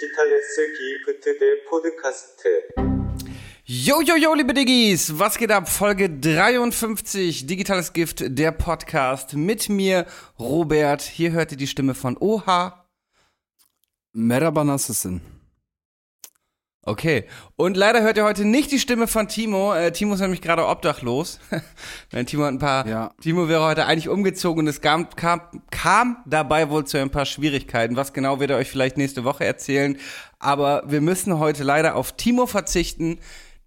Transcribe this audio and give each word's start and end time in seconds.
Digitales 0.00 0.56
Gift 0.56 1.26
der 1.26 1.56
Podcast. 1.68 2.42
Yo, 3.66 4.00
yo, 4.00 4.16
yo, 4.16 4.34
liebe 4.34 4.54
Diggis, 4.54 5.18
was 5.18 5.36
geht 5.36 5.50
ab? 5.50 5.68
Folge 5.68 6.08
53, 6.08 7.46
Digitales 7.46 7.92
Gift, 7.92 8.24
der 8.26 8.52
Podcast 8.52 9.34
mit 9.34 9.68
mir, 9.68 10.06
Robert. 10.38 11.02
Hier 11.02 11.32
hört 11.32 11.52
ihr 11.52 11.58
die 11.58 11.66
Stimme 11.66 11.94
von 11.94 12.16
Oha. 12.18 12.86
Merhaba, 14.14 14.64
nasılsın? 14.64 15.20
Okay, 16.82 17.24
und 17.56 17.76
leider 17.76 18.00
hört 18.00 18.16
ihr 18.16 18.24
heute 18.24 18.46
nicht 18.46 18.72
die 18.72 18.78
Stimme 18.78 19.06
von 19.06 19.28
Timo. 19.28 19.74
Äh, 19.74 19.92
Timo 19.92 20.14
ist 20.14 20.20
nämlich 20.20 20.40
gerade 20.40 20.66
obdachlos. 20.66 21.38
Nein, 22.12 22.24
Timo 22.24 22.44
hat 22.44 22.54
ein 22.54 22.58
paar. 22.58 22.86
Ja. 22.86 23.12
Timo 23.20 23.48
wäre 23.48 23.62
heute 23.62 23.84
eigentlich 23.84 24.08
umgezogen 24.08 24.60
und 24.60 24.66
es 24.66 24.80
kam, 24.80 25.10
kam, 25.10 25.42
kam 25.70 26.16
dabei 26.24 26.70
wohl 26.70 26.86
zu 26.86 26.98
ein 26.98 27.10
paar 27.10 27.26
Schwierigkeiten. 27.26 27.96
Was 27.96 28.14
genau 28.14 28.40
wird 28.40 28.50
er 28.50 28.56
euch 28.56 28.70
vielleicht 28.70 28.96
nächste 28.96 29.24
Woche 29.24 29.44
erzählen. 29.44 29.98
Aber 30.38 30.82
wir 30.86 31.02
müssen 31.02 31.38
heute 31.38 31.64
leider 31.64 31.96
auf 31.96 32.16
Timo 32.16 32.46
verzichten. 32.46 33.18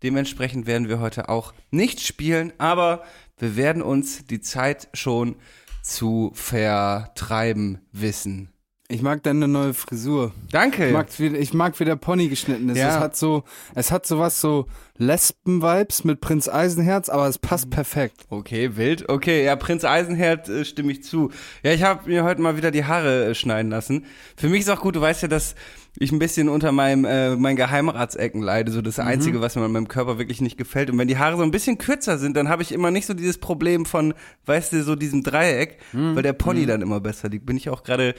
Dementsprechend 0.02 0.66
werden 0.66 0.90
wir 0.90 1.00
heute 1.00 1.30
auch 1.30 1.54
nicht 1.70 2.02
spielen, 2.02 2.52
aber 2.58 3.04
wir 3.38 3.56
werden 3.56 3.84
uns 3.84 4.26
die 4.26 4.42
Zeit 4.42 4.90
schon 4.94 5.36
zu 5.84 6.32
vertreiben 6.34 7.80
wissen. 7.92 8.53
Ich 8.94 9.02
mag 9.02 9.24
deine 9.24 9.48
neue 9.48 9.74
Frisur. 9.74 10.34
Danke. 10.52 10.86
Ich 10.86 10.94
mag, 10.94 11.08
wie, 11.18 11.36
ich 11.36 11.52
mag, 11.56 11.80
wie 11.80 11.86
der 11.86 11.96
Pony 11.96 12.28
geschnitten 12.28 12.70
ist. 12.70 12.78
Ja. 12.78 12.90
Es 12.90 13.00
hat 13.00 13.16
so, 13.18 13.44
es 13.74 13.92
hat 13.92 14.06
sowas 14.06 14.40
so 14.40 14.68
Lesben-Vibes 15.00 16.04
mit 16.04 16.22
Prinz 16.22 16.48
Eisenherz, 16.48 17.10
aber 17.10 17.28
es 17.28 17.40
passt 17.40 17.72
perfekt. 17.72 18.28
Okay, 18.30 18.78
wild. 18.78 19.10
Okay, 19.10 19.46
ja, 19.46 19.56
Prinz 19.56 19.84
Eisenherd 19.84 20.48
äh, 20.48 20.64
stimme 20.64 20.92
ich 20.92 21.04
zu. 21.04 21.32
Ja, 21.64 21.74
ich 21.74 21.82
habe 21.82 22.08
mir 22.08 22.24
heute 22.24 22.40
mal 22.42 22.56
wieder 22.56 22.70
die 22.70 22.86
Haare 22.86 23.32
äh, 23.32 23.36
schneiden 23.36 23.72
lassen. 23.72 24.06
Für 24.38 24.48
mich 24.48 24.60
ist 24.60 24.70
auch 24.70 24.82
gut, 24.82 24.96
du 24.96 25.02
weißt 25.02 25.24
ja, 25.24 25.28
dass 25.28 25.56
ich 25.98 26.12
ein 26.12 26.20
bisschen 26.20 26.48
unter 26.48 26.72
meinem 26.72 27.06
äh, 27.06 27.36
meinen 27.36 27.56
Geheimratsecken 27.56 28.44
leide, 28.44 28.72
so 28.72 28.84
das 28.84 29.00
einzige, 29.00 29.42
was 29.42 29.56
mir 29.56 29.64
an 29.64 29.72
meinem 29.72 29.88
Körper 29.88 30.20
wirklich 30.20 30.42
nicht 30.42 30.58
gefällt 30.58 30.92
und 30.92 30.98
wenn 31.00 31.08
die 31.08 31.18
Haare 31.18 31.38
so 31.38 31.44
ein 31.44 31.52
bisschen 31.52 31.78
kürzer 31.80 32.18
sind, 32.18 32.36
dann 32.36 32.50
habe 32.50 32.64
ich 32.64 32.72
immer 32.72 32.90
nicht 32.90 33.06
so 33.06 33.14
dieses 33.14 33.38
Problem 33.38 33.86
von, 33.86 34.14
weißt 34.46 34.74
du, 34.74 34.84
so 34.84 34.96
diesem 34.96 35.24
Dreieck, 35.24 35.78
weil 35.92 36.24
der 36.24 36.34
Pony 36.34 36.66
dann 36.66 36.82
immer 36.82 37.00
besser 37.00 37.30
liegt. 37.30 37.46
Bin 37.46 37.58
ich 37.58 37.70
auch 37.70 37.84
gerade 37.84 38.16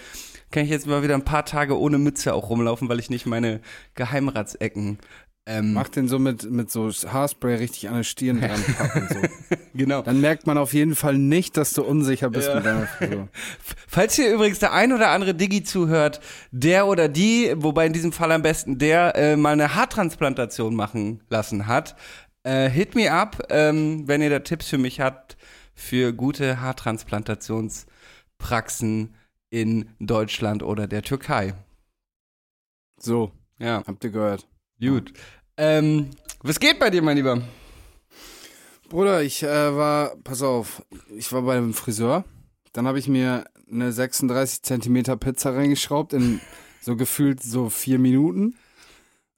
kann 0.54 0.64
ich 0.64 0.70
jetzt 0.70 0.86
mal 0.86 1.02
wieder 1.02 1.14
ein 1.14 1.24
paar 1.24 1.44
Tage 1.44 1.78
ohne 1.78 1.98
Mütze 1.98 2.32
auch 2.32 2.48
rumlaufen, 2.48 2.88
weil 2.88 3.00
ich 3.00 3.10
nicht 3.10 3.26
meine 3.26 3.60
Geheimratsecken 3.94 4.98
ähm, 5.46 5.74
Mach 5.74 5.90
den 5.90 6.08
so 6.08 6.18
mit, 6.18 6.50
mit 6.50 6.70
so 6.70 6.90
Haarspray 6.90 7.56
richtig 7.56 7.90
an 7.90 7.96
der 7.96 8.04
Stirn 8.04 8.40
dran 8.40 8.64
packen. 8.78 9.08
So. 9.12 9.20
genau. 9.74 10.00
Dann 10.00 10.22
merkt 10.22 10.46
man 10.46 10.56
auf 10.56 10.72
jeden 10.72 10.96
Fall 10.96 11.18
nicht, 11.18 11.58
dass 11.58 11.74
du 11.74 11.82
unsicher 11.82 12.30
bist 12.30 12.48
Ja. 12.48 12.54
mit 12.54 12.64
deiner 12.64 12.86
Frisur. 12.86 13.28
Falls 13.86 14.14
hier 14.14 14.32
übrigens 14.32 14.60
der 14.60 14.72
ein 14.72 14.94
oder 14.94 15.10
andere 15.10 15.34
Digi 15.34 15.62
zuhört, 15.62 16.20
der 16.50 16.86
oder 16.86 17.08
die, 17.08 17.52
wobei 17.56 17.84
in 17.84 17.92
diesem 17.92 18.12
Fall 18.12 18.32
am 18.32 18.40
besten 18.40 18.78
der, 18.78 19.14
äh, 19.16 19.36
mal 19.36 19.52
eine 19.52 19.74
Haartransplantation 19.74 20.74
machen 20.74 21.22
lassen 21.28 21.66
hat, 21.66 21.94
äh, 22.44 22.70
hit 22.70 22.94
me 22.94 23.12
up, 23.12 23.46
ähm, 23.50 24.08
wenn 24.08 24.22
ihr 24.22 24.30
da 24.30 24.38
Tipps 24.38 24.68
für 24.68 24.78
mich 24.78 25.00
habt, 25.00 25.36
für 25.74 26.14
gute 26.14 26.62
Haartransplantationspraxen 26.62 29.14
in 29.54 29.88
Deutschland 30.00 30.64
oder 30.64 30.88
der 30.88 31.02
Türkei. 31.02 31.54
So, 32.98 33.30
Ja, 33.60 33.84
habt 33.86 34.02
ihr 34.02 34.10
gehört. 34.10 34.48
gut. 34.80 35.12
Ähm, 35.56 36.10
was 36.42 36.58
geht 36.58 36.80
bei 36.80 36.90
dir, 36.90 37.02
mein 37.02 37.16
Lieber? 37.16 37.40
Bruder, 38.88 39.22
ich 39.22 39.44
äh, 39.44 39.76
war, 39.76 40.16
pass 40.24 40.42
auf, 40.42 40.82
ich 41.16 41.32
war 41.32 41.42
bei 41.42 41.54
dem 41.54 41.72
Friseur. 41.72 42.24
Dann 42.72 42.88
habe 42.88 42.98
ich 42.98 43.06
mir 43.06 43.44
eine 43.70 43.92
36 43.92 44.62
Zentimeter 44.62 45.16
Pizza 45.16 45.54
reingeschraubt 45.54 46.12
in 46.14 46.40
so 46.80 46.96
gefühlt 46.96 47.40
so 47.40 47.70
vier 47.70 48.00
Minuten. 48.00 48.56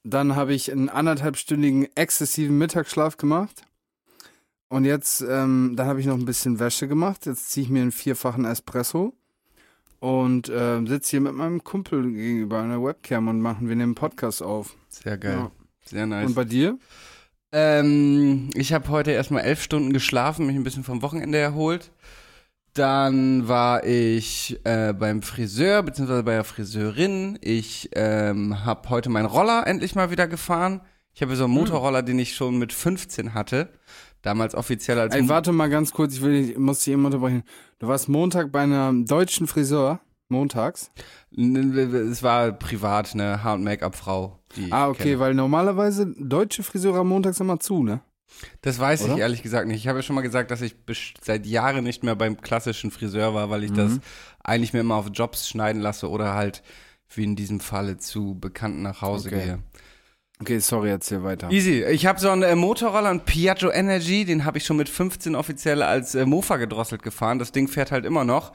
Dann 0.02 0.34
habe 0.34 0.54
ich 0.54 0.72
einen 0.72 0.88
anderthalbstündigen 0.88 1.94
exzessiven 1.94 2.56
Mittagsschlaf 2.56 3.18
gemacht. 3.18 3.66
Und 4.68 4.86
jetzt, 4.86 5.20
ähm, 5.20 5.74
dann 5.76 5.86
habe 5.86 6.00
ich 6.00 6.06
noch 6.06 6.18
ein 6.18 6.24
bisschen 6.24 6.58
Wäsche 6.58 6.88
gemacht. 6.88 7.26
Jetzt 7.26 7.50
ziehe 7.50 7.64
ich 7.64 7.70
mir 7.70 7.82
einen 7.82 7.92
vierfachen 7.92 8.46
Espresso 8.46 9.12
und 10.06 10.52
ähm, 10.54 10.86
sitze 10.86 11.10
hier 11.10 11.20
mit 11.20 11.34
meinem 11.34 11.64
Kumpel 11.64 12.12
gegenüber 12.12 12.60
einer 12.60 12.80
Webcam 12.80 13.26
und 13.26 13.40
machen 13.40 13.66
wir 13.66 13.72
einen 13.72 13.96
Podcast 13.96 14.40
auf. 14.40 14.76
Sehr 14.88 15.18
geil. 15.18 15.32
Ja. 15.32 15.50
Sehr 15.84 16.06
nice. 16.06 16.28
Und 16.28 16.36
bei 16.36 16.44
dir? 16.44 16.78
Ähm, 17.50 18.50
ich 18.54 18.72
habe 18.72 18.88
heute 18.90 19.10
erstmal 19.10 19.42
elf 19.42 19.60
Stunden 19.60 19.92
geschlafen, 19.92 20.46
mich 20.46 20.54
ein 20.54 20.62
bisschen 20.62 20.84
vom 20.84 21.02
Wochenende 21.02 21.38
erholt. 21.38 21.90
Dann 22.72 23.48
war 23.48 23.82
ich 23.84 24.60
äh, 24.62 24.92
beim 24.92 25.22
Friseur, 25.22 25.82
beziehungsweise 25.82 26.22
bei 26.22 26.34
der 26.34 26.44
Friseurin. 26.44 27.36
Ich 27.40 27.88
ähm, 27.96 28.64
habe 28.64 28.88
heute 28.90 29.10
meinen 29.10 29.26
Roller 29.26 29.66
endlich 29.66 29.96
mal 29.96 30.12
wieder 30.12 30.28
gefahren. 30.28 30.82
Ich 31.14 31.22
habe 31.22 31.34
so 31.34 31.44
einen 31.44 31.54
Motorroller, 31.54 32.04
den 32.04 32.20
ich 32.20 32.36
schon 32.36 32.58
mit 32.58 32.72
15 32.72 33.34
hatte. 33.34 33.70
Damals 34.26 34.56
offiziell 34.56 34.98
als 34.98 35.14
Ey, 35.14 35.28
warte 35.28 35.52
mal 35.52 35.68
ganz 35.70 35.92
kurz, 35.92 36.14
ich 36.14 36.20
will, 36.20 36.34
ich 36.50 36.58
muss 36.58 36.80
dich 36.80 36.92
eben 36.92 37.04
unterbrechen. 37.04 37.44
Du 37.78 37.86
warst 37.86 38.08
Montag 38.08 38.50
bei 38.50 38.62
einem 38.62 39.06
deutschen 39.06 39.46
Friseur, 39.46 40.00
montags. 40.28 40.90
Es 41.30 42.22
war 42.24 42.50
privat, 42.50 43.14
eine 43.14 43.44
Haar- 43.44 43.54
und 43.54 43.62
Make-up-Frau. 43.62 44.40
ich 44.56 44.72
Ah, 44.72 44.88
okay, 44.88 45.02
kenne. 45.04 45.20
weil 45.20 45.34
normalerweise 45.34 46.12
deutsche 46.18 46.64
Friseure 46.64 46.96
haben 46.98 47.08
montags 47.08 47.38
immer 47.38 47.60
zu, 47.60 47.84
ne? 47.84 48.00
Das 48.62 48.80
weiß 48.80 49.02
ich 49.02 49.12
Oder? 49.12 49.18
ehrlich 49.18 49.44
gesagt 49.44 49.68
nicht. 49.68 49.76
Ich 49.78 49.86
habe 49.86 50.00
ja 50.00 50.02
schon 50.02 50.16
mal 50.16 50.22
gesagt, 50.22 50.50
dass 50.50 50.60
ich 50.60 50.74
seit 51.22 51.46
Jahren 51.46 51.84
nicht 51.84 52.02
mehr 52.02 52.16
beim 52.16 52.40
klassischen 52.40 52.90
Friseur 52.90 53.32
war, 53.32 53.48
weil 53.48 53.62
ich 53.62 53.70
Mhm. 53.70 53.76
das 53.76 54.00
eigentlich 54.42 54.72
mir 54.72 54.80
immer 54.80 54.96
auf 54.96 55.06
Jobs 55.12 55.48
schneiden 55.48 55.80
lasse 55.80 56.10
oder 56.10 56.34
halt, 56.34 56.64
wie 57.14 57.22
in 57.22 57.36
diesem 57.36 57.60
Falle, 57.60 57.96
zu 57.98 58.36
Bekannten 58.40 58.82
nach 58.82 59.02
Hause 59.02 59.28
Okay. 59.28 59.44
gehe. 59.44 59.58
Okay, 60.38 60.58
sorry, 60.58 60.90
erzähl 60.90 61.24
weiter. 61.24 61.50
Easy. 61.50 61.82
Ich 61.84 62.04
habe 62.04 62.20
so 62.20 62.28
einen 62.28 62.42
äh, 62.42 62.54
Motorroller, 62.54 63.08
einen 63.08 63.20
Piaggio 63.20 63.70
Energy, 63.70 64.26
den 64.26 64.44
habe 64.44 64.58
ich 64.58 64.66
schon 64.66 64.76
mit 64.76 64.88
15 64.88 65.34
offiziell 65.34 65.82
als 65.82 66.14
äh, 66.14 66.26
Mofa 66.26 66.56
gedrosselt 66.58 67.02
gefahren. 67.02 67.38
Das 67.38 67.52
Ding 67.52 67.68
fährt 67.68 67.90
halt 67.90 68.04
immer 68.04 68.24
noch. 68.24 68.52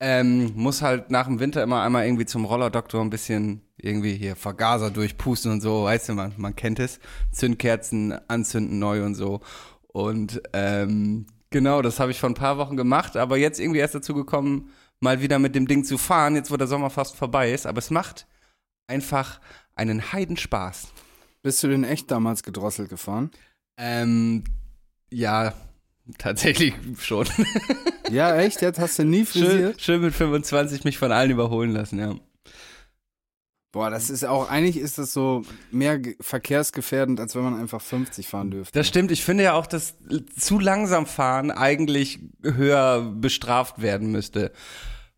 Ähm, 0.00 0.52
muss 0.54 0.82
halt 0.82 1.10
nach 1.10 1.26
dem 1.26 1.40
Winter 1.40 1.62
immer 1.62 1.82
einmal 1.82 2.04
irgendwie 2.04 2.26
zum 2.26 2.44
Rollerdoktor 2.44 3.00
ein 3.00 3.10
bisschen 3.10 3.62
irgendwie 3.78 4.14
hier 4.14 4.36
Vergaser 4.36 4.90
durchpusten 4.90 5.52
und 5.52 5.60
so, 5.60 5.84
weißt 5.84 6.10
du, 6.10 6.14
man, 6.14 6.34
man 6.36 6.56
kennt 6.56 6.78
es. 6.78 6.98
Zündkerzen 7.32 8.12
anzünden 8.28 8.78
neu 8.78 9.02
und 9.04 9.14
so. 9.14 9.40
Und 9.86 10.42
ähm, 10.52 11.26
genau, 11.50 11.80
das 11.80 12.00
habe 12.00 12.10
ich 12.10 12.20
vor 12.20 12.28
ein 12.28 12.34
paar 12.34 12.58
Wochen 12.58 12.76
gemacht, 12.76 13.16
aber 13.16 13.38
jetzt 13.38 13.60
irgendwie 13.60 13.78
erst 13.78 13.94
dazu 13.94 14.14
gekommen, 14.14 14.70
mal 15.00 15.22
wieder 15.22 15.38
mit 15.38 15.54
dem 15.54 15.68
Ding 15.68 15.84
zu 15.84 15.96
fahren, 15.96 16.34
jetzt 16.34 16.50
wo 16.50 16.56
der 16.56 16.66
Sommer 16.66 16.90
fast 16.90 17.16
vorbei 17.16 17.52
ist. 17.52 17.66
Aber 17.66 17.78
es 17.78 17.90
macht 17.90 18.26
einfach 18.88 19.40
einen 19.76 20.12
Heidenspaß. 20.12 20.93
Bist 21.44 21.62
du 21.62 21.68
denn 21.68 21.84
echt 21.84 22.10
damals 22.10 22.42
gedrosselt 22.42 22.88
gefahren? 22.88 23.30
Ähm, 23.78 24.42
ja, 25.10 25.52
tatsächlich 26.18 26.74
schon. 27.00 27.26
Ja, 28.10 28.34
echt? 28.36 28.62
Jetzt 28.62 28.80
hast 28.80 28.98
du 28.98 29.04
nie 29.04 29.26
schön, 29.26 29.42
frisiert? 29.44 29.80
schön 29.80 30.00
mit 30.00 30.14
25 30.14 30.84
mich 30.84 30.98
von 30.98 31.12
allen 31.12 31.30
überholen 31.30 31.70
lassen, 31.70 31.98
ja. 31.98 32.14
Boah, 33.72 33.90
das 33.90 34.08
ist 34.08 34.24
auch, 34.24 34.48
eigentlich 34.48 34.76
ist 34.78 34.98
das 34.98 35.12
so 35.12 35.42
mehr 35.72 35.98
ge- 35.98 36.16
verkehrsgefährdend, 36.20 37.18
als 37.18 37.34
wenn 37.34 37.42
man 37.42 37.58
einfach 37.58 37.82
50 37.82 38.28
fahren 38.28 38.50
dürfte. 38.52 38.78
Das 38.78 38.86
stimmt. 38.86 39.10
Ich 39.10 39.24
finde 39.24 39.42
ja 39.44 39.54
auch, 39.54 39.66
dass 39.66 39.96
zu 40.38 40.60
langsam 40.60 41.06
fahren 41.06 41.50
eigentlich 41.50 42.20
höher 42.42 43.02
bestraft 43.02 43.82
werden 43.82 44.12
müsste. 44.12 44.52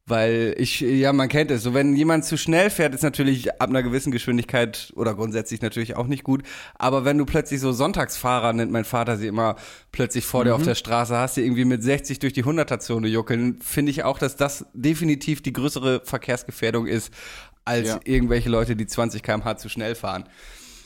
Weil 0.08 0.54
ich, 0.56 0.80
ja, 0.80 1.12
man 1.12 1.28
kennt 1.28 1.50
es. 1.50 1.64
So, 1.64 1.74
wenn 1.74 1.96
jemand 1.96 2.24
zu 2.24 2.36
schnell 2.38 2.70
fährt, 2.70 2.94
ist 2.94 3.02
natürlich 3.02 3.60
ab 3.60 3.70
einer 3.70 3.82
gewissen 3.82 4.12
Geschwindigkeit 4.12 4.92
oder 4.94 5.14
grundsätzlich 5.14 5.62
natürlich 5.62 5.96
auch 5.96 6.06
nicht 6.06 6.22
gut. 6.22 6.44
Aber 6.76 7.04
wenn 7.04 7.18
du 7.18 7.24
plötzlich 7.26 7.60
so 7.60 7.72
Sonntagsfahrer, 7.72 8.52
nennt 8.52 8.70
mein 8.70 8.84
Vater 8.84 9.16
sie 9.16 9.26
immer, 9.26 9.56
plötzlich 9.90 10.24
vor 10.24 10.44
dir 10.44 10.54
auf 10.54 10.62
der 10.62 10.76
Straße 10.76 11.16
hast, 11.16 11.36
die 11.36 11.40
irgendwie 11.40 11.64
mit 11.64 11.82
60 11.82 12.20
durch 12.20 12.32
die 12.32 12.44
100er-Zone 12.44 13.08
juckeln, 13.08 13.60
finde 13.60 13.90
ich 13.90 14.04
auch, 14.04 14.20
dass 14.20 14.36
das 14.36 14.66
definitiv 14.74 15.42
die 15.42 15.52
größere 15.52 16.02
Verkehrsgefährdung 16.04 16.86
ist, 16.86 17.12
als 17.64 17.88
Ja. 17.88 18.00
irgendwelche 18.04 18.48
Leute, 18.48 18.76
die 18.76 18.86
20 18.86 19.24
km/h 19.24 19.56
zu 19.56 19.68
schnell 19.68 19.96
fahren. 19.96 20.28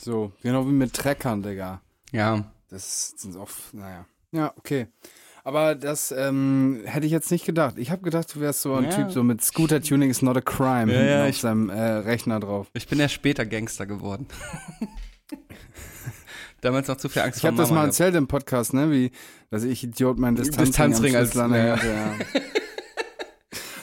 So, 0.01 0.33
genau 0.43 0.67
wie 0.67 0.73
mit 0.73 0.95
Treckern, 0.95 1.43
Digga. 1.43 1.83
Ja. 2.11 2.51
Das 2.71 3.13
sind 3.19 3.37
auch, 3.37 3.51
naja. 3.73 4.07
Ja, 4.33 4.55
okay. 4.57 4.87
Aber 5.51 5.75
das 5.75 6.15
ähm, 6.17 6.81
hätte 6.85 7.07
ich 7.07 7.13
jetzt 7.13 7.29
nicht 7.33 7.45
gedacht. 7.45 7.75
Ich 7.77 7.91
habe 7.91 8.03
gedacht, 8.03 8.33
du 8.37 8.41
wärst 8.41 8.63
so 8.63 8.73
ein 8.77 8.85
Ja. 8.85 8.91
Typ 8.91 9.11
so 9.11 9.25
mit 9.25 9.43
Scooter 9.43 9.83
Tuning 9.83 10.09
is 10.09 10.23
not 10.23 10.37
a 10.37 10.41
crime 10.41 10.95
Ja, 10.95 11.03
ja, 11.03 11.23
auf 11.25 11.31
ich- 11.31 11.41
seinem 11.41 11.71
äh, 11.71 11.81
Rechner 11.81 12.39
drauf. 12.39 12.69
Ich 12.73 12.87
bin 12.87 13.01
ja 13.01 13.09
später 13.09 13.45
Gangster 13.45 13.85
geworden. 13.85 14.29
Damals 16.61 16.87
noch 16.87 16.99
zu 16.99 17.09
viel 17.09 17.23
Angst 17.23 17.39
Ich 17.39 17.45
habe 17.45 17.57
vor 17.57 17.65
das 17.65 17.73
mal 17.73 17.87
erzählt 17.87 18.15
im 18.15 18.29
Podcast, 18.29 18.75
ne, 18.75 18.93
wie, 18.93 19.11
dass 19.51 19.65
ich 19.65 19.83
Idiot 19.83 20.21
meinen 20.21 20.37
Distanzring, 20.37 20.67
Distanzring 20.67 21.17
als- 21.17 21.35
ja. 21.35 21.43
hatte, 21.43 21.89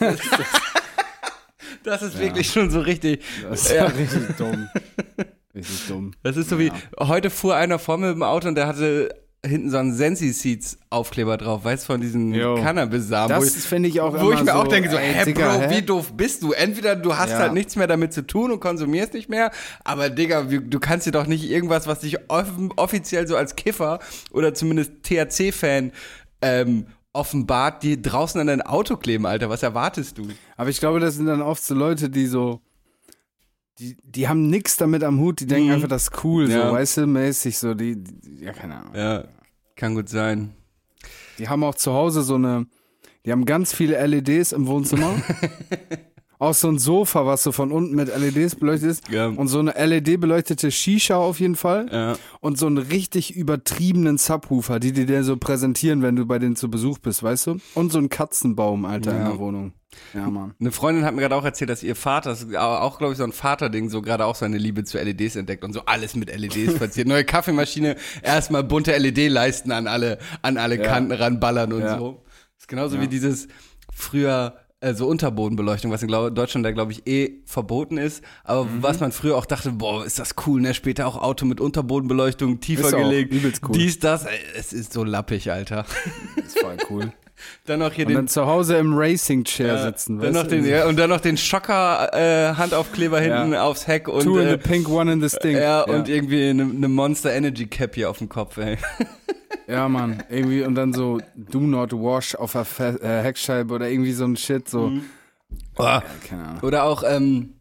Das 1.84 2.00
ist 2.00 2.18
wirklich 2.18 2.50
schon 2.50 2.70
so 2.70 2.80
richtig. 2.80 3.22
Das 3.42 3.64
ist 3.66 3.72
ja. 3.72 3.84
richtig 3.98 4.36
dumm. 4.38 4.68
Richtig 5.54 5.86
dumm. 5.86 6.12
Das 6.22 6.38
ist 6.38 6.48
so 6.48 6.58
wie, 6.58 6.72
heute 6.98 7.28
fuhr 7.28 7.56
einer 7.56 7.78
vor 7.78 7.98
mir 7.98 8.12
im 8.12 8.22
Auto 8.22 8.48
und 8.48 8.54
der 8.54 8.66
hatte 8.66 9.10
hinten 9.46 9.70
so 9.70 9.76
ein 9.76 9.92
Sensi 9.92 10.32
Seeds 10.32 10.78
Aufkleber 10.90 11.36
drauf, 11.36 11.64
weißt 11.64 11.84
du, 11.84 11.92
von 11.92 12.00
diesen 12.00 12.34
Jo. 12.34 12.56
Cannabis-Samen. 12.56 13.28
Das 13.28 13.66
finde 13.66 13.88
ich 13.88 14.00
auch 14.00 14.12
wo 14.20 14.32
ich 14.32 14.42
mir 14.42 14.56
auch 14.56 14.64
so, 14.64 14.70
denke, 14.70 14.90
so, 14.90 14.96
ey, 14.96 15.14
hä, 15.14 15.24
Digga, 15.26 15.56
Bro, 15.56 15.60
hä? 15.62 15.76
wie 15.76 15.82
doof 15.82 16.12
bist 16.16 16.42
du? 16.42 16.52
Entweder 16.52 16.96
du 16.96 17.16
hast 17.16 17.30
Ja. 17.30 17.38
halt 17.38 17.52
nichts 17.52 17.76
mehr 17.76 17.86
damit 17.86 18.12
zu 18.12 18.26
tun 18.26 18.50
und 18.50 18.58
konsumierst 18.60 19.14
nicht 19.14 19.28
mehr, 19.28 19.52
aber 19.84 20.10
Digga, 20.10 20.42
du 20.42 20.80
kannst 20.80 21.06
dir 21.06 21.12
doch 21.12 21.26
nicht 21.26 21.48
irgendwas, 21.48 21.86
was 21.86 22.00
dich 22.00 22.18
off 22.30 22.46
offiziell 22.76 23.28
so 23.28 23.36
als 23.36 23.54
Kiffer 23.54 24.00
oder 24.32 24.54
zumindest 24.54 24.92
THC-Fan 25.04 25.92
ähm, 26.42 26.86
offenbart, 27.12 27.82
die 27.82 28.00
draußen 28.00 28.40
an 28.40 28.46
dein 28.48 28.62
Auto 28.62 28.96
kleben, 28.96 29.26
Alter. 29.26 29.48
Was 29.50 29.62
erwartest 29.62 30.18
du? 30.18 30.28
Aber 30.56 30.70
ich 30.70 30.78
glaube, 30.80 31.00
das 31.00 31.14
sind 31.14 31.26
dann 31.26 31.42
oft 31.42 31.64
so 31.64 31.74
Leute, 31.74 32.10
die 32.10 32.26
so, 32.26 32.60
die, 33.78 33.96
die 34.02 34.28
haben 34.28 34.48
nix 34.48 34.76
damit 34.76 35.04
am 35.04 35.18
Hut, 35.20 35.40
die 35.40 35.46
denken 35.46 35.68
Mhm. 35.68 35.74
einfach, 35.74 35.88
das 35.88 36.04
ist 36.04 36.24
cool, 36.24 36.50
Ja. 36.50 36.68
so, 36.68 36.74
weißt 36.74 36.96
du, 36.98 37.06
mäßig, 37.06 37.58
so, 37.58 37.74
die, 37.74 37.96
die, 38.02 38.44
ja, 38.44 38.52
keine 38.52 38.76
Ahnung. 38.80 38.94
Ja, 38.94 39.24
kann 39.76 39.94
gut 39.94 40.08
sein. 40.08 40.52
Die 41.38 41.48
haben 41.48 41.62
auch 41.62 41.74
zu 41.76 41.92
Hause 41.92 42.22
so 42.22 42.34
eine, 42.34 42.66
die 43.24 43.30
haben 43.32 43.44
ganz 43.44 43.72
viele 43.72 44.04
LEDs 44.04 44.52
im 44.52 44.66
Wohnzimmer. 44.66 45.14
auch 46.38 46.54
so 46.54 46.68
ein 46.68 46.78
Sofa, 46.78 47.26
was 47.26 47.42
so 47.42 47.52
von 47.52 47.72
unten 47.72 47.94
mit 47.94 48.08
LEDs 48.16 48.54
beleuchtet 48.56 48.90
ist. 48.90 49.08
Ja. 49.08 49.26
Und 49.26 49.48
so 49.48 49.58
eine 49.58 49.72
LED-beleuchtete 49.72 50.70
Shisha 50.70 51.16
auf 51.16 51.40
jeden 51.40 51.56
Fall. 51.56 51.86
Ja. 51.90 52.16
Und 52.40 52.58
so 52.58 52.66
einen 52.66 52.78
richtig 52.78 53.34
übertriebenen 53.34 54.18
Subwoofer, 54.18 54.78
die 54.80 54.92
die 54.92 55.06
dir 55.06 55.24
so 55.24 55.36
präsentieren, 55.36 56.02
wenn 56.02 56.16
du 56.16 56.26
bei 56.26 56.38
denen 56.38 56.56
zu 56.56 56.70
Besuch 56.70 56.98
bist, 56.98 57.22
weißt 57.22 57.48
du? 57.48 57.56
Und 57.74 57.92
so 57.92 57.98
einen 57.98 58.08
Katzenbaum, 58.08 58.84
Alter, 58.84 59.10
in 59.12 59.18
Ja. 59.18 59.28
der 59.30 59.38
Wohnung. 59.38 59.72
Ja, 60.14 60.28
Mann. 60.28 60.54
Eine 60.60 60.70
Freundin 60.70 61.04
hat 61.04 61.14
mir 61.14 61.22
gerade 61.22 61.34
auch 61.34 61.44
erzählt, 61.44 61.70
dass 61.70 61.82
ihr 61.82 61.96
Vater, 61.96 62.30
das 62.30 62.46
auch 62.54 62.98
glaube 62.98 63.14
ich 63.14 63.18
so 63.18 63.24
ein 63.24 63.32
Vaterding, 63.32 63.88
so 63.88 64.02
gerade 64.02 64.26
auch 64.26 64.34
seine 64.34 64.58
Liebe 64.58 64.84
zu 64.84 64.98
LEDs 64.98 65.34
entdeckt 65.34 65.64
und 65.64 65.72
so 65.72 65.80
alles 65.86 66.14
mit 66.14 66.28
LEDs 66.34 66.78
passiert. 66.78 67.08
Neue 67.08 67.24
Kaffeemaschine, 67.24 67.96
erstmal 68.22 68.62
bunte 68.64 68.96
LED-Leisten 68.96 69.72
an 69.72 69.86
alle, 69.86 70.18
an 70.42 70.56
alle. 70.58 70.78
Kanten 70.78 71.12
ranballern 71.12 71.72
und 71.72 71.88
so. 71.88 72.22
Das 72.54 72.64
ist 72.64 72.68
genauso 72.68 73.00
wie 73.00 73.08
dieses 73.08 73.48
früher 73.92 74.58
äh, 74.80 74.94
so 74.94 75.06
Unterbodenbeleuchtung, 75.08 75.90
was 75.90 76.02
in 76.02 76.08
Deutschland 76.08 76.64
da 76.64 76.70
glaube 76.72 76.92
ich 76.92 77.06
eh 77.06 77.40
verboten 77.46 77.96
ist, 77.98 78.22
aber 78.44 78.64
Mhm. 78.64 78.82
was 78.82 79.00
man 79.00 79.12
früher 79.12 79.36
auch 79.36 79.46
dachte, 79.46 79.72
boah, 79.72 80.04
ist 80.04 80.18
das 80.18 80.34
cool, 80.46 80.60
ne? 80.60 80.72
Später 80.74 81.06
auch 81.06 81.20
Auto 81.20 81.46
mit 81.46 81.60
Unterbodenbeleuchtung, 81.60 82.60
tiefer 82.60 82.88
Ist 82.88 82.94
auch 82.94 82.98
gelegt, 82.98 83.32
übelst 83.32 83.62
cool. 83.68 83.76
dies, 83.76 83.98
das, 83.98 84.24
es 84.56 84.72
ist 84.72 84.92
so 84.92 85.04
lappig, 85.04 85.50
Alter. 85.50 85.84
Das 86.36 86.44
ist 86.46 86.58
voll 86.60 86.76
cool. 86.90 87.12
Dann 87.66 87.80
noch 87.80 87.92
hier 87.92 88.06
Und 88.06 88.10
den 88.10 88.16
dann 88.16 88.28
zu 88.28 88.46
Hause 88.46 88.76
im 88.76 88.94
Racing-Chair 88.96 89.82
sitzen, 89.84 90.18
dann 90.18 90.32
noch 90.32 90.42
du? 90.44 90.48
den, 90.50 90.64
ja, 90.66 90.86
und 90.86 90.96
dann 90.98 91.10
noch 91.10 91.20
den 91.20 91.36
Schocker 91.36 92.10
äh, 92.12 92.54
Handaufkleber 92.54 93.20
hinten 93.20 93.52
Ja. 93.52 93.64
aufs 93.64 93.86
Heck 93.86 94.08
und 94.08 94.22
Two 94.24 94.38
in 94.38 94.46
äh, 94.48 94.50
the 94.52 94.56
pink, 94.56 94.88
one 94.88 95.12
in 95.12 95.20
the 95.20 95.28
stink. 95.28 95.58
ja, 95.58 95.82
und 95.82 96.08
irgendwie 96.08 96.48
eine, 96.50 96.62
eine 96.62 96.88
Monster 96.88 97.32
Energy 97.32 97.66
Cap 97.66 97.94
hier 97.94 98.10
auf 98.10 98.18
dem 98.18 98.28
Kopf, 98.28 98.56
ey. 98.58 98.76
Ja, 99.66 99.86
Mann, 99.88 100.22
irgendwie 100.30 100.62
und 100.62 100.74
dann 100.76 100.94
so 100.94 101.20
Do 101.36 101.60
Not 101.60 101.92
Wash 101.92 102.34
auf 102.34 102.52
der 102.52 102.64
Fe 102.64 102.98
äh, 103.02 103.22
Heckscheibe 103.22 103.74
oder 103.74 103.88
irgendwie 103.90 104.12
so 104.12 104.24
ein 104.24 104.34
Shit, 104.36 104.66
so. 104.66 104.88
Mhm. 104.88 105.02
Keine 105.76 106.44
Ahnung. 106.44 106.62
Oder 106.62 106.84
auch 106.84 107.02
ähm, 107.06 107.54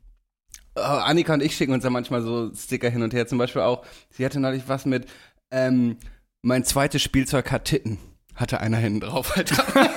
oh, 0.75 0.79
Annika 0.81 1.33
und 1.33 1.43
ich 1.43 1.55
schicken 1.55 1.73
uns 1.73 1.83
da 1.83 1.89
manchmal 1.89 2.21
so 2.21 2.49
Sticker 2.53 2.89
hin 2.89 3.03
und 3.03 3.13
her. 3.13 3.27
Zum 3.27 3.37
Beispiel 3.37 3.61
auch, 3.61 3.85
sie 4.09 4.23
hatte 4.25 4.39
neulich 4.39 4.63
was 4.67 4.85
mit 4.85 5.05
ähm, 5.51 5.97
mein 6.41 6.63
zweites 6.63 7.01
Spielzeug 7.01 7.51
hat 7.51 7.65
Titten. 7.65 7.97
Hatte 8.37 8.61
einer 8.61 8.77
hinten 8.77 9.01
drauf, 9.01 9.35
Alter. 9.35 9.65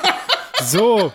So! 0.62 1.10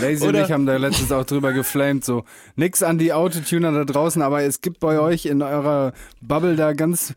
Lazy 0.00 0.26
und 0.26 0.34
ich 0.34 0.50
haben 0.50 0.64
da 0.64 0.78
letztens 0.78 1.12
auch 1.12 1.24
drüber 1.24 1.52
geflamed, 1.52 2.04
so. 2.04 2.24
Nix 2.56 2.82
an 2.82 2.96
die 2.96 3.12
Autotuner 3.12 3.70
da 3.70 3.84
draußen, 3.84 4.22
aber 4.22 4.42
es 4.42 4.62
gibt 4.62 4.80
bei 4.80 4.98
euch 4.98 5.26
in 5.26 5.42
eurer 5.42 5.92
Bubble 6.22 6.56
da 6.56 6.72
ganz 6.72 7.14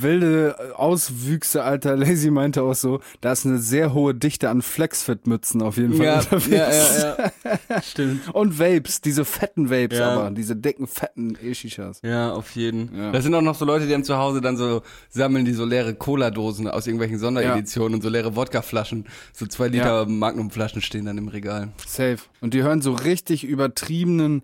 wilde 0.00 0.56
Auswüchse, 0.76 1.62
Alter. 1.64 1.96
Lazy 2.02 2.30
meinte 2.30 2.62
auch 2.62 2.74
so, 2.74 3.00
da 3.20 3.32
ist 3.32 3.44
eine 3.44 3.58
sehr 3.58 3.92
hohe 3.92 4.14
Dichte 4.14 4.48
an 4.48 4.62
Flexfit-Mützen 4.62 5.60
auf 5.62 5.76
jeden 5.76 5.94
Fall 5.94 6.06
ja, 6.06 6.18
unterwegs. 6.20 6.48
ja, 6.50 7.16
ja, 7.44 7.58
ja. 7.68 7.82
Stimmt. 7.82 8.34
Und 8.34 8.58
Vapes, 8.58 9.00
diese 9.00 9.24
fetten 9.24 9.70
Vapes 9.70 9.98
Ja. 9.98 10.12
aber, 10.12 10.30
diese 10.30 10.56
dicken, 10.56 10.86
fetten 10.86 11.36
E-Shishas. 11.42 12.00
Ja, 12.02 12.32
auf 12.32 12.52
jeden. 12.52 12.96
Ja. 12.96 13.12
Das 13.12 13.24
sind 13.24 13.34
auch 13.34 13.42
noch 13.42 13.54
so 13.54 13.64
Leute, 13.64 13.86
die 13.86 13.94
haben 13.94 14.04
zu 14.04 14.16
Hause 14.16 14.40
dann 14.40 14.56
so, 14.56 14.82
sammeln 15.10 15.44
die 15.44 15.52
so 15.52 15.64
leere 15.64 15.94
Cola-Dosen 15.94 16.68
aus 16.68 16.86
irgendwelchen 16.86 17.18
Sondereditionen 17.18 17.94
und 17.96 18.02
so 18.02 18.08
leere 18.08 18.36
Wodka-Flaschen. 18.36 19.06
So 19.32 19.46
zwei 19.46 19.68
Liter 19.68 20.06
Magnum-Flaschen 20.06 20.80
stehen 20.82 21.04
dann 21.04 21.18
im 21.18 21.28
Regal. 21.28 21.68
Safe. 21.86 22.18
Und 22.40 22.54
die 22.54 22.62
hören 22.62 22.82
so 22.82 22.92
richtig 22.92 23.44
übertriebenen 23.44 24.42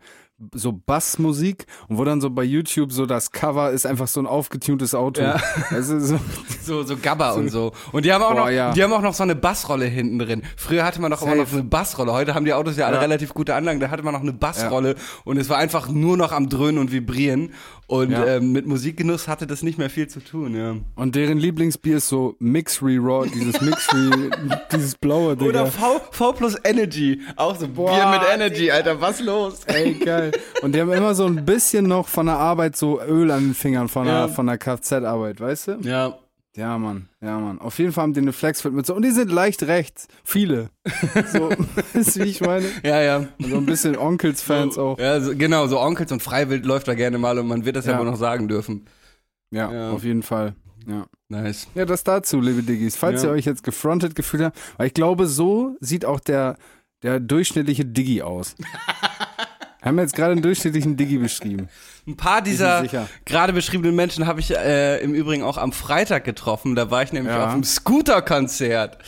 so 0.54 0.72
Bassmusik 0.72 1.66
und 1.88 1.98
wo 1.98 2.04
dann 2.04 2.20
so 2.20 2.30
bei 2.30 2.44
YouTube 2.44 2.92
so 2.92 3.06
das 3.06 3.32
Cover 3.32 3.70
ist 3.72 3.86
einfach 3.86 4.06
so 4.06 4.20
ein 4.20 4.26
aufgetuntes 4.26 4.94
Auto. 4.94 5.22
Ja. 5.22 5.40
Also 5.70 5.98
so, 5.98 6.18
So, 6.62 6.82
so 6.82 6.96
Gabba 6.96 7.30
und 7.32 7.48
so. 7.48 7.72
Und 7.92 8.04
die 8.04 8.12
haben 8.12 8.22
auch 8.22 8.32
Boah, 8.34 8.40
noch, 8.40 8.50
ja. 8.50 8.72
die 8.72 8.82
haben 8.84 8.92
auch 8.92 9.00
noch 9.00 9.14
so 9.14 9.22
eine 9.22 9.34
Bassrolle 9.34 9.86
hinten 9.86 10.18
drin. 10.18 10.42
Früher 10.56 10.84
hatte 10.84 11.00
man 11.00 11.10
doch 11.10 11.22
immer 11.22 11.34
noch 11.34 11.46
so 11.48 11.56
eine 11.56 11.64
Bassrolle. 11.64 12.12
Heute 12.12 12.34
haben 12.34 12.44
die 12.44 12.52
Autos 12.52 12.76
ja 12.76 12.86
alle 12.86 12.96
Ja. 12.96 13.00
relativ 13.00 13.32
gute 13.34 13.54
Anlagen. 13.54 13.80
Da 13.80 13.90
hatte 13.90 14.02
man 14.02 14.12
noch 14.12 14.20
eine 14.20 14.34
Bassrolle 14.34 14.94
und 15.24 15.38
es 15.38 15.48
war 15.48 15.56
einfach 15.56 15.88
nur 15.88 16.16
noch 16.16 16.30
am 16.30 16.48
Dröhnen 16.50 16.78
und 16.78 16.92
Vibrieren. 16.92 17.52
Und 17.90 18.10
Ja. 18.10 18.26
ähm, 18.36 18.52
mit 18.52 18.66
Musikgenuss 18.66 19.28
hatte 19.28 19.46
das 19.46 19.62
nicht 19.62 19.78
mehr 19.78 19.88
viel 19.88 20.08
zu 20.08 20.20
tun, 20.20 20.54
ja. 20.54 20.76
und 20.94 21.14
deren 21.16 21.38
Lieblingsbier 21.38 21.96
ist 21.96 22.08
so 22.08 22.36
Mixry 22.38 22.98
Raw, 22.98 23.26
dieses 23.26 23.60
Mixry, 23.62 24.10
dieses 24.72 24.94
blaue 24.94 25.34
Digga. 25.38 25.48
Oder 25.62 25.66
V, 25.66 25.98
V 26.10 26.32
plus 26.34 26.54
Energy. 26.64 27.22
Auch 27.36 27.56
so 27.58 27.66
Boah, 27.66 27.90
Bier 27.94 28.06
mit 28.10 28.20
Energy, 28.34 28.70
Alter. 28.70 29.00
Was 29.00 29.20
los? 29.20 29.64
Ey, 29.64 29.94
geil. 29.94 30.32
Und 30.60 30.74
die 30.74 30.80
haben 30.82 30.92
immer 30.92 31.14
so 31.14 31.24
ein 31.24 31.46
bisschen 31.46 31.86
noch 31.86 32.08
von 32.08 32.26
der 32.26 32.36
Arbeit 32.36 32.76
so 32.76 33.00
Öl 33.00 33.30
an 33.30 33.44
den 33.48 33.54
Fingern 33.54 33.88
von 33.88 34.04
der, 34.04 34.14
Ja. 34.14 34.28
von 34.28 34.46
der 34.46 34.58
Kfz-Arbeit, 34.58 35.40
weißt 35.40 35.68
du? 35.68 35.72
Ja. 35.80 36.18
Ja, 36.58 36.76
Mann. 36.76 37.08
Ja, 37.20 37.38
Mann. 37.38 37.60
Auf 37.60 37.78
jeden 37.78 37.92
Fall 37.92 38.02
haben 38.02 38.14
die 38.14 38.20
eine 38.20 38.32
Flexfit 38.32 38.72
mit 38.72 38.84
so. 38.84 38.94
Und 38.96 39.02
die 39.02 39.12
sind 39.12 39.30
leicht 39.30 39.62
rechts. 39.62 40.08
Viele. 40.24 40.70
So, 41.32 41.48
du, 41.94 42.24
wie 42.24 42.28
ich 42.28 42.40
meine? 42.40 42.66
Ja, 42.82 43.00
ja. 43.00 43.16
Und 43.18 43.50
so 43.50 43.56
ein 43.58 43.66
bisschen 43.66 43.96
Onkels-Fans 43.96 44.76
auch. 44.76 44.98
Ja, 44.98 45.20
so, 45.20 45.36
genau, 45.36 45.68
so 45.68 45.78
Onkels 45.80 46.10
und 46.10 46.20
Freiwild 46.22 46.66
läuft 46.66 46.88
da 46.88 46.94
gerne 46.94 47.18
mal 47.18 47.38
und 47.38 47.46
man 47.46 47.64
wird 47.64 47.76
das 47.76 47.86
ja, 47.86 47.92
Ja. 47.92 47.98
wohl 48.00 48.06
noch 48.06 48.16
sagen 48.16 48.48
dürfen. 48.48 48.86
Ja, 49.52 49.72
Ja. 49.72 49.90
auf 49.92 50.02
jeden 50.02 50.22
Fall. 50.24 50.54
Ja. 50.88 51.06
Nice. 51.28 51.68
Ja, 51.76 51.84
das 51.84 52.02
dazu, 52.02 52.40
liebe 52.40 52.62
Diggis. 52.64 52.96
Falls 52.96 53.22
Ja. 53.22 53.28
ihr 53.28 53.34
euch 53.34 53.44
jetzt 53.44 53.62
gefrontet 53.62 54.14
gefühlt 54.16 54.42
habt, 54.42 54.58
weil 54.78 54.88
ich 54.88 54.94
glaube, 54.94 55.26
so 55.28 55.76
sieht 55.80 56.04
auch 56.04 56.18
der, 56.20 56.56
der 57.02 57.20
durchschnittliche 57.20 57.84
Diggi 57.84 58.22
aus. 58.22 58.56
Wir 59.88 59.92
haben 59.92 59.98
jetzt 60.00 60.14
gerade 60.14 60.32
einen 60.32 60.42
durchschnittlichen 60.42 60.98
Diggi 60.98 61.16
beschrieben. 61.16 61.68
Ein 62.06 62.14
paar 62.18 62.42
dieser 62.42 62.82
gerade 63.24 63.54
beschriebenen 63.54 63.94
Menschen 63.96 64.26
habe 64.26 64.38
ich 64.40 64.54
äh, 64.54 64.98
im 65.02 65.14
Übrigen 65.14 65.42
auch 65.42 65.56
am 65.56 65.72
Freitag 65.72 66.24
getroffen. 66.24 66.74
Da 66.74 66.90
war 66.90 67.02
ich 67.02 67.12
nämlich 67.14 67.32
Ja. 67.34 67.46
auf 67.46 67.52
einem 67.54 67.64
Scooter-Konzert. 67.64 68.98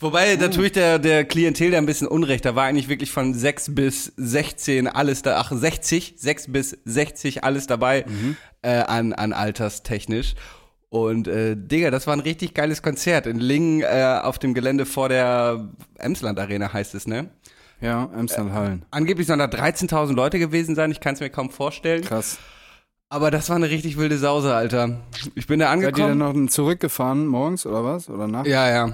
Wobei 0.00 0.34
natürlich 0.34 0.72
der, 0.72 0.98
der 0.98 1.24
Klientel 1.24 1.70
da 1.70 1.78
ein 1.78 1.86
bisschen 1.86 2.08
unrecht. 2.08 2.44
Da 2.44 2.56
war 2.56 2.64
eigentlich 2.64 2.88
wirklich 2.88 3.12
von 3.12 3.32
6 3.32 3.76
bis 3.76 4.12
16 4.16 4.88
alles 4.88 5.22
da, 5.22 5.36
ach 5.38 5.52
60, 5.52 6.14
6 6.16 6.50
bis 6.52 6.76
60 6.84 7.44
alles 7.44 7.68
dabei 7.68 8.04
äh, 8.62 8.70
an, 8.70 9.12
an 9.12 9.32
alterstechnisch. 9.32 10.34
Und 10.88 11.28
äh, 11.28 11.54
Digga, 11.56 11.92
das 11.92 12.08
war 12.08 12.14
ein 12.16 12.20
richtig 12.20 12.54
geiles 12.54 12.82
Konzert 12.82 13.26
in 13.28 13.38
Lingen 13.38 13.82
äh, 13.82 14.18
auf 14.20 14.40
dem 14.40 14.52
Gelände 14.52 14.84
vor 14.84 15.08
der 15.08 15.68
Emsland 15.98 16.40
Arena 16.40 16.72
heißt 16.72 16.96
es, 16.96 17.06
ne? 17.06 17.28
Ja, 17.80 18.08
Amsterdam 18.14 18.52
Hallen. 18.52 18.84
Angeblich 18.90 19.26
sollen 19.26 19.38
da 19.40 19.44
13.000 19.46 20.14
Leute 20.14 20.38
gewesen 20.38 20.74
sein. 20.74 20.90
Ich 20.90 21.00
kann 21.00 21.14
es 21.14 21.20
mir 21.20 21.30
kaum 21.30 21.50
vorstellen. 21.50 22.02
Krass. 22.02 22.38
Aber 23.10 23.30
das 23.30 23.48
war 23.50 23.56
eine 23.56 23.68
richtig 23.70 23.96
wilde 23.98 24.16
Sause, 24.18 24.54
Alter. 24.54 25.00
Ich 25.34 25.46
bin 25.46 25.60
da 25.60 25.66
Seid 25.70 25.82
ihr 25.82 25.90
dann 25.92 26.10
angekommen. 26.22 26.44
noch 26.44 26.50
zurückgefahren 26.50 27.26
morgens 27.26 27.66
oder 27.66 27.84
was? 27.84 28.08
Oder 28.08 28.26
nachts? 28.26 28.48
Ja, 28.48 28.68
ja. 28.68 28.86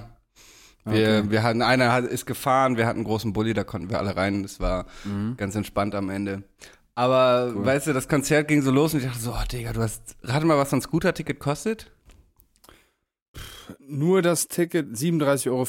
Wir, 0.84 1.18
Okay. 1.20 1.30
wir 1.30 1.42
hatten, 1.42 1.62
einer 1.62 1.92
hat, 1.92 2.04
ist 2.04 2.26
gefahren, 2.26 2.76
wir 2.76 2.86
hatten 2.86 2.98
einen 3.00 3.04
großen 3.06 3.32
Bulli, 3.32 3.54
da 3.54 3.64
konnten 3.64 3.90
wir 3.90 3.98
alle 3.98 4.16
rein. 4.16 4.42
Das 4.42 4.60
war 4.60 4.86
Mhm. 5.04 5.36
ganz 5.36 5.54
entspannt 5.54 5.94
am 5.94 6.10
Ende. 6.10 6.42
Aber, 6.94 7.52
weißt 7.54 7.86
du, 7.86 7.92
das 7.92 8.08
Konzert 8.08 8.48
ging 8.48 8.62
so 8.62 8.70
los 8.70 8.92
und 8.92 9.00
ich 9.00 9.06
dachte 9.06 9.20
so, 9.20 9.32
oh, 9.32 9.44
Digga, 9.50 9.72
du 9.72 9.80
hast, 9.82 10.02
rate 10.22 10.44
mal, 10.44 10.58
was 10.58 10.70
so 10.70 10.76
ein 10.76 10.82
Scooter-Ticket 10.82 11.38
kostet? 11.38 11.90
Nur 13.78 14.22
das 14.22 14.48
Ticket 14.48 14.88
37,50 14.96 15.46
Euro. 15.50 15.64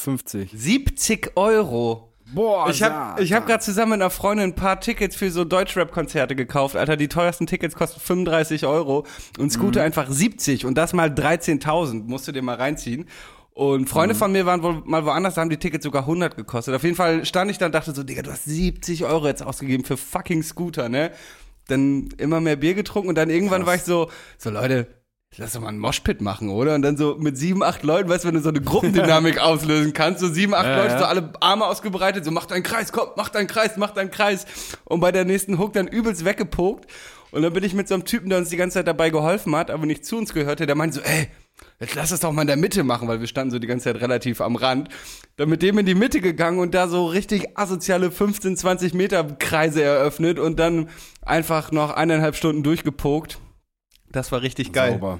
70 0.58 1.32
Euro. 1.38 2.11
Boah, 2.34 2.70
Ich 2.70 2.82
habe 2.82 3.22
ich 3.22 3.34
hab 3.34 3.46
gerade 3.46 3.62
zusammen 3.62 3.92
mit 3.92 4.02
einer 4.02 4.10
Freundin 4.10 4.52
ein 4.52 4.56
paar 4.56 4.80
Tickets 4.80 5.16
für 5.16 5.30
so 5.32 5.44
Deutschrap-Konzerte 5.44 6.36
gekauft. 6.36 6.76
Alter, 6.76 6.96
die 6.96 7.08
teuersten 7.08 7.48
Tickets 7.48 7.76
kosten 7.76 8.00
35 8.00 8.66
Euro 8.66 9.06
und 9.38 9.52
Scooter 9.52 9.84
einfach 9.84 10.10
70 10.10 10.66
und 10.66 10.76
das 10.78 10.94
mal 10.94 11.10
13.000. 11.10 12.04
Musst 12.04 12.28
du 12.28 12.32
dir 12.32 12.42
mal 12.42 12.56
reinziehen. 12.56 13.08
Und 13.54 13.90
Freunde 13.90 14.16
von 14.16 14.32
mir 14.32 14.46
waren 14.46 14.64
wohl 14.64 14.82
mal 14.86 15.06
woanders, 15.06 15.36
da 15.36 15.42
haben 15.42 15.50
die 15.50 15.58
Tickets 15.58 15.84
sogar 15.84 16.04
100 16.04 16.38
gekostet. 16.38 16.74
Auf 16.74 16.84
jeden 16.84 16.96
Fall 16.96 17.26
stand 17.26 17.52
ich 17.52 17.58
da 17.58 17.66
und 17.66 17.76
dachte 17.76 17.94
so, 17.94 18.04
Digga, 18.04 18.22
du 18.22 18.32
hast 18.32 18.46
70 18.46 19.04
Euro 19.04 19.28
jetzt 19.28 19.44
ausgegeben 19.44 19.84
für 19.84 19.98
fucking 19.98 20.42
Scooter, 20.42 20.88
ne? 20.88 21.12
Dann 21.68 22.10
immer 22.18 22.40
mehr 22.40 22.56
Bier 22.56 22.74
getrunken 22.74 23.10
und 23.10 23.16
dann 23.16 23.30
irgendwann 23.30 23.66
war 23.66 23.76
ich 23.76 23.84
so, 23.84 24.10
so 24.38 24.50
Leute, 24.50 24.88
lass 25.38 25.54
doch 25.54 25.62
mal 25.62 25.70
einen 25.70 25.80
Moshpit 25.80 26.22
machen, 26.22 26.50
oder? 26.50 26.76
Und 26.76 26.82
dann 26.82 26.98
so 26.98 27.16
mit 27.18 27.38
sieben, 27.38 27.64
acht 27.64 27.84
Leuten, 27.84 28.10
weißt 28.10 28.24
du, 28.24 28.28
wenn 28.28 28.36
du 28.36 28.42
so 28.42 28.50
eine 28.50 28.62
Gruppendynamik 28.62 29.40
auslösen 29.42 29.94
kannst, 29.94 30.20
so 30.20 30.28
sieben, 30.28 30.54
acht 30.54 30.66
Ja, 30.66 30.78
Leute, 30.78 30.94
ja. 30.94 31.00
so 31.00 31.06
alle 31.06 31.32
Arme 31.40 31.66
ausgebreitet, 31.66 32.26
so 32.26 32.32
mach 32.32 32.46
deinen 32.46 32.64
Kreis, 32.64 32.92
komm, 32.92 33.10
mach 33.16 33.30
deinen 33.30 33.48
Kreis, 33.48 33.78
mach 33.78 33.92
deinen 33.92 34.12
Kreis. 34.12 34.46
Und 34.84 35.00
bei 35.00 35.12
der 35.12 35.26
nächsten 35.26 35.58
Hook 35.58 35.74
dann 35.74 35.88
übelst 35.88 36.26
weggepokt. 36.26 36.86
Und 37.32 37.44
dann 37.44 37.54
bin 37.54 37.64
ich 37.64 37.74
mit 37.74 37.88
so 37.88 37.94
einem 37.94 38.04
Typen, 38.04 38.30
der 38.30 38.40
uns 38.40 38.50
die 38.50 38.58
ganze 38.58 38.76
Zeit 38.80 38.88
dabei 38.88 39.10
geholfen 39.10 39.56
hat, 39.56 39.72
aber 39.72 39.86
nicht 39.86 40.04
zu 40.04 40.18
uns 40.18 40.34
gehörte, 40.34 40.66
der 40.66 40.76
meinte 40.76 40.96
so, 40.98 41.02
ey, 41.02 41.30
jetzt 41.80 41.96
lass 41.96 42.12
es 42.12 42.20
doch 42.20 42.34
mal 42.34 42.42
in 42.42 42.48
der 42.48 42.58
Mitte 42.58 42.84
machen, 42.84 43.08
weil 43.08 43.22
wir 43.22 43.28
standen 43.28 43.52
so 43.52 43.60
die 43.60 43.68
ganze 43.68 43.86
Zeit 43.86 44.02
relativ 44.02 44.42
am 44.42 44.58
Rand. 44.58 44.90
Dann 45.38 45.48
mit 45.48 45.62
dem 45.62 45.78
in 45.78 45.86
die 45.86 45.96
Mitte 45.96 46.20
gegangen 46.20 46.60
und 46.60 46.74
da 46.76 46.90
so 46.90 47.06
richtig 47.08 47.58
asoziale 47.58 48.12
15, 48.12 48.58
20 48.58 48.94
Meter 48.96 49.24
Kreise 49.40 49.82
eröffnet 49.82 50.40
und 50.40 50.60
dann 50.60 50.90
einfach 51.22 51.72
noch 51.72 51.92
eineinhalb 51.92 52.36
Stunden 52.36 52.64
durchgepokt. 52.64 53.40
Das 54.12 54.32
war 54.32 54.42
richtig 54.42 54.72
geil. 54.74 54.92
Sauber. 54.94 55.20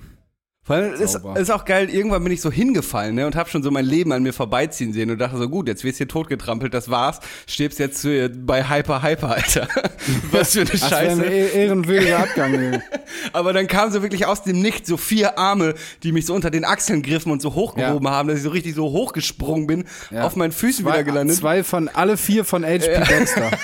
Vor 0.64 0.76
allem 0.76 0.94
ist, 0.94 1.16
ist 1.40 1.50
auch 1.50 1.66
geil, 1.66 1.90
irgendwann 1.90 2.24
bin 2.24 2.32
ich 2.32 2.40
so 2.40 2.52
hingefallen 2.52 3.16
ne, 3.16 3.26
und 3.26 3.36
habe 3.36 3.50
schon 3.50 3.64
so 3.64 3.72
mein 3.72 3.84
Leben 3.84 4.12
an 4.12 4.22
mir 4.22 4.32
vorbeiziehen 4.32 4.94
sehen 4.94 5.10
und 5.10 5.18
dachte 5.18 5.36
so, 5.38 5.50
gut, 5.50 5.68
jetzt 5.68 5.84
wirst 5.84 5.96
du 5.96 6.04
hier 6.04 6.08
totgetrampelt, 6.08 6.72
das 6.76 6.88
war's. 6.92 7.20
Stirbst 7.48 7.80
jetzt 7.80 8.08
bei 8.46 8.70
Hyper 8.70 9.02
Hyper, 9.02 9.32
Alter. 9.32 9.68
Was 10.32 10.52
für 10.54 10.62
eine 10.62 10.70
Das 10.70 10.82
wäre 10.92 10.98
ein 11.00 11.18
Scheiße. 11.18 11.26
eh- 11.26 11.64
ehrenwürdiger 11.66 12.20
Abgang. 12.20 12.54
Junge. 12.54 12.84
Aber 13.34 13.54
dann 13.54 13.66
kamen 13.66 13.92
so 13.92 14.04
wirklich 14.04 14.28
aus 14.28 14.44
dem 14.44 14.62
Nichts 14.62 14.88
so 14.88 14.98
vier 14.98 15.40
Arme, 15.40 15.74
die 16.04 16.12
mich 16.12 16.28
so 16.28 16.36
unter 16.36 16.52
den 16.52 16.64
Achseln 16.64 17.02
griffen 17.02 17.32
und 17.32 17.42
so 17.42 17.56
hochgehoben 17.56 18.08
haben, 18.10 18.28
dass 18.30 18.38
ich 18.38 18.44
so 18.44 18.50
richtig 18.52 18.76
so 18.76 18.84
hochgesprungen 18.92 19.66
bin, 19.66 19.86
Ja. 20.12 20.26
auf 20.26 20.36
meinen 20.36 20.52
Füßen 20.52 20.86
Zwei, 20.86 20.92
wieder 20.94 21.04
gelandet. 21.04 21.38
zwei 21.38 21.64
von, 21.64 21.90
alle 21.90 22.18
vier 22.18 22.46
von 22.46 22.64
HP 22.64 22.86
Dexter. 23.10 23.50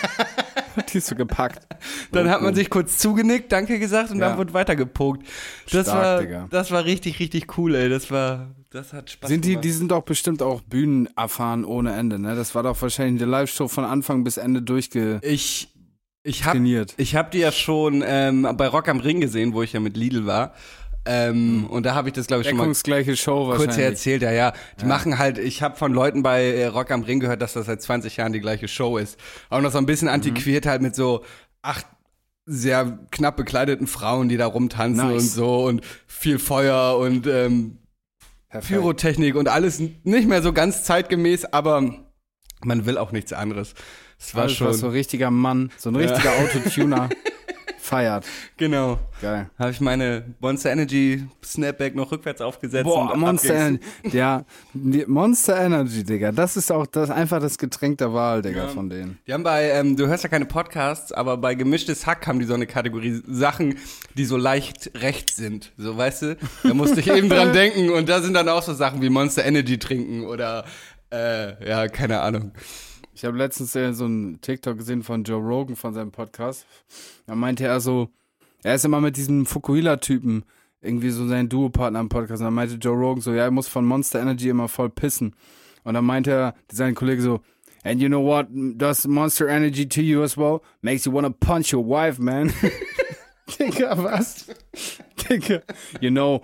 Die 0.93 0.97
ist 0.99 1.07
so 1.07 1.15
gepackt. 1.15 1.67
Dann 2.11 2.29
hat 2.29 2.41
man 2.41 2.53
sich 2.55 2.69
kurz 2.69 2.97
zugenickt, 2.97 3.51
danke 3.51 3.79
gesagt 3.79 4.11
und 4.11 4.19
Ja. 4.19 4.29
dann 4.29 4.37
wurde 4.37 4.53
weitergepokt. 4.53 5.25
Das 5.71 5.87
Stark, 5.87 6.03
war, 6.03 6.19
Digga. 6.21 6.47
das 6.49 6.71
war 6.71 6.85
richtig, 6.85 7.19
richtig 7.19 7.57
cool, 7.57 7.75
ey. 7.75 7.89
Das 7.89 8.09
war, 8.11 8.55
das 8.69 8.93
hat 8.93 9.09
Spaß 9.09 9.29
Sind 9.29 9.45
die, 9.45 9.49
gemacht. 9.51 9.63
die 9.65 9.71
sind 9.71 9.91
doch 9.91 10.03
bestimmt 10.03 10.41
auch 10.41 10.61
Bühnen 10.61 11.07
erfahren 11.15 11.65
ohne 11.65 11.93
Ende, 11.93 12.19
ne? 12.19 12.35
Das 12.35 12.55
war 12.55 12.63
doch 12.63 12.81
wahrscheinlich 12.81 13.21
eine 13.21 13.31
Live-Show 13.31 13.67
von 13.67 13.83
Anfang 13.85 14.23
bis 14.23 14.37
Ende 14.37 14.61
durchgetrainiert. 14.61 15.23
Ich, 15.23 15.73
ich 16.23 16.45
hab, 16.45 16.55
ich 16.97 17.15
hab 17.15 17.31
die 17.31 17.39
ja 17.39 17.51
schon 17.51 18.03
ähm, 18.05 18.47
bei 18.57 18.67
Rock 18.67 18.89
am 18.89 18.99
Ring 18.99 19.21
gesehen, 19.21 19.53
wo 19.53 19.61
ich 19.63 19.73
ja 19.73 19.79
mit 19.79 19.95
Lidl 19.97 20.25
war. 20.25 20.53
Ähm, 21.07 21.65
Und 21.69 21.85
da 21.85 21.95
habe 21.95 22.09
ich 22.09 22.13
das, 22.13 22.27
glaube 22.27 22.41
ich, 22.43 22.49
schon 22.49 22.57
mal 22.57 22.73
Show 23.15 23.53
kurz 23.55 23.77
erzählt. 23.77 24.21
Ja, 24.21 24.31
ja. 24.31 24.53
Die 24.81 24.85
machen 24.85 25.17
halt, 25.17 25.37
ich 25.37 25.61
habe 25.61 25.75
von 25.77 25.93
Leuten 25.93 26.21
bei 26.23 26.43
äh, 26.43 26.65
Rock 26.67 26.91
am 26.91 27.03
Ring 27.03 27.19
gehört, 27.19 27.41
dass 27.41 27.53
das 27.53 27.65
seit 27.67 27.81
20 27.81 28.17
Jahren 28.17 28.33
die 28.33 28.41
gleiche 28.41 28.67
Show 28.67 28.97
ist. 28.97 29.17
Auch 29.49 29.61
noch 29.61 29.71
so 29.71 29.77
ein 29.77 29.83
Mhm. 29.83 29.87
bisschen 29.87 30.09
antiquiert 30.09 30.65
halt 30.65 30.81
mit 30.81 30.95
so 30.95 31.23
acht 31.61 31.85
sehr 32.45 32.99
knapp 33.11 33.35
bekleideten 33.37 33.87
Frauen, 33.87 34.29
die 34.29 34.37
da 34.37 34.45
rumtanzen 34.47 35.07
Nice. 35.09 35.21
und 35.23 35.29
so 35.29 35.65
und 35.65 35.81
viel 36.05 36.39
Feuer 36.39 36.97
und 36.97 37.27
ähm, 37.27 37.79
Perfekt. 38.49 38.79
Pyrotechnik 38.79 39.35
und 39.35 39.49
alles 39.49 39.79
nicht 39.79 40.27
mehr 40.27 40.41
so 40.41 40.53
ganz 40.53 40.83
zeitgemäß, 40.85 41.45
aber 41.45 41.83
man 42.63 42.85
will 42.85 42.97
auch 42.97 43.11
nichts 43.11 43.33
anderes. 43.33 43.73
Es 44.17 44.33
war 44.33 44.43
Alles, 44.43 44.53
schon, 44.55 44.73
so 44.73 44.87
ein 44.87 44.91
richtiger 44.93 45.29
Mann, 45.29 45.71
so 45.77 45.89
ein 45.89 45.95
richtiger 45.97 46.31
Autotuner 46.39 47.09
feiert. 47.87 48.25
genau. 48.57 48.99
Geil. 49.21 49.49
Habe 49.57 49.71
ich 49.71 49.81
meine 49.81 50.35
Monster 50.39 50.71
Energy 50.71 51.25
Snapback 51.43 51.95
noch 51.95 52.11
rückwärts 52.11 52.39
aufgesetzt 52.41 52.83
Boah, 52.83 53.11
und 53.13 53.19
Monster 53.19 53.55
Energy. 53.55 53.79
Ja, 54.11 54.45
Monster 54.73 55.57
Energy, 55.59 56.03
Digga. 56.03 56.31
Das 56.31 56.55
ist 56.55 56.71
auch 56.71 56.85
das, 56.85 57.09
einfach 57.09 57.39
das 57.41 57.57
Getränk 57.57 57.97
der 57.97 58.13
Wahl, 58.13 58.41
Digga, 58.43 58.65
Ja. 58.65 58.67
von 58.67 58.89
denen. 58.89 59.17
Die 59.25 59.33
haben 59.33 59.41
bei, 59.43 59.71
ähm, 59.71 59.95
du 59.95 60.05
hörst 60.07 60.23
ja 60.23 60.29
keine 60.29 60.45
Podcasts, 60.45 61.11
aber 61.11 61.37
bei 61.37 61.55
gemischtes 61.55 62.05
Hack 62.05 62.27
haben 62.27 62.39
die 62.39 62.45
so 62.45 62.53
eine 62.53 62.67
Kategorie 62.67 63.21
Sachen, 63.27 63.77
die 64.15 64.25
so 64.25 64.37
leicht 64.37 64.91
rechts 64.95 65.35
sind. 65.35 65.71
So, 65.77 65.97
weißt 65.97 66.21
du? 66.21 66.37
Da 66.63 66.73
musste 66.75 66.99
ich 66.99 67.07
eben 67.09 67.29
dran 67.29 67.53
denken 67.53 67.89
und 67.89 68.07
da 68.09 68.21
sind 68.21 68.33
dann 68.35 68.49
auch 68.49 68.61
so 68.61 68.73
Sachen 68.73 69.01
wie 69.01 69.09
Monster 69.09 69.45
Energy 69.45 69.79
trinken 69.79 70.25
oder, 70.25 70.65
äh, 71.11 71.67
ja, 71.67 71.87
keine 71.87 72.19
Ahnung. 72.21 72.51
Ich 73.17 73.25
habe 73.25 73.35
letztens 73.35 73.75
äh, 73.75 73.93
so 73.93 74.05
einen 74.05 74.41
TikTok 74.41 74.77
gesehen 74.77 75.01
von 75.01 75.23
Joe 75.23 75.41
Rogan 75.41 75.75
von 75.75 75.91
seinem 75.91 76.11
Podcast. 76.11 76.67
Da 77.25 77.33
meinte 77.33 77.65
er 77.65 77.79
so, 77.79 78.09
er 78.61 78.75
ist 78.75 78.85
immer 78.85 79.01
mit 79.01 79.17
diesem 79.17 79.47
Fukuhila-Typen 79.47 80.43
irgendwie 80.81 81.09
so 81.09 81.27
sein 81.27 81.49
Duopartner 81.49 81.99
im 81.99 82.09
Podcast. 82.09 82.41
Und 82.41 82.45
dann 82.45 82.53
meinte 82.53 82.75
Joe 82.75 82.95
Rogan 82.95 83.21
so, 83.21 83.33
ja, 83.33 83.45
er 83.45 83.51
muss 83.51 83.67
von 83.67 83.85
Monster 83.85 84.21
Energy 84.21 84.49
immer 84.49 84.67
voll 84.67 84.91
pissen. 84.91 85.35
Und 85.83 85.95
dann 85.95 86.05
meinte 86.05 86.29
er, 86.29 86.53
sein 86.71 86.93
Kollege 86.93 87.23
so, 87.23 87.39
and 87.83 87.99
you 87.99 88.07
know 88.07 88.23
what 88.23 88.49
does 88.51 89.07
Monster 89.07 89.47
Energy 89.47 89.89
to 89.89 90.01
you 90.01 90.21
as 90.21 90.37
well? 90.37 90.61
Makes 90.83 91.05
you 91.05 91.11
wanna 91.11 91.31
punch 91.31 91.73
your 91.73 91.83
wife, 91.83 92.21
man. 92.21 92.53
Digga, 93.47 93.97
was? 93.97 94.45
Digga, 95.17 95.63
you 95.99 96.11
know, 96.11 96.43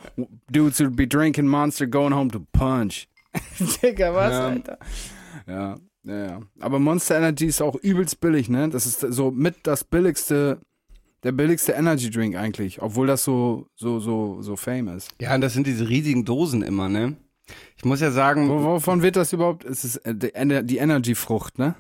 dudes 0.52 0.80
would 0.80 0.96
be 0.96 1.06
drinking 1.06 1.48
Monster 1.48 1.86
going 1.86 2.14
home 2.14 2.32
to 2.32 2.40
punch. 2.52 3.08
Digga, 3.60 4.12
was, 4.12 4.32
Ja. 4.32 4.48
Alter? 4.48 4.78
Ja, 5.46 5.76
ja, 6.04 6.26
ja. 6.26 6.40
Aber 6.60 6.80
Monster 6.80 7.18
Energy 7.18 7.46
ist 7.46 7.62
auch 7.62 7.76
übelst 7.76 8.20
billig, 8.20 8.50
ne? 8.50 8.70
Das 8.70 8.86
ist 8.86 9.00
so 9.02 9.32
mit 9.32 9.56
das 9.64 9.84
billigste, 9.84 10.60
der 11.24 11.32
billigste 11.32 11.72
Energy 11.74 12.10
Drink 12.10 12.36
eigentlich, 12.36 12.82
obwohl 12.82 13.08
das 13.08 13.24
so, 13.24 13.68
so, 13.76 14.00
so, 14.00 14.42
so 14.42 14.56
fame 14.56 14.90
ist. 14.90 15.10
Ja, 15.22 15.34
und 15.36 15.42
das 15.42 15.54
sind 15.54 15.68
diese 15.68 15.88
riesigen 15.90 16.26
Dosen 16.26 16.62
immer, 16.62 16.90
ne? 16.90 17.16
Ich 17.78 17.84
muss 17.86 18.00
ja 18.00 18.12
sagen, 18.12 18.50
Wo, 18.50 18.64
wovon 18.64 19.02
wird 19.02 19.16
das 19.18 19.34
überhaupt? 19.34 19.66
Es 19.66 19.84
ist 19.84 19.98
äh, 19.98 20.16
die 20.16 20.34
Ener- 20.34 20.64
die 20.64 20.78
Energy-Frucht, 20.78 21.58
ne? 21.60 21.76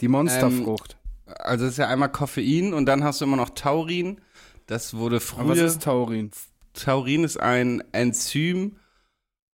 Die 0.00 0.08
Monsterfrucht. 0.08 0.96
also 1.26 1.66
es 1.66 1.72
ist 1.72 1.78
ja 1.78 1.88
einmal 1.88 2.10
Koffein 2.10 2.74
und 2.74 2.86
dann 2.86 3.04
hast 3.04 3.20
du 3.20 3.24
immer 3.26 3.36
noch 3.36 3.50
Taurin. 3.50 4.20
Das 4.66 4.94
wurde 4.94 5.16
Aber 5.16 5.48
was 5.50 5.58
früher. 5.58 5.66
ist 5.66 5.82
Taurin? 5.82 6.30
Taurin 6.72 7.22
ist 7.22 7.38
ein 7.38 7.82
Enzym. 7.92 8.76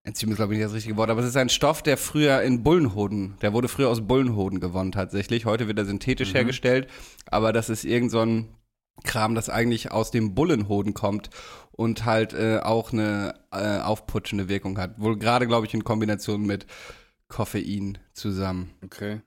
Enzym 0.09 0.31
ist, 0.31 0.35
glaube 0.37 0.53
ich, 0.53 0.57
nicht 0.59 0.65
das 0.67 0.73
richtige 0.75 0.97
Wort, 0.97 1.09
aber 1.09 1.21
es 1.21 1.27
ist 1.27 1.37
ein 1.37 1.49
Stoff, 1.49 1.81
der 1.81 1.97
früher 1.97 2.41
in 2.41 2.63
Bullenhoden, 2.63 3.35
der 3.41 3.53
wurde 3.53 3.67
früher 3.67 3.89
aus 3.89 4.05
Bullenhoden 4.05 4.59
gewonnen 4.59 4.91
tatsächlich. 4.91 5.45
Heute 5.45 5.67
wird 5.67 5.77
er 5.77 5.85
synthetisch 5.85 6.33
hergestellt, 6.33 6.87
aber 7.27 7.53
das 7.53 7.69
ist 7.69 7.83
irgend 7.85 8.11
so 8.11 8.19
ein 8.19 8.49
Kram, 9.03 9.33
das 9.35 9.49
eigentlich 9.49 9.91
aus 9.91 10.11
dem 10.11 10.35
Bullenhoden 10.35 10.93
kommt 10.93 11.29
und 11.71 12.03
halt 12.05 12.33
äh, 12.33 12.59
auch 12.59 12.91
eine 12.91 13.33
äh, 13.51 13.79
aufputschende 13.79 14.49
Wirkung 14.49 14.77
hat. 14.77 14.99
Wohl 14.99 15.17
gerade, 15.17 15.47
glaube 15.47 15.65
ich, 15.67 15.73
in 15.73 15.83
Kombination 15.85 16.41
mit 16.45 16.65
Koffein 17.29 17.97
zusammen. 18.13 18.71
Okay. 18.83 19.21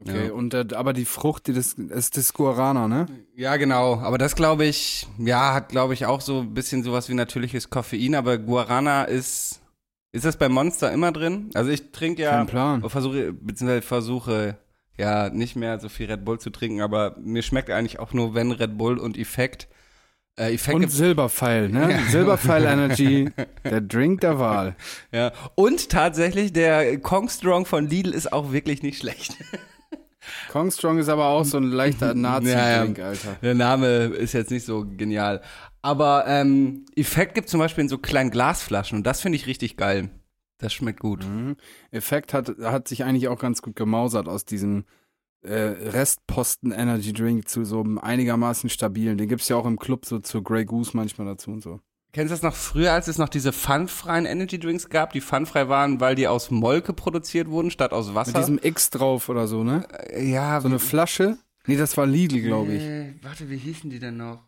Okay, 0.00 0.26
Ja. 0.28 0.32
und 0.32 0.54
äh, 0.54 0.64
aber 0.74 0.92
die 0.92 1.04
Frucht, 1.04 1.48
die 1.48 1.52
das 1.52 1.72
ist 1.72 2.16
das 2.16 2.32
Guarana, 2.32 2.86
ne? 2.86 3.06
Ja, 3.34 3.56
genau. 3.56 3.96
Aber 3.98 4.16
das 4.16 4.36
glaube 4.36 4.64
ich, 4.64 5.08
ja, 5.18 5.52
hat 5.54 5.70
glaube 5.70 5.94
ich 5.94 6.06
auch 6.06 6.20
so 6.20 6.40
ein 6.42 6.54
bisschen 6.54 6.84
sowas 6.84 7.08
wie 7.08 7.14
natürliches 7.14 7.68
Koffein. 7.70 8.14
Aber 8.14 8.38
Guarana 8.38 9.02
ist, 9.04 9.60
ist 10.12 10.24
das 10.24 10.36
bei 10.36 10.48
Monster 10.48 10.92
immer 10.92 11.12
drin? 11.12 11.50
Also 11.54 11.70
ich 11.70 11.92
trinke 11.92 12.22
ja, 12.22 12.30
Kein 12.32 12.46
Plan. 12.46 12.88
versuche, 12.88 13.32
beziehungsweise 13.32 13.82
versuche 13.82 14.56
ja 14.96 15.28
nicht 15.30 15.54
mehr 15.56 15.78
so 15.78 15.88
viel 15.88 16.10
Red 16.10 16.24
Bull 16.24 16.38
zu 16.40 16.50
trinken. 16.50 16.80
Aber 16.80 17.16
mir 17.20 17.42
schmeckt 17.42 17.70
eigentlich 17.70 17.98
auch 17.98 18.12
nur, 18.12 18.34
wenn 18.34 18.50
Red 18.52 18.76
Bull 18.78 18.98
und 18.98 19.16
Effekt. 19.18 19.68
Äh, 20.36 20.54
Effekt 20.54 20.76
Und 20.76 20.90
Silberpfeil, 20.90 21.68
ne? 21.68 21.98
Silberpfeil 22.10 22.64
Energy, 22.66 23.30
der 23.64 23.80
Drink 23.80 24.20
der 24.20 24.38
Wahl. 24.38 24.76
ja. 25.12 25.32
Und 25.56 25.88
tatsächlich, 25.88 26.52
der 26.52 26.98
Kong 27.00 27.28
Strong 27.28 27.66
von 27.66 27.88
Lidl 27.88 28.10
ist 28.14 28.32
auch 28.32 28.52
wirklich 28.52 28.82
nicht 28.82 28.98
schlecht. 28.98 29.36
Kong 30.52 30.70
Strong 30.70 30.98
ist 30.98 31.08
aber 31.08 31.26
auch 31.26 31.44
so 31.44 31.56
ein 31.58 31.64
leichter 31.64 32.14
Nazi-Drink, 32.14 32.98
Alter. 32.98 33.36
Der 33.42 33.54
Name 33.54 34.04
ist 34.06 34.32
jetzt 34.32 34.50
nicht 34.50 34.64
so 34.64 34.84
genial. 34.84 35.40
Aber 35.82 36.24
ähm, 36.26 36.84
Effekt 36.96 37.34
gibt 37.34 37.48
zum 37.48 37.60
Beispiel 37.60 37.82
in 37.82 37.88
so 37.88 37.98
kleinen 37.98 38.30
Glasflaschen 38.30 38.98
und 38.98 39.06
das 39.06 39.20
finde 39.20 39.36
ich 39.36 39.46
richtig 39.46 39.76
geil. 39.76 40.10
Das 40.58 40.72
schmeckt 40.72 41.00
gut. 41.00 41.24
Mhm. 41.24 41.56
Effekt 41.92 42.34
hat, 42.34 42.56
hat 42.62 42.88
sich 42.88 43.04
eigentlich 43.04 43.28
auch 43.28 43.38
ganz 43.38 43.62
gut 43.62 43.76
gemausert 43.76 44.28
aus 44.28 44.44
diesem 44.44 44.84
äh, 45.42 45.52
Restposten 45.54 46.72
Energy 46.72 47.12
Drink 47.12 47.48
zu 47.48 47.64
so 47.64 47.80
einem 47.80 47.98
einigermaßen 47.98 48.68
stabilen. 48.68 49.18
Den 49.18 49.28
gibt's 49.28 49.48
ja 49.48 49.56
auch 49.56 49.66
im 49.66 49.78
Club 49.78 50.04
so 50.04 50.18
zu 50.18 50.42
Grey 50.42 50.64
Goose 50.64 50.96
manchmal 50.96 51.28
dazu 51.28 51.52
und 51.52 51.62
so. 51.62 51.80
Kennst 52.12 52.30
du 52.30 52.34
das 52.34 52.42
noch 52.42 52.54
früher, 52.56 52.92
als 52.92 53.06
es 53.06 53.18
noch 53.18 53.28
diese 53.28 53.52
funfreien 53.52 54.24
Energy 54.24 54.58
Drinks 54.58 54.88
gab, 54.88 55.12
die 55.12 55.20
funfrei 55.20 55.68
waren, 55.68 56.00
weil 56.00 56.14
die 56.16 56.26
aus 56.26 56.50
Molke 56.50 56.92
produziert 56.92 57.48
wurden 57.48 57.70
statt 57.70 57.92
aus 57.92 58.06
Mit 58.06 58.14
Wasser? 58.16 58.38
diesem 58.38 58.58
X 58.60 58.90
drauf 58.90 59.28
oder 59.28 59.46
so, 59.46 59.62
ne? 59.62 59.86
Äh, 60.10 60.28
ja, 60.28 60.60
So 60.60 60.66
eine 60.68 60.78
Flasche. 60.80 61.38
Nee, 61.66 61.76
das 61.76 61.96
war 61.96 62.06
Lidl, 62.06 62.40
glaube 62.40 62.72
ich. 62.72 62.82
Äh, 62.82 63.14
warte, 63.22 63.48
wie 63.50 63.58
hießen 63.58 63.90
die 63.90 63.98
denn 64.00 64.16
noch? 64.16 64.42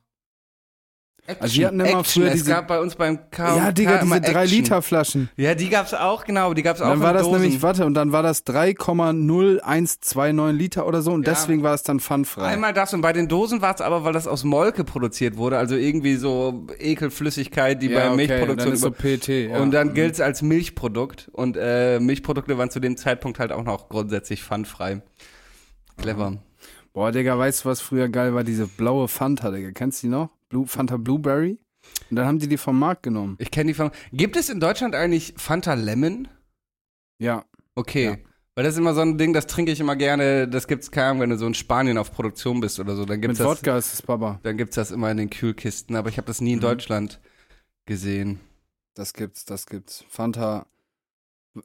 Action, 1.27 1.43
Also 1.43 1.55
die 1.55 1.67
hatten 1.67 1.81
immer 1.81 1.89
Action. 2.01 2.05
früher 2.05 2.27
es 2.29 2.33
diese- 2.35 2.51
gab 2.51 2.69
bei 2.69 2.81
uns 2.81 2.95
beim 2.97 3.19
K 3.31 3.57
Ja, 3.57 3.73
Digga, 3.73 3.99
diese 4.03 4.21
3 4.21 4.43
Action. 4.43 4.59
Liter 4.59 4.83
Flaschen. 4.83 5.29
Ja, 5.37 5.55
die 5.55 5.69
gab's 5.69 5.95
auch, 5.95 6.25
genau, 6.25 6.55
die 6.55 6.63
gab's 6.63 6.81
auch 6.81 6.89
Dann 6.89 7.01
war 7.01 7.13
das 7.13 7.23
Dosen. 7.23 7.43
nämlich, 7.43 7.63
warte, 7.63 7.85
und 7.87 7.95
dann 7.95 8.13
war 8.13 8.23
das 8.23 8.45
3,0129 8.45 10.53
Liter 10.53 10.87
oder 10.87 11.03
so 11.03 11.13
und 11.13 11.27
Ja. 11.27 11.33
deswegen 11.35 11.63
war 11.63 11.75
es 11.75 11.83
dann 11.83 12.01
pfandfrei. 12.01 12.47
Einmal 12.47 12.73
das 12.73 12.95
und 12.95 13.01
bei 13.01 13.13
den 13.13 13.29
Dosen 13.29 13.63
war 13.63 13.75
es 13.75 13.81
aber, 13.81 14.05
weil 14.05 14.13
das 14.13 14.27
aus 14.27 14.45
Molke 14.45 14.85
produziert 14.85 15.37
wurde, 15.37 15.59
also 15.59 15.77
irgendwie 15.77 16.17
so 16.17 16.67
Ekelflüssigkeit, 16.79 17.83
die 17.83 17.89
ja, 17.89 17.99
bei 18.01 18.07
okay, 18.09 18.17
Milchproduktion 18.17 18.57
dann 18.67 18.73
ist 18.75 18.81
so 18.81 18.91
PT. 18.91 19.29
Ja. 19.51 19.59
und 19.61 19.71
dann 19.73 19.95
gilt 19.95 20.15
es 20.15 20.21
als 20.21 20.43
Milchprodukt 20.43 21.29
und 21.33 21.57
äh, 21.57 22.01
Milchprodukte 22.01 22.59
waren 22.59 22.71
zu 22.71 22.81
dem 22.81 22.97
Zeitpunkt 22.97 23.39
halt 23.39 23.53
auch 23.53 23.65
noch 23.65 23.89
grundsätzlich 23.89 24.43
pfandfrei. 24.43 25.03
Clever. 25.97 26.39
Boah, 26.93 27.13
Digga, 27.13 27.39
weißt 27.39 27.65
du, 27.65 27.69
was 27.69 27.81
früher 27.81 28.09
geil 28.09 28.35
war? 28.35 28.43
Diese 28.43 28.67
blaue 28.67 29.07
Fanta, 29.07 29.51
Digga. 29.51 29.71
Kennst 29.73 30.03
du 30.03 30.09
die 30.09 30.11
noch? 30.11 30.31
Blue, 30.51 30.67
Fanta 30.67 30.99
Blueberry? 30.99 31.59
Und 32.11 32.17
dann 32.17 32.27
haben 32.27 32.39
die 32.39 32.49
die 32.49 32.59
vom 32.59 32.79
Markt 32.79 33.03
genommen. 33.05 33.37
Ich 33.39 33.51
kenne 33.51 33.69
die 33.69 33.75
von. 33.75 33.91
Gibt 34.13 34.37
es 34.37 34.51
in 34.51 34.61
Deutschland 34.61 34.95
eigentlich 34.95 35.33
Fanta 35.39 35.73
Lemon? 35.75 36.29
Ja. 37.19 37.47
Okay. 37.75 38.05
Ja. 38.05 38.17
Weil 38.55 38.65
das 38.65 38.75
ist 38.75 38.79
immer 38.81 38.93
so 38.95 39.01
ein 39.01 39.17
Ding, 39.17 39.33
das 39.33 39.47
trinke 39.47 39.73
ich 39.73 39.81
immer 39.81 39.97
gerne. 39.97 40.47
Das 40.49 40.67
gibt's 40.67 40.91
kaum, 40.91 41.21
wenn 41.21 41.31
du 41.31 41.39
so 41.39 41.47
in 41.47 41.55
Spanien 41.55 41.97
auf 41.97 42.13
Produktion 42.13 42.61
bist 42.61 42.79
oder 42.81 42.97
so. 42.97 43.07
Dann 43.07 43.21
gibt's 43.23 43.39
Mit 43.39 43.47
das, 43.49 43.59
Wodka 43.59 43.79
ist 43.79 43.95
es 43.95 44.03
Baba. 44.03 44.41
dann 44.43 44.59
gibt's 44.59 44.75
das 44.75 44.91
immer 44.91 45.11
in 45.11 45.17
den 45.17 45.31
Kühlkisten. 45.31 45.97
Aber 45.97 46.11
ich 46.11 46.19
habe 46.19 46.27
das 46.27 46.41
nie 46.43 46.53
in 46.53 46.59
Mhm. 46.59 46.63
Deutschland 46.63 47.21
gesehen. 47.87 48.41
Das 48.95 49.15
gibt's, 49.15 49.45
das 49.47 49.67
gibt's. 49.67 50.05
Fanta. 50.09 50.67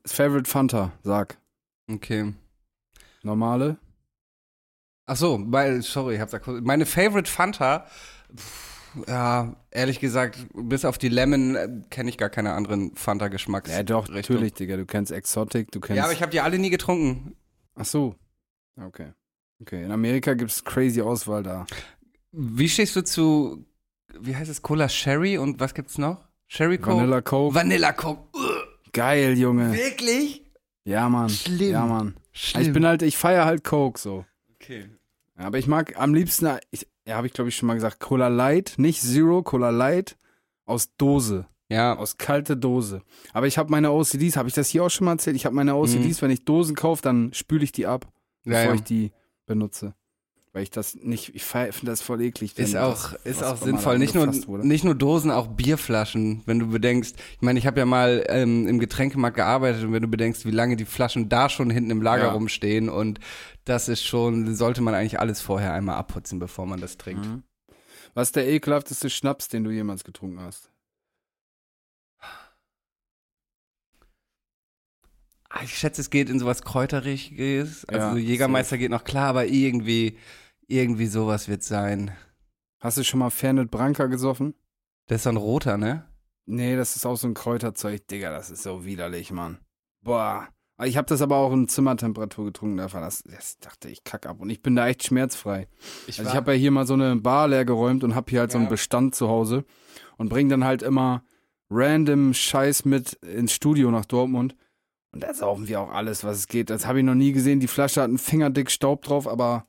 Favorite 0.05 0.49
Fanta, 0.49 0.93
sag. 1.03 1.37
Okay. 1.91 2.33
Normale? 3.23 3.77
Ach 5.07 5.15
so, 5.17 5.39
weil, 5.47 5.81
sorry, 5.81 6.15
ich 6.15 6.21
hab's 6.21 6.33
akustisch. 6.33 6.63
Meine 6.65 6.85
Favorite 6.85 7.29
Fanta, 7.29 7.85
pff, 8.35 8.74
ja, 9.07 9.55
ehrlich 9.71 9.99
gesagt, 9.99 10.45
bis 10.53 10.85
auf 10.85 10.97
die 10.97 11.09
Lemon 11.09 11.55
äh, 11.55 11.69
kenne 11.89 12.09
ich 12.09 12.17
gar 12.17 12.29
keine 12.29 12.53
anderen 12.53 12.95
Fanta-Geschmacks. 12.95 13.71
Ja, 13.71 13.83
doch, 13.83 14.07
natürlich, 14.09 14.53
Digga. 14.53 14.77
Du 14.77 14.85
kennst 14.85 15.11
Exotic, 15.11 15.71
du 15.71 15.79
kennst. 15.79 15.97
Ja, 15.97 16.03
aber 16.05 16.13
ich 16.13 16.21
habe 16.21 16.31
die 16.31 16.41
alle 16.41 16.57
nie 16.59 16.69
getrunken. 16.69 17.35
Ach 17.75 17.85
so. 17.85 18.15
Okay. 18.81 19.11
Okay. 19.61 19.83
In 19.83 19.91
Amerika 19.91 20.33
gibt's 20.33 20.63
crazy 20.63 21.01
Auswahl 21.01 21.43
da. 21.43 21.65
Wie 22.31 22.67
stehst 22.67 22.95
du 22.95 23.03
zu, 23.03 23.65
wie 24.19 24.35
heißt 24.35 24.49
es, 24.51 24.61
Cola 24.61 24.89
Sherry 24.89 25.37
und 25.37 25.59
was 25.59 25.73
gibt's 25.73 25.97
noch? 25.97 26.27
Sherry 26.47 26.77
Coke? 26.77 26.97
Vanilla 26.97 27.21
Coke. 27.21 27.55
Vanilla 27.55 27.93
Coke. 27.93 28.21
Ugh, 28.33 28.67
Geil, 28.93 29.37
Junge. 29.37 29.73
wirklich? 29.73 30.43
Ja, 30.83 31.09
Mann. 31.09 31.29
Schlimm. 31.29 31.71
Ja, 31.71 31.85
Mann. 31.85 32.15
Schlimm. 32.33 32.61
Ich 32.63 32.73
bin 32.73 32.85
halt, 32.85 33.01
ich 33.01 33.17
feiere 33.17 33.45
halt 33.45 33.63
Coke 33.63 33.99
so. 33.99 34.25
okay. 34.55 34.89
Ja, 35.37 35.45
aber 35.45 35.57
ich 35.57 35.67
mag 35.67 35.99
am 35.99 36.13
liebsten, 36.13 36.47
ich, 36.71 36.87
ja, 37.05 37.15
habe 37.15 37.27
ich 37.27 37.33
glaube 37.33 37.49
ich 37.49 37.55
schon 37.55 37.67
mal 37.67 37.73
gesagt, 37.73 37.99
Cola 37.99 38.27
Light, 38.27 38.75
nicht 38.77 39.01
Zero, 39.01 39.43
Cola 39.43 39.69
Light 39.69 40.17
aus 40.65 40.95
Dose, 40.97 41.45
Ja, 41.69 41.95
aus 41.97 42.17
kalte 42.17 42.55
Dose. 42.55 43.01
Aber 43.33 43.47
ich 43.47 43.57
habe 43.57 43.71
meine 43.71 43.91
OCDs, 43.91 44.37
habe 44.37 44.47
ich 44.47 44.55
das 44.55 44.69
hier 44.69 44.83
auch 44.83 44.89
schon 44.89 45.05
mal 45.05 45.13
erzählt? 45.13 45.35
Ich 45.35 45.45
habe 45.45 45.55
meine 45.55 45.75
OCDs, 45.75 46.21
wenn 46.21 46.31
ich 46.31 46.45
Dosen 46.45 46.75
kaufe, 46.75 47.01
dann 47.01 47.33
spüle 47.33 47.63
ich 47.63 47.71
die 47.71 47.85
ab, 47.85 48.07
ja, 48.45 48.53
bevor 48.53 48.69
ja. 48.69 48.73
ich 48.75 48.83
die 48.83 49.11
benutze. 49.45 49.93
Weil 50.55 50.63
ich 50.63 50.69
das 50.69 50.95
nicht, 50.95 51.35
ich 51.35 51.43
finde 51.43 51.71
das 51.83 52.01
voll 52.01 52.21
eklig. 52.21 52.57
Ist 52.57 52.77
auch, 52.77 53.11
das, 53.11 53.25
ist 53.25 53.41
was 53.41 53.43
auch 53.43 53.57
sinnvoll. 53.61 53.99
Nicht 53.99 54.15
nur, 54.15 54.25
wurde. 54.47 54.65
nicht 54.65 54.85
nur 54.85 54.95
Dosen, 54.95 55.29
auch 55.29 55.47
Bierflaschen, 55.47 56.43
wenn 56.45 56.59
du 56.59 56.67
bedenkst. 56.67 57.17
Ich 57.33 57.41
meine, 57.41 57.59
ich 57.59 57.67
habe 57.67 57.77
ja 57.81 57.85
mal 57.85 58.23
ähm, 58.29 58.65
im 58.65 58.79
Getränkemarkt 58.79 59.35
gearbeitet 59.35 59.83
und 59.83 59.91
wenn 59.91 60.01
du 60.01 60.07
bedenkst, 60.07 60.45
wie 60.45 60.51
lange 60.51 60.77
die 60.77 60.85
Flaschen 60.85 61.27
da 61.27 61.49
schon 61.49 61.69
hinten 61.69 61.91
im 61.91 62.01
Lager 62.01 62.27
Ja. 62.27 62.31
rumstehen 62.31 62.87
und 62.87 63.19
das 63.65 63.89
ist 63.89 64.05
schon, 64.05 64.55
sollte 64.55 64.79
man 64.81 64.93
eigentlich 64.93 65.19
alles 65.19 65.41
vorher 65.41 65.73
einmal 65.73 65.97
abputzen, 65.97 66.39
bevor 66.39 66.65
man 66.65 66.79
das 66.79 66.95
trinkt. 66.95 67.25
Mhm. 67.25 67.43
Was 68.13 68.29
ist 68.29 68.37
der 68.37 68.47
ekelhafteste 68.47 69.09
Schnaps, 69.09 69.49
den 69.49 69.65
du 69.65 69.71
jemals 69.71 70.05
getrunken 70.05 70.39
hast? 70.39 70.71
Ah, 75.49 75.63
Ich 75.63 75.77
schätze, 75.77 76.01
es 76.01 76.09
geht 76.09 76.29
in 76.29 76.39
sowas 76.39 76.61
Kräuteriges. 76.63 77.85
Also 77.85 77.99
Ja, 78.07 78.11
so 78.11 78.17
Jägermeister 78.17 78.77
geht 78.77 78.91
noch 78.91 79.03
klar, 79.03 79.27
aber 79.27 79.45
irgendwie, 79.47 80.17
irgendwie 80.67 81.07
sowas 81.07 81.47
wird 81.47 81.63
sein. 81.63 82.11
Hast 82.79 82.97
du 82.97 83.03
schon 83.03 83.19
mal 83.19 83.29
Fernet 83.29 83.71
Branca 83.71 84.05
gesoffen? 84.07 84.53
Das 85.07 85.21
ist 85.21 85.27
ein 85.27 85.37
roter, 85.37 85.77
ne? 85.77 86.05
Nee, 86.45 86.75
das 86.75 86.95
ist 86.95 87.05
auch 87.05 87.15
so 87.15 87.27
ein 87.27 87.33
Kräuterzeug. 87.33 88.07
Digga, 88.07 88.31
das 88.31 88.49
ist 88.49 88.63
so 88.63 88.85
widerlich, 88.85 89.31
Mann. 89.31 89.59
Boah. 90.01 90.47
Ich 90.83 90.97
habe 90.97 91.07
das 91.07 91.21
aber 91.21 91.37
auch 91.37 91.53
in 91.53 91.67
Zimmertemperatur 91.69 92.45
getrunken. 92.45 92.77
Da 92.77 92.87
das, 92.87 93.23
das 93.23 93.57
dachte 93.59 93.89
ich 93.89 94.03
kack 94.03 94.25
ab. 94.25 94.41
Und 94.41 94.49
ich 94.49 94.61
bin 94.61 94.75
da 94.75 94.87
echt 94.87 95.05
schmerzfrei. 95.05 95.67
Ich, 96.05 96.19
Also 96.19 96.29
ich 96.29 96.35
habe 96.35 96.53
ja 96.53 96.59
hier 96.59 96.71
mal 96.71 96.85
so 96.85 96.95
eine 96.95 97.15
Bar 97.15 97.47
leer 97.47 97.63
geräumt 97.65 98.03
und 98.03 98.13
habe 98.13 98.29
hier 98.29 98.41
halt 98.41 98.51
so 98.51 98.57
einen 98.57 98.65
Ja. 98.65 98.71
Bestand 98.71 99.15
zu 99.15 99.29
Hause 99.29 99.63
und 100.17 100.29
bring 100.29 100.49
dann 100.49 100.65
halt 100.65 100.83
immer 100.83 101.23
random 101.69 102.33
Scheiß 102.33 102.85
mit 102.85 103.13
ins 103.13 103.53
Studio 103.53 103.89
nach 103.89 104.05
Dortmund. 104.05 104.55
Und 105.13 105.23
da 105.23 105.33
saufen 105.33 105.67
wir 105.69 105.79
auch 105.79 105.91
alles, 105.91 106.25
was 106.25 106.39
es 106.39 106.47
geht. 106.47 106.69
Das 106.69 106.85
habe 106.85 106.99
ich 106.99 107.05
noch 107.05 107.15
nie 107.15 107.31
gesehen. 107.31 107.61
Die 107.61 107.67
Flasche 107.67 108.01
hat 108.01 108.09
einen 108.09 108.17
Fingerdick 108.17 108.69
Staub 108.69 109.01
drauf, 109.03 109.27
aber 109.29 109.65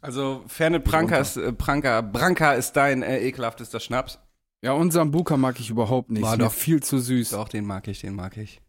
also 0.00 0.44
Fernet 0.46 0.84
Branca 0.84 1.16
ist, 1.16 1.36
äh, 1.36 1.52
Branca, 1.52 2.00
Branca 2.00 2.52
ist 2.52 2.72
dein 2.72 3.02
äh, 3.02 3.20
ekelhaftester 3.20 3.80
Schnaps. 3.80 4.18
ja, 4.62 4.72
und 4.72 4.92
Sambuka 4.92 5.36
mag 5.36 5.58
ich 5.58 5.70
überhaupt 5.70 6.10
nicht. 6.10 6.22
Mir 6.22 6.36
doch. 6.36 6.52
viel 6.52 6.82
zu 6.82 6.98
süß. 6.98 7.30
Doch, 7.30 7.48
den 7.48 7.64
mag 7.64 7.88
ich, 7.88 8.00
den 8.00 8.14
mag 8.14 8.36
ich. 8.36 8.60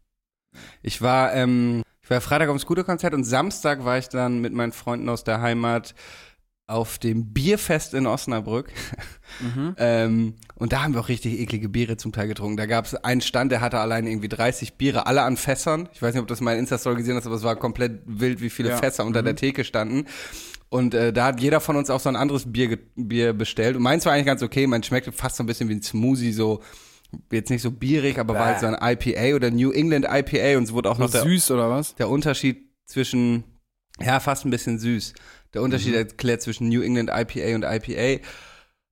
Ich 0.82 1.02
war, 1.02 1.34
ähm, 1.34 1.84
ich 2.02 2.10
war 2.10 2.22
Freitag 2.22 2.50
aufs 2.50 2.62
Scooter-Konzert 2.62 3.14
und 3.14 3.24
Samstag 3.24 3.84
war 3.84 3.98
ich 3.98 4.10
dann 4.10 4.40
mit 4.40 4.54
meinen 4.54 4.72
Freunden 4.72 5.10
aus 5.10 5.24
der 5.24 5.42
Heimat 5.42 5.96
auf 6.68 6.98
dem 6.98 7.32
Bierfest 7.32 7.94
in 7.94 8.08
Osnabrück. 8.08 8.72
Mhm. 9.40 9.76
ähm, 9.78 10.34
und 10.56 10.74
da 10.74 10.82
haben 10.84 10.94
wir 10.94 11.02
auch 11.02 11.10
richtig 11.10 11.40
eklige 11.40 11.70
Biere 11.70 11.98
zum 11.98 12.12
Teil 12.12 12.28
getrunken. 12.28 12.58
Da 12.58 12.66
gab 12.66 12.86
es 12.86 12.96
einen 12.96 13.22
Stand, 13.22 13.52
der 13.52 13.62
hatte 13.62 13.78
allein 13.80 14.08
irgendwie 14.08 14.30
30 14.30 14.74
Biere, 14.74 15.06
alle 15.06 15.22
an 15.22 15.38
Fässern. 15.38 15.90
Ich 15.94 16.02
weiß 16.02 16.14
nicht, 16.14 16.22
ob 16.22 16.28
du 16.28 16.32
das 16.32 16.42
mal 16.42 16.54
in 16.54 16.60
Insta-Story 16.60 16.96
gesehen 16.98 17.16
hast, 17.16 17.28
aber 17.28 17.36
es 17.36 17.44
war 17.44 17.56
komplett 17.56 18.02
wild, 18.06 18.42
wie 18.42 18.50
viele 18.50 18.70
Ja. 18.70 18.78
Fässer 18.78 19.06
unter 19.06 19.22
Mhm. 19.22 19.26
der 19.26 19.36
Theke 19.36 19.64
standen. 19.64 20.06
Und 20.70 20.96
äh, 20.96 21.14
da 21.14 21.26
hat 21.28 21.40
jeder 21.40 21.60
von 21.60 21.76
uns 21.76 21.90
auch 21.92 22.00
so 22.00 22.10
ein 22.10 22.16
anderes 22.16 22.52
Bier, 22.52 22.80
Bier 22.96 23.34
bestellt. 23.34 23.76
Und 23.76 23.84
meins 23.84 24.06
war 24.06 24.14
eigentlich 24.14 24.26
ganz 24.26 24.42
okay. 24.42 24.66
Mein 24.66 24.82
schmeckte 24.82 25.12
fast 25.12 25.38
so 25.38 25.44
ein 25.44 25.46
bisschen 25.46 25.70
wie 25.70 25.76
ein 25.76 25.84
Smoothie, 25.84 26.32
so 26.34 26.62
jetzt 27.32 27.52
nicht 27.52 27.62
so 27.62 27.70
bierig, 27.72 28.18
aber 28.18 28.34
war 28.34 28.46
halt 28.48 28.60
so 28.60 28.66
ein 28.66 28.76
IPA 28.82 29.36
oder 29.36 29.52
New 29.52 29.72
England 29.72 30.06
IPA 30.10 30.58
und 30.58 30.64
es 30.64 30.74
wurde 30.74 30.90
auch 30.90 30.98
noch 30.98 31.12
der, 31.12 31.22
süß 31.22 31.52
oder 31.52 31.70
was? 31.70 31.94
der 31.96 32.10
Unterschied 32.10 32.58
zwischen, 32.88 33.44
ja, 34.02 34.20
fast 34.20 34.44
ein 34.46 34.50
bisschen 34.50 34.80
süß. 34.80 35.14
Der 35.56 35.64
Unterschied 35.64 35.92
Mhm. 35.94 35.98
erklärt 35.98 36.42
zwischen 36.44 36.70
New 36.70 36.82
England 36.84 37.10
IPA 37.10 37.56
und 37.56 37.64
IPA. 37.64 38.22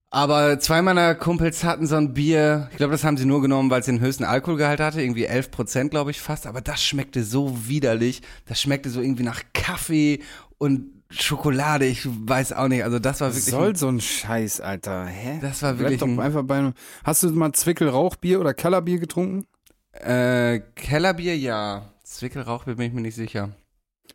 Aber 0.09 0.59
zwei 0.59 0.81
meiner 0.83 1.15
Kumpels 1.15 1.63
hatten 1.63 1.87
so 1.87 1.95
ein 1.95 2.13
Bier, 2.13 2.67
ich 2.71 2.77
glaube, 2.77 2.91
das 2.91 3.03
haben 3.03 3.17
sie 3.17 3.25
nur 3.25 3.41
genommen, 3.41 3.69
weil 3.71 3.79
es 3.79 3.87
den 3.87 3.99
höchsten 3.99 4.23
Alkoholgehalt 4.25 4.79
hatte, 4.79 5.01
irgendwie 5.01 5.25
11 5.25 5.49
Prozent, 5.49 5.89
glaube 5.91 6.11
ich, 6.11 6.21
fast. 6.21 6.45
Aber 6.45 6.61
das 6.61 6.83
schmeckte 6.83 7.23
so 7.23 7.67
widerlich. 7.67 8.21
Das 8.45 8.61
schmeckte 8.61 8.89
so 8.91 9.01
irgendwie 9.01 9.23
nach 9.23 9.41
Kaffee 9.53 10.19
und 10.59 11.03
Schokolade. 11.09 11.85
Ich 11.85 12.07
weiß 12.07 12.53
auch 12.53 12.67
nicht. 12.67 12.83
Also 12.83 12.99
das 12.99 13.21
war 13.21 13.29
wirklich. 13.29 13.45
soll 13.45 13.75
so 13.75 13.87
ein 13.87 14.01
Scheiß, 14.01 14.61
Alter? 14.61 15.05
Hä? 15.07 15.39
Das 15.41 15.61
war 15.63 15.73
Bleib 15.73 15.79
wirklich 15.91 15.99
doch 15.99 16.07
ein- 16.07 16.19
einfach 16.19 16.43
bei 16.43 16.57
einem. 16.59 16.73
Hast 17.03 17.23
du 17.23 17.29
mal 17.31 17.51
Zwickel 17.53 17.89
Rauchbier 17.89 18.39
oder 18.39 18.53
Kellerbier 18.53 18.99
getrunken? 18.99 19.45
äh, 19.93 20.59
Kellerbier, 20.75 21.37
ja. 21.37 21.89
Zwickelrauchbier 22.03 22.75
bin 22.75 22.87
ich 22.87 22.93
mir 22.93 23.01
nicht 23.01 23.15
sicher. 23.15 23.49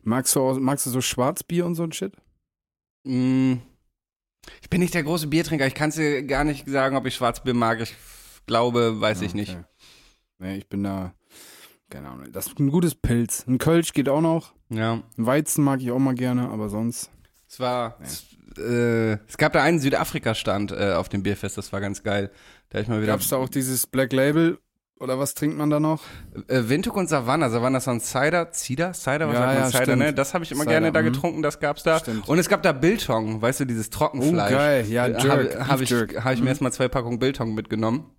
Magst 0.03 0.33
du, 0.35 0.53
magst 0.59 0.85
du 0.85 0.89
so 0.89 1.01
Schwarzbier 1.01 1.65
und 1.65 1.75
so 1.75 1.83
ein 1.83 1.91
Shit? 1.91 2.13
Mm, 3.03 3.55
Ich 4.61 4.69
bin 4.69 4.81
nicht 4.81 4.93
der 4.93 5.03
große 5.03 5.27
Biertrinker. 5.27 5.67
Ich 5.67 5.75
kann 5.75 5.89
es 5.89 5.95
dir 5.95 6.23
gar 6.23 6.43
nicht 6.43 6.67
sagen, 6.67 6.95
ob 6.95 7.05
ich 7.05 7.15
Schwarzbier 7.15 7.53
mag. 7.53 7.81
Ich 7.81 7.93
glaube, 8.47 8.99
weiß 8.99 9.21
ich 9.21 9.33
Ah, 9.33 9.35
nicht. 9.35 9.51
okay. 9.55 9.63
Nee, 10.39 10.57
ich 10.57 10.69
bin 10.69 10.83
da. 10.83 11.13
Keine 11.89 12.09
Ahnung. 12.09 12.31
Das 12.31 12.47
ist 12.47 12.59
ein 12.59 12.69
gutes 12.69 12.95
Pilz. 12.95 13.45
Ein 13.47 13.57
Kölsch 13.57 13.93
geht 13.93 14.09
auch 14.09 14.21
noch. 14.21 14.53
Ja. 14.69 15.01
Ein 15.17 15.25
Weizen 15.25 15.63
mag 15.63 15.81
ich 15.81 15.91
auch 15.91 15.99
mal 15.99 16.15
gerne, 16.15 16.49
aber 16.49 16.69
sonst. 16.69 17.09
Es 17.47 17.59
war. 17.59 17.97
Es, 18.01 18.25
äh, 18.57 19.13
es 19.27 19.37
gab 19.37 19.53
da 19.53 19.63
einen 19.63 19.79
Südafrika-Stand 19.79 20.71
äh, 20.71 20.93
auf 20.93 21.09
dem 21.09 21.23
Bierfest, 21.23 21.57
das 21.57 21.71
war 21.73 21.81
ganz 21.81 22.03
geil. 22.03 22.31
Da 22.69 22.79
ich 22.79 22.87
mal 22.87 23.01
wieder. 23.01 23.13
Gab's 23.13 23.29
da 23.29 23.37
auch 23.37 23.49
dieses 23.49 23.87
Black 23.87 24.13
Label? 24.13 24.59
Oder 25.01 25.17
was 25.17 25.33
trinkt 25.33 25.57
man 25.57 25.69
da 25.69 25.79
noch? 25.79 26.01
Äh, 26.49 26.63
Windhoek 26.67 26.97
und 26.97 27.07
Savannah. 27.07 27.49
Savannah 27.49 27.77
ist 27.77 27.85
so 27.85 27.91
ein 27.91 28.01
Cider. 28.01 28.51
Cider? 28.51 28.93
Cider? 28.93 29.29
Was 29.29 29.33
Ja, 29.33 29.39
sagt 29.39 29.47
man? 29.47 29.55
ja, 29.55 29.69
Cider, 29.69 29.83
stimmt. 29.83 29.99
ne? 29.99 30.13
Das 30.13 30.33
habe 30.33 30.43
ich 30.43 30.51
immer 30.51 30.63
Cider, 30.63 30.71
gerne 30.73 30.91
da 30.91 31.01
mhm. 31.01 31.05
getrunken, 31.05 31.41
das 31.41 31.59
gab's 31.61 31.83
da. 31.83 31.99
Stimmt. 31.99 32.27
Und 32.27 32.37
es 32.37 32.49
gab 32.49 32.63
da 32.63 32.73
Biltong, 32.73 33.41
weißt 33.41 33.61
du, 33.61 33.65
dieses 33.65 33.89
Trockenfleisch. 33.91 34.51
Oh, 34.51 34.55
geil. 34.57 34.85
Ja, 34.89 35.07
Jerk. 35.07 35.57
Habe 35.57 35.67
hab 35.69 35.79
ich, 35.81 35.91
hab 35.93 36.33
ich 36.33 36.39
mir 36.39 36.41
Mhm. 36.41 36.47
erstmal 36.47 36.73
zwei 36.73 36.89
Packungen 36.89 37.17
Biltong 37.17 37.53
mitgenommen. 37.53 38.11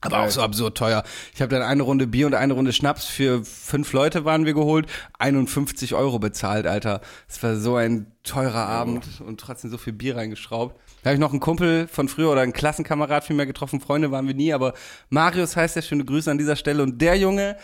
Aber 0.00 0.20
auch 0.20 0.30
so 0.30 0.42
absurd 0.42 0.76
teuer. 0.76 1.02
Ich 1.34 1.40
habe 1.40 1.54
dann 1.54 1.62
eine 1.62 1.82
Runde 1.82 2.06
Bier 2.06 2.26
und 2.26 2.34
eine 2.34 2.52
Runde 2.52 2.72
Schnaps 2.72 3.06
für 3.06 3.44
fünf 3.44 3.92
Leute 3.92 4.24
waren 4.24 4.44
wir 4.44 4.54
geholt, 4.54 4.86
51 5.18 5.94
Euro 5.94 6.18
bezahlt, 6.18 6.66
Alter. 6.66 7.00
Es 7.28 7.42
war 7.42 7.56
so 7.56 7.76
ein 7.76 8.12
teurer 8.22 8.66
Abend 8.66 9.06
und 9.20 9.40
trotzdem 9.40 9.70
so 9.70 9.78
viel 9.78 9.92
Bier 9.92 10.16
reingeschraubt. 10.16 10.76
Da 11.02 11.10
habe 11.10 11.14
ich 11.14 11.20
noch 11.20 11.30
einen 11.30 11.40
Kumpel 11.40 11.86
von 11.86 12.08
früher 12.08 12.30
oder 12.30 12.40
einen 12.40 12.52
Klassenkamerad 12.52 13.24
vielmehr 13.24 13.46
getroffen. 13.46 13.80
Freunde 13.80 14.10
waren 14.10 14.26
wir 14.26 14.34
nie, 14.34 14.52
aber 14.52 14.74
Marius 15.08 15.56
heißt 15.56 15.76
der, 15.76 15.82
schöne 15.82 16.04
Grüße 16.04 16.30
an 16.30 16.38
dieser 16.38 16.56
Stelle. 16.56 16.82
Und 16.82 17.00
der 17.00 17.16
Junge 17.16 17.56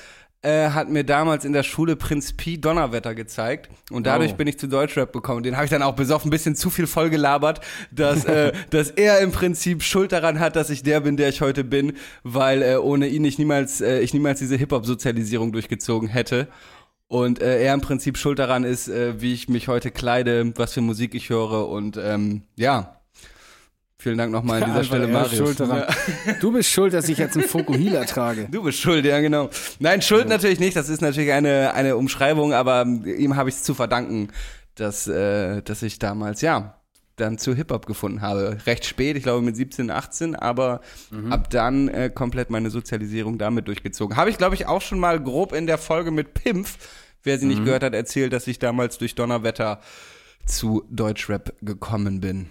äh, 0.42 0.70
hat 0.70 0.88
mir 0.88 1.04
damals 1.04 1.44
in 1.44 1.52
der 1.52 1.62
Schule 1.62 1.96
Prinz 1.96 2.32
Pi 2.32 2.60
Donnerwetter 2.60 3.14
gezeigt 3.14 3.70
und 3.90 4.06
dadurch 4.06 4.32
Oh. 4.32 4.36
bin 4.36 4.48
ich 4.48 4.58
zu 4.58 4.66
Deutschrap 4.66 5.12
gekommen. 5.12 5.42
Den 5.42 5.54
habe 5.56 5.64
ich 5.64 5.70
dann 5.70 5.82
auch 5.82 5.94
besoffen 5.94 6.28
ein 6.28 6.30
bisschen 6.30 6.56
zu 6.56 6.68
viel 6.68 6.86
vollgelabert, 6.86 7.60
dass, 7.90 8.24
äh, 8.24 8.52
dass 8.70 8.90
er 8.90 9.20
im 9.20 9.30
Prinzip 9.32 9.82
Schuld 9.82 10.12
daran 10.12 10.40
hat, 10.40 10.56
dass 10.56 10.70
ich 10.70 10.82
der 10.82 11.00
bin, 11.00 11.16
der 11.16 11.28
ich 11.28 11.40
heute 11.40 11.64
bin, 11.64 11.94
weil 12.24 12.62
äh, 12.62 12.76
ohne 12.76 13.06
ihn 13.06 13.24
ich 13.24 13.38
niemals, 13.38 13.80
äh, 13.80 14.00
ich 14.00 14.12
niemals 14.14 14.40
diese 14.40 14.56
Hip-Hop-Sozialisierung 14.56 15.52
durchgezogen 15.52 16.08
hätte. 16.08 16.48
Und 17.06 17.42
äh, 17.42 17.62
er 17.62 17.74
im 17.74 17.82
Prinzip 17.82 18.16
schuld 18.16 18.38
daran 18.38 18.64
ist, 18.64 18.88
äh, 18.88 19.20
wie 19.20 19.34
ich 19.34 19.48
mich 19.48 19.68
heute 19.68 19.90
kleide, 19.90 20.52
was 20.56 20.72
für 20.72 20.80
Musik 20.80 21.14
ich 21.14 21.28
höre 21.28 21.68
und 21.68 21.98
ähm, 21.98 22.42
ja. 22.56 23.01
Vielen 24.02 24.18
Dank 24.18 24.32
nochmal 24.32 24.60
an 24.60 24.70
dieser 24.70 24.80
Einfach 24.80 24.96
Stelle, 24.96 25.06
Marius. 25.06 25.56
daran. 25.56 25.84
Du 26.40 26.50
bist 26.50 26.70
schuld, 26.70 26.92
dass 26.92 27.08
ich 27.08 27.18
jetzt 27.18 27.36
einen 27.36 27.46
Fokuhila 27.46 28.04
trage. 28.04 28.48
Du 28.50 28.64
bist 28.64 28.80
schuld, 28.80 29.04
ja 29.04 29.20
genau. 29.20 29.48
Nein, 29.78 30.02
Schuld 30.02 30.28
natürlich 30.28 30.58
nicht, 30.58 30.74
das 30.74 30.88
ist 30.88 31.02
natürlich 31.02 31.30
eine, 31.30 31.72
eine 31.74 31.96
Umschreibung, 31.96 32.52
aber 32.52 32.84
ihm 32.84 33.36
habe 33.36 33.48
ich 33.48 33.54
es 33.54 33.62
zu 33.62 33.74
verdanken, 33.74 34.28
dass, 34.74 35.06
äh, 35.06 35.62
dass 35.62 35.82
ich 35.82 36.00
damals, 36.00 36.40
ja, 36.40 36.80
dann 37.14 37.38
zu 37.38 37.54
Hip-Hop 37.54 37.86
gefunden 37.86 38.22
habe. 38.22 38.58
Recht 38.66 38.86
spät, 38.86 39.16
ich 39.16 39.22
glaube 39.22 39.40
mit 39.42 39.54
17, 39.54 39.88
18, 39.88 40.34
aber 40.34 40.80
ab 41.30 41.48
dann 41.50 41.86
äh, 41.86 42.10
komplett 42.12 42.50
meine 42.50 42.70
Sozialisierung 42.70 43.38
damit 43.38 43.68
durchgezogen. 43.68 44.16
Habe 44.16 44.30
ich, 44.30 44.38
glaube 44.38 44.56
ich, 44.56 44.66
auch 44.66 44.82
schon 44.82 44.98
mal 44.98 45.20
grob 45.22 45.52
in 45.52 45.68
der 45.68 45.78
Folge 45.78 46.10
mit 46.10 46.34
Pimpf, 46.34 46.76
wer 47.22 47.38
sie 47.38 47.46
nicht 47.46 47.64
gehört 47.64 47.84
hat, 47.84 47.94
erzählt, 47.94 48.32
dass 48.32 48.48
ich 48.48 48.58
damals 48.58 48.98
durch 48.98 49.14
Donnerwetter 49.14 49.78
zu 50.44 50.82
Deutschrap 50.90 51.52
gekommen 51.62 52.20
bin. 52.20 52.48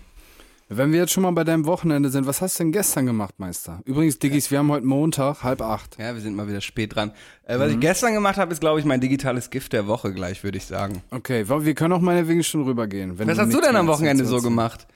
Wenn 0.73 0.93
wir 0.93 0.99
jetzt 0.99 1.12
schon 1.12 1.23
mal 1.23 1.31
bei 1.31 1.43
deinem 1.43 1.65
Wochenende 1.65 2.10
sind, 2.10 2.25
was 2.27 2.39
hast 2.41 2.57
du 2.57 2.63
denn 2.63 2.71
gestern 2.71 3.05
gemacht, 3.05 3.36
Meister? 3.39 3.81
Übrigens, 3.84 4.19
Diggis, 4.19 4.51
wir 4.51 4.60
haben 4.60 4.71
heute 4.71 4.86
Montag, 4.86 5.43
halb 5.43 5.62
acht. 5.62 5.97
Ja, 5.99 6.13
wir 6.13 6.21
sind 6.21 6.34
mal 6.36 6.47
wieder 6.47 6.62
spät 6.62 6.95
dran. 6.95 7.12
Äh, 7.43 7.60
was 7.60 7.71
ich 7.71 7.75
Mhm. 7.75 7.81
gestern 7.81 8.13
gemacht 8.13 8.38
habe, 8.38 8.53
ist, 8.53 8.62
glaube 8.62 8.79
ich, 8.79 8.86
mein 8.86 9.01
digitales 9.01 9.49
Gift 9.49 9.73
der 9.73 9.88
Woche 9.88 10.13
gleich, 10.13 10.45
würde 10.45 10.57
ich 10.57 10.65
sagen. 10.65 11.03
Okay, 11.12 11.45
wir 11.49 11.75
können 11.75 11.93
auch 11.93 11.99
meinetwegen 11.99 12.41
schon 12.43 12.63
rübergehen. 12.63 13.19
Wenn 13.19 13.27
Was 13.27 13.38
hast 13.38 13.53
du 13.53 13.60
denn 13.60 13.75
am 13.75 13.88
Wochenende 13.88 14.23
so 14.25 14.41
gemacht? 14.41 14.88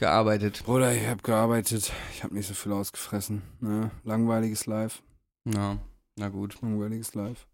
Gearbeitet. 0.00 0.62
Bruder, 0.64 0.94
ich 0.94 1.06
habe 1.06 1.20
gearbeitet. 1.22 1.92
Ich 2.14 2.24
habe 2.24 2.34
nicht 2.34 2.46
so 2.48 2.54
viel 2.54 2.72
ausgefressen. 2.72 3.42
Ne? 3.60 3.90
Langweiliges 4.04 4.64
Live. 4.66 5.02
Ja, 5.44 5.76
na 6.16 6.28
gut. 6.28 6.56
Langweiliges 6.62 7.14
Live. 7.14 7.46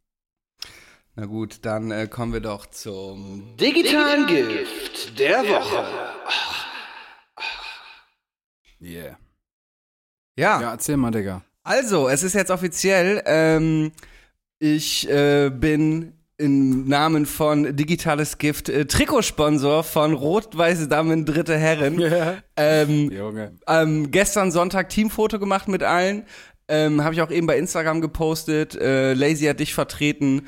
Na 1.17 1.27
gut, 1.27 1.59
dann 1.63 1.91
äh, 1.91 2.07
kommen 2.07 2.33
wir 2.33 2.41
doch 2.41 2.67
zum 2.67 3.57
Digitalen 3.57 4.27
Gift 4.27 5.19
der 5.19 5.39
Woche. 5.43 5.85
Yeah. 8.81 9.17
Ja, 10.39 10.61
Ja, 10.61 10.71
erzähl 10.73 10.97
mal, 10.97 11.11
Digga. 11.11 11.43
also, 11.63 12.09
es 12.09 12.23
ist 12.23 12.35
jetzt 12.35 12.51
offiziell. 12.51 13.23
Ähm, 13.27 13.93
ich 14.59 15.09
äh, 15.09 15.51
bin 15.51 16.13
im 16.37 16.89
Namen 16.89 17.27
von 17.27 17.77
Digitales 17.77 18.39
Gift 18.39 18.69
äh, 18.69 18.87
Trikotsponsor 18.87 19.85
von 19.85 20.13
Rot-Weiße 20.15 20.89
Damen 20.89 21.25
Dritte 21.25 21.57
Herren. 21.57 22.01
Ähm, 22.57 23.11
Junge. 23.11 23.53
ähm, 23.69 24.11
gestern 24.11 24.51
Sonntag 24.53 24.89
Teamfoto 24.89 25.39
gemacht 25.39 25.69
mit 25.69 25.83
allen. 25.83 26.25
Ähm, 26.69 27.03
Habe 27.05 27.15
ich 27.15 27.23
auch 27.23 27.31
eben 27.31 27.47
bei 27.47 27.59
Instagram 27.59 28.01
gepostet. 28.01 28.75
Äh, 28.75 29.15
Lazy 29.15 29.45
hat 29.47 29.61
dich 29.61 29.75
vertreten. 29.75 30.47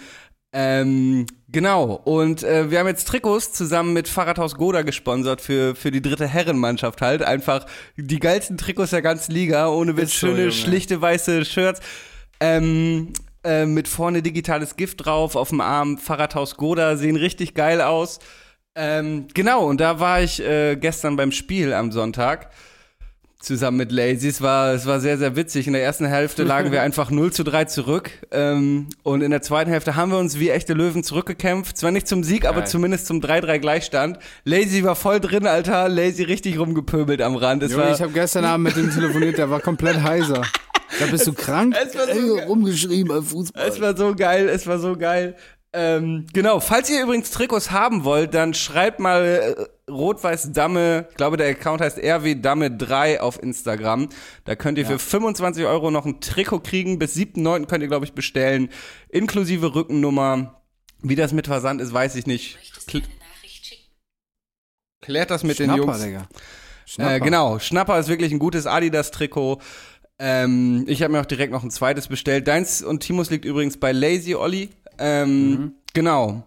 Ähm, 0.53 1.27
genau. 1.57 2.03
Und 2.05 2.42
äh, 2.42 2.71
wir 2.71 2.81
haben 2.81 2.87
jetzt 2.87 3.09
Trikots 3.09 3.51
zusammen 3.51 3.95
mit 3.95 4.09
Fahrradhaus 4.09 4.57
Goda 4.57 4.83
gesponsert 4.83 5.40
für, 5.40 5.75
für 5.75 5.90
die 5.90 6.03
dritte 6.03 6.27
Herrenmannschaft 6.27 7.01
halt. 7.01 7.23
Einfach 7.23 7.64
die 7.97 8.19
geilsten 8.19 8.59
Trikots 8.59 8.90
der 8.90 9.01
ganzen 9.01 9.33
Liga. 9.33 9.71
Ohne 9.71 9.97
Witz, 9.97 10.12
schöne, 10.12 10.40
Junge. 10.40 10.53
schlichte 10.53 11.01
weiße 11.01 11.47
Shirts. 11.47 11.81
Ähm, 12.40 13.14
äh, 13.42 13.64
mit 13.64 13.88
vorne 13.88 14.21
digitales 14.21 14.77
Gift 14.77 15.07
drauf, 15.07 15.35
auf 15.35 15.49
dem 15.49 15.62
Arm 15.62 15.97
Fahrradhaus 15.97 16.59
Goda, 16.59 16.99
sehen 16.99 17.16
richtig 17.16 17.55
geil 17.55 17.81
aus. 17.81 18.19
Ähm, 18.75 19.29
genau, 19.33 19.64
und 19.66 19.81
da 19.81 19.99
war 19.99 20.21
ich 20.21 20.42
äh, 20.42 20.77
gestern 20.77 21.16
beim 21.16 21.33
Spiel 21.33 21.73
am 21.73 21.90
Sonntag 21.90 22.51
zusammen 23.40 23.77
mit 23.77 23.92
Lazy. 23.92 24.29
Es 24.29 24.40
war, 24.40 24.72
es 24.75 24.87
war 24.87 25.01
sehr, 25.01 25.18
sehr 25.18 25.37
witzig. 25.37 25.66
In 25.66 25.72
der 25.72 25.83
ersten 25.83 26.07
Hälfte 26.07 26.42
lagen 26.44 26.72
wir 26.72 26.83
einfach 26.83 27.11
0 27.11 27.33
zu 27.33 27.44
3 27.44 27.66
zurück. 27.66 28.11
Ähm, 28.31 28.88
und 29.03 29.22
in 29.22 29.31
der 29.31 29.42
zweiten 29.42 29.70
Hälfte 29.70 29.96
haben 29.96 30.11
wir 30.11 30.18
uns 30.18 30.38
wie 30.38 30.51
echte 30.51 30.72
Löwen 30.75 31.05
zurückgekämpft. 31.05 31.77
Zwar 31.77 31.90
nicht 31.90 32.09
zum 32.09 32.25
Sieg, 32.25 32.44
aber 32.46 32.61
Geil. 32.61 32.68
zumindest 32.68 33.07
zum 33.07 33.20
3-3 33.20 33.59
Gleichstand. 33.59 34.18
Lazy 34.44 34.85
war 34.85 34.96
voll 34.96 35.20
drin, 35.20 35.46
Alter. 35.46 35.88
Lazy 35.88 36.22
richtig 36.25 36.59
rumgepöbelt 36.59 37.20
am 37.22 37.37
Rand. 37.37 37.62
Es 37.62 37.72
Junge, 37.72 37.85
war, 37.85 37.94
ich 37.94 38.01
habe 38.03 38.12
gestern 38.12 38.44
Abend 38.44 38.64
mit 38.64 38.77
ihm 38.77 38.90
telefoniert, 38.92 39.38
der 39.38 39.51
war 39.51 39.61
komplett 39.61 40.03
heiser. 40.03 40.42
Da 40.99 41.07
bist 41.07 41.27
du 41.27 41.33
krank? 41.35 41.77
es 41.81 41.94
war 41.96 42.07
so 42.07 42.37
Ey, 42.38 42.44
rumgeschrieben 42.44 43.12
am 43.12 43.25
Fußball. 43.25 43.68
Es 43.68 43.81
war 43.81 43.96
so 43.96 44.14
geil, 44.14 44.49
es 44.49 44.66
war 44.66 44.79
so 44.79 44.96
geil. 44.96 45.37
Ähm, 45.79 46.27
genau, 46.33 46.59
falls 46.61 46.89
ihr 46.89 47.03
übrigens 47.03 47.31
Trikots 47.31 47.71
haben 47.71 48.05
wollt, 48.05 48.33
dann 48.33 48.55
schreibt 48.55 48.99
mal 48.99 49.69
äh, 49.87 49.91
Rot-Weiß 49.91 50.53
Damme, 50.53 51.07
ich 51.11 51.17
glaube 51.17 51.37
der 51.37 51.49
Account 51.51 51.83
heißt 51.83 51.99
RW 51.99 52.37
Damme 52.37 52.71
3 52.75 53.21
auf 53.21 53.43
Instagram. 53.43 54.09
Da 54.47 54.57
könnt 54.57 54.79
ihr 54.79 54.87
für 54.87 54.99
25 54.99 55.67
Euro 55.67 55.91
noch 55.91 56.07
ein 56.07 56.23
Trikot 56.23 56.61
kriegen. 56.61 56.99
Bis 56.99 57.15
7.9. 57.15 57.67
könnt 57.67 57.83
ihr, 57.83 57.89
glaube 57.89 58.07
ich, 58.07 58.15
bestellen. 58.15 58.71
Inklusive 59.11 59.75
Rückennummer. 59.75 60.62
Wie 61.03 61.15
das 61.15 61.35
mit 61.35 61.47
Versand 61.47 61.83
ist, 61.83 61.93
weiß 61.93 62.15
ich 62.15 62.27
nicht. 62.27 62.57
Kl 62.87 63.03
klärt 65.03 65.31
das 65.31 65.45
mit 65.45 65.59
den 65.59 65.67
Schnapper, 65.67 65.83
Jungs. 65.83 66.03
Digga. 66.03 66.29
Schnapper. 66.87 67.15
Äh, 67.17 67.21
genau, 67.21 67.59
Schnapper 67.59 67.99
ist 67.99 68.09
wirklich 68.09 68.33
ein 68.33 68.39
gutes 68.39 68.67
Adidas-Trikot. 68.67 69.61
Ähm, 70.19 70.85
ich 70.89 71.03
habe 71.03 71.12
mir 71.12 71.21
auch 71.21 71.27
direkt 71.27 71.53
noch 71.53 71.62
ein 71.62 71.71
zweites 71.71 72.09
bestellt. 72.09 72.49
Deins 72.49 72.83
und 72.83 73.01
Timos 73.01 73.29
liegt 73.29 73.45
übrigens 73.45 73.77
bei 73.77 73.93
Lazy 73.93 74.35
Olli. 74.35 74.71
Ähm, 74.99 75.73
Genau. 75.95 76.45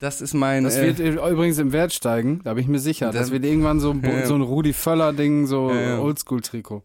Das 0.00 0.20
ist 0.20 0.32
mein. 0.34 0.60
Mhm. 0.62 0.64
Das 0.66 0.76
äh, 0.76 0.96
wird 0.98 1.00
übrigens 1.30 1.58
im 1.58 1.72
Wert 1.72 1.92
steigen, 1.92 2.40
da 2.44 2.54
bin 2.54 2.62
ich 2.62 2.68
mir 2.68 2.78
sicher. 2.78 3.06
Das, 3.06 3.16
Das- 3.22 3.30
wird 3.32 3.44
irgendwann 3.44 3.80
so, 3.80 3.92
Ja. 4.02 4.26
so 4.26 4.34
ein 4.36 4.42
Rudi 4.42 4.72
Völler-Ding, 4.72 5.46
so 5.46 5.72
Ja. 5.72 5.98
Oldschool-Trikot. 5.98 6.82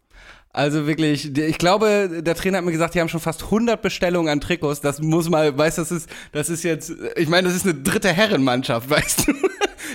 also 0.52 0.86
wirklich, 0.86 1.36
ich 1.36 1.58
glaube, 1.58 2.22
der 2.22 2.34
Trainer 2.34 2.58
hat 2.58 2.64
mir 2.64 2.72
gesagt, 2.72 2.94
die 2.94 3.00
haben 3.00 3.08
schon 3.08 3.20
fast 3.20 3.44
100 3.44 3.80
Bestellungen 3.82 4.28
an 4.32 4.40
Trikots. 4.40 4.80
Das 4.80 5.00
muss 5.00 5.28
mal, 5.30 5.56
weißt 5.56 5.78
du, 5.78 5.82
das 5.82 5.92
ist, 5.92 6.08
das 6.32 6.48
ist 6.50 6.62
jetzt, 6.64 6.92
ich 7.16 7.28
meine, 7.28 7.46
das 7.48 7.56
ist 7.56 7.64
eine 7.66 7.74
dritte 7.74 8.08
Herrenmannschaft, 8.12 8.88
weißt 8.90 9.28
du? 9.28 9.32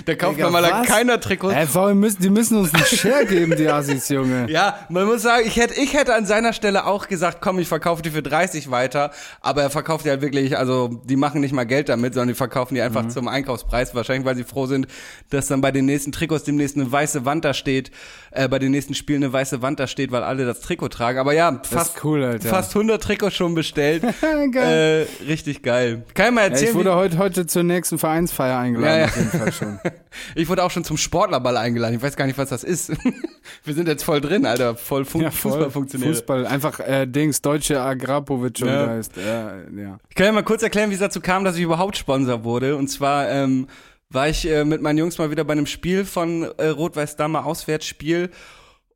Da 0.04 0.14
kauft 0.14 0.36
Digga, 0.38 0.50
man 0.50 0.62
mal 0.62 0.82
keiner 0.84 1.20
Trikots. 1.20 1.54
Äh, 1.54 1.66
warum 1.72 2.00
müssen, 2.00 2.22
die 2.22 2.30
müssen 2.30 2.58
uns 2.58 2.74
einen 2.74 2.84
Share 2.84 3.26
geben, 3.26 3.54
die 3.56 3.68
Assis, 3.68 4.08
Junge. 4.08 4.46
Ja, 4.50 4.78
man 4.88 5.06
muss 5.06 5.22
sagen, 5.22 5.44
ich 5.46 5.56
hätte, 5.56 5.74
ich 5.80 5.94
hätte 5.94 6.14
an 6.14 6.26
seiner 6.26 6.52
Stelle 6.52 6.86
auch 6.86 7.08
gesagt, 7.08 7.38
komm, 7.40 7.58
ich 7.58 7.68
verkaufe 7.68 8.02
die 8.02 8.10
für 8.10 8.22
30 8.22 8.70
weiter. 8.70 9.10
Aber 9.40 9.62
er 9.62 9.70
verkauft 9.70 10.04
die 10.04 10.10
halt 10.10 10.22
wirklich, 10.22 10.56
also 10.56 10.88
die 11.04 11.16
machen 11.16 11.40
nicht 11.40 11.52
mal 11.52 11.64
Geld 11.66 11.88
damit, 11.88 12.14
sondern 12.14 12.28
die 12.28 12.34
verkaufen 12.34 12.74
die 12.74 12.80
einfach 12.82 13.08
zum 13.08 13.28
Einkaufspreis. 13.28 13.94
Wahrscheinlich, 13.94 14.24
weil 14.26 14.36
sie 14.36 14.44
froh 14.44 14.66
sind, 14.66 14.86
dass 15.30 15.46
dann 15.46 15.60
bei 15.60 15.70
den 15.70 15.84
nächsten 15.84 16.12
Trikots 16.12 16.44
demnächst 16.44 16.76
eine 16.76 16.90
weiße 16.90 17.24
Wand 17.24 17.44
da 17.44 17.54
steht, 17.54 17.90
äh, 18.30 18.48
bei 18.48 18.58
den 18.58 18.70
nächsten 18.72 18.94
Spielen 18.94 19.22
eine 19.22 19.32
weiße 19.32 19.62
Wand 19.62 19.78
da 19.80 19.86
steht, 19.86 20.10
weil 20.12 20.22
alle 20.22 20.46
das 20.46 20.60
Trikot 20.60 20.88
tragen. 20.88 21.18
Aber 21.18 21.32
ja, 21.34 21.60
fast, 21.68 22.04
cool, 22.04 22.38
fast 22.42 22.74
100 22.74 23.02
Trikots 23.02 23.34
schon 23.36 23.54
bestellt. 23.54 24.02
Geil. 24.52 25.06
äh, 25.20 25.24
richtig 25.24 25.62
geil. 25.62 26.04
Kann 26.14 26.26
ich 26.28 26.32
mal 26.34 26.40
Ja, 26.42 26.46
erzählen, 26.48 26.70
ich 26.70 26.74
wurde 26.76 26.94
heute, 26.94 27.18
heute 27.18 27.46
zur 27.46 27.62
nächsten 27.62 27.98
Vereinsfeier 27.98 28.58
eingeladen, 28.58 28.92
Ja, 28.92 28.98
ja. 29.00 29.04
auf 29.06 29.16
jeden 29.16 29.30
Fall 29.30 29.52
schon. 29.52 29.78
ich 30.34 30.48
wurde 30.48 30.62
auch 30.64 30.70
schon 30.70 30.84
zum 30.84 30.96
Sportlerball 30.96 31.56
eingeladen. 31.56 31.94
Ich 31.96 32.02
weiß 32.02 32.16
gar 32.16 32.26
nicht, 32.26 32.38
was 32.38 32.48
das 32.48 32.64
ist. 32.64 32.92
Wir 33.64 33.74
sind 33.74 33.88
jetzt 33.88 34.02
voll 34.04 34.20
drin, 34.20 34.46
Alter. 34.46 34.76
Voll, 34.76 35.04
fun 35.04 35.22
Ja, 35.22 35.30
voll. 35.30 35.52
Fußball 35.52 35.70
funktioniert. 35.70 36.14
Fußball, 36.16 36.46
einfach 36.46 36.80
äh, 36.80 37.06
Dings, 37.06 37.42
deutsche 37.42 37.80
Agrapovic 37.80 38.60
Ja. 38.60 38.88
heißt. 38.88 39.16
Ja, 39.16 39.54
ja. 39.76 39.98
Ich 40.08 40.14
kann 40.14 40.26
ja 40.26 40.32
mal 40.32 40.42
kurz 40.42 40.62
erklären, 40.62 40.90
wie 40.90 40.94
es 40.94 41.00
dazu 41.00 41.20
kam, 41.20 41.44
dass 41.44 41.56
ich 41.56 41.62
überhaupt 41.62 41.96
Sponsor 41.96 42.44
wurde. 42.44 42.76
Und 42.76 42.88
zwar 42.88 43.28
ähm, 43.30 43.66
war 44.08 44.28
ich 44.28 44.48
äh, 44.48 44.64
mit 44.64 44.82
meinen 44.82 44.98
Jungs 44.98 45.18
mal 45.18 45.30
wieder 45.30 45.44
bei 45.44 45.52
einem 45.52 45.66
Spiel 45.66 46.04
von 46.04 46.42
äh, 46.58 46.66
Rot-Weiß 46.66 47.16
Damme, 47.16 47.44
Auswärtsspiel. 47.44 48.30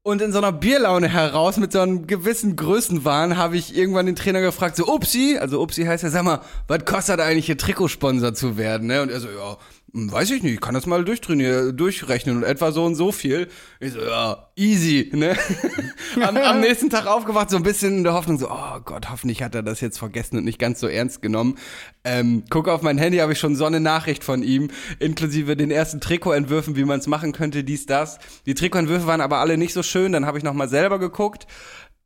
Und 0.07 0.21
in 0.21 0.33
so 0.33 0.39
einer 0.39 0.53
Bierlaune 0.53 1.09
heraus, 1.09 1.57
mit 1.57 1.73
so 1.73 1.81
einem 1.81 2.07
gewissen 2.07 2.57
Größenwahn, 2.57 3.39
habe 3.39 3.57
ich 3.57 3.75
irgendwann 3.75 4.05
den 4.05 4.17
Trainer 4.17 4.43
gefragt, 4.43 4.77
so 4.77 4.87
Upsi, 4.87 5.39
also 5.41 5.63
Upsi 5.63 5.85
heißt 5.85 6.03
ja, 6.03 6.11
sag 6.11 6.25
mal, 6.25 6.41
was 6.69 6.85
kostet 6.85 7.21
eigentlich 7.21 7.47
hier 7.47 7.57
Trikotsponsor 7.57 8.35
zu 8.35 8.59
werden? 8.59 8.89
Ne? 8.89 9.01
Und 9.01 9.11
er 9.11 9.21
so, 9.21 9.29
ja, 9.29 9.57
weiß 9.95 10.33
ich 10.33 10.43
nicht, 10.43 10.55
ich 10.55 10.61
kann 10.61 10.75
das 10.75 10.87
mal 10.87 11.05
durchtrainieren, 11.05 11.77
durchrechnen 11.77 12.39
und 12.39 12.43
etwa 12.43 12.73
so 12.73 12.85
und 12.85 12.97
so 12.97 13.13
viel. 13.13 13.47
Ich 13.79 13.93
so, 13.93 14.01
ja, 14.01 14.51
easy, 14.57 15.11
ne? 15.15 15.37
am, 16.21 16.37
am 16.37 16.61
nächsten 16.61 16.91
Tag 16.91 17.07
aufgewacht, 17.07 17.51
so 17.51 17.57
ein 17.57 17.63
bisschen 17.63 17.99
in 17.99 18.05
der 18.05 18.15
Hoffnung, 18.15 18.37
so, 18.37 18.51
oh 18.51 18.81
Gott, 18.85 19.11
hoffentlich 19.11 19.45
hat 19.45 19.55
er 19.55 19.63
das 19.63 19.81
jetzt 19.81 19.99
vergessen 19.99 20.37
und 20.37 20.45
nicht 20.45 20.59
ganz 20.59 20.81
so 20.81 20.89
ernst 20.89 21.23
genommen. 21.23 21.57
Ähm, 22.03 22.43
gucke 22.51 22.73
auf 22.73 22.83
mein 22.83 22.99
Handy, 22.99 23.19
habe 23.19 23.35
ich 23.35 23.39
schon 23.39 23.55
so 23.55 23.67
eine 23.67 23.79
Nachricht 23.79 24.25
von 24.25 24.43
ihm, 24.43 24.69
inklusive 24.99 25.57
den 25.57 25.71
ersten 25.71 26.01
Trikotentwürfen, 26.01 26.75
wie 26.75 26.85
man 26.85 26.99
es 26.99 27.07
machen 27.07 27.31
könnte, 27.31 27.63
dies, 27.63 27.87
das. 27.87 28.19
Die 28.47 28.55
Trikotentwürfe 28.55 29.07
waren 29.07 29.21
aber 29.21 29.39
alle 29.39 29.57
nicht 29.57 29.75
so 29.75 29.85
schön, 29.85 30.11
dann 30.11 30.27
habe 30.27 30.39
ich 30.39 30.45
nochmal 30.45 30.69
selber 30.69 30.99
geguckt. 30.99 31.47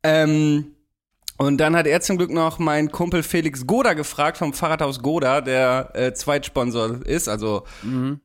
Ähm, 0.03 0.75
und 1.39 1.59
dann 1.59 1.77
hat 1.77 1.87
er 1.87 2.01
zum 2.01 2.19
Glück 2.19 2.31
noch 2.31 2.59
meinen 2.59 2.91
Kumpel 2.91 3.23
Felix 3.23 3.65
Goda 3.65 3.95
gefragt 3.95 4.39
vom 4.39 4.53
Fahrradhaus 4.53 5.01
Goda, 5.01 5.41
der 5.41 5.91
äh, 5.95 6.13
Zweitsponsor 6.13 7.07
ist. 7.07 7.29
Also 7.29 7.63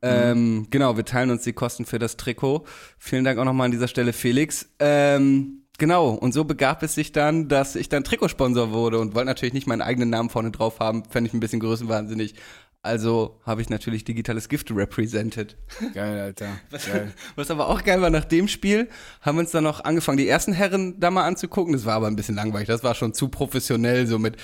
ähm, 0.01 0.67
genau, 0.71 0.97
wir 0.97 1.05
teilen 1.05 1.29
uns 1.29 1.43
die 1.43 1.53
Kosten 1.53 1.85
für 1.85 1.99
das 1.99 2.17
Trikot. 2.17 2.65
Vielen 2.97 3.23
Dank 3.23 3.37
auch 3.37 3.45
nochmal 3.45 3.65
an 3.65 3.71
dieser 3.71 3.87
Stelle, 3.87 4.13
Felix. 4.13 4.67
Ähm, 4.79 5.61
genau, 5.77 6.09
und 6.09 6.33
so 6.33 6.43
begab 6.43 6.81
es 6.81 6.95
sich 6.95 7.11
dann, 7.11 7.47
dass 7.47 7.75
ich 7.75 7.87
dann 7.87 8.03
Trikotsponsor 8.03 8.71
wurde 8.71 8.97
und 8.97 9.13
wollte 9.13 9.27
natürlich 9.27 9.53
nicht 9.53 9.67
meinen 9.67 9.83
eigenen 9.83 10.09
Namen 10.09 10.31
vorne 10.31 10.49
drauf 10.49 10.79
haben, 10.79 11.03
fände 11.05 11.27
ich 11.27 11.35
ein 11.35 11.39
bisschen 11.39 11.59
größenwahnsinnig. 11.59 12.33
Also 12.85 13.39
habe 13.45 13.61
ich 13.61 13.69
natürlich 13.69 14.03
digitales 14.03 14.49
Gift 14.49 14.69
represented. 14.69 15.55
Geil, 15.93 16.19
Alter. 16.19 16.47
Geil. 16.69 17.13
Was 17.35 17.49
aber 17.49 17.69
auch 17.69 17.81
geil 17.81 18.01
war, 18.01 18.09
nach 18.09 18.25
dem 18.25 18.49
Spiel 18.49 18.89
haben 19.21 19.37
wir 19.37 19.39
uns 19.39 19.51
dann 19.51 19.63
noch 19.63 19.85
angefangen, 19.85 20.17
die 20.17 20.27
ersten 20.27 20.51
Herren 20.51 20.99
da 20.99 21.09
mal 21.09 21.23
anzugucken. 21.23 21.71
Das 21.71 21.85
war 21.85 21.93
aber 21.93 22.07
ein 22.07 22.17
bisschen 22.17 22.35
langweilig. 22.35 22.67
Das 22.67 22.83
war 22.83 22.93
schon 22.93 23.13
zu 23.13 23.29
professionell, 23.29 24.05
so 24.05 24.19
mit, 24.19 24.35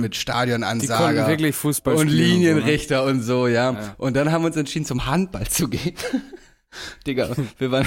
mit 0.00 0.14
Die 0.14 0.18
Stadionansager. 0.18 1.04
konnten 1.04 1.26
wirklich 1.26 1.54
Fußball 1.54 1.96
und. 1.96 2.08
Linienrichter 2.08 3.04
und 3.04 3.20
so, 3.20 3.46
ja. 3.46 3.94
Und 3.98 4.16
dann 4.16 4.32
haben 4.32 4.40
wir 4.40 4.46
uns 4.46 4.56
entschieden, 4.56 4.86
zum 4.86 5.04
Handball 5.04 5.46
zu 5.46 5.68
gehen. 5.68 5.92
Digga, 7.06 7.30
wir, 7.58 7.70
waren, 7.70 7.86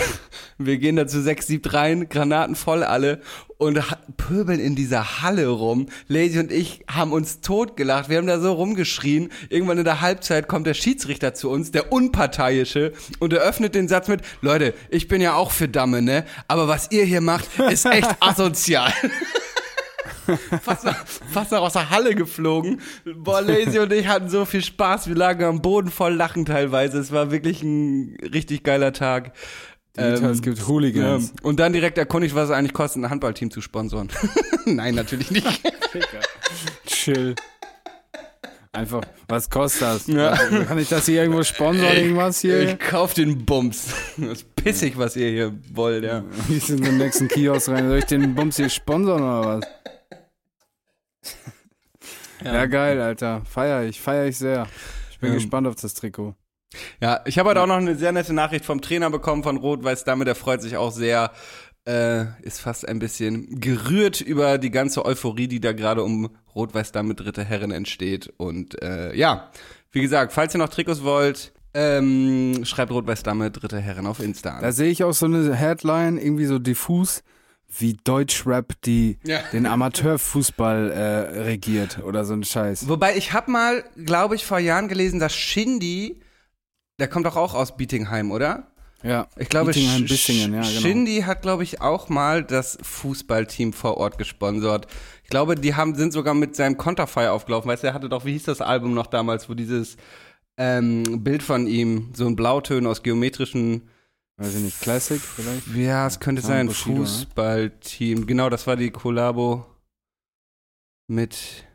wir 0.58 0.78
gehen 0.78 0.96
da 0.96 1.08
zu 1.08 1.22
sechs, 1.22 1.48
sieben 1.48 1.70
rein, 1.70 2.10
Granaten 2.10 2.56
voll 2.56 2.84
alle 2.84 3.22
und 3.58 3.82
pöbeln 4.18 4.60
in 4.60 4.76
dieser 4.76 5.22
Halle 5.22 5.48
rum. 5.48 5.88
Lazy 6.08 6.40
und 6.40 6.52
ich 6.52 6.84
haben 6.90 7.14
uns 7.14 7.42
totgelacht. 7.42 8.10
Wir 8.10 8.18
haben 8.18 8.28
da 8.28 8.40
so 8.40 8.54
rumgeschrien. 8.54 9.30
Irgendwann 9.50 9.78
in 9.78 9.86
der 9.86 10.02
Halbzeit 10.02 10.48
kommt 10.48 10.68
der 10.68 10.74
Schiedsrichter 10.74 11.34
zu 11.34 11.50
uns, 11.50 11.72
der 11.72 11.92
Unparteiische, 11.92 12.92
und 13.20 13.34
eröffnet 13.34 13.76
den 13.76 13.88
Satz 13.88 14.08
mit, 14.08 14.22
Leute, 14.42 14.74
ich 14.90 15.08
bin 15.08 15.22
ja 15.22 15.36
auch 15.36 15.52
für 15.52 15.68
Damme, 15.68 16.02
ne? 16.02 16.26
Aber 16.48 16.68
was 16.68 16.92
ihr 16.92 17.06
hier 17.06 17.22
macht, 17.22 17.48
ist 17.72 17.86
echt 17.86 18.10
asozial. 18.20 18.94
fast, 20.62 20.86
noch, 20.86 20.96
fast 21.06 21.52
noch 21.52 21.62
aus 21.62 21.74
der 21.74 21.90
Halle 21.90 22.16
geflogen. 22.16 22.82
Boah, 23.16 23.42
Lazy 23.42 23.80
und 23.80 23.92
ich 23.94 24.08
hatten 24.08 24.30
so 24.30 24.46
viel 24.46 24.64
Spaß. 24.64 25.08
Wir 25.08 25.16
lagen 25.16 25.44
am 25.44 25.62
Boden 25.62 25.90
voll 25.90 26.14
lachen 26.14 26.46
teilweise. 26.46 27.00
Es 27.00 27.12
war 27.12 27.32
wirklich 27.32 27.64
ein 27.64 28.18
richtig 28.34 28.64
geiler 28.64 28.94
Tag. 28.94 29.34
Digital, 29.98 30.32
es 30.32 30.42
gibt 30.42 30.68
Hooligans. 30.68 31.30
Ja. 31.30 31.34
Und 31.44 31.60
dann 31.60 31.72
direkt 31.72 31.98
erkundigt, 31.98 32.36
was 32.36 32.46
es 32.46 32.52
eigentlich 32.52 32.74
kostet, 32.74 33.04
ein 33.04 33.10
Handballteam 33.10 33.50
zu 33.50 33.62
sponsoren. 33.62 34.10
Nein, 34.66 34.96
natürlich 34.96 35.32
nicht. 35.32 35.62
Chill. 36.86 37.36
Einfach, 38.74 39.04
was 39.30 39.50
kostet 39.50 39.82
das? 39.84 40.08
Ja. 40.08 40.36
Kann 40.36 40.78
ich 40.78 40.90
das 40.90 41.06
hier 41.06 41.22
irgendwo 41.22 41.44
sponsern, 41.44 41.96
irgendwas 41.96 42.42
hier? 42.42 42.60
Ich 42.60 42.78
kauf 42.78 43.14
den 43.14 43.46
Bums. 43.46 43.88
Das 44.18 44.40
ist 44.40 44.56
pissig, 44.56 44.98
was 44.98 45.16
ihr 45.16 45.30
hier 45.30 45.54
wollt, 45.72 46.04
ja. 46.04 46.26
Ich 46.50 46.70
in 46.70 46.82
den 46.82 46.98
nächsten 46.98 47.30
Kiosk 47.30 47.70
rein. 47.70 47.88
Soll 47.88 48.00
ich 48.00 48.06
den 48.06 48.36
Bums 48.36 48.58
hier 48.58 48.70
sponsern 48.70 49.22
oder 49.22 49.62
was? 49.62 49.66
Ja, 52.44 52.66
geil, 52.66 53.00
Alter. 53.02 53.42
Feier 53.46 53.84
ich, 53.84 54.00
feier 54.02 54.26
ich 54.26 54.38
sehr. 54.38 54.68
Ich 55.12 55.20
bin 55.20 55.30
Ähm. 55.30 55.36
gespannt 55.36 55.68
auf 55.68 55.76
das 55.76 55.94
Trikot. 55.94 56.36
Ja, 57.00 57.22
ich 57.26 57.40
habe 57.40 57.50
heute 57.50 57.62
auch 57.62 57.68
noch 57.68 57.78
eine 57.78 57.96
sehr 57.96 58.12
nette 58.12 58.34
Nachricht 58.34 58.66
vom 58.66 58.82
Trainer 58.82 59.10
bekommen 59.10 59.44
von 59.44 59.58
Rot-Weiß 59.58 60.04
Dame. 60.04 60.26
Der 60.26 60.36
freut 60.36 60.62
sich 60.62 60.76
auch 60.76 60.92
sehr, 60.92 61.32
äh, 61.88 62.26
ist 62.42 62.60
fast 62.60 62.88
ein 62.88 63.00
bisschen 63.00 63.60
gerührt 63.62 64.20
über 64.20 64.58
die 64.58 64.72
ganze 64.72 65.06
Euphorie, 65.06 65.48
die 65.48 65.62
da 65.62 65.72
gerade 65.72 66.04
um 66.04 66.36
Rot-Weiß 66.54 66.92
Dame 66.92 67.16
dritte 67.16 67.44
Herren 67.46 67.72
entsteht. 67.72 68.34
Und 68.38 68.82
äh, 68.82 69.16
ja, 69.16 69.50
wie 69.92 70.02
gesagt, 70.02 70.34
falls 70.34 70.54
ihr 70.54 70.58
noch 70.58 70.70
Trikots 70.70 71.04
wollt, 71.04 71.54
ähm, 71.74 72.66
schreibt 72.66 72.92
Rot-Weiß 72.92 73.24
Dame 73.24 73.52
dritte 73.52 73.80
Herren 73.80 74.06
auf 74.08 74.20
Insta 74.20 74.60
Da 74.60 74.68
an. 74.68 74.72
sehe 74.74 74.90
ich 74.90 75.04
auch 75.06 75.14
so 75.14 75.26
eine 75.28 75.56
Headline, 75.56 76.18
irgendwie 76.18 76.46
so 76.46 76.60
diffus, 76.60 77.24
wie 77.78 77.94
Deutschrap 78.04 78.74
die 78.86 79.18
Ja. 79.24 79.40
den 79.54 79.66
Amateurfußball 79.66 80.92
äh, 80.92 81.40
regiert 81.42 82.00
oder 82.04 82.26
so 82.26 82.34
ein 82.34 82.44
Scheiß. 82.44 82.88
Wobei 82.90 83.16
ich 83.18 83.34
habe 83.34 83.52
mal, 83.52 83.84
glaube 83.96 84.36
ich, 84.36 84.46
vor 84.46 84.60
Jahren 84.60 84.88
gelesen, 84.88 85.20
dass 85.20 85.34
Shindy, 85.36 86.20
der 87.00 87.08
kommt 87.08 87.26
doch 87.26 87.36
auch 87.36 87.54
aus 87.54 87.76
Bietingheim, 87.78 88.32
oder? 88.32 88.68
Ja, 89.04 89.28
Ich 89.38 89.50
glaube, 89.50 89.72
Bietigheim, 89.72 90.04
Sch- 90.04 90.08
Bissingen, 90.08 90.54
ja, 90.54 90.62
genau. 90.62 90.80
Shindy 90.82 91.22
hat, 91.22 91.42
glaube 91.44 91.64
ich, 91.64 91.80
auch 91.82 92.10
mal 92.10 92.44
das 92.44 92.78
Fußballteam 92.82 93.72
vor 93.74 93.98
Ort 93.98 94.18
gesponsert. 94.18 94.88
Ich 95.24 95.30
glaube, 95.30 95.56
die 95.56 95.76
haben, 95.76 95.94
sind 95.96 96.12
sogar 96.12 96.34
mit 96.34 96.56
seinem 96.56 96.78
Konterfei 96.78 97.30
aufgelaufen. 97.30 97.70
Weißt 97.70 97.84
du, 97.84 97.88
er 97.88 97.94
hatte 97.94 98.10
doch, 98.10 98.26
wie 98.26 98.32
hieß 98.32 98.44
das 98.46 98.62
Album 98.62 98.94
noch 98.96 99.08
damals, 99.08 99.48
wo 99.50 99.54
dieses 99.54 99.98
ähm, 100.58 101.24
Bild 101.24 101.44
von 101.44 101.68
ihm, 101.68 102.12
so 102.16 102.26
ein 102.26 102.36
Blautönen 102.36 102.88
aus 102.88 103.04
geometrischen, 103.04 103.90
Weiß 104.38 104.56
ich 104.56 104.64
nicht, 104.64 104.82
Classic 104.82 105.22
vielleicht? 105.22 105.68
ja, 105.76 106.06
es 106.06 106.20
könnte 106.20 106.42
sein, 106.42 106.66
ne? 106.66 106.74
Fußballteam. 106.74 108.28
Genau, 108.28 108.50
das 108.50 108.68
war 108.68 108.76
die 108.76 108.92
Kollabo 108.92 109.66
mit, 111.08 111.66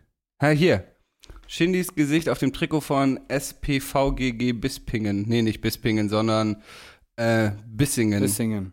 ha, 0.42 0.48
hier. 0.48 0.86
Shindys 1.46 1.94
Gesicht 1.94 2.28
auf 2.28 2.38
dem 2.38 2.52
Trikot 2.52 2.80
von 2.80 3.18
SPVGG 3.28 4.52
Bispingen. 4.52 5.24
Nee, 5.26 5.42
nicht 5.42 5.60
Bispingen, 5.60 6.08
sondern 6.08 6.62
äh, 7.16 7.50
Bissingen. 7.66 8.20
Bissingen. 8.20 8.72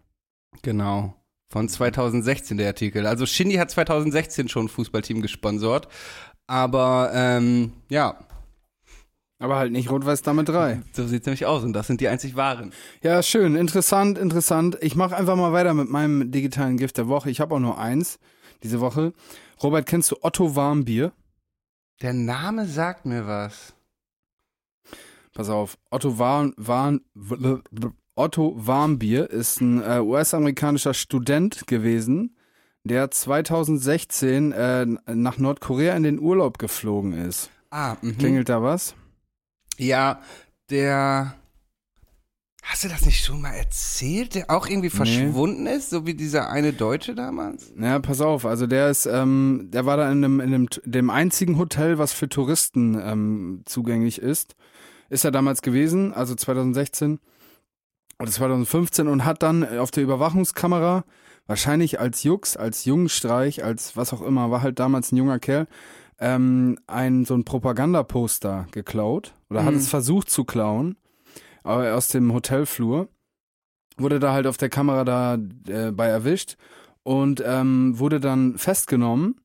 Genau. 0.61 1.15
Von 1.51 1.69
2016 1.69 2.57
der 2.57 2.67
Artikel. 2.67 3.07
Also 3.07 3.25
Shindy 3.25 3.55
hat 3.55 3.71
2016 3.71 4.49
schon 4.49 4.65
ein 4.65 4.69
Fußballteam 4.69 5.21
gesponsert. 5.21 5.87
Aber 6.45 7.11
ähm, 7.13 7.73
ja, 7.89 8.26
Aber 9.39 9.57
halt 9.57 9.71
nicht 9.71 9.91
Rot-Weiß 9.91 10.23
Dame 10.23 10.43
3. 10.43 10.81
so 10.93 11.07
sieht's 11.07 11.25
nämlich 11.25 11.45
aus. 11.45 11.63
Und 11.63 11.73
das 11.73 11.87
sind 11.87 12.01
die 12.01 12.07
einzig 12.07 12.35
wahren. 12.35 12.71
Ja, 13.01 13.21
schön, 13.21 13.55
interessant, 13.55 14.17
interessant. 14.17 14.77
Ich 14.81 14.95
mache 14.95 15.15
einfach 15.15 15.35
mal 15.35 15.53
weiter 15.53 15.73
mit 15.73 15.89
meinem 15.89 16.31
digitalen 16.31 16.77
Gift 16.77 16.97
der 16.97 17.07
Woche. 17.07 17.29
Ich 17.29 17.39
habe 17.39 17.55
auch 17.55 17.59
nur 17.59 17.77
eins 17.77 18.19
diese 18.63 18.79
Woche. 18.79 19.13
Robert, 19.61 19.85
kennst 19.85 20.11
du 20.11 20.17
Otto 20.21 20.55
Warmbier? 20.55 21.11
Der 22.01 22.13
Name 22.13 22.65
sagt 22.65 23.05
mir 23.05 23.27
was. 23.27 23.73
Pass 25.33 25.49
auf, 25.49 25.77
Otto 25.91 26.17
Warm, 26.17 26.53
Warm, 26.57 27.01
Otto 28.15 28.55
Warmbier 28.57 29.29
ist 29.29 29.61
ein 29.61 29.83
äh, 29.83 29.99
US-amerikanischer 29.99 30.95
Student 30.95 31.67
gewesen, 31.67 32.35
der 32.83 33.11
2016 33.11 34.51
äh, 34.51 34.85
nach 35.13 35.37
Nordkorea 35.37 35.95
in 35.95 36.01
den 36.01 36.19
Urlaub 36.19 36.57
geflogen 36.57 37.13
ist. 37.13 37.51
Ah, 37.69 37.97
mhm. 38.01 38.17
Klingelt 38.17 38.49
da 38.49 38.63
was? 38.63 38.95
Ja, 39.77 40.21
der. 40.69 41.33
Hast 42.63 42.83
du 42.83 42.89
das 42.89 43.05
nicht 43.05 43.23
schon 43.23 43.39
mal 43.39 43.53
erzählt? 43.53 44.35
Der 44.35 44.51
auch 44.51 44.67
irgendwie 44.67 44.89
verschwunden 44.89 45.67
ist, 45.67 45.89
so 45.89 46.05
wie 46.05 46.15
dieser 46.15 46.49
eine 46.49 46.73
Deutsche 46.73 47.15
damals? 47.15 47.71
Ja, 47.79 47.97
pass 47.99 48.19
auf, 48.19 48.45
also 48.45 48.67
der 48.67 48.89
ist, 48.89 49.05
ähm, 49.05 49.69
der 49.71 49.85
war 49.85 49.95
da 49.95 50.11
in 50.11 50.23
einem, 50.23 50.41
in 50.41 50.53
einem, 50.53 50.67
dem 50.83 51.09
einzigen 51.09 51.57
Hotel, 51.57 51.97
was 51.97 52.11
für 52.11 52.27
Touristen 52.27 52.99
ähm, 53.01 53.61
zugänglich 53.63 54.21
ist, 54.21 54.57
ist 55.09 55.23
er 55.23 55.31
damals 55.31 55.61
gewesen, 55.61 56.13
also 56.13 56.35
2016 56.35 57.19
oder 58.19 58.31
2015 58.31 59.07
und 59.07 59.23
hat 59.23 59.43
dann 59.43 59.63
auf 59.77 59.91
der 59.91 60.03
Überwachungskamera, 60.03 61.05
wahrscheinlich 61.45 62.01
als 62.01 62.23
Jux, 62.23 62.57
als 62.57 62.83
Jungenstreich, 62.83 63.63
als 63.63 63.95
was 63.95 64.11
auch 64.11 64.21
immer, 64.21 64.51
war 64.51 64.61
halt 64.61 64.79
damals 64.79 65.13
ein 65.13 65.17
junger 65.17 65.39
Kerl, 65.39 65.67
ähm, 66.19 66.77
ein 66.87 67.25
so 67.25 67.33
ein 67.35 67.43
Propagandaposter 67.43 68.67
geklaut 68.71 69.33
oder 69.49 69.63
hat 69.65 69.73
Mhm. 69.73 69.79
es 69.79 69.89
versucht 69.89 70.29
zu 70.29 70.43
klauen 70.45 70.97
aus 71.63 72.07
dem 72.07 72.33
Hotelflur. 72.33 73.09
Wurde 73.97 74.19
da 74.19 74.31
halt 74.33 74.47
auf 74.47 74.57
der 74.57 74.69
Kamera 74.69 75.03
da 75.03 75.37
äh, 75.67 75.91
bei 75.91 76.07
erwischt 76.07 76.55
und 77.03 77.43
ähm, 77.45 77.97
wurde 77.99 78.19
dann 78.19 78.57
festgenommen 78.57 79.41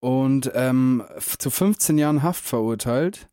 und 0.00 0.50
ähm, 0.54 1.02
zu 1.38 1.50
15 1.50 1.98
Jahren 1.98 2.22
Haft 2.22 2.44
verurteilt. 2.44 3.28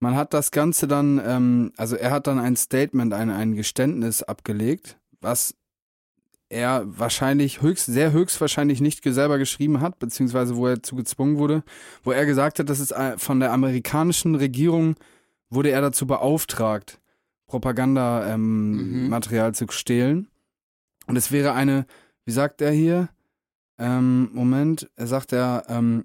Man 0.00 0.16
hat 0.16 0.34
das 0.34 0.50
Ganze 0.50 0.88
dann, 0.88 1.20
ähm, 1.24 1.72
also 1.76 1.94
er 1.96 2.10
hat 2.10 2.26
dann 2.26 2.38
ein 2.38 2.56
Statement, 2.56 3.12
ein, 3.12 3.30
ein 3.30 3.54
Geständnis 3.54 4.22
abgelegt, 4.22 4.98
was 5.20 5.54
er 6.52 6.84
wahrscheinlich 6.86 7.62
höchst, 7.62 7.86
sehr 7.86 8.12
höchstwahrscheinlich 8.12 8.80
nicht 8.80 9.02
selber 9.02 9.38
geschrieben 9.38 9.80
hat, 9.80 9.98
beziehungsweise 9.98 10.56
wo 10.56 10.66
er 10.66 10.82
zu 10.82 10.94
gezwungen 10.94 11.38
wurde, 11.38 11.64
wo 12.04 12.12
er 12.12 12.26
gesagt 12.26 12.58
hat, 12.58 12.68
dass 12.68 12.78
es 12.78 12.90
äh, 12.90 13.16
von 13.18 13.40
der 13.40 13.52
amerikanischen 13.52 14.34
Regierung 14.34 14.96
wurde 15.50 15.70
er 15.70 15.80
dazu 15.80 16.06
beauftragt, 16.06 17.00
Propaganda-Material 17.46 18.34
ähm, 18.34 19.04
Mhm. 19.04 19.08
Material 19.08 19.54
zu 19.54 19.66
stehlen. 19.70 20.28
Und 21.06 21.16
es 21.16 21.32
wäre 21.32 21.52
eine, 21.52 21.86
wie 22.24 22.32
sagt 22.32 22.60
er 22.60 22.70
hier? 22.70 23.08
Ähm, 23.78 24.30
Moment, 24.32 24.88
er 24.96 25.06
sagt 25.06 25.32
er, 25.32 25.64
ähm, 25.68 26.04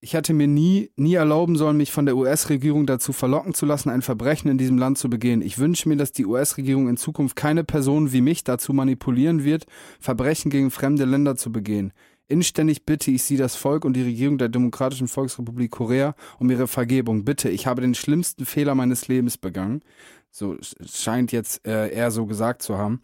ich 0.00 0.14
hätte 0.14 0.32
mir 0.32 0.46
nie, 0.46 0.90
nie 0.96 1.14
erlauben 1.14 1.56
sollen, 1.56 1.76
mich 1.76 1.90
von 1.90 2.06
der 2.06 2.16
US-Regierung 2.16 2.86
dazu 2.86 3.12
verlocken 3.12 3.52
zu 3.54 3.66
lassen, 3.66 3.90
ein 3.90 4.02
Verbrechen 4.02 4.48
in 4.50 4.58
diesem 4.58 4.78
Land 4.78 4.98
zu 4.98 5.10
begehen. 5.10 5.42
Ich 5.42 5.58
wünsche 5.58 5.88
mir, 5.88 5.96
dass 5.96 6.12
die 6.12 6.26
US-Regierung 6.26 6.88
in 6.88 6.96
Zukunft 6.96 7.34
keine 7.36 7.64
Person 7.64 8.12
wie 8.12 8.20
mich 8.20 8.44
dazu 8.44 8.72
manipulieren 8.72 9.42
wird, 9.42 9.66
Verbrechen 9.98 10.50
gegen 10.50 10.70
fremde 10.70 11.04
Länder 11.04 11.36
zu 11.36 11.50
begehen. 11.50 11.92
Inständig 12.28 12.84
bitte 12.84 13.10
ich 13.10 13.22
Sie, 13.22 13.36
das 13.38 13.56
Volk 13.56 13.84
und 13.84 13.94
die 13.94 14.02
Regierung 14.02 14.38
der 14.38 14.50
Demokratischen 14.50 15.08
Volksrepublik 15.08 15.70
Korea, 15.70 16.14
um 16.38 16.50
ihre 16.50 16.68
Vergebung. 16.68 17.24
Bitte, 17.24 17.48
ich 17.48 17.66
habe 17.66 17.80
den 17.80 17.94
schlimmsten 17.94 18.44
Fehler 18.44 18.74
meines 18.74 19.08
Lebens 19.08 19.38
begangen. 19.38 19.82
So 20.30 20.52
sch- 20.52 21.02
scheint 21.02 21.32
jetzt 21.32 21.66
äh, 21.66 21.88
er 21.88 22.10
so 22.10 22.26
gesagt 22.26 22.62
zu 22.62 22.76
haben. 22.76 23.00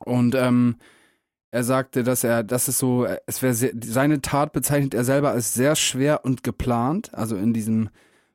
Und 0.00 0.34
ähm, 0.34 0.76
er 1.52 1.64
sagte, 1.64 2.02
dass 2.02 2.24
er, 2.24 2.42
das 2.42 2.66
ist 2.66 2.78
so, 2.78 3.06
es 3.26 3.42
wäre 3.42 3.54
seine 3.54 4.22
Tat 4.22 4.52
bezeichnet 4.52 4.94
er 4.94 5.04
selber 5.04 5.30
als 5.30 5.52
sehr 5.52 5.76
schwer 5.76 6.24
und 6.24 6.42
geplant, 6.42 7.12
also 7.14 7.36
in 7.36 7.52
diesem 7.52 7.90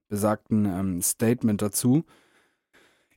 besagten 0.08 0.65
ähm, 0.65 1.01
Statement 1.01 1.62
dazu. 1.62 2.06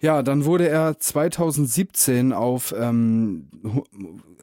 Ja, 0.01 0.23
dann 0.23 0.47
wurde 0.47 0.69
er 0.69 0.99
2017 0.99 2.33
auf 2.33 2.75
ähm, 2.77 3.51
hu 3.63 3.85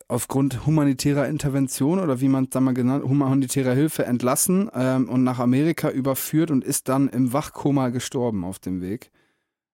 aufgrund 0.09 0.65
humanitärer 0.65 1.27
Intervention 1.27 1.99
oder 1.99 2.21
wie 2.21 2.29
man 2.29 2.45
es 2.45 2.51
da 2.51 2.61
mal 2.61 2.73
genannt, 2.73 3.03
humanitärer 3.03 3.73
Hilfe 3.73 4.05
entlassen 4.05 4.69
ähm, 4.73 5.09
und 5.09 5.23
nach 5.23 5.39
Amerika 5.39 5.89
überführt 5.89 6.49
und 6.49 6.63
ist 6.63 6.87
dann 6.87 7.09
im 7.09 7.33
Wachkoma 7.33 7.89
gestorben 7.89 8.45
auf 8.45 8.59
dem 8.59 8.79
Weg. 8.79 9.11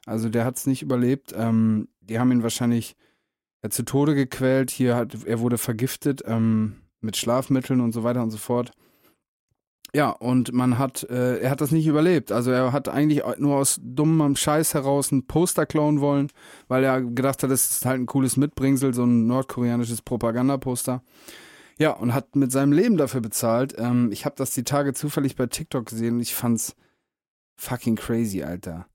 Also 0.07 0.29
der 0.29 0.45
hat 0.45 0.57
es 0.57 0.65
nicht 0.65 0.81
überlebt. 0.81 1.35
Ähm, 1.37 1.89
die 2.01 2.17
haben 2.17 2.31
ihn 2.31 2.41
wahrscheinlich 2.41 2.95
zu 3.71 3.83
Tode 3.83 4.15
gequält. 4.15 4.71
Hier 4.71 4.95
hat 4.95 5.25
er 5.25 5.39
wurde 5.39 5.57
vergiftet 5.57 6.23
ähm, 6.25 6.81
mit 7.01 7.17
Schlafmitteln 7.17 7.81
und 7.81 7.93
so 7.93 8.03
weiter 8.03 8.23
und 8.23 8.31
so 8.31 8.37
fort. 8.37 8.71
Ja, 9.95 10.09
und 10.09 10.51
man 10.53 10.79
hat, 10.79 11.03
äh, 11.03 11.37
er 11.37 11.51
hat 11.51 11.61
das 11.61 11.71
nicht 11.71 11.85
überlebt. 11.85 12.31
Also 12.31 12.49
er 12.49 12.71
hat 12.71 12.89
eigentlich 12.89 13.21
nur 13.37 13.57
aus 13.57 13.79
dummem 13.83 14.35
Scheiß 14.35 14.73
heraus 14.73 15.11
ein 15.11 15.27
Poster 15.27 15.67
klauen 15.67 16.01
wollen, 16.01 16.29
weil 16.67 16.83
er 16.83 17.01
gedacht 17.01 17.43
hat, 17.43 17.51
das 17.51 17.69
ist 17.69 17.85
halt 17.85 17.99
ein 17.99 18.07
cooles 18.07 18.35
Mitbringsel, 18.35 18.95
so 18.95 19.03
ein 19.03 19.27
nordkoreanisches 19.27 20.01
Propagandaposter. 20.01 21.03
Ja, 21.77 21.91
und 21.91 22.13
hat 22.13 22.35
mit 22.35 22.51
seinem 22.51 22.71
Leben 22.71 22.97
dafür 22.97 23.21
bezahlt. 23.21 23.75
Ähm, 23.77 24.11
ich 24.11 24.25
habe 24.25 24.35
das 24.35 24.51
die 24.51 24.63
Tage 24.63 24.93
zufällig 24.93 25.35
bei 25.35 25.45
TikTok 25.45 25.85
gesehen 25.85 26.15
und 26.15 26.21
ich 26.21 26.33
fand's 26.33 26.75
fucking 27.55 27.95
crazy, 27.95 28.41
Alter. 28.41 28.87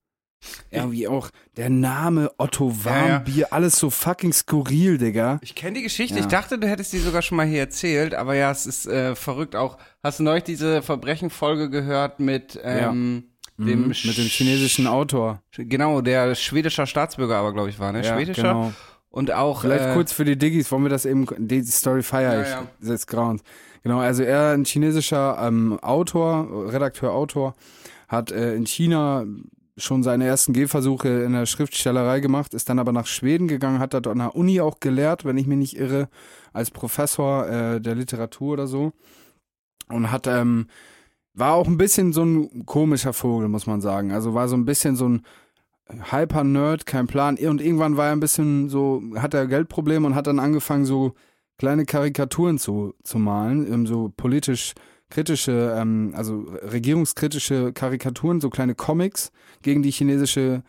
Irgendwie 0.71 1.09
auch 1.09 1.31
der 1.57 1.71
Name 1.71 2.31
Otto 2.39 2.73
Ja, 2.85 2.91
ja. 2.91 3.11
Warmbier, 3.13 3.53
alles 3.53 3.77
so 3.77 3.91
fucking 3.91 4.33
skurril, 4.33 4.99
Digga. 4.99 5.39
Ich 5.43 5.55
kenne 5.55 5.75
die 5.79 5.83
Geschichte. 5.83 6.17
Ja. 6.17 6.21
Ich 6.21 6.27
dachte, 6.27 6.59
du 6.59 6.69
hättest 6.69 6.93
die 6.93 6.99
sogar 6.99 7.23
schon 7.23 7.37
mal 7.37 7.47
hier 7.47 7.61
erzählt. 7.61 8.15
Aber 8.15 8.35
ja, 8.35 8.51
es 8.51 8.67
ist 8.67 8.87
äh, 8.87 9.15
verrückt 9.17 9.57
auch. 9.57 9.79
Hast 10.03 10.21
du 10.21 10.23
neulich 10.25 10.45
diese 10.45 10.83
Verbrechenfolge 10.83 11.71
gehört 11.71 12.21
mit 12.21 12.59
ähm, 12.63 13.25
dem 13.59 13.83
Mhm, 13.83 13.89
mit 13.89 14.17
dem 14.17 14.27
chinesischen 14.27 14.87
Autor. 14.87 15.43
Genau, 15.57 16.01
der 16.01 16.35
schwedischer 16.37 16.87
Staatsbürger 16.87 17.37
aber, 17.37 17.53
glaube 17.53 17.71
ich, 17.71 17.81
war, 17.81 17.91
ne? 17.91 18.05
Ja, 18.05 18.15
Schwedischer. 18.15 18.43
genau. 18.43 18.73
Und 19.11 19.33
auch. 19.33 19.63
Vielleicht 19.63 19.87
äh, 19.87 19.95
kurz 19.95 20.13
für 20.13 20.25
die 20.25 20.39
Diggis, 20.39 20.71
wollen 20.71 20.85
wir 20.85 20.91
das 20.91 21.05
eben, 21.07 21.27
die 21.39 21.63
Story 21.65 22.03
feier 22.05 22.35
Ja, 22.35 22.43
ich 22.43 22.49
ja. 22.49 22.67
des 22.81 23.07
Grauens. 23.09 23.43
Genau, 23.83 23.99
also 23.99 24.23
er, 24.23 24.51
ein 24.53 24.65
chinesischer 24.65 25.39
ähm, 25.41 25.79
Autor, 25.81 26.71
Redakteur, 26.73 27.13
Autor, 27.13 27.55
hat 28.07 28.31
äh, 28.31 28.55
in 28.55 28.65
China 28.67 29.25
schon 29.79 30.03
seine 30.03 30.27
ersten 30.27 30.53
Gehversuche 30.53 31.09
in 31.09 31.33
der 31.33 31.47
Schriftstellerei 31.47 32.21
gemacht, 32.21 32.55
ist 32.55 32.69
dann 32.69 32.79
aber 32.79 32.93
nach 32.93 33.07
Schweden 33.07 33.49
gegangen, 33.49 33.79
hat 33.79 33.95
dort 33.95 34.07
an 34.07 34.19
der 34.19 34.35
Uni 34.35 34.61
auch 34.61 34.81
gelehrt, 34.81 35.25
wenn 35.25 35.39
ich 35.39 35.47
mich 35.47 35.59
nicht 35.59 35.77
irre, 35.77 36.09
als 36.53 36.71
Professor 36.71 37.49
äh, 37.49 37.81
der 37.81 37.95
Literatur 37.95 38.55
oder 38.55 38.67
so. 38.67 38.93
Und 39.89 40.11
hat, 40.11 40.27
ähm, 40.27 40.67
war 41.35 41.55
auch 41.55 41.67
ein 41.67 41.79
bisschen 41.79 42.13
so 42.13 42.25
ein 42.25 42.67
komischer 42.67 43.13
Vogel, 43.13 43.49
muss 43.49 43.67
man 43.67 43.81
sagen. 43.81 44.13
Also 44.13 44.35
war 44.35 44.49
so 44.49 44.57
ein 44.57 44.65
bisschen 44.65 44.97
so 44.97 45.09
ein 45.09 45.23
Hyper-Nerd, 45.89 46.85
kein 46.85 47.07
Plan. 47.07 47.37
Und 47.37 47.61
irgendwann 47.61 47.97
war 47.97 48.07
er 48.07 48.13
ein 48.13 48.21
bisschen 48.21 48.69
so, 48.69 49.03
hat 49.17 49.35
er 49.35 49.47
Geldprobleme 49.47 50.07
und 50.07 50.15
hat 50.15 50.27
dann 50.27 50.39
angefangen, 50.39 50.85
so 50.85 51.15
kleine 51.59 51.87
Karikaturen 51.87 52.59
zu, 52.59 52.95
zu 53.03 53.19
malen, 53.19 53.73
ähm, 53.73 53.87
so 53.87 54.13
politisch 54.17 54.75
kritische, 55.11 55.75
ähm, 55.77 56.13
also 56.15 56.47
regierungskritische 56.63 57.73
Karikaturen, 57.73 58.41
so 58.41 58.51
kleine 58.51 58.75
Comics 58.75 59.31
gegen 59.63 59.83
die 59.83 59.91
chinesische 59.91 60.63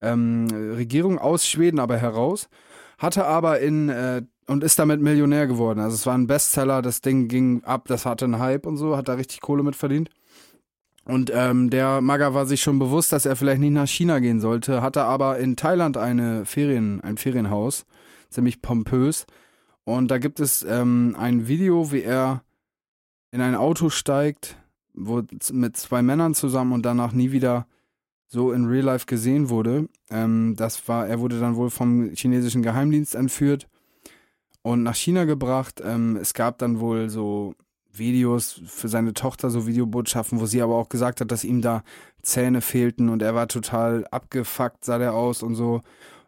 ähm, 0.00 0.48
Regierung 0.76 1.18
aus 1.18 1.46
Schweden 1.46 1.78
aber 1.78 1.96
heraus. 1.96 2.48
Hatte 2.98 3.26
aber 3.26 3.60
in, 3.60 3.88
äh, 3.88 4.22
und 4.46 4.64
ist 4.64 4.78
damit 4.78 5.00
Millionär 5.00 5.46
geworden. 5.46 5.80
Also 5.80 5.94
es 5.94 6.06
war 6.06 6.14
ein 6.14 6.26
Bestseller, 6.26 6.82
das 6.82 7.00
Ding 7.00 7.28
ging 7.28 7.64
ab, 7.64 7.86
das 7.88 8.06
hatte 8.06 8.24
einen 8.24 8.38
Hype 8.38 8.66
und 8.66 8.76
so, 8.76 8.96
hat 8.96 9.08
da 9.08 9.14
richtig 9.14 9.40
Kohle 9.40 9.62
mit 9.62 9.76
verdient. 9.76 10.10
Und 11.04 11.32
ähm, 11.34 11.68
der 11.70 12.00
Maga 12.00 12.32
war 12.32 12.46
sich 12.46 12.62
schon 12.62 12.78
bewusst, 12.78 13.12
dass 13.12 13.26
er 13.26 13.34
vielleicht 13.34 13.60
nicht 13.60 13.72
nach 13.72 13.88
China 13.88 14.20
gehen 14.20 14.40
sollte, 14.40 14.82
hatte 14.82 15.02
aber 15.02 15.38
in 15.38 15.56
Thailand 15.56 15.96
eine 15.96 16.44
Ferien, 16.44 17.00
ein 17.00 17.16
Ferienhaus, 17.16 17.84
ziemlich 18.30 18.62
pompös. 18.62 19.26
Und 19.84 20.12
da 20.12 20.18
gibt 20.18 20.38
es 20.38 20.62
ähm, 20.62 21.16
ein 21.18 21.48
Video, 21.48 21.90
wie 21.90 22.02
er 22.02 22.42
in 23.32 23.40
ein 23.40 23.56
Auto 23.56 23.90
steigt, 23.90 24.56
wo 24.94 25.22
mit 25.50 25.76
zwei 25.76 26.02
Männern 26.02 26.34
zusammen 26.34 26.72
und 26.72 26.82
danach 26.86 27.12
nie 27.12 27.32
wieder 27.32 27.66
so 28.28 28.52
in 28.52 28.66
Real 28.66 28.84
Life 28.84 29.06
gesehen 29.06 29.48
wurde. 29.48 29.88
Ähm, 30.10 30.54
das 30.56 30.86
war, 30.88 31.06
er 31.08 31.18
wurde 31.20 31.40
dann 31.40 31.56
wohl 31.56 31.70
vom 31.70 32.10
chinesischen 32.14 32.62
Geheimdienst 32.62 33.14
entführt 33.14 33.68
und 34.62 34.82
nach 34.82 34.94
China 34.94 35.24
gebracht. 35.24 35.82
Ähm, 35.84 36.16
es 36.16 36.34
gab 36.34 36.58
dann 36.58 36.80
wohl 36.80 37.10
so 37.10 37.54
Videos 37.92 38.62
für 38.66 38.88
seine 38.88 39.12
Tochter, 39.12 39.50
so 39.50 39.66
Videobotschaften, 39.66 40.40
wo 40.40 40.46
sie 40.46 40.62
aber 40.62 40.76
auch 40.76 40.88
gesagt 40.88 41.20
hat, 41.20 41.30
dass 41.30 41.44
ihm 41.44 41.60
da 41.60 41.82
Zähne 42.22 42.60
fehlten 42.60 43.08
und 43.08 43.22
er 43.22 43.34
war 43.34 43.48
total 43.48 44.06
abgefuckt, 44.10 44.84
sah 44.84 44.98
der 44.98 45.14
aus 45.14 45.42
und 45.42 45.54
so. 45.54 45.82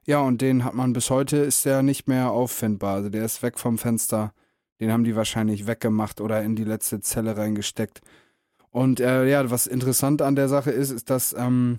Ja, 0.07 0.21
und 0.21 0.43
den 0.43 0.65
hat 0.65 0.75
man 0.75 0.93
bis 0.93 1.09
heute, 1.09 1.39
ist 1.39 1.65
der 1.65 1.83
nicht 1.83 2.09
mehr 2.09 2.31
auffindbar. 2.31 2.97
Also 2.97 3.09
der 3.09 3.25
ist 3.25 3.43
weg 3.43 3.59
vom 3.59 3.79
Fenster. 3.79 4.35
Den 4.81 4.91
haben 4.91 5.05
die 5.05 5.17
wahrscheinlich 5.17 5.67
weggemacht 5.67 6.21
oder 6.21 6.43
in 6.43 6.57
die 6.57 6.65
letzte 6.65 7.01
Zelle 7.01 7.37
reingesteckt. 7.37 8.01
Und 8.71 8.99
äh, 9.01 9.29
ja, 9.29 9.49
was 9.51 9.67
interessant 9.67 10.21
an 10.21 10.35
der 10.35 10.49
Sache 10.49 10.71
ist, 10.73 10.91
ist, 10.91 11.09
dass 11.11 11.35
ähm, 11.39 11.79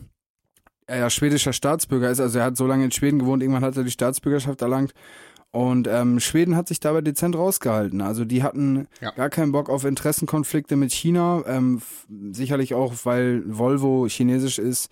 er 0.87 0.99
ja 0.99 1.09
schwedischer 1.09 1.51
Staatsbürger 1.51 2.09
ist. 2.09 2.19
Also 2.21 2.39
er 2.39 2.45
hat 2.45 2.57
so 2.57 2.65
lange 2.65 2.85
in 2.85 2.91
Schweden 2.91 3.19
gewohnt, 3.19 3.43
irgendwann 3.43 3.65
hat 3.65 3.75
er 3.75 3.83
die 3.83 3.91
Staatsbürgerschaft 3.91 4.61
erlangt. 4.61 4.93
Und 5.51 5.87
ähm, 5.87 6.19
Schweden 6.19 6.55
hat 6.57 6.67
sich 6.67 6.81
dabei 6.81 6.99
dezent 7.01 7.35
rausgehalten. 7.35 8.01
Also 8.01 8.25
die 8.25 8.43
hatten 8.43 8.87
Ja. 8.99 9.11
gar 9.11 9.29
keinen 9.29 9.53
Bock 9.53 9.69
auf 9.69 9.85
Interessenkonflikte 9.85 10.75
mit 10.75 10.91
China. 10.91 11.43
Ähm, 11.47 11.81
sicherlich 12.31 12.73
auch, 12.73 12.93
weil 13.03 13.43
Volvo 13.45 14.05
chinesisch 14.07 14.59
ist. 14.59 14.89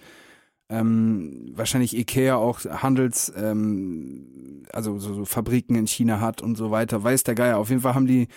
Ähm, 0.69 1.51
wahrscheinlich 1.55 1.95
Ikea 1.95 2.35
auch 2.35 2.61
Handels, 2.65 3.31
ähm, 3.35 4.63
also 4.71 4.97
so, 4.97 5.13
so 5.13 5.25
Fabriken 5.25 5.75
in 5.75 5.87
China 5.87 6.19
hat 6.19 6.41
und 6.41 6.55
so 6.55 6.71
weiter. 6.71 7.03
Weiß 7.03 7.23
der 7.23 7.35
Geier. 7.35 7.57
Auf 7.57 7.69
jeden 7.69 7.81
Fall 7.81 7.95
haben 7.95 8.07
die 8.07 8.27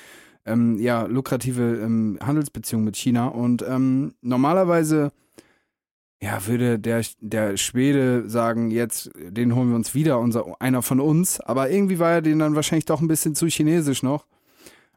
ähm, 0.45 0.79
ja 0.79 1.07
lukrative 1.07 1.81
ähm, 1.83 2.19
Handelsbeziehungen 2.23 2.85
mit 2.85 2.97
China. 2.97 3.29
Und 3.29 3.63
ähm, 3.63 4.15
normalerweise 4.21 5.13
ja, 6.21 6.47
würde 6.47 6.79
der, 6.79 7.05
der 7.21 7.57
Schwede 7.57 8.29
sagen, 8.29 8.71
jetzt, 8.71 9.11
den 9.17 9.55
holen 9.55 9.69
wir 9.69 9.77
uns 9.77 9.95
wieder, 9.95 10.19
unser, 10.19 10.61
einer 10.61 10.83
von 10.83 11.01
uns. 11.01 11.41
Aber 11.41 11.71
irgendwie 11.71 11.99
war 11.99 12.13
er 12.13 12.23
den 12.23 12.39
dann 12.39 12.55
wahrscheinlich 12.55 12.87
doch 12.87 13.01
ein 13.01 13.09
bisschen 13.09 13.35
zu 13.35 13.47
chinesisch 13.47 14.03
noch, 14.03 14.27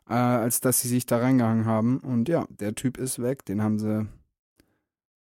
äh, 0.10 0.14
als 0.14 0.62
dass 0.62 0.82
sie 0.82 0.88
sich 0.88 1.06
da 1.06 1.18
reingehangen 1.18 1.66
haben. 1.66 2.00
Und 2.00 2.30
ja, 2.30 2.48
der 2.50 2.74
Typ 2.74 2.98
ist 2.98 3.22
weg. 3.22 3.46
Den 3.46 3.62
haben 3.62 3.80
sie, 3.80 4.08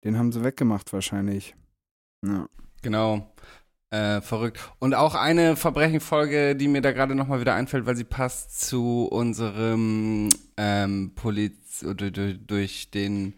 den 0.04 0.18
haben 0.18 0.32
sie 0.32 0.44
weggemacht 0.44 0.92
wahrscheinlich. 0.92 1.56
Ja. 2.24 2.48
Genau. 2.82 3.32
Äh, 3.90 4.20
verrückt. 4.20 4.60
Und 4.80 4.94
auch 4.94 5.14
eine 5.14 5.56
Verbrechenfolge, 5.56 6.56
die 6.56 6.68
mir 6.68 6.82
da 6.82 6.92
gerade 6.92 7.14
nochmal 7.14 7.40
wieder 7.40 7.54
einfällt, 7.54 7.86
weil 7.86 7.96
sie 7.96 8.04
passt 8.04 8.60
zu 8.66 9.06
unserem 9.10 10.28
ähm, 10.56 11.12
Poliz 11.14 11.84
durch, 11.96 12.90
den 12.90 13.36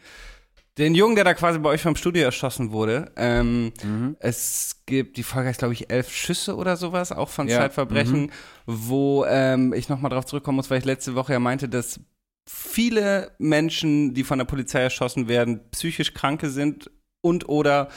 den 0.79 0.95
Jungen, 0.95 1.17
der 1.17 1.25
da 1.25 1.35
quasi 1.35 1.59
bei 1.59 1.71
euch 1.71 1.83
vom 1.83 1.97
Studio 1.97 2.23
erschossen 2.23 2.71
wurde. 2.71 3.11
Ähm, 3.17 3.73
Mhm. 3.83 4.17
Es 4.21 4.83
gibt, 4.87 5.17
die 5.17 5.25
Folge 5.25 5.49
heißt, 5.49 5.59
glaube 5.59 5.75
ich, 5.75 5.91
elf 5.91 6.11
Schüsse 6.11 6.55
oder 6.57 6.77
sowas, 6.77 7.11
auch 7.11 7.29
von 7.29 7.49
Ja, 7.49 7.59
Zeitverbrechen, 7.59 8.31
wo 8.64 9.25
ähm, 9.29 9.73
ich 9.73 9.88
nochmal 9.88 10.11
drauf 10.11 10.25
zurückkommen 10.25 10.57
muss, 10.57 10.71
weil 10.71 10.79
ich 10.79 10.85
letzte 10.85 11.17
Woche 11.17 11.33
ja 11.33 11.41
meinte, 11.41 11.69
dass 11.69 12.01
viele 12.49 13.33
Menschen, 13.38 14.14
die 14.14 14.23
von 14.25 14.38
der 14.38 14.47
Polizei 14.47 14.81
erschossen 14.81 15.27
werden, 15.29 15.69
psychisch 15.73 16.14
Kranke 16.14 16.49
sind 16.49 16.91
und 17.23 17.49
oder 17.49 17.88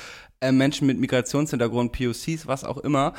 äh, 0.42 0.52
Menschen 0.52 0.88
mit 0.88 1.00
Migrationshintergrund, 1.00 1.92
POCs, 1.94 2.48
was 2.48 2.64
auch 2.64 2.78
immer. 2.80 3.14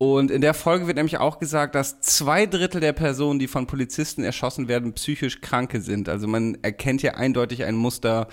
Und 0.00 0.30
in 0.30 0.40
der 0.40 0.54
Folge 0.54 0.86
wird 0.86 0.96
nämlich 0.96 1.18
auch 1.18 1.40
gesagt, 1.40 1.74
dass 1.74 2.00
zwei 2.00 2.46
Drittel 2.46 2.80
der 2.80 2.92
Personen, 2.92 3.40
die 3.40 3.48
von 3.48 3.66
Polizisten 3.66 4.22
erschossen 4.22 4.68
werden, 4.68 4.92
psychisch 4.92 5.40
Kranke 5.40 5.80
sind. 5.80 6.08
Also 6.08 6.28
man 6.28 6.56
erkennt 6.62 7.00
hier 7.00 7.16
eindeutig 7.16 7.64
ein 7.64 7.74
Muster. 7.74 8.28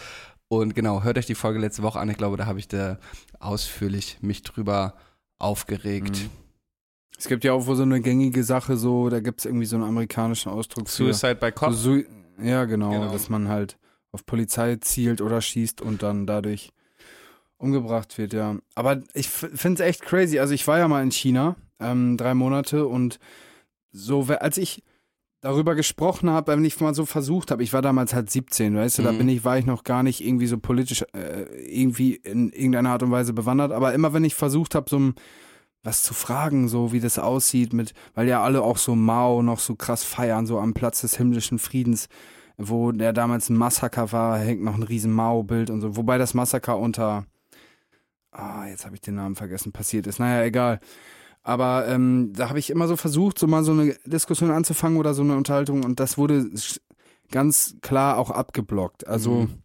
Und 0.48 0.76
genau, 0.76 1.02
hört 1.02 1.18
euch 1.18 1.26
die 1.26 1.34
Folge 1.34 1.58
letzte 1.60 1.82
Woche 1.82 2.00
an. 2.00 2.08
Ich 2.10 2.18
glaube, 2.18 2.38
da 2.38 2.46
habe 2.46 2.60
ich 2.60 2.68
da 2.68 3.00
ausführlich 3.40 4.20
mich 4.22 4.44
drüber 4.44 4.94
aufgeregt. 5.40 6.12
Mhm. 6.22 6.30
Es 7.18 7.28
gibt 7.28 7.44
ja 7.44 7.54
auch 7.54 7.66
wohl 7.66 7.76
so 7.76 7.84
eine 7.84 8.02
gängige 8.02 8.44
Sache, 8.44 8.78
so, 8.78 9.10
da 9.10 9.22
gibt 9.22 9.40
es 9.40 9.46
irgendwie 9.46 9.66
so 9.66 9.78
einen 9.78 9.86
amerikanischen 9.86 10.52
Ausdruck 10.52 10.88
für. 10.90 11.14
Suicide 11.14 11.36
by 11.36 11.52
Cop. 11.52 11.74
So, 11.74 11.98
ja, 12.44 12.66
genau, 12.66 12.92
Genau. 12.92 13.12
dass 13.12 13.30
man 13.30 13.48
halt 13.48 13.78
auf 14.12 14.26
Polizei 14.26 14.76
zielt 14.76 15.22
oder 15.22 15.42
schießt 15.42 15.82
und 15.82 16.04
dann 16.04 16.28
dadurch 16.28 16.72
umgebracht 17.58 18.18
wird, 18.18 18.34
ja. 18.34 18.58
Aber 18.76 19.02
ich 19.14 19.30
finde 19.30 19.82
es 19.84 19.90
echt 19.90 20.02
crazy. 20.02 20.40
Also 20.40 20.54
ich 20.54 20.68
war 20.68 20.78
ja 20.80 20.88
mal 20.88 21.04
in 21.04 21.12
China, 21.12 21.56
ähm, 21.80 22.18
drei 22.18 22.34
Monate 22.34 22.88
und 22.88 23.20
so, 23.92 24.24
als 24.40 24.58
ich 24.58 24.84
darüber 25.42 25.76
gesprochen 25.76 26.30
habe, 26.30 26.52
wenn 26.52 26.66
ich 26.66 26.80
mal 26.82 26.96
so 26.96 27.06
versucht 27.06 27.52
habe, 27.52 27.62
ich 27.64 27.72
war 27.72 27.82
damals 27.82 28.14
halt 28.14 28.30
17, 28.32 28.76
weißt 28.76 28.98
du, 28.98 29.04
da 29.04 29.12
Mhm. 29.12 29.18
bin 29.20 29.30
ich, 29.30 29.46
war 29.46 29.58
ich 29.58 29.66
noch 29.66 29.84
gar 29.84 30.02
nicht 30.04 30.26
irgendwie 30.26 30.48
so 30.48 30.58
politisch 30.58 31.04
äh, 31.14 31.44
irgendwie 31.66 32.16
in 32.16 32.50
irgendeiner 32.52 32.90
Art 32.90 33.04
und 33.04 33.12
Weise 33.12 33.32
bewandert, 33.34 33.72
aber 33.72 33.94
immer 33.94 34.12
wenn 34.14 34.24
ich 34.24 34.34
versucht 34.36 34.74
habe, 34.76 34.90
so 34.90 34.98
ein 35.00 35.16
was 35.84 36.02
zu 36.02 36.16
fragen, 36.16 36.68
so 36.68 36.92
wie 36.94 37.00
das 37.00 37.20
aussieht 37.20 37.72
mit, 37.72 37.94
weil 38.16 38.28
ja 38.28 38.42
alle 38.44 38.64
auch 38.64 38.78
so 38.78 38.96
Mao 38.96 39.44
noch 39.44 39.60
so 39.60 39.76
krass 39.76 40.04
feiern, 40.04 40.48
so 40.48 40.58
am 40.60 40.74
Platz 40.74 41.02
des 41.02 41.16
himmlischen 41.18 41.60
Friedens, 41.60 42.10
wo 42.58 42.92
der 42.92 43.14
damals 43.14 43.50
ein 43.52 43.56
Massaker 43.58 44.12
war, 44.12 44.40
hängt 44.40 44.64
noch 44.64 44.74
ein 44.74 44.82
riesen 44.82 45.12
Mao-Bild 45.14 45.70
und 45.70 45.82
so, 45.82 45.96
wobei 45.96 46.18
das 46.18 46.34
Massaker 46.34 46.80
unter, 46.80 47.26
ah, 48.38 48.68
jetzt 48.68 48.86
habe 48.86 48.96
ich 48.96 49.02
den 49.02 49.16
Namen 49.16 49.36
vergessen, 49.36 49.72
passiert 49.72 50.08
ist, 50.08 50.20
naja, 50.20 50.44
egal. 50.44 50.80
Aber 51.44 51.88
ähm, 51.88 52.34
da 52.36 52.50
habe 52.50 52.60
ich 52.60 52.70
immer 52.70 52.88
so 52.88 52.96
versucht, 52.98 53.38
so 53.38 53.48
mal 53.48 53.64
so 53.64 53.72
eine 53.72 53.96
Diskussion 54.06 54.52
anzufangen 54.52 54.98
oder 54.98 55.14
so 55.14 55.22
eine 55.22 55.36
Unterhaltung 55.38 55.84
und 55.84 56.00
das 56.00 56.18
wurde 56.18 56.50
ganz 57.32 57.76
klar 57.82 58.18
auch 58.18 58.32
abgeblockt. 58.32 59.08
Also 59.08 59.42
Mhm. 59.42 59.62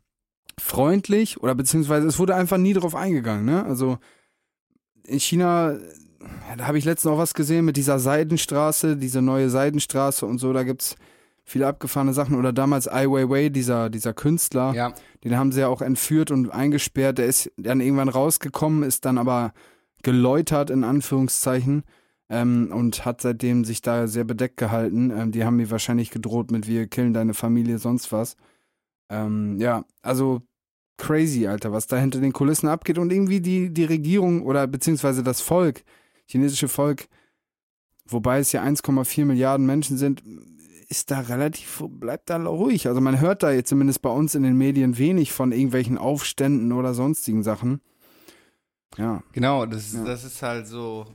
freundlich 0.60 1.40
oder 1.42 1.54
beziehungsweise 1.54 2.06
es 2.06 2.18
wurde 2.18 2.34
einfach 2.34 2.58
nie 2.58 2.74
drauf 2.74 2.94
eingegangen, 2.94 3.44
ne? 3.46 3.64
Also 3.64 3.98
in 5.04 5.18
China, 5.20 5.76
da 6.58 6.66
habe 6.66 6.78
ich 6.78 6.84
letztens 6.84 7.10
noch 7.10 7.18
was 7.18 7.32
gesehen 7.34 7.64
mit 7.64 7.76
dieser 7.76 7.98
Seidenstraße, 7.98 8.96
diese 8.96 9.22
neue 9.22 9.48
Seidenstraße 9.48 10.26
und 10.26 10.38
so, 10.38 10.52
da 10.52 10.62
gibt's 10.64 10.96
viele 11.50 11.66
abgefahrene 11.66 12.12
Sachen. 12.12 12.36
Oder 12.36 12.52
damals 12.52 12.88
Ai 12.88 13.06
Weiwei, 13.06 13.48
dieser, 13.48 13.90
dieser 13.90 14.14
Künstler, 14.14 14.72
Ja, 14.74 14.94
den 15.24 15.36
haben 15.36 15.52
sie 15.52 15.60
ja 15.60 15.68
auch 15.68 15.82
entführt 15.82 16.30
und 16.30 16.50
eingesperrt. 16.50 17.18
Der 17.18 17.26
ist 17.26 17.50
dann 17.56 17.80
irgendwann 17.80 18.08
rausgekommen, 18.08 18.84
ist 18.84 19.04
dann 19.04 19.18
aber 19.18 19.52
geläutert, 20.02 20.70
in 20.70 20.84
Anführungszeichen, 20.84 21.82
ähm, 22.28 22.70
und 22.72 23.04
hat 23.04 23.20
seitdem 23.20 23.64
sich 23.64 23.82
da 23.82 24.06
sehr 24.06 24.24
bedeckt 24.24 24.56
gehalten. 24.56 25.10
Ähm, 25.10 25.32
die 25.32 25.44
haben 25.44 25.56
mir 25.56 25.70
wahrscheinlich 25.70 26.10
gedroht 26.10 26.50
mit, 26.52 26.68
wir 26.68 26.86
killen 26.86 27.12
deine 27.12 27.34
Familie, 27.34 27.78
sonst 27.78 28.12
was. 28.12 28.36
Ähm, 29.08 29.58
ja, 29.58 29.84
also 30.02 30.42
crazy, 30.96 31.48
Alter, 31.48 31.72
was 31.72 31.88
da 31.88 31.96
hinter 31.96 32.20
den 32.20 32.32
Kulissen 32.32 32.68
abgeht. 32.68 32.98
Und 32.98 33.12
irgendwie 33.12 33.40
die, 33.40 33.72
die 33.72 33.84
Regierung 33.84 34.42
oder 34.42 34.68
beziehungsweise 34.68 35.24
das 35.24 35.40
Volk, 35.40 35.82
chinesische 36.26 36.68
Volk, 36.68 37.08
wobei 38.06 38.38
es 38.38 38.52
ja 38.52 38.62
1,4 38.62 39.24
Milliarden 39.24 39.66
Menschen 39.66 39.96
sind, 39.98 40.22
ist 40.90 41.12
da 41.12 41.20
relativ, 41.20 41.82
bleibt 41.88 42.30
da 42.30 42.36
ruhig. 42.36 42.88
Also 42.88 43.00
man 43.00 43.20
hört 43.20 43.44
da 43.44 43.52
jetzt 43.52 43.68
zumindest 43.68 44.02
bei 44.02 44.10
uns 44.10 44.34
in 44.34 44.42
den 44.42 44.58
Medien 44.58 44.98
wenig 44.98 45.32
von 45.32 45.52
irgendwelchen 45.52 45.96
Aufständen 45.96 46.72
oder 46.72 46.94
sonstigen 46.94 47.44
Sachen. 47.44 47.80
Ja. 48.98 49.22
genau. 49.32 49.66
Das, 49.66 49.92
Ja. 49.94 50.04
das 50.04 50.24
ist 50.24 50.42
halt 50.42 50.66
so. 50.66 51.06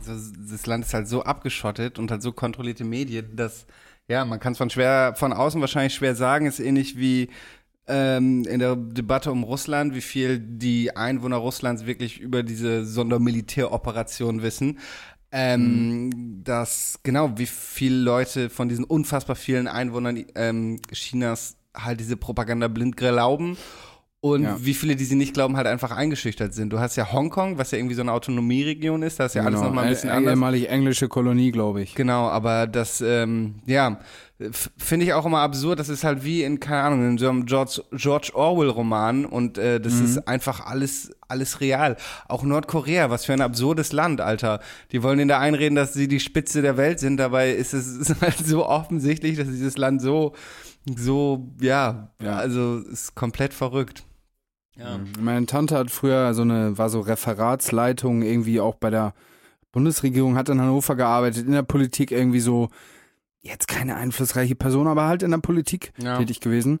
so, 0.00 0.12
das 0.50 0.66
Land 0.66 0.86
ist 0.86 0.94
halt 0.94 1.08
so 1.08 1.22
abgeschottet 1.22 1.98
und 1.98 2.10
hat 2.10 2.22
so 2.22 2.32
kontrollierte 2.32 2.84
Medien, 2.84 3.36
dass, 3.36 3.66
ja, 4.08 4.24
man 4.24 4.40
kann 4.40 4.52
es 4.52 4.58
von 4.58 4.70
schwer, 4.70 5.14
von 5.14 5.34
außen 5.34 5.60
wahrscheinlich 5.60 5.94
schwer 5.94 6.14
sagen, 6.14 6.46
ist 6.46 6.58
ähnlich 6.58 6.96
wie 6.96 7.28
ähm, 7.88 8.44
in 8.44 8.60
der 8.60 8.76
Debatte 8.76 9.30
um 9.30 9.44
Russland, 9.44 9.94
wie 9.94 10.00
viel 10.00 10.38
die 10.40 10.96
Einwohner 10.96 11.36
Russlands 11.36 11.84
wirklich 11.84 12.18
über 12.18 12.42
diese 12.42 12.86
Sondermilitäroperation 12.86 14.42
wissen. 14.42 14.78
Ähm, 15.32 16.42
dass 16.44 17.00
genau, 17.02 17.36
wie 17.36 17.46
viele 17.46 17.96
Leute 17.96 18.48
von 18.48 18.68
diesen 18.68 18.84
unfassbar 18.84 19.36
vielen 19.36 19.66
Einwohnern 19.66 20.24
ähm, 20.34 20.80
Chinas 20.92 21.56
halt 21.74 22.00
diese 22.00 22.16
Propaganda 22.16 22.68
blind 22.68 22.96
glauben 22.96 23.56
und 24.20 24.42
Ja. 24.42 24.56
wie 24.60 24.74
viele, 24.74 24.96
die 24.96 25.04
sie 25.04 25.14
nicht 25.14 25.34
glauben, 25.34 25.56
halt 25.56 25.66
einfach 25.66 25.90
eingeschüchtert 25.92 26.52
sind. 26.54 26.72
Du 26.72 26.80
hast 26.80 26.96
ja 26.96 27.12
Hongkong, 27.12 27.58
was 27.58 27.70
ja 27.70 27.78
irgendwie 27.78 27.94
so 27.94 28.00
eine 28.02 28.12
Autonomieregion 28.12 29.02
ist, 29.02 29.20
da 29.20 29.26
ist 29.26 29.34
ja 29.34 29.42
alles 29.42 29.54
Genau, 29.60 29.68
nochmal 29.68 29.84
ein 29.84 29.90
bisschen 29.90 30.10
anders. 30.10 30.32
Ehemalig 30.32 30.68
englische 30.68 31.08
Kolonie, 31.08 31.52
glaube 31.52 31.82
ich. 31.82 31.94
Genau, 31.94 32.28
aber 32.28 32.66
das, 32.66 33.00
ähm, 33.02 33.56
ja, 33.66 34.00
finde 34.76 35.06
ich 35.06 35.12
auch 35.14 35.24
immer 35.24 35.40
absurd. 35.40 35.78
Das 35.78 35.88
ist 35.88 36.02
halt 36.04 36.24
wie 36.24 36.42
in, 36.42 36.60
keine 36.60 36.82
Ahnung, 36.82 37.08
in 37.08 37.18
so 37.18 37.28
einem 37.28 37.46
George, 37.46 37.82
George 37.92 38.32
Orwell-Roman 38.34 39.24
und 39.26 39.58
äh, 39.58 39.80
das 39.80 39.94
ist 40.00 40.26
einfach 40.28 40.66
alles, 40.66 41.10
alles 41.28 41.60
real. 41.60 41.96
Auch 42.28 42.42
Nordkorea, 42.42 43.08
was 43.10 43.24
für 43.26 43.32
ein 43.32 43.40
absurdes 43.40 43.92
Land, 43.92 44.20
Alter. 44.20 44.60
Die 44.92 45.02
wollen 45.02 45.20
in 45.20 45.28
der 45.28 45.38
einreden, 45.40 45.74
dass 45.76 45.92
sie 45.94 46.08
die 46.08 46.20
Spitze 46.20 46.62
der 46.62 46.76
Welt 46.76 47.00
sind. 47.00 47.16
Dabei 47.18 47.50
ist 47.52 47.72
es 47.74 47.86
ist 47.86 48.16
halt 48.20 48.38
so 48.44 48.66
offensichtlich, 48.66 49.36
dass 49.38 49.46
dieses 49.46 49.76
Land 49.78 50.02
so, 50.02 50.34
so, 50.94 51.48
ja, 51.60 52.10
Ja. 52.22 52.36
also 52.36 52.78
ist 52.78 53.14
komplett 53.14 53.52
verrückt. 53.52 54.04
Ja. 54.76 55.00
Meine 55.18 55.46
Tante 55.46 55.76
hat 55.76 55.90
früher 55.90 56.34
so 56.34 56.42
eine, 56.42 56.76
war 56.78 56.90
so 56.90 57.00
Referatsleitung 57.00 58.22
irgendwie 58.22 58.60
auch 58.60 58.74
bei 58.76 58.90
der 58.90 59.14
Bundesregierung, 59.72 60.36
hat 60.36 60.48
in 60.48 60.60
Hannover 60.60 60.96
gearbeitet, 60.96 61.46
in 61.46 61.52
der 61.52 61.62
Politik 61.62 62.10
irgendwie 62.10 62.40
so, 62.40 62.68
jetzt 63.40 63.68
keine 63.68 63.96
einflussreiche 63.96 64.54
Person, 64.54 64.86
aber 64.86 65.06
halt 65.06 65.22
in 65.22 65.30
der 65.30 65.38
Politik 65.38 65.92
Ja. 65.98 66.18
tätig 66.18 66.40
gewesen. 66.40 66.80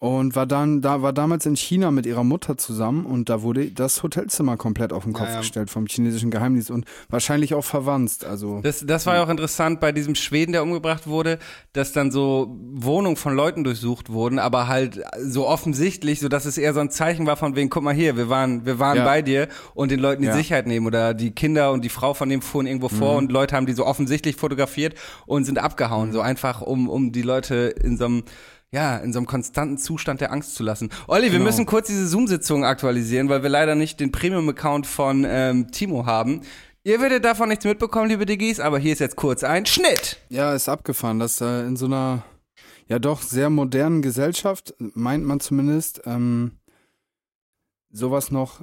Und 0.00 0.36
war 0.36 0.44
dann, 0.44 0.82
da 0.82 1.00
war 1.00 1.14
damals 1.14 1.46
in 1.46 1.56
China 1.56 1.90
mit 1.90 2.04
ihrer 2.04 2.24
Mutter 2.24 2.58
zusammen 2.58 3.06
und 3.06 3.30
da 3.30 3.40
wurde 3.40 3.70
das 3.70 4.02
Hotelzimmer 4.02 4.58
komplett 4.58 4.92
auf 4.92 5.04
den 5.04 5.14
Kopf 5.14 5.28
Ja, 5.28 5.34
ja. 5.34 5.38
gestellt 5.40 5.70
vom 5.70 5.86
chinesischen 5.86 6.30
Geheimdienst 6.30 6.70
und 6.70 6.84
wahrscheinlich 7.08 7.54
auch 7.54 7.64
verwandt. 7.64 8.22
Also 8.24 8.60
Das, 8.60 8.84
das 8.86 9.06
war 9.06 9.14
ja 9.14 9.24
auch 9.24 9.30
interessant 9.30 9.80
bei 9.80 9.92
diesem 9.92 10.14
Schweden, 10.14 10.52
der 10.52 10.62
umgebracht 10.62 11.06
wurde, 11.06 11.38
dass 11.72 11.92
dann 11.92 12.10
so 12.10 12.54
Wohnungen 12.74 13.16
von 13.16 13.34
Leuten 13.34 13.64
durchsucht 13.64 14.10
wurden, 14.10 14.38
aber 14.38 14.68
halt 14.68 15.00
so 15.22 15.46
offensichtlich, 15.48 16.20
so 16.20 16.28
dass 16.28 16.44
es 16.44 16.58
eher 16.58 16.74
so 16.74 16.80
ein 16.80 16.90
Zeichen 16.90 17.26
war 17.26 17.36
von 17.36 17.56
wegen, 17.56 17.70
guck 17.70 17.84
mal 17.84 17.94
hier, 17.94 18.16
wir 18.16 18.28
waren, 18.28 18.66
wir 18.66 18.78
waren 18.78 18.98
Ja. 18.98 19.04
bei 19.04 19.22
dir 19.22 19.48
und 19.74 19.90
den 19.90 20.00
Leuten 20.00 20.20
die 20.20 20.28
Ja. 20.28 20.34
Sicherheit 20.36 20.66
nehmen 20.66 20.86
oder 20.86 21.14
die 21.14 21.30
Kinder 21.30 21.72
und 21.72 21.82
die 21.82 21.88
Frau 21.88 22.12
von 22.12 22.28
dem 22.28 22.42
fuhren 22.42 22.66
irgendwo 22.66 22.88
vor 22.90 23.16
und 23.16 23.32
Leute 23.32 23.56
haben 23.56 23.64
die 23.66 23.72
so 23.72 23.86
offensichtlich 23.86 24.36
fotografiert 24.36 24.96
und 25.24 25.44
sind 25.44 25.58
abgehauen, 25.58 26.12
so 26.12 26.20
einfach 26.20 26.60
um, 26.60 26.90
um 26.90 27.10
die 27.12 27.22
Leute 27.22 27.54
in 27.82 27.96
so 27.96 28.04
einem 28.04 28.22
ja, 28.74 28.96
in 28.96 29.12
so 29.12 29.20
einem 29.20 29.26
konstanten 29.26 29.78
Zustand 29.78 30.20
der 30.20 30.32
Angst 30.32 30.56
zu 30.56 30.64
lassen. 30.64 30.90
Olli, 31.06 31.26
wir 31.26 31.30
Genau. 31.34 31.44
müssen 31.44 31.64
kurz 31.64 31.86
diese 31.86 32.08
Zoom-Sitzung 32.08 32.64
aktualisieren, 32.64 33.28
weil 33.28 33.42
wir 33.44 33.48
leider 33.48 33.76
nicht 33.76 34.00
den 34.00 34.10
Premium-Account 34.10 34.86
von 34.88 35.24
ähm, 35.26 35.70
Timo 35.70 36.06
haben. 36.06 36.40
Ihr 36.82 37.00
werdet 37.00 37.24
davon 37.24 37.48
nichts 37.48 37.64
mitbekommen, 37.64 38.08
liebe 38.08 38.26
Diggis, 38.26 38.58
aber 38.58 38.78
hier 38.80 38.92
ist 38.92 38.98
jetzt 38.98 39.14
kurz 39.16 39.44
ein 39.44 39.64
Schnitt. 39.64 40.18
Ja, 40.28 40.52
ist 40.54 40.68
abgefahren, 40.68 41.20
dass 41.20 41.40
äh, 41.40 41.60
in 41.60 41.76
so 41.76 41.86
einer 41.86 42.24
ja 42.88 42.98
doch 42.98 43.22
sehr 43.22 43.48
modernen 43.48 44.02
Gesellschaft, 44.02 44.74
meint 44.78 45.24
man 45.24 45.38
zumindest, 45.38 46.02
ähm, 46.04 46.58
sowas 47.90 48.30
noch, 48.32 48.62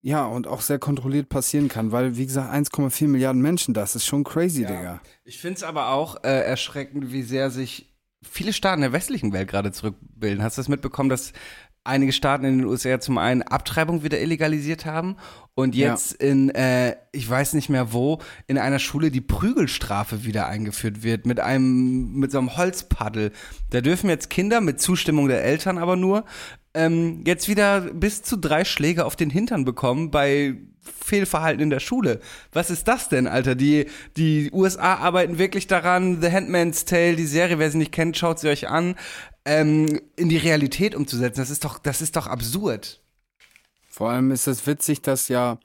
ja, 0.00 0.24
und 0.24 0.46
auch 0.48 0.62
sehr 0.62 0.78
kontrolliert 0.78 1.28
passieren 1.28 1.68
kann, 1.68 1.92
weil, 1.92 2.16
wie 2.16 2.26
gesagt, 2.26 2.52
1,4 2.52 3.06
Milliarden 3.06 3.42
Menschen, 3.42 3.74
das 3.74 3.94
ist 3.94 4.06
schon 4.06 4.24
crazy, 4.24 4.64
Digga. 4.64 5.00
Ich 5.24 5.38
finde 5.38 5.58
es 5.58 5.62
aber 5.62 5.90
auch 5.90 6.24
äh, 6.24 6.40
erschreckend, 6.44 7.12
wie 7.12 7.22
sehr 7.22 7.50
sich 7.50 7.91
viele 8.28 8.52
Staaten 8.52 8.80
der 8.82 8.92
westlichen 8.92 9.32
Welt 9.32 9.48
gerade 9.48 9.72
zurückbilden. 9.72 10.42
Hast 10.42 10.56
du 10.56 10.60
das 10.60 10.68
mitbekommen, 10.68 11.08
dass 11.08 11.32
einige 11.84 12.12
Staaten 12.12 12.44
in 12.44 12.58
den 12.58 12.66
USA 12.66 13.00
zum 13.00 13.18
einen 13.18 13.42
Abtreibung 13.42 14.04
wieder 14.04 14.20
illegalisiert 14.20 14.86
haben 14.86 15.16
und 15.54 15.74
Ja. 15.74 15.90
jetzt 15.90 16.12
in, 16.12 16.50
äh, 16.50 16.94
ich 17.10 17.28
weiß 17.28 17.54
nicht 17.54 17.68
mehr 17.68 17.92
wo, 17.92 18.20
in 18.46 18.56
einer 18.56 18.78
Schule 18.78 19.10
die 19.10 19.20
Prügelstrafe 19.20 20.24
wieder 20.24 20.46
eingeführt 20.46 21.02
wird 21.02 21.26
mit 21.26 21.40
einem, 21.40 22.12
mit 22.14 22.30
so 22.30 22.38
einem 22.38 22.56
Holzpaddel. 22.56 23.32
Da 23.70 23.80
dürfen 23.80 24.08
jetzt 24.08 24.30
Kinder 24.30 24.60
mit 24.60 24.80
Zustimmung 24.80 25.26
der 25.28 25.42
Eltern 25.44 25.76
aber 25.76 25.96
nur 25.96 26.24
ähm, 26.74 27.22
jetzt 27.26 27.48
wieder 27.48 27.80
bis 27.80 28.22
zu 28.22 28.36
drei 28.36 28.64
Schläge 28.64 29.04
auf 29.04 29.16
den 29.16 29.30
Hintern 29.30 29.64
bekommen 29.64 30.10
bei 30.10 30.56
Fehlverhalten 30.80 31.62
in 31.62 31.70
der 31.70 31.80
Schule. 31.80 32.20
Was 32.52 32.70
ist 32.70 32.88
das 32.88 33.08
denn, 33.08 33.26
Alter? 33.26 33.54
Die, 33.54 33.86
die 34.16 34.50
USA 34.52 34.96
arbeiten 34.96 35.38
wirklich 35.38 35.66
daran, 35.66 36.20
The 36.20 36.30
Handmaid's 36.30 36.84
Tale, 36.84 37.16
die 37.16 37.26
Serie, 37.26 37.58
wer 37.58 37.70
sie 37.70 37.78
nicht 37.78 37.92
kennt, 37.92 38.16
schaut 38.16 38.40
sie 38.40 38.48
euch 38.48 38.68
an, 38.68 38.96
ähm, 39.44 40.00
in 40.16 40.28
die 40.28 40.38
Realität 40.38 40.94
umzusetzen. 40.94 41.40
Das 41.40 41.50
ist 41.50 41.64
doch, 41.64 41.78
das 41.78 42.00
ist 42.00 42.16
doch 42.16 42.26
absurd. 42.26 43.00
Vor 43.88 44.10
allem 44.10 44.30
ist 44.30 44.46
es 44.46 44.66
witzig, 44.66 45.02
dass 45.02 45.28
ja 45.28 45.58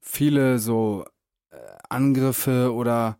viele 0.00 0.58
so 0.58 1.04
äh, 1.50 1.56
Angriffe 1.88 2.72
oder 2.74 3.18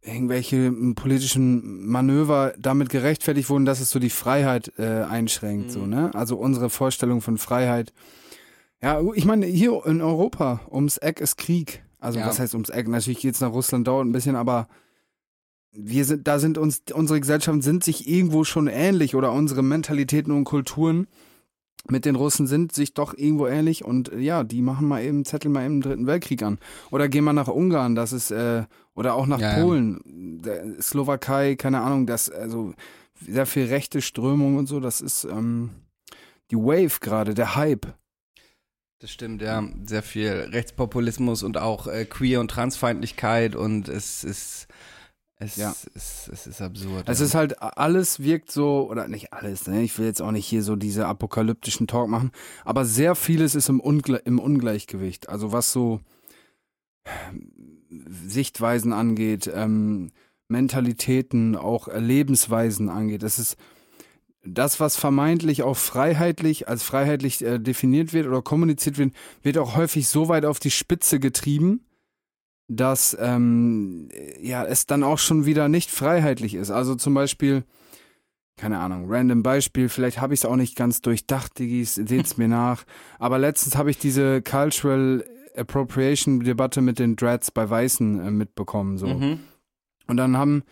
irgendwelche 0.00 0.66
m, 0.66 0.94
politischen 0.94 1.86
Manöver 1.86 2.54
damit 2.58 2.88
gerechtfertigt 2.88 3.50
wurden, 3.50 3.64
dass 3.64 3.80
es 3.80 3.90
so 3.90 3.98
die 3.98 4.10
Freiheit 4.10 4.72
äh, 4.78 5.02
einschränkt, 5.02 5.70
so, 5.72 5.86
ne? 5.86 6.10
Also 6.14 6.36
unsere 6.36 6.70
Vorstellung 6.70 7.20
von 7.20 7.38
Freiheit. 7.38 7.92
Ja, 8.80 9.00
ich 9.14 9.24
meine, 9.24 9.46
hier 9.46 9.84
in 9.86 10.00
Europa, 10.00 10.60
ums 10.70 10.98
Eck 10.98 11.20
ist 11.20 11.36
Krieg. 11.36 11.82
Also 11.98 12.20
Ja. 12.20 12.26
was 12.26 12.38
heißt 12.38 12.54
ums 12.54 12.70
Eck? 12.70 12.86
Natürlich 12.86 13.18
geht's 13.20 13.40
nach 13.40 13.52
Russland, 13.52 13.88
dauert 13.88 14.06
ein 14.06 14.12
bisschen, 14.12 14.36
aber 14.36 14.68
wir 15.72 16.04
sind, 16.04 16.26
da 16.28 16.38
sind 16.38 16.58
uns, 16.58 16.82
unsere 16.94 17.20
Gesellschaften 17.20 17.60
sind 17.62 17.82
sich 17.84 18.08
irgendwo 18.08 18.44
schon 18.44 18.68
ähnlich 18.68 19.14
oder 19.16 19.32
unsere 19.32 19.62
Mentalitäten 19.62 20.32
und 20.32 20.44
Kulturen 20.44 21.08
mit 21.86 22.04
den 22.04 22.16
Russen 22.16 22.46
sind 22.46 22.72
sich 22.72 22.94
doch 22.94 23.14
irgendwo 23.16 23.46
ähnlich 23.46 23.84
und 23.84 24.12
äh, 24.12 24.18
ja, 24.18 24.44
die 24.44 24.62
machen 24.62 24.88
mal 24.88 25.02
eben, 25.02 25.24
zetteln 25.24 25.52
mal 25.52 25.64
eben 25.64 25.80
den 25.80 25.90
Dritten 25.90 26.06
Weltkrieg 26.06 26.42
an. 26.42 26.58
Oder 26.90 27.08
gehen 27.08 27.24
mal 27.24 27.32
nach 27.32 27.48
Ungarn, 27.48 27.94
das 27.94 28.12
ist, 28.12 28.30
äh, 28.30 28.64
oder 28.94 29.14
auch 29.14 29.26
nach 29.26 29.40
Ja, 29.40 29.56
ja. 29.58 29.64
Polen, 29.64 30.00
der 30.42 30.80
Slowakei, 30.82 31.54
keine 31.56 31.80
Ahnung, 31.80 32.06
das, 32.06 32.30
also 32.30 32.74
sehr 33.20 33.46
viel 33.46 33.66
rechte 33.66 34.00
Strömung 34.02 34.56
und 34.56 34.66
so, 34.66 34.80
das 34.80 35.00
ist 35.00 35.24
ähm, 35.24 35.70
die 36.50 36.56
Wave 36.56 37.00
gerade, 37.00 37.34
der 37.34 37.56
Hype. 37.56 37.86
Das 39.00 39.10
stimmt, 39.10 39.42
ja. 39.42 39.62
Sehr 39.86 40.02
viel 40.02 40.30
Rechtspopulismus 40.50 41.42
und 41.42 41.56
auch 41.56 41.86
äh, 41.86 42.04
Queer- 42.04 42.40
und 42.40 42.50
Transfeindlichkeit 42.50 43.54
und 43.54 43.88
es 43.88 44.24
ist, 44.24 44.67
es, 45.38 45.56
Ja. 45.56 45.74
es, 45.94 46.28
es 46.32 46.46
ist 46.46 46.60
absurd. 46.60 47.08
Es 47.08 47.20
ja. 47.20 47.26
ist 47.26 47.34
halt, 47.34 47.62
alles 47.62 48.20
wirkt 48.20 48.50
so, 48.50 48.88
oder 48.90 49.06
nicht 49.08 49.32
alles, 49.32 49.66
ne? 49.66 49.82
ich 49.82 49.98
will 49.98 50.06
jetzt 50.06 50.20
auch 50.20 50.32
nicht 50.32 50.46
hier 50.46 50.62
so 50.62 50.76
diese 50.76 51.06
apokalyptischen 51.06 51.86
Talk 51.86 52.08
machen, 52.08 52.32
aber 52.64 52.84
sehr 52.84 53.14
vieles 53.14 53.54
ist 53.54 53.68
im, 53.68 53.80
Ungle 53.80 54.20
im 54.24 54.38
Ungleichgewicht. 54.38 55.28
Also 55.28 55.52
was 55.52 55.72
so 55.72 56.00
Sichtweisen 57.90 58.92
angeht, 58.92 59.50
ähm, 59.54 60.10
Mentalitäten, 60.48 61.56
auch 61.56 61.88
Lebensweisen 61.94 62.88
angeht. 62.88 63.22
Das 63.22 63.38
ist 63.38 63.56
das, 64.44 64.80
was 64.80 64.96
vermeintlich 64.96 65.62
auch 65.62 65.76
freiheitlich, 65.76 66.68
als 66.68 66.82
freiheitlich 66.82 67.44
äh, 67.44 67.58
definiert 67.58 68.12
wird 68.12 68.26
oder 68.26 68.42
kommuniziert 68.42 68.98
wird, 68.98 69.12
wird 69.42 69.58
auch 69.58 69.76
häufig 69.76 70.08
so 70.08 70.28
weit 70.28 70.44
auf 70.44 70.58
die 70.58 70.70
Spitze 70.70 71.20
getrieben, 71.20 71.84
dass 72.68 73.16
ähm, 73.18 74.08
ja 74.40 74.64
es 74.64 74.86
dann 74.86 75.02
auch 75.02 75.18
schon 75.18 75.46
wieder 75.46 75.68
nicht 75.68 75.90
freiheitlich 75.90 76.54
ist. 76.54 76.70
Also 76.70 76.94
zum 76.94 77.14
Beispiel, 77.14 77.64
keine 78.56 78.78
Ahnung, 78.78 79.06
random 79.08 79.42
Beispiel, 79.42 79.88
vielleicht 79.88 80.20
habe 80.20 80.34
ich 80.34 80.40
es 80.40 80.44
auch 80.46 80.56
nicht 80.56 80.76
ganz 80.76 81.00
durchdacht, 81.00 81.58
Diggis, 81.58 81.94
seht's 81.94 82.36
mir 82.36 82.48
nach. 82.48 82.84
Aber 83.18 83.38
letztens 83.38 83.76
habe 83.76 83.90
ich 83.90 83.98
diese 83.98 84.42
Cultural 84.42 85.24
Appropriation 85.56 86.40
Debatte 86.40 86.80
mit 86.82 86.98
den 86.98 87.16
Dreads 87.16 87.50
bei 87.50 87.68
Weißen 87.68 88.20
äh, 88.20 88.30
mitbekommen. 88.30 88.98
So. 88.98 89.06
Mhm. 89.08 89.40
Und 90.06 90.16
dann 90.16 90.36
haben, 90.36 90.62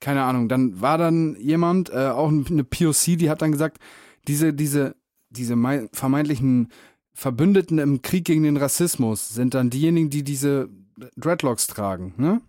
keine 0.00 0.22
Ahnung, 0.24 0.48
dann 0.48 0.80
war 0.80 0.98
dann 0.98 1.36
jemand, 1.36 1.90
äh, 1.90 2.08
auch 2.08 2.28
eine 2.28 2.64
POC, 2.64 3.16
die 3.18 3.30
hat 3.30 3.42
dann 3.42 3.52
gesagt, 3.52 3.78
diese, 4.28 4.52
diese, 4.54 4.94
diese 5.30 5.56
mei- 5.56 5.88
vermeintlichen 5.92 6.68
Verbündeten 7.14 7.78
im 7.78 8.02
Krieg 8.02 8.24
gegen 8.24 8.42
den 8.42 8.56
Rassismus 8.56 9.28
sind 9.28 9.54
dann 9.54 9.70
diejenigen, 9.70 10.10
die 10.10 10.24
diese 10.24 10.68
Dreadlocks 11.16 11.68
tragen, 11.68 12.14
ne? 12.16 12.40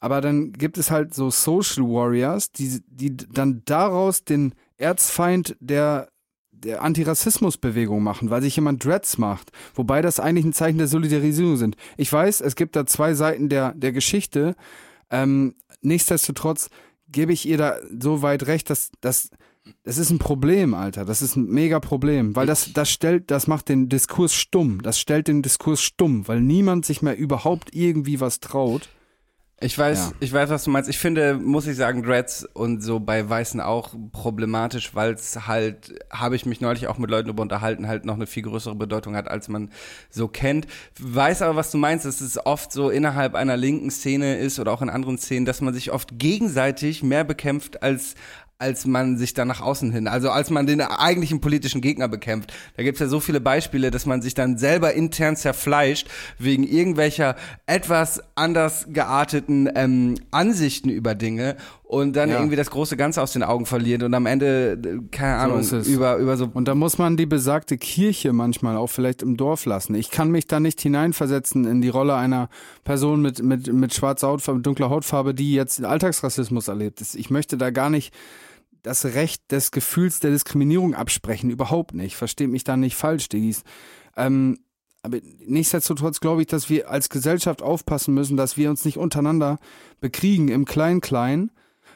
Aber 0.00 0.20
dann 0.20 0.52
gibt 0.52 0.76
es 0.76 0.90
halt 0.90 1.14
so 1.14 1.30
Social 1.30 1.84
Warriors, 1.84 2.52
die, 2.52 2.82
die 2.86 3.16
dann 3.16 3.62
daraus 3.64 4.22
den 4.22 4.54
Erzfeind 4.76 5.56
der, 5.60 6.08
der 6.50 6.82
Antirassismusbewegung 6.82 8.02
machen, 8.02 8.28
weil 8.28 8.42
sich 8.42 8.54
jemand 8.56 8.84
Dreads 8.84 9.16
macht. 9.16 9.50
Wobei 9.74 10.02
das 10.02 10.20
eigentlich 10.20 10.44
ein 10.44 10.52
Zeichen 10.52 10.76
der 10.76 10.88
Solidarisierung 10.88 11.56
sind. 11.56 11.76
Ich 11.96 12.12
weiß, 12.12 12.42
es 12.42 12.54
gibt 12.54 12.76
da 12.76 12.84
zwei 12.84 13.14
Seiten 13.14 13.48
der, 13.48 13.72
der 13.72 13.92
Geschichte. 13.92 14.56
Ähm, 15.08 15.54
nichtsdestotrotz 15.80 16.68
gebe 17.08 17.32
ich 17.32 17.46
ihr 17.46 17.56
da 17.56 17.78
so 17.98 18.20
weit 18.20 18.46
recht, 18.46 18.68
dass, 18.68 18.90
dass 19.00 19.30
Das 19.82 19.98
ist 19.98 20.10
ein 20.10 20.18
Problem, 20.18 20.74
Alter. 20.74 21.04
Das 21.04 21.22
ist 21.22 21.36
ein 21.36 21.46
mega 21.46 21.80
Problem, 21.80 22.36
weil 22.36 22.46
das, 22.46 22.72
das 22.72 22.90
stellt, 22.90 23.30
das 23.30 23.46
macht 23.46 23.68
den 23.68 23.88
Diskurs 23.88 24.34
stumm. 24.34 24.82
Das 24.82 24.98
stellt 24.98 25.28
den 25.28 25.42
Diskurs 25.42 25.80
stumm, 25.80 26.28
weil 26.28 26.40
niemand 26.40 26.84
sich 26.84 27.00
mehr 27.02 27.16
überhaupt 27.16 27.74
irgendwie 27.74 28.20
was 28.20 28.40
traut. 28.40 28.88
Ich 29.60 29.78
weiß, 29.78 29.98
Ja. 29.98 30.12
ich 30.20 30.32
weiß, 30.32 30.50
was 30.50 30.64
du 30.64 30.70
meinst. 30.70 30.90
Ich 30.90 30.98
finde, 30.98 31.34
muss 31.34 31.66
ich 31.66 31.76
sagen, 31.76 32.02
Dreads 32.02 32.44
und 32.52 32.82
so 32.82 32.98
bei 33.00 33.26
Weißen 33.26 33.60
auch 33.60 33.94
problematisch, 34.12 34.94
weil 34.94 35.14
es 35.14 35.46
halt, 35.46 35.94
habe 36.10 36.36
ich 36.36 36.44
mich 36.44 36.60
neulich 36.60 36.88
auch 36.88 36.98
mit 36.98 37.08
Leuten 37.08 37.28
darüber 37.28 37.42
unterhalten, 37.44 37.86
halt 37.86 38.04
noch 38.04 38.14
eine 38.16 38.26
viel 38.26 38.42
größere 38.42 38.74
Bedeutung 38.74 39.16
hat, 39.16 39.28
als 39.28 39.48
man 39.48 39.70
so 40.10 40.28
kennt. 40.28 40.66
Weiß 41.00 41.40
aber, 41.40 41.56
was 41.56 41.70
du 41.70 41.78
meinst, 41.78 42.04
dass 42.04 42.20
es 42.20 42.44
oft 42.44 42.72
so 42.72 42.90
innerhalb 42.90 43.34
einer 43.34 43.56
linken 43.56 43.90
Szene 43.90 44.36
ist 44.38 44.58
oder 44.58 44.72
auch 44.72 44.82
in 44.82 44.90
anderen 44.90 45.16
Szenen, 45.18 45.46
dass 45.46 45.60
man 45.62 45.72
sich 45.72 45.92
oft 45.92 46.18
gegenseitig 46.18 47.02
mehr 47.02 47.24
bekämpft 47.24 47.82
als 47.82 48.16
als 48.58 48.86
man 48.86 49.18
sich 49.18 49.34
dann 49.34 49.48
nach 49.48 49.60
außen 49.60 49.90
hin, 49.90 50.06
also 50.08 50.30
als 50.30 50.50
man 50.50 50.66
den 50.66 50.80
eigentlichen 50.80 51.40
politischen 51.40 51.80
Gegner 51.80 52.08
bekämpft. 52.08 52.52
Da 52.76 52.82
gibt's 52.82 53.00
ja 53.00 53.08
so 53.08 53.20
viele 53.20 53.40
Beispiele, 53.40 53.90
dass 53.90 54.06
man 54.06 54.22
sich 54.22 54.34
dann 54.34 54.58
selber 54.58 54.94
intern 54.94 55.36
zerfleischt 55.36 56.08
wegen 56.38 56.64
irgendwelcher 56.64 57.36
etwas 57.66 58.22
anders 58.36 58.86
gearteten 58.90 59.68
ähm, 59.74 60.14
Ansichten 60.30 60.88
über 60.88 61.14
Dinge 61.14 61.56
und 61.94 62.14
dann 62.14 62.28
Ja. 62.30 62.36
irgendwie 62.36 62.56
das 62.56 62.70
große 62.70 62.96
Ganze 62.96 63.22
aus 63.22 63.32
den 63.32 63.42
Augen 63.42 63.66
verliert 63.66 64.02
und 64.02 64.12
am 64.14 64.26
Ende, 64.26 64.78
keine 65.10 65.36
Ahnung, 65.36 65.60
ist 65.60 65.72
es. 65.72 65.86
über, 65.88 66.16
über 66.16 66.36
so 66.36 66.50
Und 66.52 66.66
da 66.68 66.74
muss 66.74 66.98
man 66.98 67.16
die 67.16 67.26
besagte 67.26 67.78
Kirche 67.78 68.32
manchmal 68.32 68.76
auch 68.76 68.88
vielleicht 68.88 69.22
im 69.22 69.36
Dorf 69.36 69.64
lassen. 69.64 69.94
Ich 69.94 70.10
kann 70.10 70.30
mich 70.30 70.46
da 70.46 70.60
nicht 70.60 70.80
hineinversetzen 70.80 71.64
in 71.64 71.80
die 71.80 71.88
Rolle 71.88 72.14
einer 72.14 72.48
Person 72.84 73.22
mit, 73.22 73.42
mit, 73.42 73.72
mit 73.72 73.94
schwarzer 73.94 74.28
Hautfarbe, 74.28 74.58
mit 74.58 74.66
dunkler 74.66 74.90
Hautfarbe, 74.90 75.34
die 75.34 75.54
jetzt 75.54 75.82
Alltagsrassismus 75.84 76.68
erlebt. 76.68 77.00
Das- 77.00 77.14
Ich 77.14 77.30
möchte 77.30 77.56
da 77.56 77.70
gar 77.70 77.90
nicht 77.90 78.12
das 78.82 79.04
Recht 79.06 79.50
des 79.50 79.70
Gefühls 79.70 80.20
der 80.20 80.30
Diskriminierung 80.30 80.94
absprechen. 80.94 81.48
Überhaupt 81.48 81.94
nicht. 81.94 82.16
Versteht 82.16 82.50
mich 82.50 82.64
da 82.64 82.76
nicht 82.76 82.96
falsch, 82.96 83.30
Diggis. 83.30 83.62
Ähm, 84.16 84.58
aber 85.02 85.18
nichtsdestotrotz 85.46 86.20
glaube 86.20 86.40
ich, 86.42 86.46
dass 86.48 86.68
wir 86.70 86.90
als 86.90 87.08
Gesellschaft 87.08 87.62
aufpassen 87.62 88.14
müssen, 88.14 88.36
dass 88.36 88.56
wir 88.56 88.70
uns 88.70 88.84
nicht 88.84 88.96
untereinander 88.98 89.58
bekriegen 90.00 90.48
im 90.48 90.64
Klein-Klein, 90.64 91.50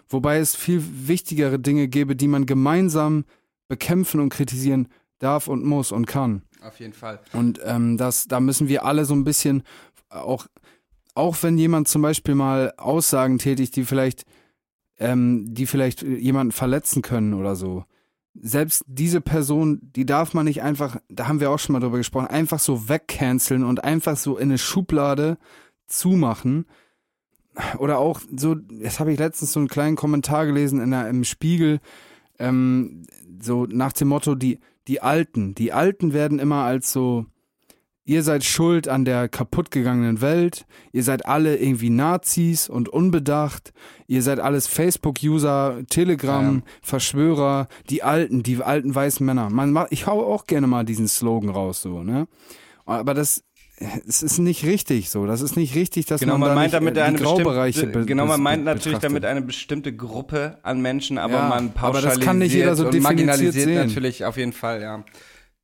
wobei 0.08 0.38
es 0.38 0.56
viel 0.56 0.82
wichtigere 1.08 1.58
Dinge 1.58 1.88
gäbe, 1.88 2.16
die 2.16 2.28
man 2.28 2.46
gemeinsam 2.46 3.24
bekämpfen 3.68 4.20
und 4.20 4.30
kritisieren 4.30 4.88
darf 5.18 5.48
und 5.48 5.64
muss 5.64 5.92
und 5.92 6.06
kann. 6.06 6.42
auf 6.62 6.80
jeden 6.80 6.92
Fall. 6.92 7.20
Und 7.32 7.60
ähm, 7.64 7.96
das, 7.96 8.26
da 8.26 8.40
müssen 8.40 8.68
wir 8.68 8.84
alle 8.84 9.04
so 9.04 9.14
ein 9.14 9.24
bisschen 9.24 9.62
auch, 10.10 10.46
auch 11.14 11.36
wenn 11.42 11.58
jemand 11.58 11.88
zum 11.88 12.02
Beispiel 12.02 12.34
mal 12.34 12.72
Aussagen 12.76 13.38
tätigt, 13.38 13.76
die 13.76 13.84
vielleicht, 13.84 14.24
ähm, 14.98 15.46
die 15.48 15.66
vielleicht 15.66 16.02
jemanden 16.02 16.52
verletzen 16.52 17.02
können 17.02 17.34
oder 17.34 17.56
so. 17.56 17.84
Selbst 18.40 18.84
diese 18.86 19.20
Person, 19.20 19.80
die 19.82 20.06
darf 20.06 20.32
man 20.32 20.44
nicht 20.44 20.62
einfach, 20.62 20.98
da 21.08 21.26
haben 21.26 21.40
wir 21.40 21.50
auch 21.50 21.58
schon 21.58 21.72
mal 21.72 21.80
drüber 21.80 21.98
gesprochen, 21.98 22.28
einfach 22.28 22.60
so 22.60 22.88
wegcanceln 22.88 23.64
und 23.64 23.82
einfach 23.82 24.16
so 24.16 24.36
in 24.36 24.50
eine 24.50 24.58
Schublade 24.58 25.38
zumachen. 25.86 26.66
Oder 27.78 27.98
auch 27.98 28.20
so, 28.36 28.56
jetzt 28.80 29.00
habe 29.00 29.12
ich 29.12 29.18
letztens 29.18 29.52
so 29.52 29.60
einen 29.60 29.68
kleinen 29.68 29.96
Kommentar 29.96 30.46
gelesen 30.46 30.80
in 30.80 30.90
der, 30.90 31.08
im 31.08 31.24
Spiegel, 31.24 31.80
ähm, 32.38 33.06
so 33.40 33.66
nach 33.66 33.92
dem 33.92 34.08
Motto, 34.08 34.34
die, 34.34 34.60
die 34.86 35.02
Alten, 35.02 35.54
die 35.54 35.72
Alten 35.72 36.12
werden 36.12 36.38
immer 36.38 36.64
als 36.64 36.92
so, 36.92 37.26
ihr 38.04 38.22
seid 38.22 38.42
schuld 38.42 38.88
an 38.88 39.04
der 39.04 39.28
kaputtgegangenen 39.28 40.20
Welt, 40.20 40.66
ihr 40.92 41.02
seid 41.02 41.26
alle 41.26 41.56
irgendwie 41.56 41.90
Nazis 41.90 42.68
und 42.68 42.88
unbedacht, 42.88 43.72
ihr 44.06 44.22
seid 44.22 44.40
alles 44.40 44.66
Facebook-User, 44.66 45.82
Telegram, 45.90 46.62
Verschwörer, 46.80 47.68
die 47.90 48.02
Alten, 48.02 48.42
die 48.42 48.62
alten 48.62 48.94
weißen 48.94 49.24
Männer. 49.26 49.50
Man 49.50 49.86
ich 49.90 50.06
hau 50.06 50.24
auch 50.24 50.46
gerne 50.46 50.66
mal 50.66 50.84
diesen 50.84 51.06
Slogan 51.06 51.50
raus, 51.50 51.82
so, 51.82 52.02
ne? 52.02 52.26
Aber 52.86 53.12
das, 53.12 53.44
es 54.06 54.22
ist 54.22 54.38
nicht 54.38 54.64
richtig 54.64 55.10
so. 55.10 55.26
Das 55.26 55.40
ist 55.40 55.56
nicht 55.56 55.74
richtig, 55.74 56.06
dass 56.06 56.20
Genau, 56.20 56.32
man, 56.34 56.40
man 56.40 56.48
da 56.50 56.54
meint 56.54 56.66
nicht, 56.66 56.74
damit 56.74 56.96
äh, 56.96 57.02
eine 57.02 57.18
Graubereiche 57.18 57.80
bestimmte, 57.80 57.98
be- 58.00 58.06
genau, 58.06 58.26
man 58.26 58.40
meint 58.40 58.64
natürlich 58.64 58.84
betrachtet. 58.98 59.10
damit 59.10 59.24
eine 59.24 59.42
bestimmte 59.42 59.94
Gruppe 59.94 60.58
an 60.62 60.80
Menschen, 60.80 61.18
aber 61.18 61.34
Ja, 61.34 61.48
man 61.48 61.66
aber 61.66 61.74
pauschalisiert 61.74 62.16
das 62.16 62.24
kann 62.24 62.38
nicht 62.38 62.54
jeder 62.54 62.74
so 62.76 62.88
und 62.88 63.00
marginalisiert 63.00 63.54
sehen. 63.54 63.74
natürlich 63.86 64.24
auf 64.24 64.36
jeden 64.36 64.52
Fall, 64.52 64.82
ja. 64.82 65.04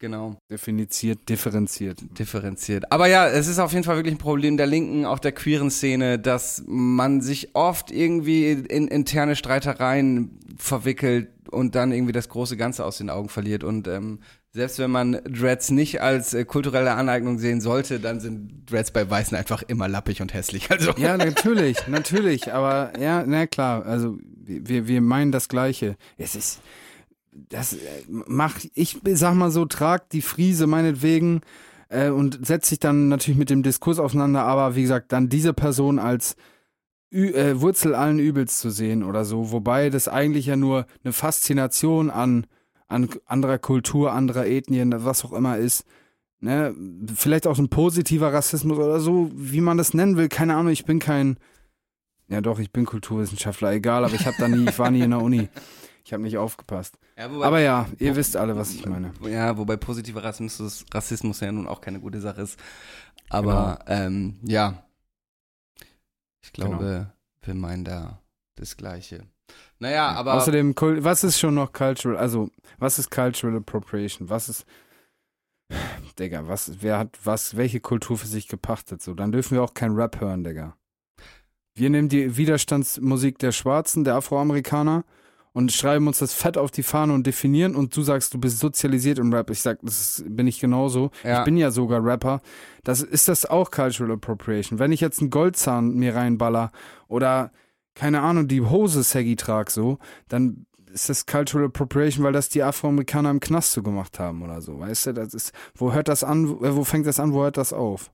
Genau. 0.00 0.36
Definiziert, 0.50 1.28
differenziert. 1.30 1.98
differenziert. 2.18 2.92
Aber 2.92 3.06
ja, 3.06 3.26
es 3.28 3.46
ist 3.46 3.58
auf 3.58 3.72
jeden 3.72 3.84
Fall 3.84 3.96
wirklich 3.96 4.14
ein 4.14 4.18
Problem 4.18 4.56
der 4.58 4.66
Linken, 4.66 5.06
auch 5.06 5.18
der 5.18 5.32
queeren 5.32 5.70
Szene, 5.70 6.18
dass 6.18 6.62
man 6.66 7.22
sich 7.22 7.54
oft 7.54 7.90
irgendwie 7.90 8.50
in 8.52 8.88
interne 8.88 9.34
Streitereien 9.34 10.38
verwickelt 10.58 11.28
und 11.54 11.74
dann 11.74 11.92
irgendwie 11.92 12.12
das 12.12 12.28
große 12.28 12.56
Ganze 12.56 12.84
aus 12.84 12.98
den 12.98 13.10
Augen 13.10 13.28
verliert. 13.28 13.64
Und 13.64 13.88
ähm, 13.88 14.20
selbst 14.52 14.78
wenn 14.78 14.90
man 14.90 15.20
Dreads 15.24 15.70
nicht 15.70 16.00
als 16.00 16.34
äh, 16.34 16.44
kulturelle 16.44 16.92
Aneignung 16.92 17.38
sehen 17.38 17.60
sollte, 17.60 18.00
dann 18.00 18.20
sind 18.20 18.70
Dreads 18.70 18.90
bei 18.90 19.08
Weißen 19.08 19.36
einfach 19.36 19.62
immer 19.62 19.88
lappig 19.88 20.20
und 20.22 20.32
hässlich. 20.34 20.70
Also 20.74 20.92
Ja, 20.96 21.16
natürlich, 21.16 21.86
natürlich, 21.86 22.52
aber 22.52 22.92
ja, 22.98 23.24
na 23.26 23.46
klar, 23.46 23.86
also 23.86 24.18
wir, 24.46 24.88
wir 24.88 25.00
meinen 25.00 25.32
das 25.32 25.48
Gleiche. 25.48 25.96
Es 26.18 26.34
ist, 26.34 26.60
das 27.32 27.74
äh, 27.74 27.78
macht, 28.08 28.70
ich 28.74 28.98
sag 29.04 29.34
mal 29.34 29.50
so, 29.50 29.64
tragt 29.64 30.12
die 30.12 30.22
Friese 30.22 30.66
meinetwegen 30.66 31.42
äh, 31.88 32.10
und 32.10 32.46
setzt 32.46 32.68
sich 32.68 32.78
dann 32.78 33.08
natürlich 33.08 33.38
mit 33.38 33.50
dem 33.50 33.62
Diskurs 33.62 33.98
auseinander, 33.98 34.42
aber 34.42 34.74
wie 34.76 34.82
gesagt, 34.82 35.12
dann 35.12 35.28
diese 35.28 35.52
Person 35.52 35.98
als 35.98 36.36
äh, 37.14 37.60
Wurzel 37.60 37.94
allen 37.94 38.18
Übels 38.18 38.58
zu 38.58 38.70
sehen 38.70 39.02
oder 39.02 39.24
so, 39.24 39.52
wobei 39.52 39.90
das 39.90 40.08
eigentlich 40.08 40.46
ja 40.46 40.56
nur 40.56 40.86
eine 41.04 41.12
Faszination 41.12 42.10
an, 42.10 42.46
an 42.88 43.08
anderer 43.26 43.58
Kultur, 43.58 44.12
anderer 44.12 44.46
Ethnien, 44.46 44.92
was 45.04 45.24
auch 45.24 45.32
immer 45.32 45.58
ist. 45.58 45.84
Ne, 46.40 46.74
vielleicht 47.14 47.46
auch 47.46 47.58
ein 47.58 47.70
positiver 47.70 48.32
Rassismus 48.32 48.76
oder 48.76 49.00
so, 49.00 49.30
wie 49.34 49.62
man 49.62 49.78
das 49.78 49.94
nennen 49.94 50.18
will, 50.18 50.28
keine 50.28 50.56
Ahnung, 50.56 50.72
ich 50.72 50.84
bin 50.84 50.98
kein, 50.98 51.38
ja 52.28 52.42
doch, 52.42 52.58
ich 52.58 52.70
bin 52.70 52.84
Kulturwissenschaftler, 52.84 53.72
egal, 53.72 54.04
aber 54.04 54.14
ich 54.14 54.26
habe 54.26 54.36
da 54.38 54.48
nie, 54.48 54.68
ich 54.68 54.78
war 54.78 54.90
nie 54.90 55.00
in 55.00 55.10
der 55.10 55.22
Uni. 55.22 55.48
Ich 56.04 56.12
habe 56.12 56.22
nicht 56.22 56.36
aufgepasst. 56.36 56.98
Ja, 57.16 57.32
wobei, 57.32 57.46
Aber 57.46 57.60
ja, 57.60 57.86
ihr 57.98 58.14
wisst 58.14 58.36
alle, 58.36 58.56
was 58.56 58.74
ich 58.74 58.84
meine. 58.84 59.12
ja, 59.22 59.56
wobei 59.56 59.78
positiver 59.78 60.22
Rassismus, 60.22 60.84
Rassismus 60.92 61.40
ja 61.40 61.50
nun 61.50 61.66
auch 61.66 61.80
keine 61.80 61.98
gute 61.98 62.20
Sache 62.20 62.42
ist. 62.42 62.58
Aber 63.30 63.78
ähm, 63.86 64.36
ja, 64.42 64.84
ich 66.44 66.52
glaube, 66.52 67.10
wir 67.42 67.54
meinen 67.54 67.84
da 67.84 68.20
das 68.56 68.76
Gleiche. 68.76 69.26
Naja, 69.78 70.12
aber 70.12 70.34
Außerdem, 70.34 70.74
was 70.76 71.24
ist 71.24 71.38
schon 71.38 71.54
noch 71.54 71.72
cultural, 71.72 72.18
also, 72.18 72.50
was 72.78 72.98
ist 72.98 73.10
cultural 73.10 73.56
appropriation? 73.56 74.28
Was 74.28 74.50
ist, 74.50 74.66
Digga, 76.18 76.46
was, 76.46 76.82
wer 76.82 76.98
hat 76.98 77.18
was, 77.24 77.56
welche 77.56 77.80
Kultur 77.80 78.18
für 78.18 78.26
sich 78.26 78.46
gepachtet? 78.46 79.02
So, 79.02 79.14
dann 79.14 79.32
dürfen 79.32 79.54
wir 79.54 79.62
auch 79.62 79.74
kein 79.74 79.92
Rap 79.92 80.20
hören, 80.20 80.44
Digga. 80.44 80.76
Wir 81.74 81.88
nehmen 81.90 82.10
die 82.10 82.36
Widerstandsmusik 82.36 83.38
der 83.38 83.52
Schwarzen, 83.52 84.04
der 84.04 84.16
Afroamerikaner 84.16 85.04
und 85.54 85.72
schreiben 85.72 86.06
uns 86.08 86.18
das 86.18 86.34
fett 86.34 86.58
auf 86.58 86.70
die 86.70 86.82
Fahne 86.82 87.14
und 87.14 87.26
definieren 87.26 87.74
und 87.76 87.96
du 87.96 88.02
sagst, 88.02 88.34
du 88.34 88.38
bist 88.38 88.58
sozialisiert 88.58 89.18
im 89.18 89.32
Rap. 89.32 89.48
Ich 89.50 89.62
sag, 89.62 89.78
das 89.82 90.18
ist- 90.18 90.36
bin 90.36 90.46
ich 90.46 90.58
genauso. 90.60 91.10
Ja. 91.22 91.38
Ich 91.38 91.44
bin 91.44 91.56
ja 91.56 91.70
sogar 91.70 92.04
Rapper. 92.04 92.40
Das 92.82 93.00
ist 93.02 93.28
das 93.28 93.46
auch 93.46 93.70
Cultural 93.70 94.12
Appropriation. 94.14 94.78
Wenn 94.78 94.90
ich 94.92 95.00
jetzt 95.00 95.20
einen 95.20 95.30
Goldzahn 95.30 95.94
mir 95.94 96.14
reinballer 96.14 96.70
oder 97.08 97.52
keine 97.94 98.20
Ahnung, 98.22 98.48
die 98.48 98.60
Hose 98.60 99.04
Saggy 99.04 99.36
trag 99.36 99.70
so, 99.70 99.98
dann 100.28 100.66
ist 100.92 101.08
das 101.08 101.26
Cultural 101.26 101.66
Appropriation, 101.68 102.24
weil 102.24 102.32
das 102.32 102.48
die 102.48 102.62
Afroamerikaner 102.62 103.30
im 103.30 103.38
Knast 103.40 103.72
so 103.72 103.82
gemacht 103.82 104.18
haben 104.18 104.42
oder 104.42 104.60
so. 104.60 104.78
Weißt 104.80 105.06
du, 105.06 105.12
das 105.14 105.34
ist, 105.34 105.52
wo 105.76 105.92
hört 105.92 106.08
das 106.08 106.24
an, 106.24 106.46
äh, 106.62 106.74
wo 106.74 106.82
fängt 106.84 107.06
das 107.06 107.20
an, 107.20 107.32
wo 107.32 107.42
hört 107.42 107.56
das 107.56 107.72
auf? 107.72 108.12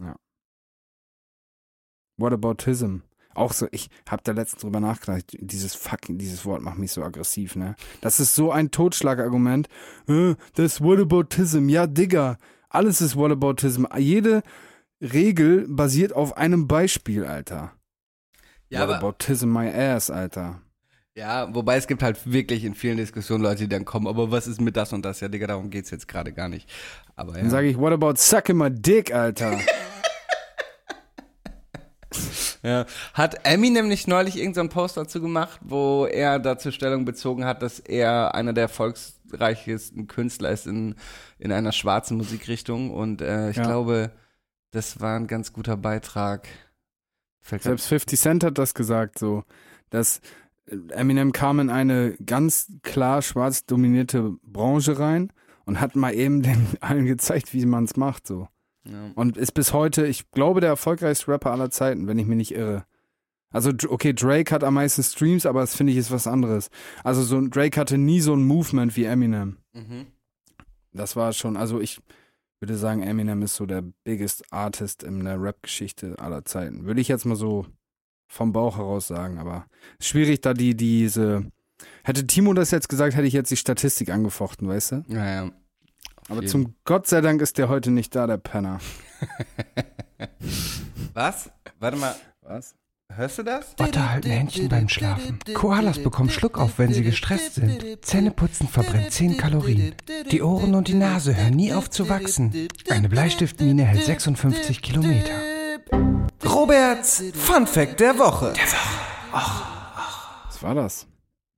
ja. 0.00 0.16
Whataboutism. 2.18 2.98
Auch 3.36 3.52
so, 3.52 3.68
ich 3.70 3.88
hab 4.08 4.24
da 4.24 4.32
letztens 4.32 4.62
drüber 4.62 4.80
nachgedacht, 4.80 5.24
dieses 5.38 5.74
fucking, 5.74 6.18
dieses 6.18 6.44
Wort 6.44 6.62
macht 6.62 6.78
mich 6.78 6.92
so 6.92 7.02
aggressiv, 7.02 7.54
ne? 7.56 7.76
Das 8.00 8.18
ist 8.18 8.34
so 8.34 8.50
ein 8.50 8.70
Totschlagargument. 8.70 9.68
Äh, 10.08 10.34
das 10.54 10.80
Whataboutism. 10.80 11.68
Ja, 11.68 11.86
Digga, 11.86 12.38
alles 12.68 13.00
ist 13.00 13.16
Whataboutism. 13.16 13.84
Jede 13.98 14.42
Regel 15.00 15.66
basiert 15.68 16.14
auf 16.14 16.36
einem 16.36 16.66
Beispiel, 16.66 17.24
Alter. 17.24 17.72
Ja, 18.68 18.88
Whataboutism 18.88 19.52
my 19.52 19.68
ass, 19.68 20.10
Alter. 20.10 20.60
ja, 21.14 21.54
wobei 21.54 21.76
es 21.76 21.86
gibt 21.86 22.02
halt 22.02 22.30
wirklich 22.30 22.64
in 22.64 22.74
vielen 22.74 22.96
Diskussionen 22.96 23.42
Leute, 23.42 23.64
die 23.64 23.68
dann 23.68 23.84
kommen, 23.84 24.06
aber 24.06 24.30
was 24.30 24.46
ist 24.46 24.60
mit 24.60 24.76
das 24.76 24.92
und 24.92 25.04
das? 25.04 25.20
Ja, 25.20 25.28
Digga, 25.28 25.46
darum 25.46 25.70
geht's 25.70 25.90
jetzt 25.90 26.08
gerade 26.08 26.32
gar 26.32 26.48
nicht. 26.48 26.68
Aber 27.14 27.34
ja. 27.34 27.40
Dann 27.40 27.50
sage 27.50 27.68
ich, 27.68 27.78
what 27.78 27.92
about 27.92 28.14
sucking 28.16 28.56
my 28.56 28.70
dick, 28.70 29.14
Alter? 29.14 29.58
Ja. 32.62 32.86
Hat 33.14 33.44
Eminem 33.46 33.88
nicht 33.88 34.08
neulich 34.08 34.36
irgendeinen 34.38 34.68
Post 34.68 34.96
dazu 34.96 35.20
gemacht, 35.20 35.60
wo 35.62 36.06
er 36.06 36.38
dazu 36.38 36.70
Stellung 36.72 37.04
bezogen 37.04 37.44
hat, 37.44 37.62
dass 37.62 37.78
er 37.78 38.34
einer 38.34 38.52
der 38.52 38.62
erfolgreichsten 38.64 40.06
Künstler 40.06 40.50
ist 40.50 40.66
in, 40.66 40.94
in 41.38 41.52
einer 41.52 41.72
schwarzen 41.72 42.16
Musikrichtung 42.16 42.90
und 42.90 43.20
äh, 43.22 43.50
ich 43.50 43.56
Ja. 43.56 43.64
glaube, 43.64 44.10
das 44.72 45.00
war 45.00 45.16
ein 45.18 45.26
ganz 45.26 45.52
guter 45.52 45.76
Beitrag. 45.76 46.48
Grad- 47.48 47.62
Selbst 47.62 47.86
50 47.88 48.18
Cent 48.20 48.44
hat 48.44 48.58
das 48.58 48.74
gesagt, 48.74 49.18
so, 49.18 49.44
dass 49.90 50.20
Eminem 50.90 51.30
kam 51.32 51.60
in 51.60 51.70
eine 51.70 52.16
ganz 52.26 52.72
klar 52.82 53.22
schwarz 53.22 53.66
dominierte 53.66 54.32
Branche 54.42 54.98
rein 54.98 55.32
und 55.64 55.80
hat 55.80 55.94
mal 55.94 56.12
eben 56.14 56.42
den 56.42 56.66
allen 56.80 57.06
gezeigt, 57.06 57.52
wie 57.54 57.64
man 57.66 57.84
es 57.84 57.96
macht, 57.96 58.26
so. 58.26 58.48
Ja. 58.90 59.10
Und 59.14 59.36
ist 59.36 59.52
bis 59.52 59.72
heute, 59.72 60.06
ich 60.06 60.30
glaube, 60.30 60.60
der 60.60 60.70
erfolgreichste 60.70 61.28
Rapper 61.28 61.52
aller 61.52 61.70
Zeiten, 61.70 62.06
wenn 62.06 62.18
ich 62.18 62.26
mich 62.26 62.36
nicht 62.36 62.54
irre. 62.54 62.84
Also, 63.50 63.72
okay, 63.88 64.12
Drake 64.12 64.54
hat 64.54 64.64
am 64.64 64.74
meisten 64.74 65.02
Streams, 65.02 65.46
aber 65.46 65.60
das 65.60 65.74
finde 65.74 65.92
ich 65.92 65.98
ist 65.98 66.10
was 66.10 66.26
anderes. 66.26 66.68
Also, 67.04 67.22
so 67.22 67.36
ein 67.36 67.50
Drake 67.50 67.80
hatte 67.80 67.96
nie 67.98 68.20
so 68.20 68.34
ein 68.34 68.44
Movement 68.44 68.96
wie 68.96 69.04
Eminem. 69.04 69.56
Mhm. 69.72 70.06
Das 70.92 71.16
war 71.16 71.32
schon, 71.32 71.56
also 71.56 71.80
ich 71.80 72.00
würde 72.60 72.76
sagen, 72.76 73.02
Eminem 73.02 73.42
ist 73.42 73.56
so 73.56 73.66
der 73.66 73.82
biggest 74.04 74.52
Artist 74.52 75.02
in 75.02 75.24
der 75.24 75.40
Rap-Geschichte 75.40 76.18
aller 76.18 76.44
Zeiten. 76.44 76.86
Würde 76.86 77.00
ich 77.00 77.08
jetzt 77.08 77.26
mal 77.26 77.36
so 77.36 77.66
vom 78.28 78.52
Bauch 78.52 78.78
heraus 78.78 79.06
sagen, 79.06 79.38
aber 79.38 79.66
schwierig, 80.00 80.40
da 80.40 80.54
die, 80.54 80.76
diese. 80.76 81.50
Hätte 82.04 82.26
Timo 82.26 82.54
das 82.54 82.70
jetzt 82.70 82.88
gesagt, 82.88 83.14
hätte 83.14 83.26
ich 83.26 83.34
jetzt 83.34 83.50
die 83.50 83.56
Statistik 83.56 84.10
angefochten, 84.10 84.66
weißt 84.66 84.92
du? 84.92 85.04
Ja, 85.08 85.26
ja. 85.26 85.50
Aber 86.28 86.44
zum 86.46 86.74
Gott 86.84 87.06
sei 87.06 87.20
Dank 87.20 87.40
ist 87.40 87.58
der 87.58 87.68
heute 87.68 87.90
nicht 87.90 88.14
da, 88.14 88.26
der 88.26 88.38
Penner. 88.38 88.80
Was? 91.14 91.50
Warte 91.78 91.96
mal. 91.96 92.14
Was? 92.42 92.74
Hörst 93.14 93.38
du 93.38 93.44
das? 93.44 93.74
Otter 93.78 94.10
halten 94.10 94.30
Händchen 94.30 94.68
beim 94.68 94.88
Schlafen. 94.88 95.38
Koalas 95.54 96.02
bekommen 96.02 96.28
Schluckauf, 96.28 96.78
wenn 96.78 96.92
sie 96.92 97.02
gestresst 97.02 97.54
sind. 97.54 98.04
Zähneputzen 98.04 98.68
verbrennt 98.68 99.12
10 99.12 99.36
Kalorien. 99.36 99.94
Die 100.30 100.42
Ohren 100.42 100.74
und 100.74 100.88
die 100.88 100.94
Nase 100.94 101.36
hören 101.36 101.54
nie 101.54 101.72
auf 101.72 101.88
zu 101.88 102.08
wachsen. 102.08 102.68
Eine 102.90 103.08
Bleistiftmine 103.08 103.84
hält 103.84 104.04
56 104.04 104.82
Kilometer. 104.82 105.32
Roberts 106.44 107.22
Fun 107.34 107.66
Fact 107.66 108.00
der 108.00 108.18
Woche. 108.18 108.52
Was 109.32 110.62
war 110.62 110.74
das? 110.74 111.06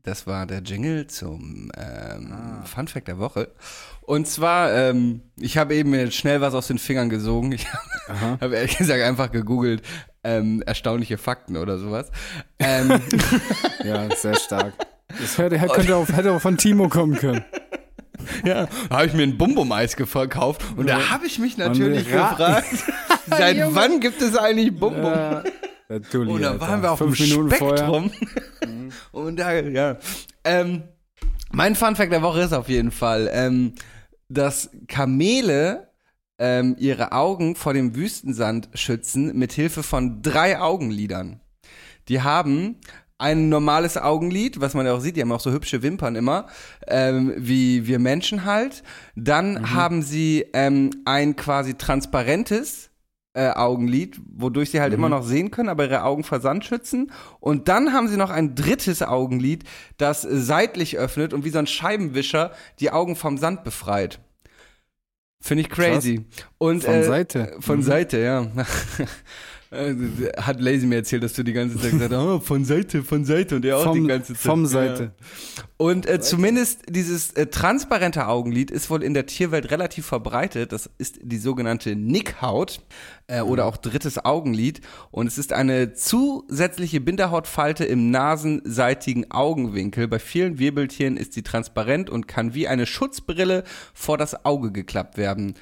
Das 0.03 0.27
war 0.27 0.47
der 0.47 0.61
Jingle 0.61 1.07
zum 1.07 1.73
ähm, 1.77 2.62
Fun 2.64 2.89
Fact 2.89 3.09
der 3.09 3.19
Woche. 3.19 3.53
Und 4.09 4.26
zwar, 4.26 4.72
ähm, 4.72 5.20
ich 5.38 5.59
habe 5.59 5.74
eben 5.74 5.90
mir 5.90 6.11
schnell 6.11 6.40
was 6.40 6.54
aus 6.54 6.68
den 6.68 6.78
Fingern 6.78 7.11
gesogen. 7.11 7.52
Ich 8.11 8.40
habe 8.40 8.56
ehrlich 8.56 8.78
gesagt 8.78 9.02
einfach 9.02 9.30
gegoogelt, 9.30 9.82
ähm, 10.24 10.62
erstaunliche 10.64 11.18
Fakten 11.18 11.59
oder 11.59 11.76
sowas. 11.76 12.11
Ähm, 12.59 13.02
Ja, 13.84 14.09
sehr 14.16 14.34
stark. 14.36 14.72
Das 15.09 15.36
hätte, 15.36 15.59
könnte 15.59 15.94
auch, 15.94 16.09
hätte 16.09 16.32
auch 16.32 16.40
von 16.40 16.56
Timo 16.56 16.88
kommen 16.88 17.16
können. 17.16 17.44
ja, 18.46 18.66
da 18.88 18.96
habe 18.96 19.06
ich 19.09 19.12
mir 19.12 19.24
ein 19.24 19.36
Bum-Bum-Eis 19.36 19.94
gekauft 19.94 20.64
und 20.74 20.88
da 20.88 21.11
habe 21.11 21.26
ich 21.26 21.38
mich 21.38 21.59
natürlich 21.59 22.11
gefragt, 22.11 22.64
seit 23.26 23.74
wann 23.74 24.00
gibt 24.00 24.22
es 24.22 24.38
eigentlich 24.38 24.74
Bum-Bum? 24.74 25.04
Ja, 25.04 25.42
Dulli, 26.11 26.32
Und 26.32 26.40
da 26.40 26.59
waren 26.59 26.80
wir 26.80 26.92
auf 26.92 26.98
dem 26.98 27.12
Fünf 27.12 27.20
Minuten 27.20 27.54
Spektrum. 27.54 28.11
Und 29.12 29.36
da, 29.38 29.52
ja. 29.52 29.98
Ähm, 30.44 30.84
mein 31.50 31.74
Funfact 31.74 32.11
der 32.11 32.22
Woche 32.22 32.40
ist 32.40 32.54
auf 32.54 32.70
jeden 32.70 32.90
Fall, 32.90 33.28
ähm, 33.32 33.74
dass 34.29 34.70
Kamele 34.87 35.89
ähm, 36.39 36.76
ihre 36.79 37.12
Augen 37.12 37.57
vor 37.57 37.74
dem 37.74 37.95
Wüstensand 37.95 38.68
schützen 38.74 39.37
mit 39.37 39.53
Hilfe 39.53 39.83
von 39.83 40.22
drei 40.22 40.61
Augenlidern. 40.61 41.41
Die 42.09 42.22
haben 42.22 42.76
ein 43.18 43.49
normales 43.49 43.97
Augenlid, 43.97 44.61
was 44.61 44.74
man 44.74 44.87
ja 44.87 44.95
auch 44.95 45.01
sieht, 45.01 45.16
die 45.16 45.22
haben 45.22 45.33
auch 45.33 45.41
so 45.41 45.51
hübsche 45.51 45.83
Wimpern 45.83 46.14
immer, 46.14 46.47
ähm, 46.87 47.35
wie 47.37 47.87
wir 47.87 47.99
Menschen 47.99 48.45
halt. 48.45 48.85
Dann 49.16 49.74
haben 49.74 50.03
sie 50.03 50.47
ähm, 50.53 50.91
ein 51.05 51.35
quasi 51.35 51.74
transparentes 51.74 52.88
äh, 53.39 53.51
Augenlid, 53.55 54.20
wodurch 54.36 54.70
sie 54.70 54.80
halt 54.80 54.93
immer 54.93 55.09
noch 55.09 55.22
sehen 55.22 55.53
können, 55.53 55.68
aber 55.68 55.84
ihre 55.84 56.03
Augen 56.03 56.24
vor 56.24 56.41
Sand 56.41 56.64
schützen. 56.64 57.12
Und 57.39 57.68
dann 57.68 57.93
haben 57.93 58.09
sie 58.09 58.16
noch 58.16 58.30
ein 58.30 58.57
drittes 58.57 59.01
Augenlid, 59.03 59.62
das 59.97 60.22
seitlich 60.22 60.99
öffnet 60.99 61.32
und 61.32 61.45
wie 61.45 61.51
so 61.51 61.59
ein 61.59 61.68
Scheibenwischer 61.68 62.51
die 62.80 62.91
Augen 62.91 63.14
vom 63.14 63.39
Sand 63.39 63.62
befreit. 63.62 64.18
Finde 65.41 65.62
ich 65.62 65.70
crazy. 65.70 66.26
Und, 66.59 66.82
Von 66.82 66.95
äh, 66.95 67.05
Seite. 67.05 67.57
Von 67.61 67.78
Mhm. 67.78 67.82
Seite, 67.82 68.18
ja. 68.18 68.47
Äh, 69.71 69.95
Hat 70.41 70.61
Lazy 70.61 70.87
mir 70.87 70.97
erzählt, 70.97 71.23
dass 71.23 71.35
du 71.35 71.43
die 71.43 71.53
ganze 71.53 71.79
Zeit 71.79 71.91
gesagt 71.93 72.12
hast, 72.12 72.19
oh, 72.21 72.41
von 72.41 72.64
Seite, 72.64 73.03
von 73.05 73.25
Seite 73.27 73.57
und 73.57 73.64
er 73.66 73.77
auch 73.77 73.85
Vom- 73.85 74.01
die 74.03 74.09
ganze 74.09 74.33
Zeit. 74.33 74.43
vom 74.43 74.62
Ja. 74.62 74.69
Seite. 74.69 75.12
Und 75.77 76.07
äh, 76.07 76.21
zumindest 76.21 76.81
dieses 76.89 77.33
äh, 77.33 77.47
transparente 77.47 78.27
Augenlid 78.29 78.71
ist 78.71 78.89
wohl 78.91 79.03
in 79.03 79.12
der 79.14 79.27
Tierwelt 79.27 79.71
relativ 79.71 80.07
verbreitet. 80.07 80.73
Das 80.73 80.89
ist 80.99 81.19
die 81.23 81.37
sogenannte 81.39 81.95
Nickhaut 81.97 82.81
äh, 83.27 83.43
oder 83.43 83.66
auch 83.66 83.77
drittes 83.77 84.25
Augenlid. 84.25 84.81
Und 85.11 85.27
es 85.27 85.37
ist 85.37 85.53
eine 85.53 85.93
zusätzliche 85.93 87.01
Binderhautfalte 87.01 87.85
im 87.85 88.11
nasenseitigen 88.11 89.31
Augenwinkel. 89.31 90.09
Bei 90.09 90.19
vielen 90.19 90.59
Wirbeltieren 90.59 91.16
ist 91.19 91.35
sie 91.35 91.43
transparent 91.43 92.09
und 92.11 92.27
kann 92.27 92.55
wie 92.55 92.69
eine 92.69 92.87
Schutzbrille 92.87 93.64
vor 93.93 94.16
das 94.19 94.45
Auge 94.47 94.73
geklappt 94.73 95.16
werden. 95.19 95.55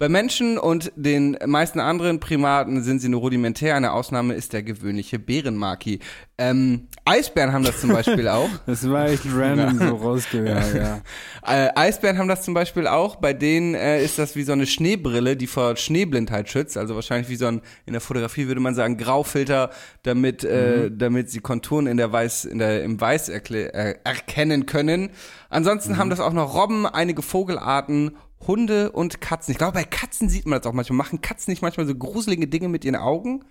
Bei 0.00 0.08
Menschen 0.08 0.58
und 0.58 0.92
den 0.94 1.36
meisten 1.44 1.80
anderen 1.80 2.20
Primaten 2.20 2.84
sind 2.84 3.00
sie 3.00 3.08
nur 3.08 3.18
rudimentär. 3.18 3.74
Eine 3.74 3.90
Ausnahme 3.90 4.34
ist 4.34 4.52
der 4.52 4.62
gewöhnliche 4.62 5.18
Bärenmaki. 5.18 5.98
Ähm, 6.38 6.86
Eisbären 7.04 7.52
haben 7.52 7.64
das 7.64 7.80
zum 7.80 7.90
Beispiel 7.90 8.28
auch. 8.28 8.48
Das 8.64 8.88
war 8.88 9.08
echt 9.08 9.24
random 9.26 9.76
so 9.76 9.96
rausgehört, 9.96 10.72
ja. 10.72 11.00
Äh, 11.44 11.70
Eisbären 11.74 12.18
haben 12.18 12.28
das 12.28 12.42
zum 12.42 12.54
Beispiel 12.54 12.86
auch. 12.86 13.16
Bei 13.16 13.32
denen 13.32 13.74
äh, 13.74 14.04
ist 14.04 14.20
das 14.20 14.36
wie 14.36 14.44
so 14.44 14.52
eine 14.52 14.66
Schneebrille, 14.66 15.36
die 15.36 15.46
vor 15.48 15.76
Schneeblindheit 15.76 16.48
schützt. 16.48 16.76
Also 16.76 16.94
wahrscheinlich 16.94 17.28
wie 17.28 17.36
so 17.36 17.46
ein, 17.46 17.62
in 17.86 17.92
der 17.94 18.00
Fotografie 18.00 18.46
würde 18.46 18.60
man 18.60 18.76
sagen, 18.76 18.98
Graufilter, 18.98 19.70
damit, 20.04 20.44
äh, 20.44 20.92
damit 20.92 21.30
sie 21.30 21.40
Konturen 21.40 21.88
in 21.88 21.96
der 21.96 22.12
Weiß, 22.12 22.44
in 22.44 22.58
der, 22.58 22.84
im 22.84 23.00
Weiß 23.00 23.30
äh, 23.30 23.94
erkennen 24.04 24.66
können. 24.66 25.10
Ansonsten 25.48 25.96
haben 25.96 26.10
das 26.10 26.20
auch 26.20 26.34
noch 26.34 26.54
Robben, 26.54 26.86
einige 26.86 27.22
Vogelarten, 27.22 28.12
Hunde 28.46 28.92
und 28.92 29.20
Katzen. 29.20 29.52
Ich 29.52 29.58
glaube, 29.58 29.72
bei 29.72 29.84
Katzen 29.84 30.28
sieht 30.28 30.46
man 30.46 30.60
das 30.60 30.66
auch 30.66 30.74
manchmal. 30.74 30.96
Machen 30.96 31.20
Katzen 31.20 31.50
nicht 31.50 31.62
manchmal 31.62 31.86
so 31.86 31.94
gruselige 31.94 32.46
Dinge 32.48 32.68
mit 32.68 32.84
ihren 32.84 32.96
Augen? 32.96 33.44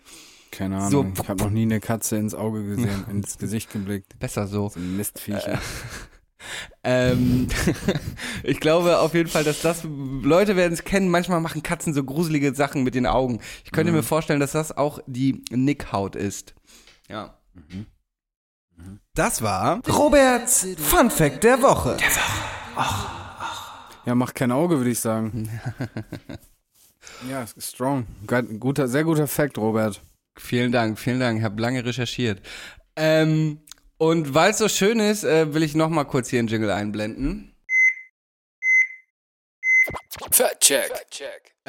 Keine 0.51 0.77
Ahnung. 0.77 0.89
So- 1.15 1.21
ich 1.21 1.29
habe 1.29 1.43
noch 1.43 1.49
nie 1.49 1.63
eine 1.63 1.79
Katze 1.79 2.17
ins 2.17 2.33
Auge 2.33 2.63
gesehen, 2.63 3.05
ins 3.11 3.37
Gesicht 3.37 3.71
geblickt. 3.71 4.17
Besser 4.19 4.47
so. 4.47 4.69
So 4.69 4.79
ein 4.79 4.97
Mistviecher. 4.97 5.59
Ähm, 6.83 7.47
ich 8.43 8.59
glaube 8.59 8.99
auf 8.99 9.13
jeden 9.15 9.27
Fall, 9.29 9.43
dass 9.43 9.61
das, 9.61 9.81
Leute 9.83 10.55
werden 10.55 10.71
es 10.71 10.83
kennen, 10.83 11.09
manchmal 11.09 11.41
machen 11.41 11.63
Katzen 11.63 11.93
so 11.93 12.03
gruselige 12.03 12.53
Sachen 12.53 12.83
mit 12.83 12.95
den 12.95 13.05
Augen. 13.05 13.41
Ich 13.65 13.71
könnte 13.71 13.91
mir 13.91 14.03
vorstellen, 14.03 14.39
dass 14.39 14.51
das 14.51 14.71
auch 14.77 14.99
die 15.07 15.43
Nickhaut 15.49 16.15
ist. 16.15 16.53
Ja. 17.09 17.37
Das 19.15 19.41
war 19.41 19.81
Roberts 19.89 20.67
Fun 20.77 21.09
Fact 21.09 21.43
der 21.43 21.61
Woche. 21.63 21.97
Ja, 24.07 24.15
macht 24.15 24.35
kein 24.35 24.51
Auge, 24.53 24.77
würde 24.77 24.89
ich 24.89 24.99
sagen. 25.01 25.49
ja, 27.29 27.43
ist 27.43 27.61
strong. 27.61 28.07
Gu- 28.25 28.57
Guter, 28.57 28.87
sehr 28.87 29.03
guter 29.03 29.27
Fact, 29.27 29.57
Robert. 29.57 30.01
Vielen 30.39 30.71
Dank, 30.71 30.97
vielen 30.97 31.19
Dank. 31.19 31.39
Ich 31.39 31.43
habe 31.43 31.61
lange 31.61 31.83
recherchiert. 31.83 32.41
Ähm, 32.95 33.59
und 33.97 34.33
weil 34.33 34.51
es 34.51 34.59
so 34.59 34.69
schön 34.69 34.99
ist, 34.99 35.25
äh, 35.25 35.53
will 35.53 35.61
ich 35.63 35.75
noch 35.75 35.89
mal 35.89 36.05
kurz 36.05 36.29
hier 36.29 36.39
einen 36.39 36.47
Jingle 36.47 36.71
einblenden. 36.71 37.53
Fact 40.31 40.61
check. 40.61 40.91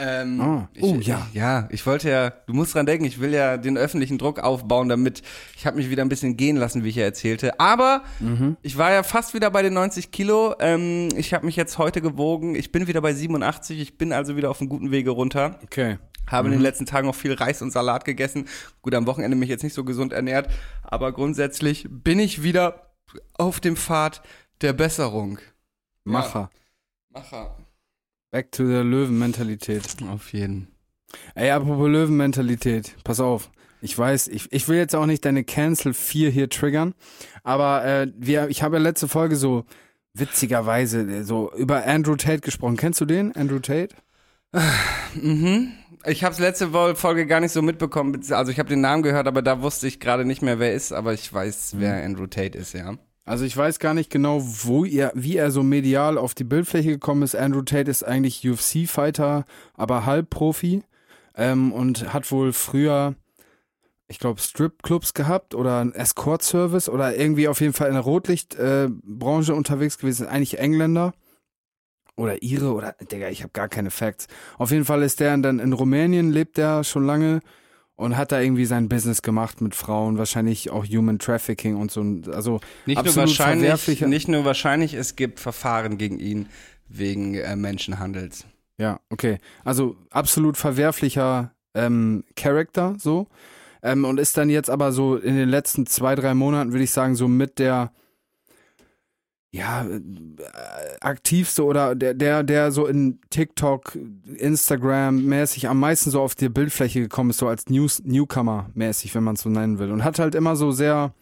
Ähm, 0.01 0.40
Ah, 0.40 0.68
ich, 0.74 0.82
oh, 0.84 0.94
ja. 1.01 1.26
Ja, 1.32 1.68
ich 1.72 1.84
wollte 1.84 2.09
ja, 2.09 2.30
du 2.30 2.55
musst 2.55 2.74
dran 2.74 2.86
denken, 2.86 3.05
ich 3.05 3.20
will 3.20 3.32
ja 3.34 3.57
den 3.57 3.76
öffentlichen 3.76 4.16
Druck 4.16 4.38
aufbauen, 4.38 4.88
damit 4.88 5.22
ich 5.57 5.66
habe 5.66 5.76
mich 5.76 5.90
wieder 5.90 6.03
ein 6.03 6.09
bisschen 6.09 6.36
gehen 6.36 6.57
lassen, 6.57 6.84
wie 6.84 6.90
ich 6.90 6.94
ja 6.96 7.03
erzählte. 7.05 7.59
Aber 7.59 8.05
Mhm. 8.20 8.57
ich 8.62 8.78
war 8.78 8.92
ja 8.92 9.03
fast 9.03 9.34
wieder 9.34 9.51
bei 9.51 9.62
den 9.62 9.74
90 9.74 10.12
Kilo. 10.12 10.55
Ähm, 10.61 11.09
ich 11.16 11.34
habe 11.34 11.44
mich 11.44 11.57
jetzt 11.57 11.78
heute 11.78 12.01
gewogen. 12.01 12.55
Ich 12.55 12.70
bin 12.70 12.86
wieder 12.86 13.01
bei 13.01 13.12
87. 13.12 13.80
Ich 13.80 13.99
bin 13.99 14.12
also 14.12 14.36
wieder 14.36 14.51
auf 14.51 14.61
einem 14.61 14.68
guten 14.70 14.90
Wege 14.92 15.11
runter. 15.11 15.59
Okay. 15.64 15.99
Habe 16.28 16.46
Mhm. 16.49 16.53
in 16.55 16.59
den 16.61 16.62
letzten 16.62 16.86
Tagen 16.86 17.09
auch 17.09 17.14
viel 17.14 17.32
Reis 17.32 17.61
und 17.62 17.72
Salat 17.72 18.05
gegessen. 18.05 18.46
Gut, 18.82 18.94
am 18.94 19.07
Wochenende 19.07 19.36
mich 19.36 19.49
jetzt 19.49 19.64
nicht 19.64 19.74
so 19.74 19.82
gesund 19.84 20.12
ernährt, 20.12 20.49
aber 20.84 21.11
grundsätzlich 21.12 21.86
bin 21.90 22.18
ich 22.20 22.42
wieder 22.42 22.92
auf 23.38 23.59
dem 23.61 23.76
Pfad 23.76 24.22
der 24.61 24.74
Besserung. 24.74 25.38
Macher. 26.05 26.51
Macher. 27.11 27.57
Back 28.30 28.52
to 28.52 28.66
the 28.66 28.82
Löwenmentalität. 28.82 29.84
Auf 30.08 30.32
jeden. 30.32 30.68
Ey, 31.34 31.50
apropos 31.50 31.88
Löwenmentalität. 31.88 32.94
Pass 33.04 33.20
auf. 33.20 33.50
Ich 33.80 33.96
weiß, 33.96 34.28
ich, 34.28 34.52
ich 34.52 34.68
will 34.68 34.76
jetzt 34.76 34.94
auch 34.94 35.06
nicht 35.06 35.24
deine 35.24 35.44
Cancel 35.44 35.94
4 35.94 36.30
hier 36.30 36.48
triggern, 36.48 36.94
aber 37.44 37.84
äh, 37.84 38.12
wir, 38.16 38.48
ich 38.48 38.62
habe 38.62 38.76
ja 38.76 38.82
letzte 38.82 39.06
Folge 39.06 39.36
so 39.36 39.64
witzigerweise 40.14 41.02
äh, 41.02 41.22
so 41.22 41.52
über 41.54 41.86
Andrew 41.86 42.16
Tate 42.16 42.40
gesprochen. 42.40 42.76
Kennst 42.76 43.00
du 43.00 43.04
den, 43.04 43.34
Andrew 43.36 43.60
Tate? 43.60 43.94
Mhm. 45.14 45.72
Ich 46.06 46.24
habe 46.24 46.32
es 46.32 46.38
letzte 46.38 46.70
Folge 46.94 47.26
gar 47.26 47.40
nicht 47.40 47.52
so 47.52 47.62
mitbekommen. 47.62 48.20
Also 48.30 48.50
ich 48.50 48.58
habe 48.58 48.68
den 48.68 48.80
Namen 48.80 49.02
gehört, 49.02 49.26
aber 49.26 49.42
da 49.42 49.62
wusste 49.62 49.86
ich 49.86 50.00
gerade 50.00 50.24
nicht 50.24 50.42
mehr, 50.42 50.58
wer 50.58 50.72
ist. 50.72 50.92
Aber 50.92 51.12
ich 51.12 51.32
weiß, 51.32 51.74
wer 51.78 52.04
Andrew 52.04 52.26
Tate 52.26 52.58
ist, 52.58 52.72
ja. 52.72 52.96
Also 53.28 53.44
ich 53.44 53.54
weiß 53.54 53.78
gar 53.78 53.92
nicht 53.92 54.08
genau, 54.10 54.40
wo 54.42 54.86
er, 54.86 55.12
wie 55.14 55.36
er 55.36 55.50
so 55.50 55.62
medial 55.62 56.16
auf 56.16 56.34
die 56.34 56.44
Bildfläche 56.44 56.88
gekommen 56.88 57.22
ist. 57.22 57.36
Andrew 57.36 57.60
Tate 57.60 57.90
ist 57.90 58.02
eigentlich 58.02 58.48
UFC-Fighter, 58.48 59.44
aber 59.74 60.06
Halbprofi 60.06 60.82
ähm, 61.36 61.70
und 61.72 62.14
hat 62.14 62.30
wohl 62.32 62.54
früher 62.54 63.14
ich 64.10 64.18
glaube, 64.18 64.40
Stripclubs 64.40 65.12
gehabt 65.12 65.54
oder 65.54 65.80
einen 65.80 65.92
Escort-Service 65.92 66.88
oder 66.88 67.14
irgendwie 67.14 67.48
auf 67.48 67.60
jeden 67.60 67.74
Fall 67.74 67.88
in 67.88 67.94
der 67.94 68.02
Rotlichtbranche 68.02 69.52
äh, 69.52 69.54
unterwegs 69.54 69.98
gewesen. 69.98 70.26
Eigentlich 70.26 70.58
Engländer 70.58 71.12
oder 72.16 72.42
Ire 72.42 72.72
oder, 72.72 72.94
Digga, 73.12 73.28
ich 73.28 73.42
habe 73.42 73.52
gar 73.52 73.68
keine 73.68 73.90
Facts. 73.90 74.26
Auf 74.56 74.70
jeden 74.70 74.86
Fall 74.86 75.02
ist 75.02 75.20
der 75.20 75.36
dann 75.36 75.58
in 75.58 75.74
Rumänien, 75.74 76.30
lebt 76.30 76.56
der 76.56 76.82
schon 76.84 77.04
lange 77.04 77.40
und 77.99 78.16
hat 78.16 78.30
da 78.30 78.40
irgendwie 78.40 78.64
sein 78.64 78.88
Business 78.88 79.22
gemacht 79.22 79.61
mit 79.61 79.74
Frauen, 79.74 80.18
wahrscheinlich 80.18 80.70
auch 80.70 80.86
Human 80.86 81.18
Trafficking 81.18 81.74
und 81.74 81.90
so. 81.90 82.01
Also 82.32 82.61
Nicht 82.86 83.05
nur, 83.05 83.16
wahrscheinlich, 83.16 84.01
nicht 84.03 84.28
nur 84.28 84.44
wahrscheinlich, 84.44 84.94
es 84.94 85.16
gibt 85.16 85.40
Verfahren 85.40 85.99
gegen 85.99 86.20
ihn 86.20 86.49
wegen 86.88 87.34
äh, 87.34 87.57
Menschenhandels. 87.57 88.46
Ja, 88.78 89.01
okay. 89.11 89.38
Also 89.64 89.96
absolut 90.11 90.57
verwerflicher 90.57 91.51
ähm, 91.74 92.22
Charakter 92.36 92.94
so. 92.99 93.26
Ähm, 93.82 94.05
und 94.05 94.20
ist 94.20 94.36
dann 94.36 94.49
jetzt 94.49 94.70
aber 94.70 94.92
so 94.92 95.16
in 95.16 95.36
den 95.36 95.49
letzten 95.49 95.84
zwei, 95.86 96.14
drei 96.14 96.34
Monaten, 96.34 96.70
würde 96.70 96.84
ich 96.84 96.92
sagen, 96.92 97.16
so 97.16 97.26
mit 97.26 97.59
der 97.59 97.90
ja, 99.51 99.86
äh, 99.86 100.01
aktivste 101.01 101.64
oder 101.64 101.94
der, 101.94 102.14
der, 102.14 102.42
der 102.42 102.70
so 102.70 102.86
in 102.86 103.20
TikTok, 103.30 103.96
Instagram 104.36 105.24
mäßig 105.24 105.68
am 105.68 105.80
meisten 105.80 106.11
so 106.11 106.20
auf 106.20 106.34
die 106.34 106.49
Bildfläche 106.49 107.01
gekommen 107.01 107.30
ist, 107.30 107.38
so 107.38 107.49
als 107.49 107.66
News, 107.68 108.03
Newcomer 108.05 108.70
mäßig, 108.74 109.14
wenn 109.14 109.24
man 109.24 109.36
es 109.36 109.42
so 109.42 109.49
nennen 109.49 109.78
will. 109.78 109.90
Und 109.90 110.05
hat 110.05 110.18
halt 110.18 110.34
immer 110.34 110.55
so 110.55 110.70
sehr 110.70 111.14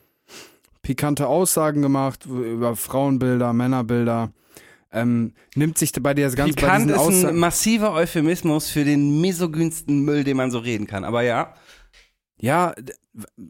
pikante 0.82 1.26
Aussagen 1.28 1.82
gemacht 1.82 2.26
über 2.26 2.74
Frauenbilder, 2.74 3.52
Männerbilder. 3.52 4.32
Ähm, 4.92 5.32
nimmt 5.54 5.78
sich 5.78 5.92
bei 5.92 6.14
der 6.14 6.30
ganz 6.30 6.54
bei 6.54 6.62
Pikant 6.62 6.90
diesen 6.90 7.10
ist 7.10 7.24
ein 7.24 7.36
massiver 7.36 7.92
Euphemismus 7.92 8.70
für 8.70 8.84
den 8.84 9.20
misogynsten 9.20 10.00
Müll, 10.04 10.24
den 10.24 10.36
man 10.36 10.50
so 10.50 10.58
reden 10.58 10.86
kann. 10.86 11.04
Aber 11.04 11.22
ja, 11.22 11.54
Ja, 12.38 12.74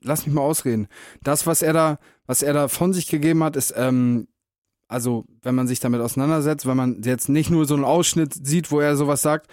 lass 0.02 0.26
mich 0.26 0.34
mal 0.34 0.42
ausreden. 0.42 0.88
Das, 1.22 1.46
was 1.46 1.62
er 1.62 1.72
da, 1.72 1.98
was 2.26 2.42
er 2.42 2.52
da 2.52 2.68
von 2.68 2.92
sich 2.92 3.06
gegeben 3.08 3.42
hat, 3.44 3.56
ist, 3.56 3.74
ähm, 3.76 4.28
also, 4.88 5.24
wenn 5.42 5.54
man 5.54 5.66
sich 5.66 5.80
damit 5.80 6.00
auseinandersetzt, 6.00 6.66
wenn 6.66 6.76
man 6.76 7.02
jetzt 7.02 7.28
nicht 7.28 7.50
nur 7.50 7.66
so 7.66 7.74
einen 7.74 7.84
Ausschnitt 7.84 8.34
sieht, 8.34 8.70
wo 8.70 8.80
er 8.80 8.96
sowas 8.96 9.22
sagt, 9.22 9.48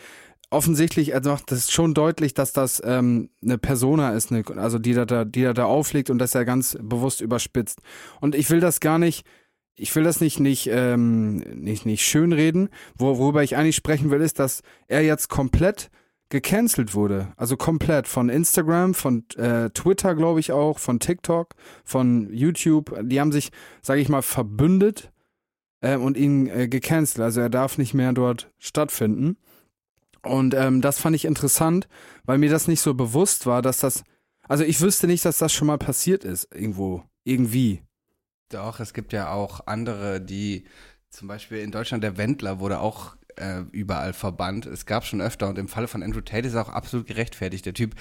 offensichtlich, 0.54 1.14
er 1.14 1.26
macht 1.26 1.52
das 1.52 1.72
schon 1.72 1.94
deutlich, 1.94 2.34
dass 2.34 2.54
das 2.54 2.82
ähm, 2.86 3.30
eine 3.42 3.58
Persona 3.58 4.12
ist, 4.12 4.32
eine, 4.32 4.44
also 4.56 4.80
die 4.80 4.94
da, 4.94 5.06
da, 5.06 5.26
die 5.26 5.44
er 5.44 5.54
da 5.54 5.66
auflegt 5.66 6.10
und 6.10 6.20
dass 6.20 6.36
er 6.36 6.46
ganz 6.46 6.78
bewusst 6.80 7.22
überspitzt. 7.22 7.80
Und 8.22 8.36
ich 8.36 8.50
will 8.50 8.60
das 8.60 8.80
gar 8.80 9.00
nicht, 9.00 9.26
ich 9.76 9.96
will 9.96 10.04
das 10.04 10.22
nicht, 10.22 10.40
nicht, 10.40 10.70
ähm, 10.72 11.38
nicht, 11.38 11.86
nicht 11.86 12.06
schönreden. 12.06 12.70
Wo, 12.96 13.18
worüber 13.18 13.44
ich 13.44 13.58
eigentlich 13.58 13.76
sprechen 13.76 14.12
will, 14.12 14.22
ist, 14.22 14.40
dass 14.40 14.62
er 14.88 15.02
jetzt 15.02 15.30
komplett 15.30 15.90
gecancelt 16.30 16.94
wurde. 16.94 17.34
Also 17.38 17.58
komplett 17.58 18.08
von 18.08 18.30
Instagram, 18.30 18.94
von 18.94 19.26
äh, 19.38 19.70
Twitter, 19.72 20.16
glaube 20.16 20.40
ich 20.40 20.52
auch, 20.52 20.80
von 20.80 21.00
TikTok, 21.00 21.56
von 21.84 22.32
YouTube. 22.32 22.96
Die 23.04 23.20
haben 23.20 23.32
sich, 23.32 23.52
sage 23.82 24.02
ich 24.02 24.10
mal, 24.10 24.22
verbündet 24.22 25.13
äh, 25.84 25.98
und 25.98 26.18
ihn 26.18 26.48
äh, 26.48 26.68
gecancelt. 26.68 27.20
Also 27.20 27.42
er 27.42 27.50
darf 27.50 27.78
nicht 27.78 27.94
mehr 27.94 28.14
dort 28.14 28.52
stattfinden. 28.58 29.38
Und 30.24 30.54
ähm, 30.54 30.82
das 30.82 31.00
fand 31.00 31.16
ich 31.16 31.26
interessant, 31.26 31.88
weil 32.24 32.38
mir 32.38 32.50
das 32.50 32.68
nicht 32.68 32.80
so 32.80 32.94
bewusst 32.94 33.46
war, 33.46 33.62
dass 33.62 33.80
das, 33.80 34.04
also 34.48 34.64
ich 34.64 34.80
wüsste 34.80 35.06
nicht, 35.06 35.26
dass 35.26 35.38
das 35.38 35.52
schon 35.52 35.68
mal 35.68 35.78
passiert 35.78 36.24
ist, 36.24 36.48
irgendwo, 36.56 37.04
irgendwie. 37.26 37.84
Doch, 38.50 38.80
es 38.80 38.94
gibt 38.94 39.12
ja 39.12 39.32
auch 39.32 39.68
andere, 39.68 40.22
die 40.22 40.64
zum 41.10 41.28
Beispiel 41.28 41.58
in 41.58 41.72
Deutschland 41.72 42.04
der 42.04 42.18
Wendler 42.18 42.60
wurde 42.60 42.80
auch 42.80 43.18
äh, 43.38 43.62
überall 43.72 44.14
verbannt. 44.14 44.66
Es 44.66 44.86
gab 44.86 45.06
schon 45.06 45.22
öfter 45.22 45.50
und 45.50 45.58
im 45.58 45.68
Falle 45.68 45.88
von 45.88 46.04
Andrew 46.04 46.22
Tate 46.22 46.48
ist 46.48 46.54
er 46.54 46.62
auch 46.62 46.70
absolut 46.70 47.08
gerechtfertigt. 47.08 47.66
Der 47.66 47.74
Typ, 47.74 47.96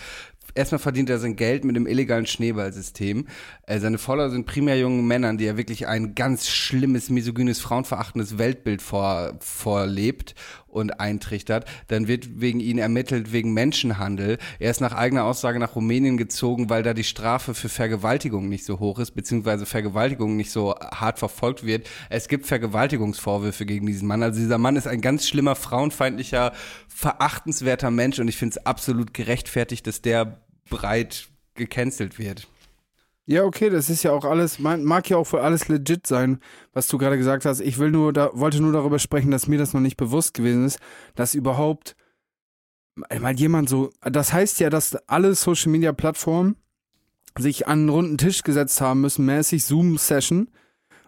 erstmal 0.55 0.79
verdient 0.79 1.11
er 1.11 1.19
sein 1.19 1.37
Geld 1.37 1.65
mit 1.65 1.77
dem 1.77 1.87
illegalen 1.87 2.27
Schneeballsystem. 2.27 3.27
Äh, 3.67 3.81
seine 3.81 3.99
Follower 3.99 4.31
sind 4.31 4.47
primär 4.47 4.79
jungen 4.79 5.07
Männern, 5.07 5.39
die 5.39 5.47
er 5.47 5.57
wirklich 5.57 5.87
ein 5.87 6.15
ganz 6.15 6.49
schlimmes, 6.49 7.11
misogynes, 7.11 7.61
frauenverachtendes 7.61 8.39
Weltbild 8.39 8.83
vor, 8.83 9.35
vorlebt 9.41 10.35
und 10.73 11.01
eintrichtert. 11.01 11.67
Dann 11.89 12.09
wird 12.09 12.41
wegen 12.41 12.61
ihn 12.61 12.79
ermittelt 12.79 13.33
wegen 13.33 13.53
Menschenhandel. 13.53 14.39
Er 14.59 14.71
ist 14.71 14.81
nach 14.81 14.93
eigener 14.93 15.25
Aussage 15.25 15.59
nach 15.59 15.77
Rumänien 15.77 16.17
gezogen, 16.17 16.71
weil 16.71 16.83
da 16.83 16.95
die 16.95 17.05
Strafe 17.05 17.55
für 17.55 17.69
Vergewaltigung 17.69 18.49
nicht 18.49 18.65
so 18.65 18.81
hoch 18.81 18.99
ist, 18.99 19.13
beziehungsweise 19.13 19.67
Vergewaltigung 19.67 20.37
nicht 20.37 20.51
so 20.51 20.75
hart 20.75 21.19
verfolgt 21.19 21.65
wird. 21.65 21.89
Es 22.11 22.29
gibt 22.29 22.47
Vergewaltigungsvorwürfe 22.47 23.67
gegen 23.67 23.87
diesen 23.87 24.09
Mann. 24.09 24.23
Also 24.23 24.41
dieser 24.41 24.59
Mann 24.59 24.77
ist 24.77 24.87
ein 24.87 25.01
ganz 25.01 25.29
schlimmer, 25.29 25.55
frauenfeindlicher, 25.55 26.53
verachtenswerter 26.89 27.91
Mensch 27.91 28.19
und 28.19 28.29
ich 28.29 28.37
finde 28.37 28.57
es 28.59 28.67
absolut 28.67 29.15
gerechtfertigt, 29.15 29.87
dass 29.87 30.03
der 30.03 30.41
breit 30.71 31.29
gecancelt 31.55 32.19
wird. 32.19 32.49
Ja, 33.25 33.45
okay, 33.45 33.71
das 33.71 33.89
ist 33.89 34.03
ja 34.03 34.11
auch 34.11 34.25
alles, 34.25 34.59
mag 34.59 35.09
ja 35.09 35.17
auch 35.17 35.33
wohl 35.33 35.41
alles 35.41 35.69
legit 35.69 36.07
sein, 36.07 36.41
was 36.73 36.89
du 36.89 36.99
gerade 36.99 37.17
gesagt 37.17 37.45
hast. 37.45 37.61
Ich 37.61 37.79
will 37.79 37.91
nur, 37.93 38.13
da, 38.13 38.31
wollte 38.33 38.61
nur 38.61 38.73
darüber 38.73 38.99
sprechen, 38.99 39.31
dass 39.31 39.47
mir 39.47 39.59
das 39.59 39.75
noch 39.75 39.81
nicht 39.81 39.97
bewusst 39.97 40.35
gewesen 40.35 40.67
ist, 40.67 40.81
dass 41.15 41.35
überhaupt 41.35 41.95
mal 42.97 43.35
jemand 43.39 43.69
so, 43.69 43.91
das 44.03 44.33
heißt 44.33 44.59
ja, 44.61 44.71
dass 44.71 44.97
alle 45.09 45.35
Social 45.35 45.71
Media 45.71 45.93
Plattformen 45.93 46.57
sich 47.39 47.67
an 47.67 47.81
einen 47.81 47.89
runden 47.89 48.19
Tisch 48.19 48.43
gesetzt 48.43 48.81
haben 48.81 49.01
müssen, 49.01 49.25
mäßig 49.25 49.65
Zoom-Session 49.65 50.51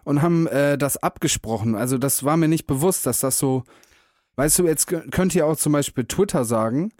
und 0.05 0.21
haben 0.21 0.47
äh, 0.47 0.77
das 0.77 0.97
abgesprochen. 0.97 1.75
Also 1.75 1.97
das 1.97 2.23
war 2.23 2.37
mir 2.37 2.47
nicht 2.47 2.65
bewusst, 2.65 3.05
dass 3.05 3.19
das 3.19 3.37
so, 3.37 3.65
weißt 4.37 4.59
du, 4.59 4.65
jetzt 4.65 4.89
kö- 4.89 5.11
könnt 5.11 5.35
ihr 5.35 5.45
auch 5.45 5.57
zum 5.57 5.73
Beispiel 5.73 6.05
Twitter 6.05 6.45
sagen, 6.45 6.91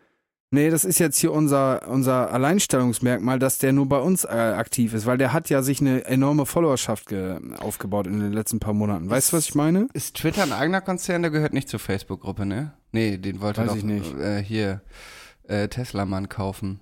Nee, 0.51 0.69
das 0.69 0.85
ist 0.85 0.99
jetzt 0.99 1.17
hier 1.17 1.33
unser, 1.33 1.87
unser 1.87 2.31
Alleinstellungsmerkmal, 2.31 3.39
dass 3.39 3.57
der 3.57 3.73
nur 3.73 3.89
bei 3.89 3.99
uns 3.99 4.23
äh, 4.23 4.27
aktiv 4.27 4.93
ist, 4.93 5.05
weil 5.05 5.17
der 5.17 5.33
hat 5.33 5.49
ja 5.49 5.61
sich 5.61 5.81
eine 5.81 6.05
enorme 6.05 6.45
Followerschaft 6.45 7.07
ge 7.07 7.39
aufgebaut 7.59 8.07
in 8.07 8.19
den 8.19 8.31
letzten 8.31 8.59
paar 8.59 8.73
Monaten. 8.73 9.09
Weißt 9.09 9.31
du, 9.33 9.37
was 9.37 9.45
ich 9.45 9.55
meine? 9.55 9.87
Ist 9.93 10.15
Twitter 10.15 10.43
ein 10.43 10.53
eigener 10.53 10.81
Konzern? 10.81 11.23
Der 11.23 11.31
gehört 11.31 11.53
nicht 11.53 11.67
zur 11.67 11.79
Facebook-Gruppe, 11.79 12.45
ne? 12.45 12.73
Nee, 12.91 13.17
den 13.17 13.41
wollte 13.41 13.61
Weiß 13.61 13.69
doch 13.69 13.75
ich 13.77 13.83
nicht. 13.83 14.15
Äh, 14.17 14.41
hier 14.43 14.81
äh, 15.43 15.67
Tesla-Mann 15.67 16.29
kaufen. 16.29 16.79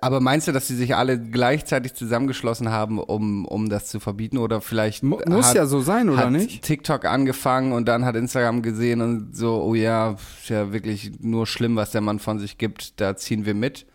Aber 0.00 0.20
meinst 0.20 0.46
du, 0.46 0.52
dass 0.52 0.68
sie 0.68 0.76
sich 0.76 0.94
alle 0.94 1.18
gleichzeitig 1.18 1.94
zusammengeschlossen 1.94 2.70
haben, 2.70 2.98
um, 3.00 3.44
um 3.44 3.68
das 3.68 3.86
zu 3.86 3.98
verbieten? 3.98 4.38
Oder 4.38 4.60
vielleicht 4.60 5.02
Mu 5.02 5.18
muss 5.26 5.48
hat, 5.48 5.56
ja 5.56 5.66
so 5.66 5.80
sein, 5.80 6.08
oder 6.08 6.18
hat 6.24 6.30
nicht? 6.32 6.62
TikTok 6.62 7.04
angefangen 7.04 7.72
und 7.72 7.86
dann 7.88 8.04
hat 8.04 8.14
Instagram 8.14 8.62
gesehen 8.62 9.00
und 9.00 9.36
so, 9.36 9.62
oh 9.62 9.74
ja, 9.74 10.12
ist 10.40 10.50
ja 10.50 10.72
wirklich 10.72 11.12
nur 11.20 11.46
schlimm, 11.46 11.76
was 11.76 11.90
der 11.90 12.00
Mann 12.00 12.18
von 12.18 12.38
sich 12.38 12.58
gibt, 12.58 13.00
da 13.00 13.16
ziehen 13.16 13.44
wir 13.44 13.54
mit. 13.54 13.86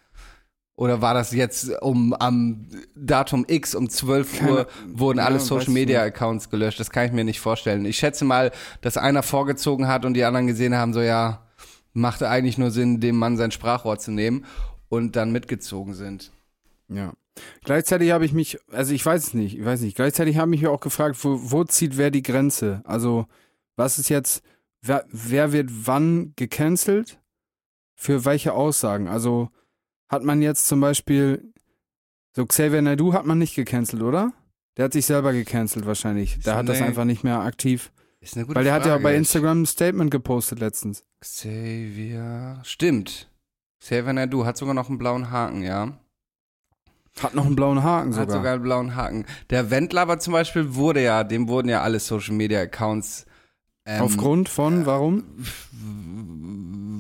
Oder 0.76 1.02
war 1.02 1.14
das 1.14 1.32
jetzt 1.32 1.72
um 1.82 2.14
am 2.14 2.66
Datum 2.96 3.46
X 3.48 3.76
um 3.76 3.90
12 3.90 4.40
Keine- 4.40 4.52
Uhr 4.52 4.68
wurden 4.88 5.20
ja, 5.20 5.26
alle 5.26 5.40
Social 5.40 5.72
Media. 5.72 6.02
Accounts 6.02 6.50
gelöscht? 6.50 6.80
Das 6.80 6.90
kann 6.90 7.06
ich 7.06 7.12
mir 7.12 7.24
nicht 7.24 7.40
vorstellen. 7.40 7.86
Ich 7.86 7.98
schätze 7.98 8.26
mal, 8.26 8.52
dass 8.82 8.98
einer 8.98 9.22
vorgezogen 9.22 9.88
hat 9.88 10.06
und 10.06 10.16
die 10.16 10.24
anderen 10.24 10.48
gesehen 10.48 10.76
haben, 10.76 10.94
so 10.94 11.02
ja, 11.02 11.46
machte 11.94 12.30
eigentlich 12.30 12.58
nur 12.58 12.72
Sinn, 12.72 13.00
dem 13.00 13.18
Mann 13.18 13.38
sein 13.38 13.52
Sprachrohr 13.52 14.00
zu 14.00 14.12
nehmen 14.12 14.46
und 14.92 15.16
dann 15.16 15.32
mitgezogen 15.32 15.94
sind. 15.94 16.32
Ja. 16.90 17.14
Gleichzeitig 17.64 18.12
habe 18.12 18.26
ich 18.26 18.34
mich, 18.34 18.60
also 18.72 18.94
ich 18.94 19.06
weiß 19.06 19.28
es 19.28 19.34
nicht, 19.34 19.58
ich 19.58 19.64
weiß 19.64 19.80
nicht, 19.82 19.96
gleichzeitig 19.96 20.36
habe 20.36 20.54
ich 20.54 20.62
mich 20.62 20.70
auch 20.70 20.82
gefragt, 20.82 21.18
wo, 21.24 21.40
wo 21.42 21.64
zieht 21.64 21.96
wer 21.96 22.12
die 22.12 22.22
Grenze? 22.22 22.82
Also, 22.84 23.26
was 23.78 23.98
ist 23.98 24.10
jetzt, 24.10 24.44
wer, 24.82 25.06
wer 25.10 25.54
wird 25.54 25.70
wann 25.88 26.34
gecancelt? 26.36 27.20
Für 27.96 28.26
welche 28.26 28.54
Aussagen? 28.54 29.08
Also, 29.08 29.50
hat 30.10 30.24
man 30.24 30.42
jetzt 30.42 30.68
zum 30.68 30.82
Beispiel, 30.82 31.54
so 32.36 32.46
Xavier 32.46 32.82
Naidoo 32.82 33.14
hat 33.14 33.26
man 33.26 33.38
nicht 33.38 33.56
gecancelt, 33.56 34.02
oder? 34.02 34.34
Der 34.76 34.86
hat 34.86 34.94
sich 34.94 35.06
selber 35.06 35.32
gecancelt 35.32 35.86
wahrscheinlich. 35.86 36.40
Der 36.40 36.56
hat 36.56 36.68
das 36.68 36.82
einfach 36.82 37.06
nicht 37.06 37.24
mehr 37.24 37.40
aktiv. 37.40 37.94
Ist 38.20 38.36
eine 38.36 38.46
gute 38.46 38.58
Weil 38.58 38.66
der 38.66 38.74
hat 38.74 38.86
ja 38.86 38.92
Frage. 38.94 39.04
bei 39.04 39.16
Instagram 39.16 39.62
ein 39.62 39.66
Statement 39.66 40.12
gepostet 40.12 40.60
letztens. 40.60 41.06
Xavier. 41.22 42.60
Stimmt. 42.64 43.31
Xavier 43.82 44.14
Nadu 44.14 44.46
hat 44.46 44.58
sogar 44.58 44.74
noch 44.74 44.90
einen 44.90 44.98
blauen 44.98 45.32
Haken, 45.32 45.64
ja. 45.64 45.98
Hat 47.22 47.34
noch 47.36 47.46
einen 47.46 47.56
blauen 47.56 47.84
Haken 47.84 48.16
Hat 48.16 48.30
sogar. 48.30 48.38
sogar 48.38 48.54
einen 48.54 48.64
blauen 48.64 48.96
Haken. 48.96 49.26
Der 49.50 49.70
Wendler 49.70 50.02
aber 50.02 50.20
zum 50.20 50.34
Beispiel 50.34 50.76
wurde 50.76 51.04
ja, 51.04 51.24
dem 51.24 51.48
wurden 51.50 51.68
ja 51.68 51.82
alle 51.82 52.00
Social 52.00 52.36
Media 52.36 52.62
Accounts. 52.62 53.26
Ähm, 53.86 54.04
Aufgrund 54.04 54.48
von, 54.48 54.86
warum? 54.86 55.24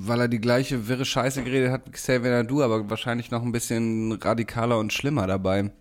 weil 0.04 0.20
er 0.20 0.28
die 0.28 0.42
gleiche 0.42 0.88
wirre 0.88 1.06
Scheiße 1.06 1.44
geredet 1.44 1.72
hat 1.72 1.86
wie 1.86 1.92
Xavier 1.92 2.32
Nadu, 2.32 2.64
aber 2.64 2.90
wahrscheinlich 2.90 3.30
noch 3.32 3.44
ein 3.44 3.52
bisschen 3.52 4.12
radikaler 4.14 4.80
und 4.80 4.92
schlimmer 4.92 5.28
dabei. 5.28 5.72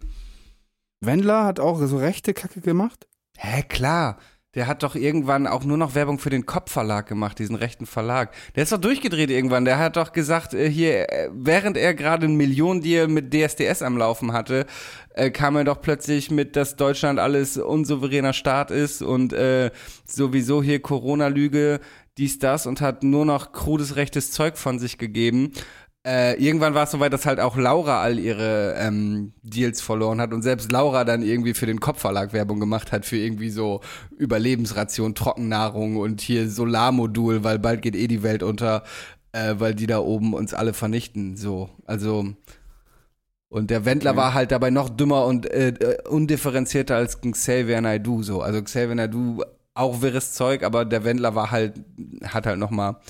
Wendler 1.00 1.44
hat 1.44 1.58
auch 1.58 1.80
so 1.86 1.96
rechte 1.96 2.34
Kacke 2.34 2.60
gemacht? 2.60 3.08
Hä, 3.38 3.62
klar. 3.62 4.18
Der 4.56 4.66
hat 4.66 4.82
doch 4.82 4.96
irgendwann 4.96 5.46
auch 5.46 5.62
nur 5.62 5.76
noch 5.76 5.94
Werbung 5.94 6.18
für 6.18 6.30
den 6.30 6.44
Kopfverlag 6.44 7.06
gemacht, 7.06 7.38
diesen 7.38 7.54
rechten 7.54 7.86
Verlag. 7.86 8.34
Der 8.56 8.64
ist 8.64 8.72
doch 8.72 8.80
durchgedreht 8.80 9.30
irgendwann. 9.30 9.64
Der 9.64 9.78
hat 9.78 9.96
doch 9.96 10.10
gesagt, 10.10 10.54
äh, 10.54 10.68
hier, 10.68 11.08
äh, 11.12 11.28
während 11.32 11.76
er 11.76 11.94
gerade 11.94 12.26
einen 12.26 12.36
Millionendeal 12.36 13.06
mit 13.06 13.32
DSDS 13.32 13.82
am 13.82 13.96
Laufen 13.96 14.32
hatte, 14.32 14.66
äh, 15.14 15.30
kam 15.30 15.54
er 15.54 15.62
doch 15.62 15.80
plötzlich 15.80 16.32
mit, 16.32 16.56
dass 16.56 16.74
Deutschland 16.74 17.20
alles 17.20 17.58
unsouveräner 17.58 18.32
Staat 18.32 18.72
ist 18.72 19.02
und 19.02 19.32
äh, 19.32 19.70
sowieso 20.04 20.64
hier 20.64 20.82
Corona-Lüge, 20.82 21.78
dies, 22.18 22.40
das 22.40 22.66
und 22.66 22.80
hat 22.80 23.04
nur 23.04 23.24
noch 23.24 23.52
krudes 23.52 23.94
rechtes 23.94 24.32
Zeug 24.32 24.58
von 24.58 24.80
sich 24.80 24.98
gegeben. 24.98 25.52
Äh, 26.06 26.42
irgendwann 26.42 26.74
war 26.74 26.84
es 26.84 26.90
soweit, 26.90 27.12
dass 27.12 27.26
halt 27.26 27.40
auch 27.40 27.56
Laura 27.56 28.00
all 28.00 28.18
ihre 28.18 28.74
ähm, 28.78 29.34
Deals 29.42 29.82
verloren 29.82 30.20
hat 30.20 30.32
und 30.32 30.42
selbst 30.42 30.72
Laura 30.72 31.04
dann 31.04 31.22
irgendwie 31.22 31.52
für 31.52 31.66
den 31.66 31.80
Kopfverlag 31.80 32.32
Werbung 32.32 32.58
gemacht 32.58 32.90
hat 32.90 33.04
für 33.04 33.18
irgendwie 33.18 33.50
so 33.50 33.80
Überlebensration, 34.16 35.14
Trockennahrung 35.14 35.96
und 35.96 36.22
hier 36.22 36.48
Solarmodul, 36.48 37.44
weil 37.44 37.58
bald 37.58 37.82
geht 37.82 37.96
eh 37.96 38.06
die 38.06 38.22
Welt 38.22 38.42
unter, 38.42 38.82
äh, 39.32 39.56
weil 39.58 39.74
die 39.74 39.86
da 39.86 39.98
oben 39.98 40.32
uns 40.32 40.54
alle 40.54 40.72
vernichten. 40.72 41.36
So, 41.36 41.68
also 41.84 42.34
und 43.50 43.70
der 43.70 43.84
Wendler 43.84 44.16
war 44.16 44.32
halt 44.32 44.52
dabei 44.52 44.70
noch 44.70 44.88
dümmer 44.88 45.26
und 45.26 45.50
äh, 45.50 45.70
äh, 45.70 46.08
undifferenzierter 46.08 46.96
als 46.96 47.20
Xavier 47.20 47.80
Naidoo 47.80 48.22
so. 48.22 48.42
Also 48.42 48.62
Xavier 48.62 48.94
Naidoo 48.94 49.42
auch 49.74 50.00
wirres 50.02 50.32
Zeug, 50.32 50.62
aber 50.62 50.84
der 50.84 51.04
Wendler 51.04 51.34
war 51.34 51.50
halt 51.50 51.80
hat 52.24 52.46
halt 52.46 52.58
noch 52.58 52.70
mal 52.70 53.00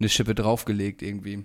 eine 0.00 0.08
Schippe 0.08 0.34
draufgelegt 0.34 1.02
irgendwie. 1.02 1.44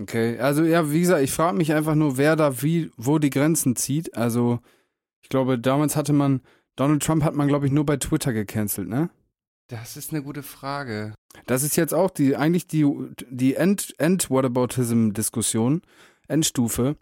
Okay, 0.00 0.38
also 0.38 0.62
ja, 0.62 0.92
wie 0.92 1.00
gesagt, 1.00 1.22
ich 1.22 1.32
frage 1.32 1.56
mich 1.56 1.72
einfach 1.72 1.96
nur, 1.96 2.16
wer 2.16 2.36
da 2.36 2.62
wie, 2.62 2.90
wo 2.96 3.18
die 3.18 3.30
Grenzen 3.30 3.74
zieht. 3.74 4.16
Also, 4.16 4.60
ich 5.20 5.28
glaube, 5.28 5.58
damals 5.58 5.96
hatte 5.96 6.12
man, 6.12 6.40
Donald 6.76 7.02
Trump 7.02 7.24
hat 7.24 7.34
man, 7.34 7.48
glaube 7.48 7.66
ich, 7.66 7.72
nur 7.72 7.84
bei 7.84 7.96
Twitter 7.96 8.32
gecancelt, 8.32 8.88
ne? 8.88 9.10
Das 9.68 9.96
ist 9.96 10.12
eine 10.12 10.22
gute 10.22 10.42
Frage. 10.42 11.14
Das 11.46 11.62
ist 11.62 11.76
jetzt 11.76 11.92
auch 11.92 12.10
die, 12.10 12.36
eigentlich 12.36 12.66
die, 12.68 12.86
die 13.28 13.56
End, 13.56 13.92
End-Whataboutism-Diskussion, 13.98 15.82
Endstufe. 16.28 16.96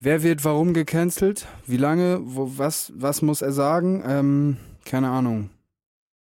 Wer 0.00 0.22
wird 0.22 0.44
warum 0.44 0.72
gecancelt? 0.72 1.46
Wie 1.66 1.76
lange? 1.76 2.20
Wo, 2.22 2.52
was, 2.56 2.90
was 2.96 3.20
muss 3.20 3.42
er 3.42 3.52
sagen? 3.52 4.02
Ähm, 4.04 4.56
keine 4.86 5.10
Ahnung. 5.10 5.50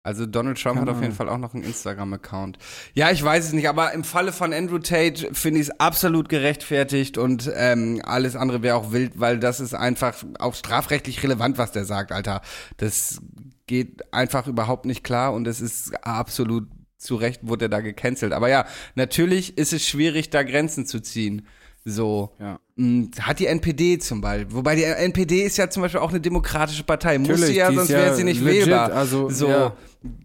Also 0.02 0.24
Donald 0.24 0.58
Trump 0.58 0.76
Keine 0.78 0.90
hat 0.90 0.96
auf 0.96 1.02
jeden 1.02 1.12
Ahnung. 1.12 1.16
Fall 1.16 1.28
auch 1.28 1.38
noch 1.38 1.52
einen 1.52 1.62
Instagram-Account. 1.62 2.56
Ja, 2.94 3.10
ich 3.10 3.22
weiß 3.22 3.44
es 3.46 3.52
nicht, 3.52 3.68
aber 3.68 3.92
im 3.92 4.02
Falle 4.02 4.32
von 4.32 4.54
Andrew 4.54 4.78
Tate 4.78 5.28
finde 5.34 5.60
ich 5.60 5.68
es 5.68 5.80
absolut 5.80 6.30
gerechtfertigt 6.30 7.18
und 7.18 7.50
ähm, 7.54 8.00
alles 8.04 8.34
andere 8.34 8.62
wäre 8.62 8.76
auch 8.76 8.92
wild, 8.92 9.20
weil 9.20 9.38
das 9.38 9.60
ist 9.60 9.74
einfach 9.74 10.14
auch 10.38 10.54
strafrechtlich 10.54 11.22
relevant, 11.22 11.58
was 11.58 11.72
der 11.72 11.84
sagt, 11.84 12.12
Alter. 12.12 12.40
Das 12.78 13.20
geht 13.66 14.12
einfach 14.12 14.46
überhaupt 14.46 14.86
nicht 14.86 15.04
klar 15.04 15.34
und 15.34 15.46
es 15.46 15.60
ist 15.60 15.94
absolut 16.04 16.66
zu 16.96 17.16
Recht 17.16 17.40
wurde 17.46 17.66
er 17.66 17.68
da 17.70 17.80
gecancelt. 17.80 18.32
Aber 18.32 18.48
ja, 18.48 18.66
natürlich 18.94 19.58
ist 19.58 19.72
es 19.72 19.86
schwierig, 19.86 20.30
da 20.30 20.42
Grenzen 20.42 20.86
zu 20.86 21.00
ziehen. 21.00 21.46
So. 21.84 22.30
Ja. 22.38 22.58
Mm, 22.76 23.06
Hat 23.20 23.38
die 23.38 23.46
NPD 23.46 23.98
zum 23.98 24.20
Beispiel. 24.20 24.54
Wobei 24.54 24.76
die 24.76 24.84
NPD 24.84 25.42
ist 25.44 25.56
ja 25.56 25.70
zum 25.70 25.82
Beispiel 25.82 26.00
auch 26.00 26.10
eine 26.10 26.20
demokratische 26.20 26.84
Partei. 26.84 27.18
Muss 27.18 27.28
Natürlich, 27.28 27.48
sie 27.50 27.56
ja, 27.56 27.72
sonst 27.72 27.88
ja 27.90 27.98
wäre 27.98 28.16
sie 28.16 28.24
nicht 28.24 28.40
legit, 28.40 28.66
wählbar. 28.66 28.92
also, 28.92 29.30
so 29.30 29.48
ja. 29.48 29.76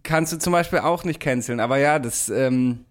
kannst 0.02 0.32
du 0.32 0.38
zum 0.38 0.52
Beispiel 0.52 0.80
auch 0.80 1.04
nicht 1.04 1.20
canceln. 1.20 1.60
Aber 1.60 1.78
ja, 1.78 1.98
das 1.98 2.28
ähm, 2.28 2.84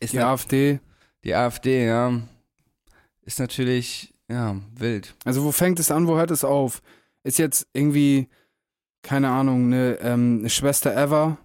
ist 0.00 0.12
Die 0.12 0.20
AfD. 0.20 0.80
die 1.24 1.34
AfD, 1.34 1.86
ja. 1.86 2.20
Ist 3.22 3.40
natürlich, 3.40 4.14
ja, 4.30 4.56
wild. 4.76 5.14
Also 5.24 5.44
wo 5.44 5.52
fängt 5.52 5.80
es 5.80 5.90
an, 5.90 6.06
wo 6.06 6.16
hört 6.16 6.30
es 6.30 6.44
auf? 6.44 6.82
Ist 7.24 7.38
jetzt 7.38 7.66
irgendwie, 7.72 8.28
keine 9.02 9.28
Ahnung, 9.28 9.66
eine, 9.66 9.98
ähm, 10.00 10.38
eine 10.40 10.50
Schwester 10.50 10.96
Ever, 10.96 11.36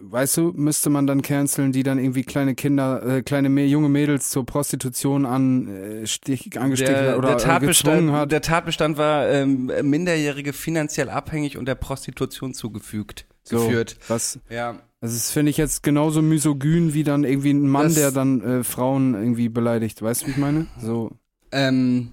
weißt 0.00 0.36
du, 0.36 0.52
müsste 0.54 0.90
man 0.90 1.06
dann 1.06 1.22
canceln, 1.22 1.72
die 1.72 1.82
dann 1.82 1.98
irgendwie 1.98 2.22
kleine 2.22 2.54
Kinder, 2.54 3.02
äh, 3.04 3.22
kleine 3.22 3.48
junge 3.64 3.88
Mädels 3.88 4.30
zur 4.30 4.46
Prostitution 4.46 5.26
an, 5.26 5.68
äh, 5.68 6.06
stich, 6.06 6.58
angesteckt 6.60 6.96
hat 6.96 7.16
oder 7.18 7.28
der, 7.28 7.38
Tatbestand, 7.38 8.12
hat. 8.12 8.30
der 8.32 8.40
Tatbestand 8.42 8.98
war 8.98 9.28
ähm, 9.28 9.70
Minderjährige 9.82 10.52
finanziell 10.52 11.10
abhängig 11.10 11.58
und 11.58 11.66
der 11.66 11.74
Prostitution 11.74 12.54
zugefügt. 12.54 13.26
So, 13.42 13.56
Geführt. 13.66 13.96
Was, 14.08 14.38
Ja. 14.50 14.70
also 15.00 15.14
das 15.14 15.30
finde 15.30 15.50
ich 15.50 15.56
jetzt 15.56 15.82
genauso 15.82 16.20
misogyn 16.22 16.92
wie 16.94 17.02
dann 17.02 17.24
irgendwie 17.24 17.50
ein 17.50 17.66
Mann, 17.66 17.84
Das- 17.86 17.94
der 17.94 18.10
dann 18.12 18.40
äh, 18.42 18.62
Frauen 18.64 19.14
irgendwie 19.14 19.48
beleidigt. 19.48 20.02
Weißt 20.02 20.22
du, 20.22 20.26
wie 20.26 20.30
ich 20.32 20.36
meine? 20.36 20.66
So. 20.80 21.12
Ähm, 21.50 22.12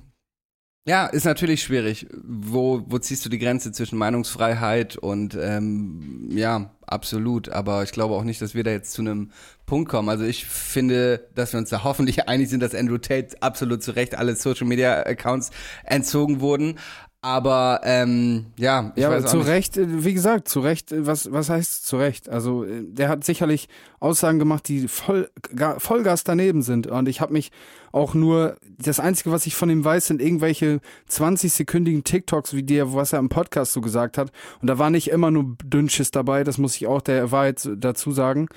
ja, 0.88 1.08
ist 1.08 1.26
natürlich 1.26 1.64
schwierig. 1.64 2.06
Wo, 2.24 2.84
wo 2.86 3.00
ziehst 3.00 3.26
du 3.26 3.30
die 3.30 3.40
Grenze 3.40 3.72
zwischen 3.72 3.98
Meinungsfreiheit 3.98 4.98
und 4.98 5.36
ähm, 5.40 6.30
ja, 6.30 6.70
absolut. 6.86 7.50
Aber 7.50 7.82
ich 7.82 7.92
glaube 7.92 8.14
auch 8.14 8.24
nicht, 8.24 8.40
dass 8.40 8.54
wir 8.54 8.64
da 8.64 8.70
jetzt 8.70 8.92
zu 8.92 9.02
einem 9.02 9.32
Punkt 9.66 9.90
kommen. 9.90 10.10
Also 10.10 10.26
ich 10.26 10.46
finde, 10.46 11.28
dass 11.34 11.54
wir 11.54 11.60
uns 11.60 11.72
da 11.72 11.84
hoffentlich 11.84 12.30
einig 12.30 12.50
sind, 12.50 12.60
dass 12.60 12.76
Andrew 12.76 13.00
Tate 13.00 13.36
absolut 13.42 13.82
zu 13.82 13.96
Recht 13.96 14.16
alle 14.16 14.36
Social 14.36 14.68
Media 14.68 15.02
Accounts 15.02 15.50
entzogen 15.86 16.40
wurden. 16.40 16.78
Aber 17.26 17.82
ähm, 17.84 18.46
ja, 18.56 18.92
ich 18.94 19.02
ja, 19.02 19.10
weiß 19.10 19.26
zu 19.26 19.38
nicht. 19.38 19.48
Recht, 19.48 19.78
äh, 19.78 20.04
wie 20.06 20.14
gesagt, 20.14 20.48
zu 20.48 20.60
Recht, 20.60 20.92
äh, 20.92 21.08
was, 21.08 21.32
was 21.32 21.50
heißt 21.50 21.84
zu 21.84 21.98
Recht? 21.98 22.30
Also, 22.30 22.66
äh, 22.66 22.84
der 22.84 23.10
hat 23.10 23.24
sicherlich 23.24 23.68
Aussagen 24.00 24.38
gemacht, 24.38 24.68
die 24.68 24.88
voll, 24.88 25.32
ga, 25.56 25.80
Vollgas 25.80 26.24
daneben 26.24 26.62
sind. 26.62 26.86
Und 26.86 27.10
ich 27.10 27.22
habe 27.22 27.34
mich 27.34 27.52
auch 27.92 28.14
nur, 28.14 28.58
das 28.78 29.00
Einzige, 29.00 29.32
was 29.32 29.48
ich 29.48 29.56
von 29.56 29.72
ihm 29.72 29.84
weiß, 29.84 30.06
sind 30.06 30.22
irgendwelche 30.22 30.82
20-sekündigen 31.10 32.04
TikToks, 32.04 32.54
wie 32.54 32.62
der, 32.62 32.94
was 32.94 33.12
er 33.12 33.18
im 33.18 33.30
Podcast 33.30 33.74
so 33.74 33.82
gesagt 33.82 34.20
hat. 34.20 34.32
Und 34.62 34.68
da 34.68 34.78
war 34.78 34.92
nicht 34.92 35.10
immer 35.10 35.32
nur 35.32 35.56
Dünnschiss 35.64 36.12
dabei, 36.12 36.44
das 36.44 36.60
muss 36.60 36.76
ich 36.76 36.86
auch 36.86 37.02
der 37.02 37.32
Wahrheit 37.32 37.68
dazu 37.76 38.12
sagen. 38.12 38.50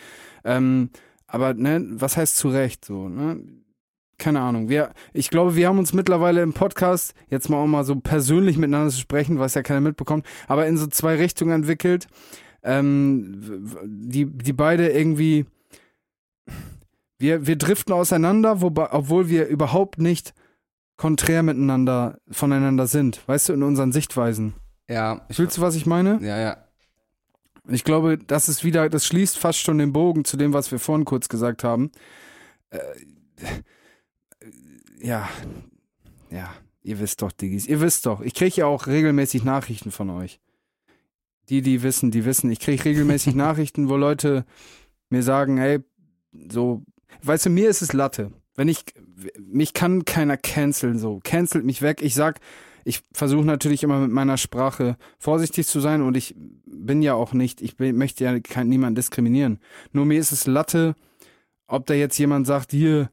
Ähm, 0.45 0.91
aber, 1.27 1.55
ne, 1.55 1.87
was 1.93 2.19
heißt 2.19 2.37
zu 2.37 2.51
Recht 2.51 2.85
so, 2.85 3.09
ne? 3.09 3.41
Keine 4.19 4.41
Ahnung. 4.41 4.69
Wir, 4.69 4.93
ich 5.12 5.31
glaube, 5.31 5.57
wir 5.57 5.69
haben 5.69 5.79
uns 5.79 5.93
mittlerweile 5.93 6.43
im 6.43 6.53
Podcast 6.53 7.14
jetzt 7.31 7.49
mal 7.49 7.59
auch 7.59 7.66
mal 7.66 7.85
so 7.85 7.97
persönlich 7.97 8.57
miteinander 8.57 8.91
zu 8.91 9.01
sprechen, 9.01 9.39
was 9.39 9.55
ja 9.55 9.62
keiner 9.62 9.81
mitbekommt, 9.81 10.27
aber 10.47 10.66
in 10.66 10.77
so 10.77 10.87
zwei 10.89 11.16
Richtungen 11.16 11.53
entwickelt, 11.53 12.09
ähm, 12.62 13.71
die, 13.85 14.27
die 14.27 14.53
beide 14.53 14.89
irgendwie, 14.89 15.47
wir, 17.19 17.47
wir 17.47 17.57
driften 17.57 17.95
auseinander, 17.95 18.61
wobei, 18.61 18.93
obwohl 18.93 19.29
wir 19.29 19.47
überhaupt 19.47 19.99
nicht 19.99 20.35
konträr 20.97 21.43
miteinander, 21.43 22.19
voneinander 22.31 22.87
sind, 22.87 23.27
weißt 23.27 23.49
du, 23.49 23.53
in 23.53 23.62
unseren 23.62 23.93
Sichtweisen. 23.93 24.55
Ja, 24.89 25.25
ich, 25.29 25.37
Fühlst 25.37 25.59
du, 25.59 25.61
was 25.61 25.77
ich 25.77 25.87
meine? 25.87 26.19
ja, 26.21 26.39
ja. 26.39 26.57
Ich 27.71 27.85
glaube, 27.85 28.16
das 28.16 28.49
ist 28.49 28.64
wieder, 28.64 28.89
das 28.89 29.05
schließt 29.07 29.37
fast 29.39 29.59
schon 29.59 29.77
den 29.77 29.93
Bogen 29.93 30.25
zu 30.25 30.39
dem, 30.39 30.55
was 30.55 30.73
wir 30.73 30.79
vorhin 30.79 31.05
kurz 31.05 31.29
gesagt 31.29 31.64
haben. 31.64 31.91
Äh, 32.71 32.79
ja, 35.01 35.29
ja, 36.31 36.53
ihr 36.83 37.01
wisst 37.01 37.23
doch, 37.23 37.33
Diggis, 37.33 37.67
ihr 37.67 37.81
wisst 37.81 38.07
doch, 38.07 38.21
ich 38.21 38.35
kriege 38.35 38.57
ja 38.57 38.67
auch 38.67 38.87
regelmäßig 38.87 39.45
Nachrichten 39.45 39.91
von 39.91 40.11
euch. 40.11 40.41
Die, 41.49 41.63
die 41.63 41.83
wissen, 41.83 42.11
die 42.11 42.25
wissen, 42.25 42.51
ich 42.51 42.61
kriege 42.61 42.85
regelmäßig 42.85 43.35
Nachrichten, 43.37 43.89
wo 43.89 43.97
Leute 43.97 44.45
mir 45.11 45.23
sagen, 45.23 45.57
hey, 45.57 45.81
so, 46.51 46.83
weißt 47.23 47.47
du, 47.47 47.51
mir 47.51 47.71
ist 47.71 47.83
es 47.83 47.93
Latte. 47.93 48.33
Wenn 48.55 48.69
ich, 48.69 48.85
mich 49.39 49.73
kann 49.73 50.05
keiner 50.05 50.37
canceln, 50.37 50.99
so, 50.99 51.21
cancelt 51.23 51.65
mich 51.65 51.81
weg. 51.81 52.03
Ich 52.03 52.15
sag, 52.15 52.41
ich 52.85 53.03
versuche 53.13 53.45
natürlich 53.45 53.83
immer 53.83 53.99
mit 54.01 54.11
meiner 54.11 54.37
Sprache 54.37 54.97
vorsichtig 55.19 55.67
zu 55.67 55.81
sein 55.81 56.03
und 56.03 56.17
ich 56.17 56.35
bin 56.67 57.03
ja 57.03 57.15
auch 57.15 57.33
nicht, 57.33 57.61
ich 57.61 57.77
bin, 57.77 57.97
möchte 57.97 58.25
ja 58.25 58.41
kein, 58.41 58.69
niemanden 58.69 58.97
diskriminieren. 58.97 59.61
Nur 59.93 60.07
mir 60.07 60.19
ist 60.19 60.33
es 60.33 60.47
Latte, 60.47 60.95
ob 61.67 61.87
da 61.87 61.95
jetzt 61.95 62.19
jemand 62.19 62.47
sagt, 62.47 62.73
hier, 62.73 63.11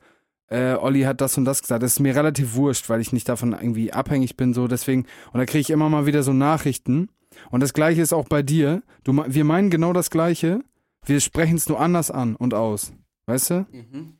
äh, 0.47 0.73
Olli 0.73 1.01
hat 1.01 1.21
das 1.21 1.37
und 1.37 1.45
das 1.45 1.61
gesagt. 1.61 1.83
Das 1.83 1.93
ist 1.93 1.99
mir 1.99 2.15
relativ 2.15 2.55
wurscht, 2.55 2.89
weil 2.89 3.01
ich 3.01 3.13
nicht 3.13 3.27
davon 3.29 3.53
irgendwie 3.53 3.91
abhängig 3.93 4.37
bin, 4.37 4.53
so 4.53 4.67
deswegen. 4.67 5.05
Und 5.31 5.39
da 5.39 5.45
kriege 5.45 5.61
ich 5.61 5.69
immer 5.69 5.89
mal 5.89 6.05
wieder 6.05 6.23
so 6.23 6.33
Nachrichten. 6.33 7.09
Und 7.51 7.61
das 7.61 7.73
Gleiche 7.73 8.01
ist 8.01 8.13
auch 8.13 8.27
bei 8.27 8.43
dir. 8.43 8.83
Du, 9.03 9.13
wir 9.27 9.43
meinen 9.43 9.69
genau 9.69 9.93
das 9.93 10.09
Gleiche. 10.09 10.61
Wir 11.05 11.19
sprechen 11.19 11.55
es 11.55 11.67
nur 11.67 11.79
anders 11.79 12.11
an 12.11 12.35
und 12.35 12.53
aus. 12.53 12.93
Weißt 13.25 13.49
du? 13.49 13.65
Mhm. 13.71 14.17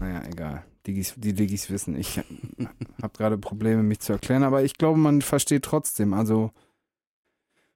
Naja, 0.00 0.22
egal. 0.28 0.64
Diggis, 0.86 1.14
die 1.16 1.34
Diggis 1.34 1.70
wissen, 1.70 1.96
ich 1.96 2.18
habe 3.02 3.12
gerade 3.16 3.36
Probleme, 3.36 3.82
mich 3.82 4.00
zu 4.00 4.12
erklären, 4.12 4.42
aber 4.42 4.62
ich 4.62 4.74
glaube, 4.74 4.98
man 4.98 5.22
versteht 5.22 5.64
trotzdem. 5.64 6.14
Also, 6.14 6.50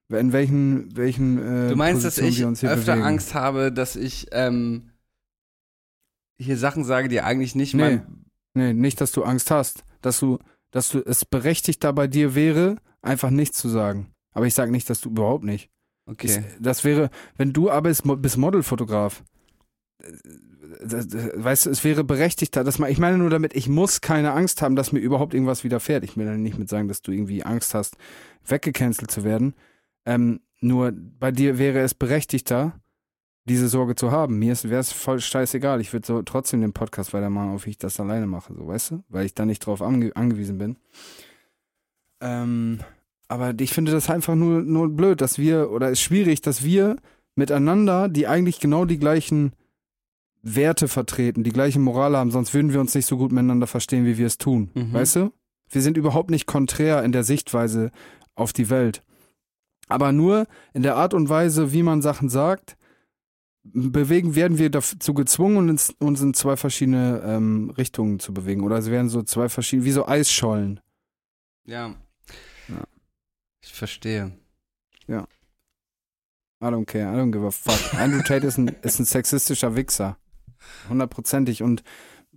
in 0.09 0.33
welchen, 0.33 0.95
welchen 0.95 1.37
äh, 1.37 1.69
Du 1.69 1.75
meinst, 1.75 2.03
dass 2.03 2.15
Positionen 2.15 2.31
ich 2.31 2.45
uns 2.45 2.59
hier 2.61 2.71
öfter 2.71 2.93
bewegen. 2.93 3.07
Angst 3.07 3.35
habe, 3.35 3.71
dass 3.71 3.95
ich 3.95 4.27
ähm, 4.31 4.92
hier 6.45 6.57
Sachen 6.57 6.83
sage, 6.83 7.07
die 7.09 7.21
eigentlich 7.21 7.55
nicht 7.55 7.73
Nee. 7.73 7.81
mein 7.81 8.25
Nee, 8.55 8.73
nicht, 8.73 9.01
dass 9.01 9.11
du 9.11 9.23
Angst 9.23 9.49
hast. 9.49 9.83
Dass 10.01 10.19
du, 10.19 10.37
dass 10.71 10.89
du 10.89 10.99
es 10.99 11.25
berechtigt 11.25 11.83
da 11.83 11.91
bei 11.91 12.05
dir 12.07 12.35
wäre, 12.35 12.75
einfach 13.01 13.31
nichts 13.31 13.57
zu 13.57 13.67
sagen. 13.67 14.11
Aber 14.31 14.45
ich 14.45 14.53
sage 14.53 14.71
nicht, 14.71 14.89
dass 14.89 15.01
du 15.01 15.09
überhaupt 15.09 15.43
nicht. 15.43 15.69
Okay. 16.05 16.27
Ich, 16.27 16.61
das 16.61 16.83
wäre, 16.83 17.09
wenn 17.37 17.53
du 17.53 17.71
aber 17.71 17.89
bist, 18.17 18.37
Modelfotograf. 18.37 19.23
äh, 20.03 20.11
das- 20.85 21.07
das- 21.07 21.29
Weißt 21.35 21.65
du, 21.65 21.69
es 21.71 21.83
wäre 21.83 22.03
berechtigter, 22.03 22.63
dass 22.63 22.77
man, 22.79 22.91
ich 22.91 22.99
meine 22.99 23.17
nur 23.17 23.29
damit, 23.29 23.55
ich 23.55 23.69
muss 23.69 24.01
keine 24.01 24.33
Angst 24.33 24.61
haben, 24.61 24.75
dass 24.75 24.91
mir 24.91 24.99
überhaupt 24.99 25.33
irgendwas 25.33 25.63
widerfährt. 25.63 26.03
Ich 26.03 26.17
will 26.17 26.25
dann 26.25 26.41
nicht 26.43 26.57
mit 26.59 26.69
sagen, 26.69 26.87
dass 26.87 27.01
du 27.01 27.11
irgendwie 27.11 27.43
Angst 27.43 27.73
hast, 27.73 27.95
weggecancelt 28.45 29.09
zu 29.11 29.23
werden. 29.23 29.53
Ähm, 30.05 30.41
nur 30.61 30.91
bei 30.91 31.31
dir 31.31 31.57
wäre 31.57 31.79
es 31.79 31.93
berechtigter, 31.93 32.79
diese 33.45 33.67
Sorge 33.67 33.95
zu 33.95 34.11
haben. 34.11 34.39
Mir 34.39 34.55
wäre 34.63 34.79
es 34.79 34.91
voll 34.91 35.19
scheißegal. 35.19 35.81
Ich 35.81 35.91
würde 35.91 36.07
so 36.07 36.21
trotzdem 36.21 36.61
den 36.61 36.73
Podcast 36.73 37.13
weitermachen, 37.13 37.51
auf 37.51 37.65
wie 37.65 37.71
ich 37.71 37.77
das 37.77 37.99
alleine 37.99 38.25
mache, 38.25 38.53
so 38.53 38.67
weißt 38.67 38.91
du? 38.91 39.03
Weil 39.09 39.25
ich 39.25 39.33
da 39.33 39.45
nicht 39.45 39.65
drauf 39.65 39.81
ange 39.81 40.15
angewiesen 40.15 40.57
bin. 40.57 40.77
Ähm, 42.21 42.79
aber 43.27 43.53
ich 43.59 43.73
finde 43.73 43.91
das 43.91 44.09
einfach 44.09 44.35
nur, 44.35 44.61
nur 44.61 44.89
blöd, 44.89 45.19
dass 45.19 45.37
wir, 45.37 45.71
oder 45.71 45.87
es 45.87 45.93
ist 45.93 46.01
schwierig, 46.01 46.41
dass 46.41 46.63
wir 46.63 46.97
miteinander, 47.35 48.07
die 48.07 48.27
eigentlich 48.27 48.59
genau 48.59 48.85
die 48.85 48.99
gleichen 48.99 49.53
Werte 50.41 50.87
vertreten, 50.87 51.43
die 51.43 51.51
gleiche 51.51 51.79
Moral 51.79 52.15
haben, 52.15 52.31
sonst 52.31 52.53
würden 52.53 52.73
wir 52.73 52.79
uns 52.79 52.93
nicht 52.95 53.05
so 53.05 53.17
gut 53.17 53.31
miteinander 53.31 53.67
verstehen, 53.67 54.05
wie 54.05 54.17
wir 54.17 54.27
es 54.27 54.37
tun. 54.37 54.69
Mhm. 54.73 54.93
Weißt 54.93 55.15
du? 55.15 55.33
Wir 55.69 55.81
sind 55.81 55.97
überhaupt 55.97 56.29
nicht 56.29 56.45
konträr 56.45 57.03
in 57.03 57.11
der 57.11 57.23
Sichtweise 57.23 57.91
auf 58.35 58.53
die 58.53 58.69
Welt. 58.69 59.03
Aber 59.87 60.11
nur 60.11 60.47
in 60.73 60.83
der 60.83 60.95
Art 60.95 61.13
und 61.13 61.29
Weise, 61.29 61.73
wie 61.73 61.83
man 61.83 62.01
Sachen 62.01 62.29
sagt, 62.29 62.77
bewegen, 63.63 64.35
werden 64.35 64.57
wir 64.57 64.69
dazu 64.69 65.13
gezwungen, 65.13 65.69
uns, 65.69 65.89
uns 65.99 66.21
in 66.21 66.33
zwei 66.33 66.57
verschiedene 66.57 67.21
ähm, 67.25 67.69
Richtungen 67.71 68.19
zu 68.19 68.33
bewegen. 68.33 68.63
Oder 68.63 68.77
es 68.77 68.89
werden 68.89 69.09
so 69.09 69.23
zwei 69.23 69.49
verschiedene, 69.49 69.85
wie 69.85 69.91
so 69.91 70.07
Eisschollen. 70.07 70.79
Ja. 71.65 71.95
Ja. 72.67 72.83
Ich 73.61 73.73
verstehe. 73.73 74.33
I 76.63 76.67
don't 76.67 76.85
care, 76.85 77.13
I 77.13 77.17
don't 77.17 77.31
give 77.31 77.45
a 77.45 77.51
fuck. 77.51 77.93
Andrew 77.99 78.21
Tate 78.21 78.47
ist 78.47 78.57
ein, 78.57 78.69
ist 78.83 78.99
ein 78.99 79.05
sexistischer 79.05 79.75
Wichser. 79.75 80.17
Hundertprozentig. 80.87 81.61
Und 81.61 81.83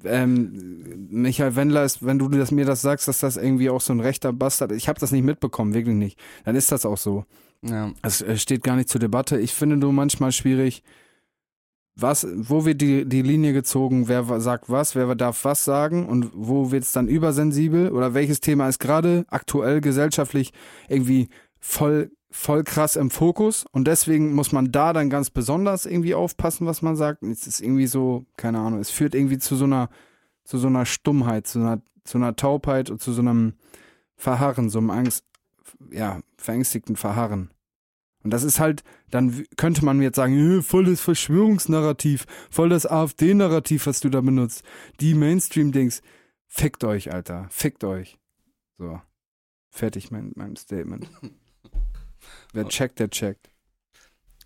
ähm, 0.05 1.09
Michael 1.11 1.55
Wendler 1.55 1.85
ist, 1.85 2.05
wenn 2.05 2.18
du 2.18 2.29
das, 2.29 2.51
mir 2.51 2.64
das 2.64 2.83
sagst, 2.83 3.07
dass 3.07 3.20
das 3.20 3.37
irgendwie 3.37 3.70
auch 3.70 3.81
so 3.81 3.93
ein 3.93 4.01
rechter 4.01 4.33
Bastard 4.33 4.72
ist, 4.72 4.79
ich 4.79 4.89
habe 4.89 4.99
das 4.99 5.12
nicht 5.12 5.22
mitbekommen, 5.22 5.74
wirklich 5.74 5.95
nicht. 5.95 6.18
Dann 6.45 6.57
ist 6.57 6.72
das 6.72 6.85
auch 6.85 6.99
so. 6.99 7.24
Ja. 7.62 7.93
Es 8.03 8.24
steht 8.43 8.64
gar 8.64 8.74
nicht 8.74 8.89
zur 8.89 9.01
Debatte. 9.01 9.39
Ich 9.39 9.55
finde 9.55 9.77
nur 9.77 9.93
manchmal 9.93 10.33
schwierig, 10.33 10.83
was, 11.97 12.26
wo 12.34 12.66
wird 12.66 12.82
die, 12.82 13.07
die 13.07 13.22
Linie 13.22 13.55
gezogen, 13.55 14.07
wer 14.07 14.40
sagt 14.40 14.68
was, 14.68 14.94
wer 14.94 15.14
darf 15.14 15.44
was 15.44 15.64
sagen? 15.64 16.07
Und 16.07 16.30
wo 16.34 16.70
wird 16.70 16.84
es 16.84 16.92
dann 16.92 17.09
übersensibel? 17.09 17.90
Oder 17.90 18.12
welches 18.12 18.40
Thema 18.40 18.68
ist 18.68 18.78
gerade 18.78 19.24
aktuell 19.28 19.80
gesellschaftlich 19.80 20.53
irgendwie 20.88 21.28
voll, 21.59 22.11
voll 22.30 22.64
krass 22.64 22.97
im 22.97 23.11
Fokus? 23.11 23.64
Und 23.72 23.88
deswegen 23.88 24.34
muss 24.34 24.53
man 24.53 24.70
da 24.72 24.92
dann 24.92 25.09
ganz 25.09 25.30
besonders 25.30 25.86
irgendwie 25.86 26.14
aufpassen, 26.14 26.66
was 26.66 26.82
man 26.82 26.97
sagt. 26.97 27.22
Und 27.22 27.30
Es 27.30 27.47
ist 27.47 27.62
irgendwie 27.62 27.86
so, 27.86 28.26
keine 28.36 28.59
Ahnung, 28.59 28.78
es 28.78 28.90
führt 28.90 29.14
irgendwie 29.14 29.38
zu 29.38 29.57
so 29.57 29.64
einer, 29.64 29.88
zu 30.44 30.59
so 30.59 30.66
einer 30.66 30.84
Stummheit, 30.84 31.47
zu 31.47 31.61
einer, 31.61 31.80
zu 32.05 32.18
einer 32.18 32.36
Taubheit 32.36 32.90
und 32.90 33.01
zu 33.01 33.14
so 33.14 33.22
einem 33.22 33.55
Verharren, 34.16 34.68
so 34.68 34.78
einem 34.78 34.90
Angst, 34.90 35.24
ja, 35.90 36.20
verängstigten 36.36 36.97
Verharren. 36.97 37.51
Und 38.27 38.31
das 38.33 38.43
ist 38.43 38.59
halt, 38.59 38.83
dann 39.12 39.47
könnte 39.57 39.85
man 39.85 40.03
jetzt 40.03 40.16
sagen, 40.16 40.59
"Äh, 40.59 40.61
voll 40.61 40.87
das 40.87 41.01
Verschwörungsnarrativ, 41.01 42.27
voll 42.51 42.68
das 42.70 42.85
AfD-Narrativ, 42.85 43.87
was 43.87 44.01
du 44.01 44.09
da 44.09 44.20
benutzt. 44.20 44.64
Die 44.99 45.14
Mainstream-Dings. 45.14 46.03
Fickt 46.49 46.83
euch, 46.83 47.12
Alter. 47.12 47.47
Fickt 47.51 47.85
euch. 47.85 48.18
So. 48.79 49.01
Fertig 49.70 50.11
mein, 50.11 50.33
mein 50.35 50.57
Statement. 50.57 51.09
Wer 52.53 52.66
checkt, 52.66 52.99
der 52.99 53.11
checkt. 53.11 53.49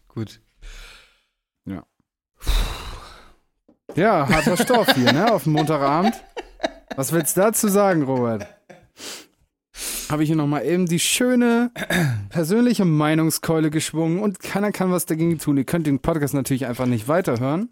Gut. 0.08 0.42
Ja, 3.96 4.28
harter 4.28 4.58
Stoff 4.58 4.94
hier, 4.94 5.10
ne, 5.10 5.32
auf 5.32 5.44
dem 5.44 5.54
Montagabend. 5.54 6.22
Was 6.96 7.12
willst 7.12 7.38
du 7.38 7.40
dazu 7.40 7.68
sagen, 7.68 8.02
Robert? 8.02 8.46
Habe 10.10 10.22
ich 10.24 10.28
hier 10.28 10.36
nochmal 10.36 10.64
eben 10.66 10.86
die 10.86 10.98
schöne 10.98 11.70
persönliche 12.30 12.84
Meinungskeule 12.84 13.70
geschwungen 13.70 14.18
und 14.20 14.40
keiner 14.40 14.72
kann 14.72 14.90
was 14.90 15.06
dagegen 15.06 15.38
tun. 15.38 15.56
Ihr 15.56 15.64
könnt 15.64 15.86
den 15.86 16.00
Podcast 16.00 16.34
natürlich 16.34 16.66
einfach 16.66 16.86
nicht 16.86 17.06
weiterhören. 17.08 17.68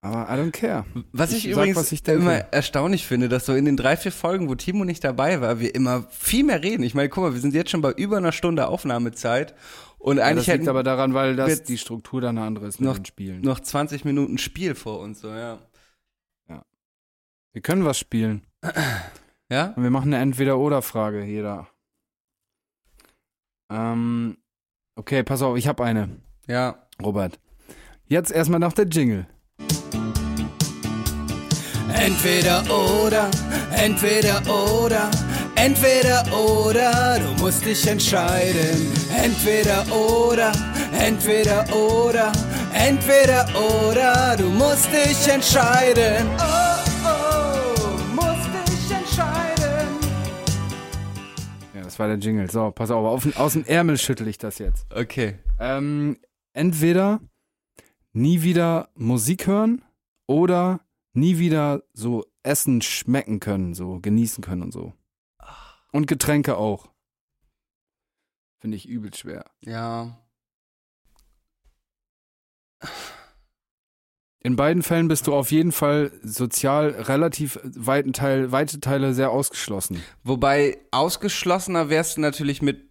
Aber 0.00 0.28
I 0.32 0.38
don't 0.38 0.52
care. 0.52 0.84
Was 1.12 1.32
ich, 1.32 1.46
Ich 1.48 1.54
sag, 1.54 1.62
übrigens 1.62 1.76
was 1.78 1.90
ich 1.92 2.06
immer 2.06 2.34
erstaunlich 2.52 3.06
finde, 3.06 3.28
dass 3.28 3.44
so 3.46 3.54
in 3.54 3.64
den 3.64 3.76
drei, 3.76 3.96
vier 3.96 4.12
Folgen, 4.12 4.48
wo 4.48 4.54
Timo 4.54 4.84
nicht 4.84 5.02
dabei 5.02 5.40
war, 5.40 5.58
wir 5.58 5.74
immer 5.74 6.04
viel 6.10 6.44
mehr 6.44 6.62
reden. 6.62 6.82
Ich 6.84 6.94
meine, 6.94 7.08
guck 7.08 7.24
mal, 7.24 7.32
wir 7.34 7.40
sind 7.40 7.54
jetzt 7.54 7.70
schon 7.70 7.80
bei 7.82 7.90
über 7.92 8.16
einer 8.18 8.30
Stunde 8.32 8.68
Aufnahmezeit 8.68 9.54
und 9.98 10.18
Ja, 10.18 10.24
eigentlich 10.24 10.46
das 10.46 10.54
liegt 10.56 10.68
aber 10.68 10.82
daran, 10.84 11.12
weil 11.14 11.34
das 11.34 11.64
die 11.64 11.76
Struktur 11.78 12.20
dann 12.20 12.38
eine 12.38 12.46
andere 12.46 12.68
ist 12.68 12.78
mit 12.80 12.88
noch- 12.88 12.98
den 12.98 13.04
Spielen. 13.06 13.40
noch 13.42 13.58
20 13.58 14.04
Minuten 14.04 14.38
Spiel 14.38 14.74
vor 14.76 15.00
uns, 15.00 15.20
so, 15.20 15.28
ja. 15.28 15.58
Wir 17.52 17.62
können 17.62 17.84
was 17.86 17.98
spielen. 17.98 18.42
Ja? 19.50 19.72
Und 19.76 19.82
wir 19.82 19.90
machen 19.90 20.12
eine 20.12 20.22
Entweder-Oder-Frage, 20.22 21.24
jeder. 21.24 21.68
Ähm, 23.70 24.38
okay, 24.96 25.22
pass 25.22 25.42
auf, 25.42 25.56
ich 25.56 25.68
habe 25.68 25.84
eine. 25.84 26.08
Ja. 26.46 26.86
Robert. 27.02 27.38
Jetzt 28.06 28.30
erstmal 28.30 28.60
noch 28.60 28.72
der 28.72 28.86
Jingle. 28.86 29.26
Entweder 31.92 32.62
oder, 32.70 33.30
entweder 33.72 34.40
oder, 34.46 35.10
entweder 35.56 36.24
oder, 36.32 37.18
du 37.18 37.42
musst 37.42 37.64
dich 37.64 37.86
entscheiden. 37.86 38.92
Entweder 39.16 39.84
oder, 39.92 40.52
entweder 40.98 41.64
oder, 41.74 42.32
entweder 42.72 43.46
oder, 43.56 44.36
du 44.36 44.48
musst 44.50 44.88
dich 44.92 45.28
entscheiden. 45.28 46.28
Oh, 46.38 46.75
das 51.96 52.00
war 52.00 52.08
der 52.08 52.18
Jingle. 52.18 52.50
So, 52.50 52.70
pass 52.72 52.90
auf, 52.90 53.24
auf 53.24 53.36
aus 53.38 53.54
dem 53.54 53.64
Ärmel 53.64 53.96
schüttel 53.96 54.28
ich 54.28 54.36
das 54.36 54.58
jetzt. 54.58 54.86
Okay. 54.94 55.38
Ähm, 55.58 56.18
entweder 56.52 57.20
nie 58.12 58.42
wieder 58.42 58.90
Musik 58.94 59.46
hören 59.46 59.82
oder 60.26 60.80
nie 61.14 61.38
wieder 61.38 61.84
so 61.94 62.26
Essen 62.42 62.82
schmecken 62.82 63.40
können, 63.40 63.72
so 63.72 63.98
genießen 63.98 64.44
können 64.44 64.62
und 64.62 64.72
so. 64.72 64.92
Und 65.90 66.06
Getränke 66.06 66.58
auch. 66.58 66.90
Finde 68.60 68.76
ich 68.76 68.86
übel 68.86 69.14
schwer. 69.14 69.46
Ja. 69.60 70.18
In 74.46 74.54
beiden 74.54 74.84
Fällen 74.84 75.08
bist 75.08 75.26
du 75.26 75.34
auf 75.34 75.50
jeden 75.50 75.72
Fall 75.72 76.12
sozial 76.22 76.90
relativ 76.90 77.58
weiten 77.64 78.12
Teil, 78.12 78.52
weite 78.52 78.78
Teile 78.78 79.12
sehr 79.12 79.32
ausgeschlossen. 79.32 80.00
Wobei 80.22 80.78
ausgeschlossener 80.92 81.88
wärst 81.90 82.16
du 82.16 82.20
natürlich 82.20 82.62
mit 82.62 82.88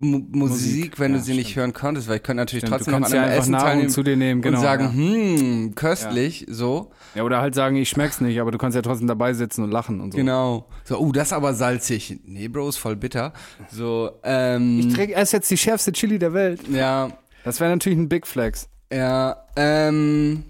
Mu 0.00 0.20
Musik, 0.32 0.98
wenn 0.98 1.12
ja, 1.12 1.16
du 1.18 1.24
sie 1.24 1.32
nicht 1.32 1.52
stimmt. 1.52 1.56
hören 1.56 1.72
konntest, 1.72 2.08
weil 2.08 2.16
ich 2.16 2.22
könnte 2.22 2.42
natürlich 2.42 2.60
Stimmt, 2.60 2.76
trotzdem 2.76 3.00
noch 3.00 3.06
an 3.06 3.14
ja 3.14 3.26
Essen 3.26 3.52
Nahrung 3.52 3.68
teilnehmen 3.68 3.88
zu 3.88 4.02
dir 4.02 4.16
nehmen, 4.18 4.42
genau. 4.42 4.58
und 4.58 4.62
sagen, 4.62 4.84
ja. 4.84 4.92
hm, 4.92 5.74
köstlich, 5.76 6.44
so. 6.46 6.92
ja, 7.14 7.22
oder 7.22 7.40
halt 7.40 7.54
sagen, 7.54 7.76
ich 7.76 7.88
schmeck's 7.88 8.20
nicht, 8.20 8.38
aber 8.38 8.50
du 8.50 8.58
kannst 8.58 8.76
ja 8.76 8.82
trotzdem 8.82 9.06
dabei 9.06 9.32
sitzen 9.32 9.64
und 9.64 9.70
lachen 9.70 10.02
und 10.02 10.12
so. 10.12 10.18
Genau. 10.18 10.68
So, 10.84 10.98
oh, 10.98 11.10
das 11.10 11.28
ist 11.28 11.32
aber 11.32 11.54
salzig. 11.54 12.20
Nee, 12.26 12.48
Bro, 12.48 12.68
ist 12.68 12.76
voll 12.76 12.96
bitter. 12.96 13.32
So, 13.70 14.10
ähm. 14.22 14.78
Ich 14.80 14.92
träg, 14.92 15.16
esse 15.16 15.36
jetzt 15.36 15.50
die 15.50 15.56
schärfste 15.56 15.90
Chili 15.92 16.18
der 16.18 16.34
Welt. 16.34 16.60
ja, 16.68 17.08
Das 17.44 17.60
wäre 17.60 17.70
natürlich 17.70 17.98
ein 17.98 18.10
Big 18.10 18.26
Flex. 18.26 18.68
Ja, 18.92 19.46
ähm. 19.56 20.44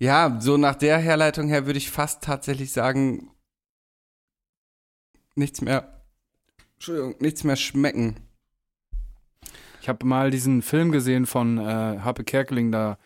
Ja, 0.00 0.38
so 0.40 0.56
nach 0.56 0.76
der 0.76 0.98
Herleitung 0.98 1.48
her 1.48 1.66
würde 1.66 1.78
ich 1.78 1.90
fast 1.90 2.22
tatsächlich 2.22 2.72
sagen, 2.72 3.30
nichts 5.34 5.60
mehr, 5.60 6.04
Entschuldigung, 6.74 7.16
nichts 7.18 7.42
mehr 7.42 7.56
schmecken. 7.56 8.16
Ich 9.80 9.88
habe 9.88 10.06
mal 10.06 10.30
diesen 10.30 10.62
Film 10.62 10.92
gesehen 10.92 11.26
von 11.26 11.58
äh, 11.58 11.98
Harpe 12.00 12.22
Kerkeling 12.22 12.70
da. 12.70 12.98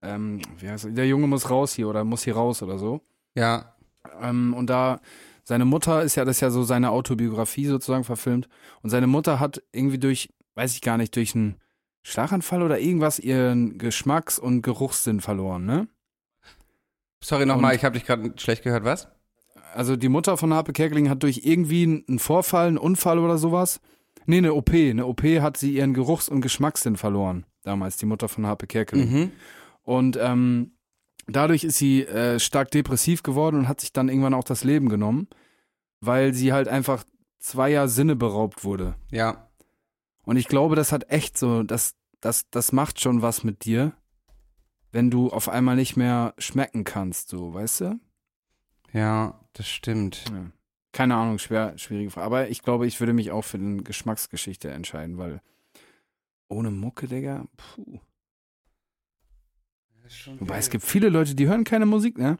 Ähm, 0.00 0.40
wie 0.58 0.68
heißt 0.68 0.84
er? 0.84 0.90
Der 0.92 1.08
Junge 1.08 1.26
muss 1.26 1.50
raus 1.50 1.72
hier 1.74 1.88
oder 1.88 2.04
muss 2.04 2.22
hier 2.22 2.36
raus 2.36 2.62
oder 2.62 2.78
so. 2.78 3.00
Ja, 3.34 3.74
Ähm, 4.20 4.54
und 4.54 4.68
da 4.70 5.00
seine 5.42 5.64
Mutter 5.64 6.02
ist 6.02 6.14
ja, 6.16 6.24
das 6.24 6.36
ist 6.36 6.40
ja 6.40 6.50
so 6.50 6.62
seine 6.62 6.90
Autobiografie 6.90 7.66
sozusagen 7.66 8.04
verfilmt. 8.04 8.48
Und 8.82 8.90
seine 8.90 9.06
Mutter 9.06 9.40
hat 9.40 9.62
irgendwie 9.72 9.98
durch, 9.98 10.28
weiß 10.54 10.74
ich 10.74 10.82
gar 10.82 10.98
nicht, 10.98 11.16
durch 11.16 11.34
einen 11.34 11.56
Schlaganfall 12.08 12.62
oder 12.62 12.78
irgendwas 12.78 13.18
ihren 13.18 13.78
Geschmacks- 13.78 14.38
und 14.38 14.62
Geruchssinn 14.62 15.20
verloren, 15.20 15.66
ne? 15.66 15.88
sorry 17.20 17.46
nochmal, 17.46 17.74
ich 17.74 17.84
habe 17.84 17.94
dich 17.98 18.06
gerade 18.06 18.32
schlecht 18.36 18.62
gehört, 18.62 18.84
was? 18.84 19.08
Also 19.74 19.96
die 19.96 20.08
Mutter 20.08 20.36
von 20.36 20.54
Harpe 20.54 20.72
Kerkeling 20.72 21.10
hat 21.10 21.22
durch 21.22 21.42
irgendwie 21.44 22.04
einen 22.08 22.18
Vorfall, 22.18 22.68
einen 22.68 22.78
Unfall 22.78 23.18
oder 23.18 23.36
sowas. 23.36 23.80
Nee, 24.26 24.38
eine 24.38 24.54
OP. 24.54 24.72
Eine 24.72 25.06
OP 25.06 25.22
hat 25.22 25.56
sie 25.56 25.74
ihren 25.74 25.94
Geruchs- 25.94 26.28
und 26.28 26.40
Geschmackssinn 26.40 26.96
verloren. 26.96 27.44
Damals, 27.62 27.96
die 27.96 28.06
Mutter 28.06 28.28
von 28.28 28.46
Harpe 28.46 28.66
Kerkeling. 28.66 29.10
Mhm. 29.10 29.32
Und 29.82 30.18
ähm, 30.20 30.72
dadurch 31.26 31.64
ist 31.64 31.76
sie 31.76 32.02
äh, 32.04 32.38
stark 32.38 32.70
depressiv 32.70 33.22
geworden 33.22 33.56
und 33.56 33.68
hat 33.68 33.80
sich 33.80 33.92
dann 33.92 34.08
irgendwann 34.08 34.34
auch 34.34 34.44
das 34.44 34.64
Leben 34.64 34.88
genommen, 34.88 35.28
weil 36.00 36.32
sie 36.32 36.52
halt 36.52 36.68
einfach 36.68 37.04
zweier 37.38 37.88
Sinne 37.88 38.16
beraubt 38.16 38.64
wurde. 38.64 38.94
Ja, 39.10 39.48
Und 40.24 40.36
ich 40.36 40.48
glaube, 40.48 40.76
das 40.76 40.92
hat 40.92 41.10
echt 41.10 41.38
so, 41.38 41.62
das, 41.62 41.94
das, 42.20 42.48
das 42.50 42.72
macht 42.72 43.00
schon 43.00 43.22
was 43.22 43.44
mit 43.44 43.64
dir, 43.64 43.92
wenn 44.92 45.10
du 45.10 45.30
auf 45.30 45.48
einmal 45.48 45.76
nicht 45.76 45.96
mehr 45.96 46.34
schmecken 46.38 46.84
kannst, 46.84 47.28
so, 47.28 47.54
weißt 47.54 47.80
du? 47.82 48.00
ja, 48.92 49.38
das 49.52 49.68
stimmt. 49.68 50.24
Ja. 50.30 50.50
Keine 50.92 51.16
Ahnung, 51.16 51.38
schwer, 51.38 51.76
schwierige 51.76 52.10
Frage. 52.10 52.26
Aber 52.26 52.48
ich 52.48 52.62
glaube, 52.62 52.86
ich 52.86 52.98
würde 53.00 53.12
mich 53.12 53.30
auch 53.30 53.44
für 53.44 53.58
den 53.58 53.84
Geschmacksgeschichte 53.84 54.70
entscheiden, 54.70 55.18
weil 55.18 55.42
ohne 56.48 56.70
Mucke, 56.70 57.06
Digga, 57.06 57.46
puh. 57.56 58.00
Wobei 60.38 60.56
es 60.56 60.70
gibt 60.70 60.84
viele 60.84 61.10
Leute, 61.10 61.34
die 61.34 61.46
hören 61.46 61.64
keine 61.64 61.84
Musik, 61.84 62.16
ne? 62.16 62.38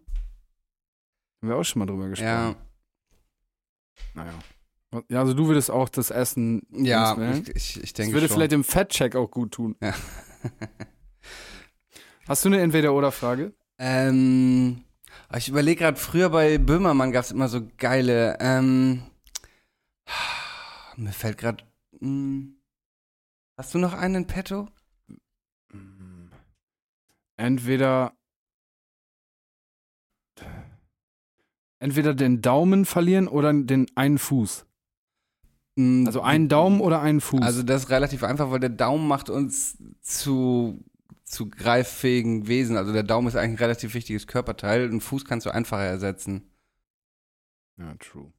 Haben 1.40 1.48
wir 1.48 1.56
auch 1.56 1.64
schon 1.64 1.80
mal 1.80 1.86
drüber 1.86 2.08
gesprochen. 2.08 2.30
Ja, 2.30 2.56
Naja. 4.14 4.34
Ja, 5.10 5.20
also 5.20 5.34
du 5.34 5.48
würdest 5.48 5.70
auch 5.70 5.90
das 5.90 6.10
Essen 6.10 6.62
ja, 6.70 7.14
ich, 7.32 7.48
ich, 7.50 7.76
ich 7.76 7.92
Das 7.92 7.92
denke 7.92 8.14
würde 8.14 8.28
schon. 8.28 8.36
vielleicht 8.36 8.52
dem 8.52 8.64
Fettcheck 8.64 9.16
auch 9.16 9.30
gut 9.30 9.52
tun. 9.52 9.76
Hast 12.26 12.44
du 12.44 12.48
eine 12.48 12.60
Entweder-Oder-Frage? 12.60 13.54
Ähm, 13.78 14.84
ich 15.36 15.48
überlege 15.48 15.80
gerade, 15.80 15.98
früher 15.98 16.30
bei 16.30 16.58
Böhmermann 16.58 17.12
gab 17.12 17.24
es 17.24 17.30
immer 17.30 17.48
so 17.48 17.66
geile, 17.76 18.36
ähm, 18.40 19.02
mir 20.96 21.12
fällt 21.12 21.38
gerade, 21.38 21.64
hast 23.56 23.74
du 23.74 23.78
noch 23.78 23.92
einen 23.92 24.14
in 24.16 24.26
petto? 24.26 24.68
Entweder. 27.36 28.14
Entweder 31.80 32.12
den 32.14 32.42
Daumen 32.42 32.84
verlieren 32.84 33.28
oder 33.28 33.52
den 33.52 33.86
einen 33.94 34.18
Fuß. 34.18 34.66
Mm, 35.78 36.06
Also 36.08 36.22
einen 36.22 36.48
Daumen 36.48 36.80
oder 36.80 37.00
einen 37.00 37.20
Fuß. 37.20 37.40
Also 37.40 37.62
das 37.62 37.84
ist 37.84 37.90
relativ 37.90 38.24
einfach, 38.24 38.50
weil 38.50 38.58
der 38.58 38.68
Daumen 38.68 39.06
macht 39.06 39.30
uns 39.30 39.78
zu, 40.00 40.84
zu 41.22 41.48
greiffähigen 41.48 42.48
Wesen. 42.48 42.76
Also 42.76 42.92
der 42.92 43.04
Daumen 43.04 43.28
ist 43.28 43.36
eigentlich 43.36 43.60
ein 43.60 43.64
relativ 43.64 43.94
wichtiges 43.94 44.26
Körperteil. 44.26 44.84
Einen 44.88 45.00
Fuß 45.00 45.24
kannst 45.24 45.46
du 45.46 45.50
einfacher 45.50 45.84
ersetzen. 45.84 46.50
Ja, 47.76 47.94
true. 48.00 48.32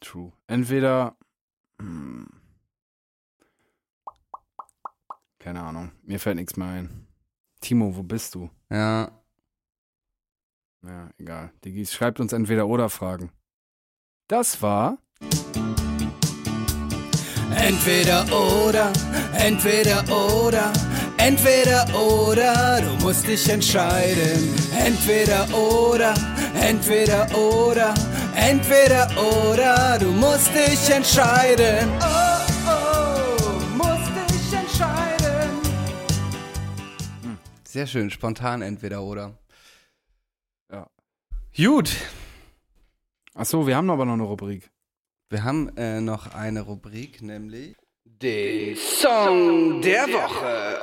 True. 0.00 0.32
Entweder. 0.46 1.16
Hm, 1.80 2.26
keine 5.38 5.62
Ahnung. 5.62 5.90
Mir 6.02 6.20
fällt 6.20 6.36
nichts 6.36 6.56
mehr 6.56 6.68
ein. 6.68 7.06
Timo, 7.60 7.96
wo 7.96 8.02
bist 8.02 8.34
du? 8.34 8.50
Ja. 8.70 9.10
Ja, 10.84 11.10
egal. 11.16 11.52
Digis, 11.64 11.94
schreibt 11.94 12.20
uns 12.20 12.32
entweder 12.34 12.66
oder 12.66 12.90
Fragen. 12.90 13.30
Das 14.28 14.62
war. 14.62 14.98
Entweder 17.56 18.24
oder, 18.32 18.92
entweder 19.34 20.02
oder, 20.08 20.72
entweder 21.16 21.86
oder, 21.94 22.80
du 22.80 23.04
musst 23.04 23.26
dich 23.26 23.48
entscheiden. 23.48 24.54
Entweder 24.76 25.46
oder, 25.54 26.14
entweder 26.60 27.26
oder, 27.36 27.94
entweder 28.34 29.08
oder, 29.16 29.98
du 29.98 30.10
musst 30.12 30.48
dich 30.54 30.90
entscheiden. 30.90 31.88
Oh, 32.00 32.40
oh, 32.68 33.76
musst 33.76 34.12
dich 34.28 34.58
entscheiden. 34.58 35.50
Sehr 37.64 37.86
schön, 37.86 38.10
spontan 38.10 38.62
entweder 38.62 39.02
oder. 39.02 39.38
Ja. 40.70 40.86
Gut. 41.56 41.90
Achso, 43.34 43.66
wir 43.66 43.76
haben 43.76 43.90
aber 43.90 44.04
noch 44.04 44.12
eine 44.14 44.22
Rubrik. 44.24 44.70
Wir 45.30 45.44
haben 45.44 45.74
äh, 45.76 46.00
noch 46.00 46.34
eine 46.34 46.60
Rubrik, 46.62 47.22
nämlich 47.22 47.74
Den 48.04 48.76
Song 48.76 49.80
der 49.80 50.02
Woche. 50.08 50.78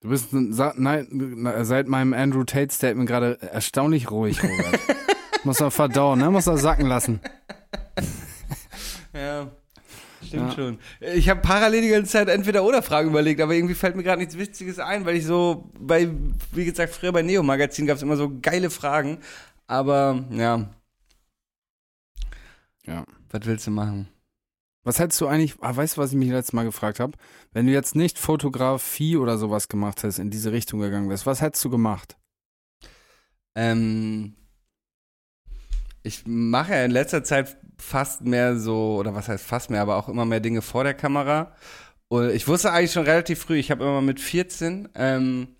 Du 0.00 0.08
bist 0.08 0.28
nein, 0.32 1.06
seit 1.62 1.88
meinem 1.88 2.14
Andrew 2.14 2.44
Tate 2.44 2.72
Statement 2.72 3.08
gerade 3.08 3.38
erstaunlich 3.42 4.10
ruhig, 4.10 4.42
Robert. 4.42 4.80
Muss 5.44 5.60
er 5.60 5.70
verdauen, 5.70 6.18
ne? 6.20 6.30
Muss 6.30 6.46
er 6.46 6.58
sacken 6.58 6.86
lassen. 6.86 7.20
Ja, 9.12 9.50
stimmt 10.24 10.50
Ja. 10.50 10.54
schon. 10.54 10.78
Ich 11.00 11.28
habe 11.28 11.40
parallel 11.40 11.82
die 11.82 11.88
ganze 11.88 12.12
Zeit 12.12 12.28
entweder 12.28 12.62
oder 12.62 12.80
Fragen 12.80 13.10
überlegt, 13.10 13.40
aber 13.40 13.54
irgendwie 13.54 13.74
fällt 13.74 13.96
mir 13.96 14.04
gerade 14.04 14.20
nichts 14.20 14.38
Witziges 14.38 14.78
ein, 14.78 15.04
weil 15.04 15.16
ich 15.16 15.26
so 15.26 15.68
bei, 15.80 16.08
wie 16.52 16.64
gesagt, 16.64 16.94
früher 16.94 17.10
bei 17.10 17.22
Neo 17.22 17.42
Magazin 17.42 17.88
gab 17.88 17.96
es 17.96 18.04
immer 18.04 18.16
so 18.16 18.30
geile 18.40 18.70
Fragen. 18.70 19.18
Aber 19.70 20.24
ja, 20.32 20.68
Ja. 22.84 23.04
was 23.30 23.46
willst 23.46 23.68
du 23.68 23.70
machen? 23.70 24.08
Was 24.82 24.98
hättest 24.98 25.20
du 25.20 25.28
eigentlich, 25.28 25.54
ah, 25.60 25.76
weißt 25.76 25.96
du, 25.96 26.00
was 26.00 26.10
ich 26.10 26.16
mich 26.16 26.30
letztes 26.30 26.54
Mal 26.54 26.64
gefragt 26.64 26.98
habe? 26.98 27.16
Wenn 27.52 27.66
du 27.66 27.72
jetzt 27.72 27.94
nicht 27.94 28.18
Fotografie 28.18 29.16
oder 29.16 29.38
sowas 29.38 29.68
gemacht 29.68 29.98
hättest, 30.02 30.18
in 30.18 30.30
diese 30.30 30.50
Richtung 30.50 30.80
gegangen 30.80 31.08
wärst, 31.08 31.24
was 31.24 31.40
hättest 31.40 31.64
du 31.64 31.70
gemacht? 31.70 32.16
Ähm, 33.54 34.34
ich 36.02 36.24
mache 36.26 36.72
ja 36.72 36.84
in 36.84 36.90
letzter 36.90 37.22
Zeit 37.22 37.56
fast 37.78 38.22
mehr 38.22 38.58
so, 38.58 38.96
oder 38.96 39.14
was 39.14 39.28
heißt 39.28 39.44
fast 39.44 39.70
mehr, 39.70 39.82
aber 39.82 39.96
auch 39.96 40.08
immer 40.08 40.24
mehr 40.24 40.40
Dinge 40.40 40.62
vor 40.62 40.82
der 40.82 40.94
Kamera. 40.94 41.54
Und 42.08 42.30
ich 42.30 42.48
wusste 42.48 42.72
eigentlich 42.72 42.92
schon 42.92 43.04
relativ 43.04 43.40
früh, 43.40 43.58
ich 43.58 43.70
habe 43.70 43.84
immer 43.84 44.00
mit 44.02 44.18
14, 44.18 44.88
ähm, 44.96 45.54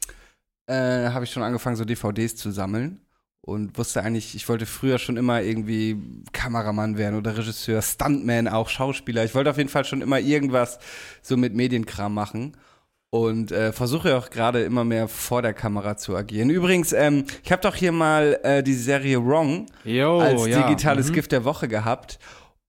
äh, 0.67 1.11
habe 1.11 1.25
ich 1.25 1.31
schon 1.31 1.45
angefangen, 1.45 1.77
so 1.77 1.85
DVDs 1.85 2.35
zu 2.35 2.51
sammeln. 2.51 3.07
Und 3.51 3.77
wusste 3.77 4.05
eigentlich, 4.05 4.37
ich 4.37 4.49
wollte 4.49 4.65
früher 4.65 5.01
schon 5.01 5.17
immer 5.17 5.43
irgendwie 5.43 5.97
Kameramann 6.31 6.97
werden 6.97 7.19
oder 7.19 7.37
Regisseur, 7.37 7.83
Stuntman, 7.83 8.47
auch 8.47 8.69
Schauspieler. 8.69 9.25
Ich 9.25 9.35
wollte 9.35 9.51
auf 9.51 9.57
jeden 9.57 9.69
Fall 9.69 9.85
schon 9.85 10.03
immer 10.03 10.21
irgendwas 10.21 10.79
so 11.21 11.37
mit 11.37 11.57
Medienkram 11.57 12.15
machen 12.15 12.57
und 13.11 13.51
äh, 13.51 13.73
versuche 13.73 14.17
auch 14.17 14.31
gerade 14.31 14.63
immer 14.63 14.85
mehr 14.85 15.09
vor 15.09 15.43
der 15.43 15.53
Kamera 15.53 15.97
zu 15.97 16.15
agieren. 16.15 16.49
Übrigens, 16.49 16.93
ähm, 16.93 17.25
ich 17.43 17.51
habe 17.51 17.61
doch 17.61 17.75
hier 17.75 17.91
mal 17.91 18.39
äh, 18.45 18.63
die 18.63 18.75
Serie 18.75 19.21
Wrong 19.27 19.67
Jo, 19.83 20.21
als 20.21 20.41
Oh, 20.41 20.47
ja. 20.47 20.63
digitales 20.63 21.09
mhm. 21.09 21.15
Gift 21.15 21.33
der 21.33 21.45
Woche 21.45 21.67
gehabt. 21.67 22.21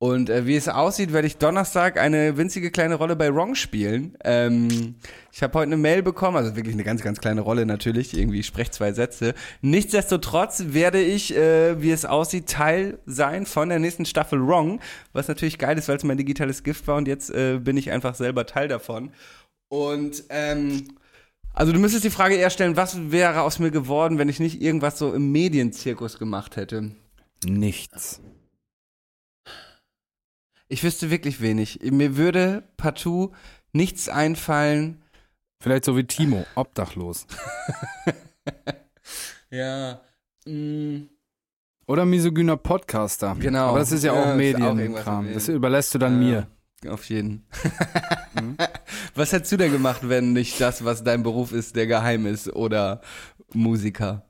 Und 0.01 0.31
äh, 0.31 0.47
wie 0.47 0.55
es 0.55 0.67
aussieht, 0.67 1.13
werde 1.13 1.27
ich 1.27 1.37
Donnerstag 1.37 1.99
eine 1.99 2.35
winzige 2.35 2.71
kleine 2.71 2.95
Rolle 2.95 3.15
bei 3.15 3.31
Wrong 3.31 3.53
spielen. 3.53 4.17
Ähm, 4.23 4.95
ich 5.31 5.43
habe 5.43 5.53
heute 5.53 5.67
eine 5.67 5.77
Mail 5.77 6.01
bekommen, 6.01 6.37
also 6.37 6.55
wirklich 6.55 6.73
eine 6.73 6.83
ganz, 6.83 7.03
ganz 7.03 7.19
kleine 7.19 7.41
Rolle 7.41 7.67
natürlich, 7.67 8.17
irgendwie 8.17 8.39
ich 8.39 8.47
spreche 8.47 8.71
zwei 8.71 8.93
Sätze. 8.93 9.35
Nichtsdestotrotz 9.61 10.63
werde 10.69 10.99
ich, 10.99 11.35
äh, 11.37 11.79
wie 11.83 11.91
es 11.91 12.05
aussieht, 12.05 12.47
Teil 12.47 12.97
sein 13.05 13.45
von 13.45 13.69
der 13.69 13.77
nächsten 13.77 14.05
Staffel 14.05 14.39
Wrong, 14.43 14.79
was 15.13 15.27
natürlich 15.27 15.59
geil 15.59 15.77
ist, 15.77 15.87
weil 15.87 15.97
es 15.97 16.03
mein 16.03 16.17
digitales 16.17 16.63
Gift 16.63 16.87
war 16.87 16.97
und 16.97 17.07
jetzt 17.07 17.29
äh, 17.29 17.59
bin 17.59 17.77
ich 17.77 17.91
einfach 17.91 18.15
selber 18.15 18.47
Teil 18.47 18.69
davon. 18.69 19.11
Und 19.69 20.23
ähm, 20.29 20.97
also 21.53 21.73
du 21.73 21.79
müsstest 21.79 22.05
die 22.05 22.09
Frage 22.09 22.33
eher 22.33 22.49
stellen, 22.49 22.75
was 22.75 23.11
wäre 23.11 23.41
aus 23.41 23.59
mir 23.59 23.69
geworden, 23.69 24.17
wenn 24.17 24.29
ich 24.29 24.39
nicht 24.39 24.63
irgendwas 24.63 24.97
so 24.97 25.13
im 25.13 25.31
Medienzirkus 25.31 26.17
gemacht 26.17 26.55
hätte? 26.55 26.89
Nichts. 27.45 28.19
Ich 30.71 30.83
wüsste 30.85 31.09
wirklich 31.11 31.41
wenig. 31.41 31.79
Mir 31.83 32.15
würde 32.15 32.63
partout 32.77 33.33
nichts 33.73 34.07
einfallen. 34.07 35.01
Vielleicht 35.61 35.83
so 35.83 35.97
wie 35.97 36.05
Timo, 36.05 36.45
obdachlos. 36.55 37.27
Ja. 39.49 39.99
mm, 40.45 41.01
Oder 41.87 42.05
misogyner 42.05 42.55
Podcaster. 42.55 43.35
Genau. 43.37 43.67
Aber 43.71 43.79
das 43.79 43.91
ist 43.91 44.05
ja 44.05 44.15
Ja, 44.15 44.31
auch 44.31 44.35
Medienkram. 44.37 45.33
Das 45.33 45.49
überlässt 45.49 45.93
du 45.93 45.97
dann 45.99 46.21
Ja. 46.21 46.45
mir. 46.83 46.91
Auf 46.91 47.03
jeden. 47.09 47.45
Was 49.15 49.33
hättest 49.33 49.51
du 49.51 49.57
denn 49.57 49.73
gemacht, 49.73 50.07
wenn 50.07 50.31
nicht 50.31 50.59
das, 50.61 50.85
was 50.85 51.03
dein 51.03 51.21
Beruf 51.21 51.51
ist, 51.51 51.75
der 51.75 51.85
geheim 51.85 52.25
ist 52.25 52.47
oder 52.55 53.01
Musiker? 53.53 54.25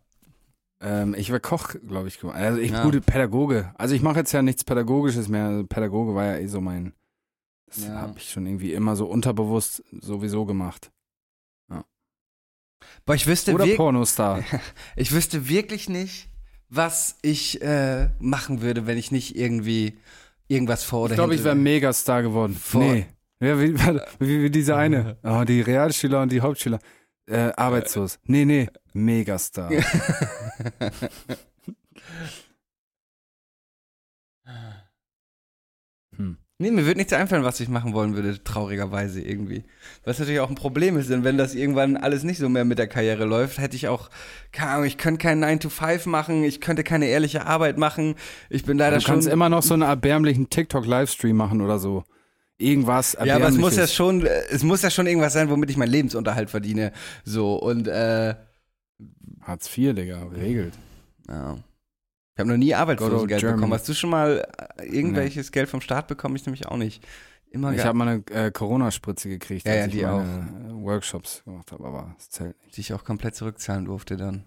Ähm, 0.82 1.14
ich 1.16 1.30
wäre 1.30 1.40
Koch, 1.40 1.76
glaube 1.88 2.08
ich. 2.08 2.20
geworden. 2.20 2.38
Also 2.38 2.60
ich 2.60 2.72
Ja. 2.72 2.84
gute 2.84 3.02
Pädagoge. 3.02 3.72
Also 3.78 3.94
ich 3.96 4.02
mache 4.02 4.18
jetzt 4.20 4.32
ja 4.32 4.42
nichts 4.42 4.64
Pädagogisches 4.64 5.28
mehr. 5.28 5.46
Also 5.46 5.66
Pädagoge 5.66 6.16
war 6.16 6.26
ja 6.26 6.38
eh 6.38 6.48
so 6.48 6.60
mein. 6.62 6.94
Das 7.68 7.86
Ja. 7.86 8.02
habe 8.02 8.18
ich 8.18 8.30
schon 8.32 8.46
irgendwie 8.48 8.74
immer 8.74 8.96
so 8.96 9.06
unterbewusst 9.06 9.84
sowieso 10.02 10.46
gemacht. 10.46 10.92
Boah, 13.06 13.16
ich 13.16 13.28
wüsste, 13.28 13.54
Oder 13.54 13.68
Pornostar. 13.76 14.44
ich 14.96 15.12
wüsste 15.12 15.48
wirklich 15.48 15.88
nicht, 15.90 16.30
was 16.70 17.18
ich 17.22 17.62
äh, 17.62 18.10
machen 18.20 18.62
würde, 18.62 18.88
wenn 18.88 18.98
ich 18.98 19.12
nicht 19.12 19.36
irgendwie 19.36 20.00
irgendwas 20.48 20.84
vor 20.84 21.02
oder 21.04 21.12
Ich 21.14 21.18
glaube, 21.18 21.36
ich 21.36 21.44
wäre 21.44 21.56
Megastar 21.56 22.22
geworden. 22.24 22.54
Vor- 22.56 22.82
Nee. 22.82 23.06
Ja, 23.40 23.60
wie, 23.60 23.74
wie, 24.20 24.44
wie 24.44 24.50
diese 24.52 24.76
eine. 24.76 25.18
Oh, 25.24 25.44
die 25.44 25.62
Realschüler 25.62 26.22
und 26.22 26.32
die 26.32 26.42
Hauptschüler. 26.42 26.80
Äh, 27.32 27.54
arbeitslos. 27.56 28.20
Nee, 28.26 28.44
nee. 28.46 28.68
Megastar. 28.94 29.70
Hm. 36.18 36.38
Nee, 36.60 36.70
mir 36.72 36.86
würde 36.86 37.00
nichts 37.00 37.14
einfallen, 37.14 37.44
was 37.44 37.60
ich 37.60 37.70
machen 37.70 37.94
wollen 37.94 38.16
würde, 38.16 38.44
traurigerweise 38.44 39.22
irgendwie. 39.22 39.64
Was 40.04 40.20
natürlich 40.20 40.42
auch 40.42 40.50
ein 40.50 40.56
Problem 40.56 40.96
ist, 40.98 41.10
denn 41.10 41.24
wenn 41.24 41.38
das 41.38 41.56
irgendwann 41.56 41.98
alles 41.98 42.24
nicht 42.24 42.38
so 42.38 42.50
mehr 42.50 42.66
mit 42.66 42.78
der 42.78 42.88
Karriere 42.88 43.26
läuft, 43.26 43.58
hätte 43.58 43.76
ich 43.76 43.88
auch, 43.88 44.10
keine 44.52 44.72
Ahnung, 44.72 44.86
ich 44.86 44.98
könnte 45.00 45.20
keinen 45.20 45.40
9 45.40 45.60
to 45.62 45.70
5 45.70 46.06
machen, 46.06 46.44
ich 46.44 46.62
könnte 46.62 46.84
keine 46.84 47.08
ehrliche 47.08 47.46
Arbeit 47.48 47.78
machen. 47.80 48.16
Ich 48.50 48.64
bin 48.64 48.78
leider 48.78 48.98
Du 48.98 49.02
schon. 49.02 49.14
kannst 49.16 49.28
immer 49.28 49.50
noch 49.50 49.64
so 49.64 49.74
einen 49.74 49.84
erbärmlichen 49.84 50.50
TikTok-Livestream 50.50 51.36
machen 51.36 51.62
oder 51.62 51.80
so. 51.80 52.04
Irgendwas 52.62 53.18
ja, 53.24 53.36
aber 53.36 53.48
es 53.48 53.58
muss 53.58 53.76
ja 53.76 53.88
schon, 53.88 54.26
es 54.26 54.64
muss 54.64 54.82
ja 54.84 54.90
schon 54.92 55.08
irgendwas 55.08 55.34
sein, 55.34 55.50
womit 55.50 55.70
ich 55.72 55.78
meinen 55.78 55.92
Lebensunterhalt 55.92 56.50
verdiene. 56.50 56.92
So, 57.26 57.56
und 57.56 57.88
äh, 57.88 58.36
Hartz 59.42 59.76
IV, 59.76 59.96
Digga, 59.96 60.24
regelt. 60.28 60.74
ja. 61.28 61.58
Ich 62.34 62.40
habe 62.40 62.50
noch 62.50 62.58
nie 62.58 62.74
Arbeitslosengeld 62.74 63.42
bekommen. 63.42 63.74
Hast 63.74 63.90
du 63.90 63.94
schon 63.94 64.10
mal 64.10 64.48
äh, 64.78 64.86
irgendwelches 64.86 65.52
Geld 65.52 65.70
vom 65.70 65.82
Staat 65.82 66.08
bekommen? 66.08 66.36
Ich 66.38 66.46
nämlich 66.46 66.66
auch 66.68 66.78
nicht. 66.78 67.04
Immer 67.52 67.74
Ich 67.74 67.84
habe 67.84 67.98
mal 67.98 68.08
eine 68.08 68.24
äh, 68.46 68.52
Corona-Spritze 68.52 69.28
gekriegt, 69.28 69.68
Ja, 69.68 69.74
als 69.74 69.80
ja, 69.82 69.86
ich 69.88 69.92
die 69.94 70.06
meine 70.06 70.70
äh, 70.70 70.84
Workshops 70.86 71.44
gemacht 71.44 71.72
habe, 71.74 71.86
aber 71.86 72.16
es 72.18 72.30
zählt 72.30 72.56
nicht. 72.64 72.78
die 72.78 72.82
ich 72.82 72.94
auch 72.94 73.04
komplett 73.04 73.36
zurückzahlen 73.36 73.86
durfte 73.86 74.16
dann. 74.16 74.46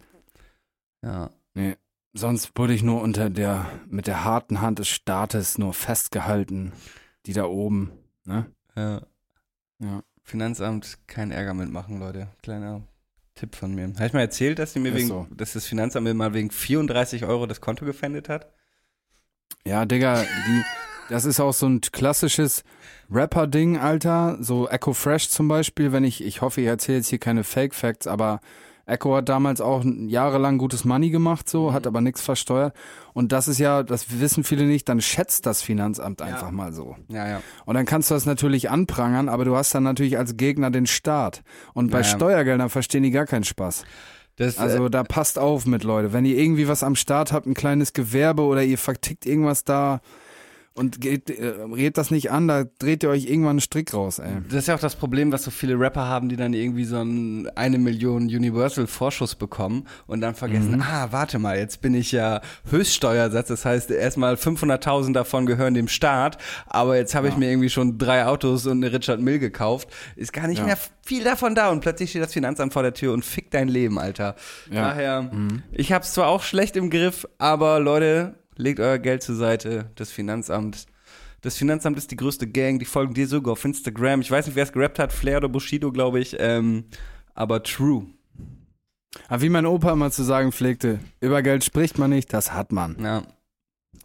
Ja. 1.02 1.30
Nee. 1.52 1.76
Sonst 2.14 2.52
wurde 2.56 2.72
ich 2.72 2.82
nur 2.82 3.02
unter 3.02 3.28
der, 3.28 3.66
mit 3.88 4.06
der 4.06 4.24
harten 4.24 4.60
Hand 4.62 4.78
des 4.78 4.88
Staates 4.88 5.58
nur 5.58 5.74
festgehalten. 5.74 6.72
Die 7.26 7.32
da 7.32 7.44
oben, 7.44 7.90
ne? 8.24 8.46
Ja. 8.76 9.02
Ja. 9.80 10.02
Finanzamt 10.22 10.98
keinen 11.06 11.32
Ärger 11.32 11.54
mitmachen, 11.54 11.98
Leute. 11.98 12.28
Kleiner 12.42 12.82
Tipp 13.34 13.56
von 13.56 13.74
mir. 13.74 13.92
Habe 13.94 14.06
ich 14.06 14.12
mal 14.12 14.20
erzählt, 14.20 14.58
dass, 14.58 14.72
die 14.72 14.78
mir 14.78 14.94
wegen, 14.94 15.08
so. 15.08 15.26
dass 15.30 15.52
das 15.52 15.66
Finanzamt 15.66 16.04
mir 16.04 16.14
mal 16.14 16.34
wegen 16.34 16.50
34 16.50 17.24
Euro 17.24 17.46
das 17.46 17.60
Konto 17.60 17.84
gefändet 17.84 18.28
hat? 18.28 18.52
Ja, 19.66 19.84
Digga, 19.84 20.22
die, 20.22 20.62
das 21.08 21.24
ist 21.24 21.40
auch 21.40 21.52
so 21.52 21.66
ein 21.66 21.80
klassisches 21.80 22.64
Rapper-Ding, 23.10 23.76
Alter. 23.76 24.38
So 24.40 24.68
Echo 24.68 24.92
Fresh 24.92 25.28
zum 25.30 25.48
Beispiel, 25.48 25.92
wenn 25.92 26.04
ich, 26.04 26.24
ich 26.24 26.40
hoffe, 26.42 26.60
ich 26.60 26.66
erzähle 26.66 26.98
jetzt 26.98 27.08
hier 27.08 27.18
keine 27.18 27.44
Fake 27.44 27.74
Facts, 27.74 28.06
aber 28.06 28.40
Echo 28.86 29.16
hat 29.16 29.28
damals 29.28 29.60
auch 29.60 29.84
jahrelang 29.84 30.58
gutes 30.58 30.84
Money 30.84 31.10
gemacht, 31.10 31.48
so, 31.48 31.72
hat 31.72 31.86
aber 31.86 32.00
nichts 32.00 32.20
versteuert. 32.20 32.74
Und 33.12 33.32
das 33.32 33.48
ist 33.48 33.58
ja, 33.58 33.82
das 33.82 34.20
wissen 34.20 34.44
viele 34.44 34.64
nicht, 34.64 34.88
dann 34.88 35.00
schätzt 35.00 35.46
das 35.46 35.62
Finanzamt 35.62 36.20
einfach 36.20 36.50
mal 36.50 36.72
so. 36.72 36.96
Ja, 37.08 37.26
ja. 37.28 37.40
Und 37.64 37.74
dann 37.74 37.86
kannst 37.86 38.10
du 38.10 38.14
das 38.14 38.26
natürlich 38.26 38.70
anprangern, 38.70 39.28
aber 39.28 39.44
du 39.44 39.56
hast 39.56 39.74
dann 39.74 39.84
natürlich 39.84 40.18
als 40.18 40.36
Gegner 40.36 40.70
den 40.70 40.86
Staat. 40.86 41.42
Und 41.72 41.90
bei 41.90 42.00
Ja, 42.00 42.04
ja. 42.04 42.10
Steuergeldern 42.10 42.70
verstehen 42.70 43.02
die 43.02 43.10
gar 43.10 43.26
keinen 43.26 43.44
Spaß. 43.44 43.84
Das, 44.36 44.58
Also 44.58 44.88
da 44.88 45.04
passt 45.04 45.38
auf 45.38 45.64
mit, 45.64 45.84
Leute. 45.84 46.12
Wenn 46.12 46.24
ihr 46.24 46.36
irgendwie 46.36 46.66
was 46.66 46.82
am 46.82 46.96
Start 46.96 47.32
habt, 47.32 47.46
ein 47.46 47.54
kleines 47.54 47.92
Gewerbe 47.92 48.42
oder 48.42 48.64
ihr 48.64 48.78
vertickt 48.78 49.26
irgendwas 49.26 49.64
da 49.64 50.00
und 50.76 51.00
geht, 51.00 51.30
äh, 51.30 51.46
redet 51.72 51.96
das 51.98 52.10
nicht 52.10 52.32
an, 52.32 52.48
da 52.48 52.64
dreht 52.64 53.04
ihr 53.04 53.08
euch 53.10 53.26
irgendwann 53.26 53.50
einen 53.50 53.60
Strick 53.60 53.94
raus, 53.94 54.18
ey. 54.18 54.32
Das 54.48 54.58
ist 54.60 54.66
ja 54.66 54.74
auch 54.74 54.80
das 54.80 54.96
Problem, 54.96 55.30
was 55.30 55.44
so 55.44 55.50
viele 55.52 55.78
Rapper 55.78 56.06
haben, 56.08 56.28
die 56.28 56.34
dann 56.36 56.52
irgendwie 56.52 56.84
so 56.84 56.96
ein 56.96 57.48
eine 57.54 57.78
Million 57.78 58.24
Universal-Vorschuss 58.24 59.36
bekommen 59.36 59.86
und 60.08 60.20
dann 60.20 60.34
vergessen, 60.34 60.82
ah, 60.82 61.08
warte 61.12 61.38
mal, 61.38 61.56
jetzt 61.58 61.80
bin 61.80 61.94
ich 61.94 62.10
ja 62.12 62.40
Höchststeuersatz, 62.70 63.48
das 63.48 63.64
heißt 63.64 63.90
erstmal 63.92 64.34
500.000 64.34 65.12
davon 65.12 65.46
gehören 65.46 65.74
dem 65.74 65.88
Staat, 65.88 66.38
aber 66.66 66.96
jetzt 66.96 67.14
habe 67.14 67.28
ich 67.28 67.36
mir 67.36 67.50
irgendwie 67.50 67.70
schon 67.70 67.96
drei 67.96 68.26
Autos 68.26 68.66
und 68.66 68.82
eine 68.84 68.92
Richard 68.92 69.20
Mill 69.20 69.38
gekauft, 69.38 69.88
ist 70.16 70.32
gar 70.32 70.48
nicht 70.48 70.58
Ja. 70.58 70.66
mehr 70.66 70.78
viel 71.06 71.22
davon 71.22 71.54
da 71.54 71.70
und 71.70 71.80
plötzlich 71.80 72.10
steht 72.10 72.22
das 72.22 72.32
Finanzamt 72.32 72.72
vor 72.72 72.82
der 72.82 72.94
Tür 72.94 73.12
und 73.12 73.24
fickt 73.24 73.54
dein 73.54 73.68
Leben, 73.68 73.98
Alter. 73.98 74.34
Ja. 74.70 74.88
Daher, 74.88 75.30
ich 75.70 75.92
hab's 75.92 76.14
zwar 76.14 76.26
auch 76.26 76.42
schlecht 76.42 76.76
im 76.76 76.90
Griff, 76.90 77.26
aber 77.38 77.78
Leute, 77.78 78.34
legt 78.56 78.80
euer 78.80 78.98
Geld 78.98 79.22
zur 79.22 79.36
Seite, 79.36 79.90
das 79.94 80.10
Finanzamt 80.10 80.86
das 81.44 81.58
Finanzamt 81.58 81.98
ist 81.98 82.10
die 82.10 82.16
größte 82.16 82.46
Gang, 82.46 82.78
die 82.78 82.86
folgen 82.86 83.12
dir 83.12 83.28
sogar 83.28 83.52
auf 83.52 83.62
Instagram. 83.66 84.22
Ich 84.22 84.30
weiß 84.30 84.46
nicht, 84.46 84.56
wer 84.56 84.64
es 84.64 84.72
gerappt 84.72 84.98
hat, 84.98 85.12
Flair 85.12 85.36
oder 85.36 85.50
Bushido, 85.50 85.92
glaube 85.92 86.18
ich. 86.18 86.34
Ähm, 86.38 86.84
aber 87.34 87.62
true. 87.62 88.06
Aber 89.28 89.42
wie 89.42 89.50
mein 89.50 89.66
Opa 89.66 89.92
immer 89.92 90.10
zu 90.10 90.22
sagen 90.22 90.52
pflegte, 90.52 91.00
über 91.20 91.42
Geld 91.42 91.62
spricht 91.62 91.98
man 91.98 92.08
nicht, 92.08 92.32
das 92.32 92.54
hat 92.54 92.72
man. 92.72 92.96
Ja. 92.98 93.24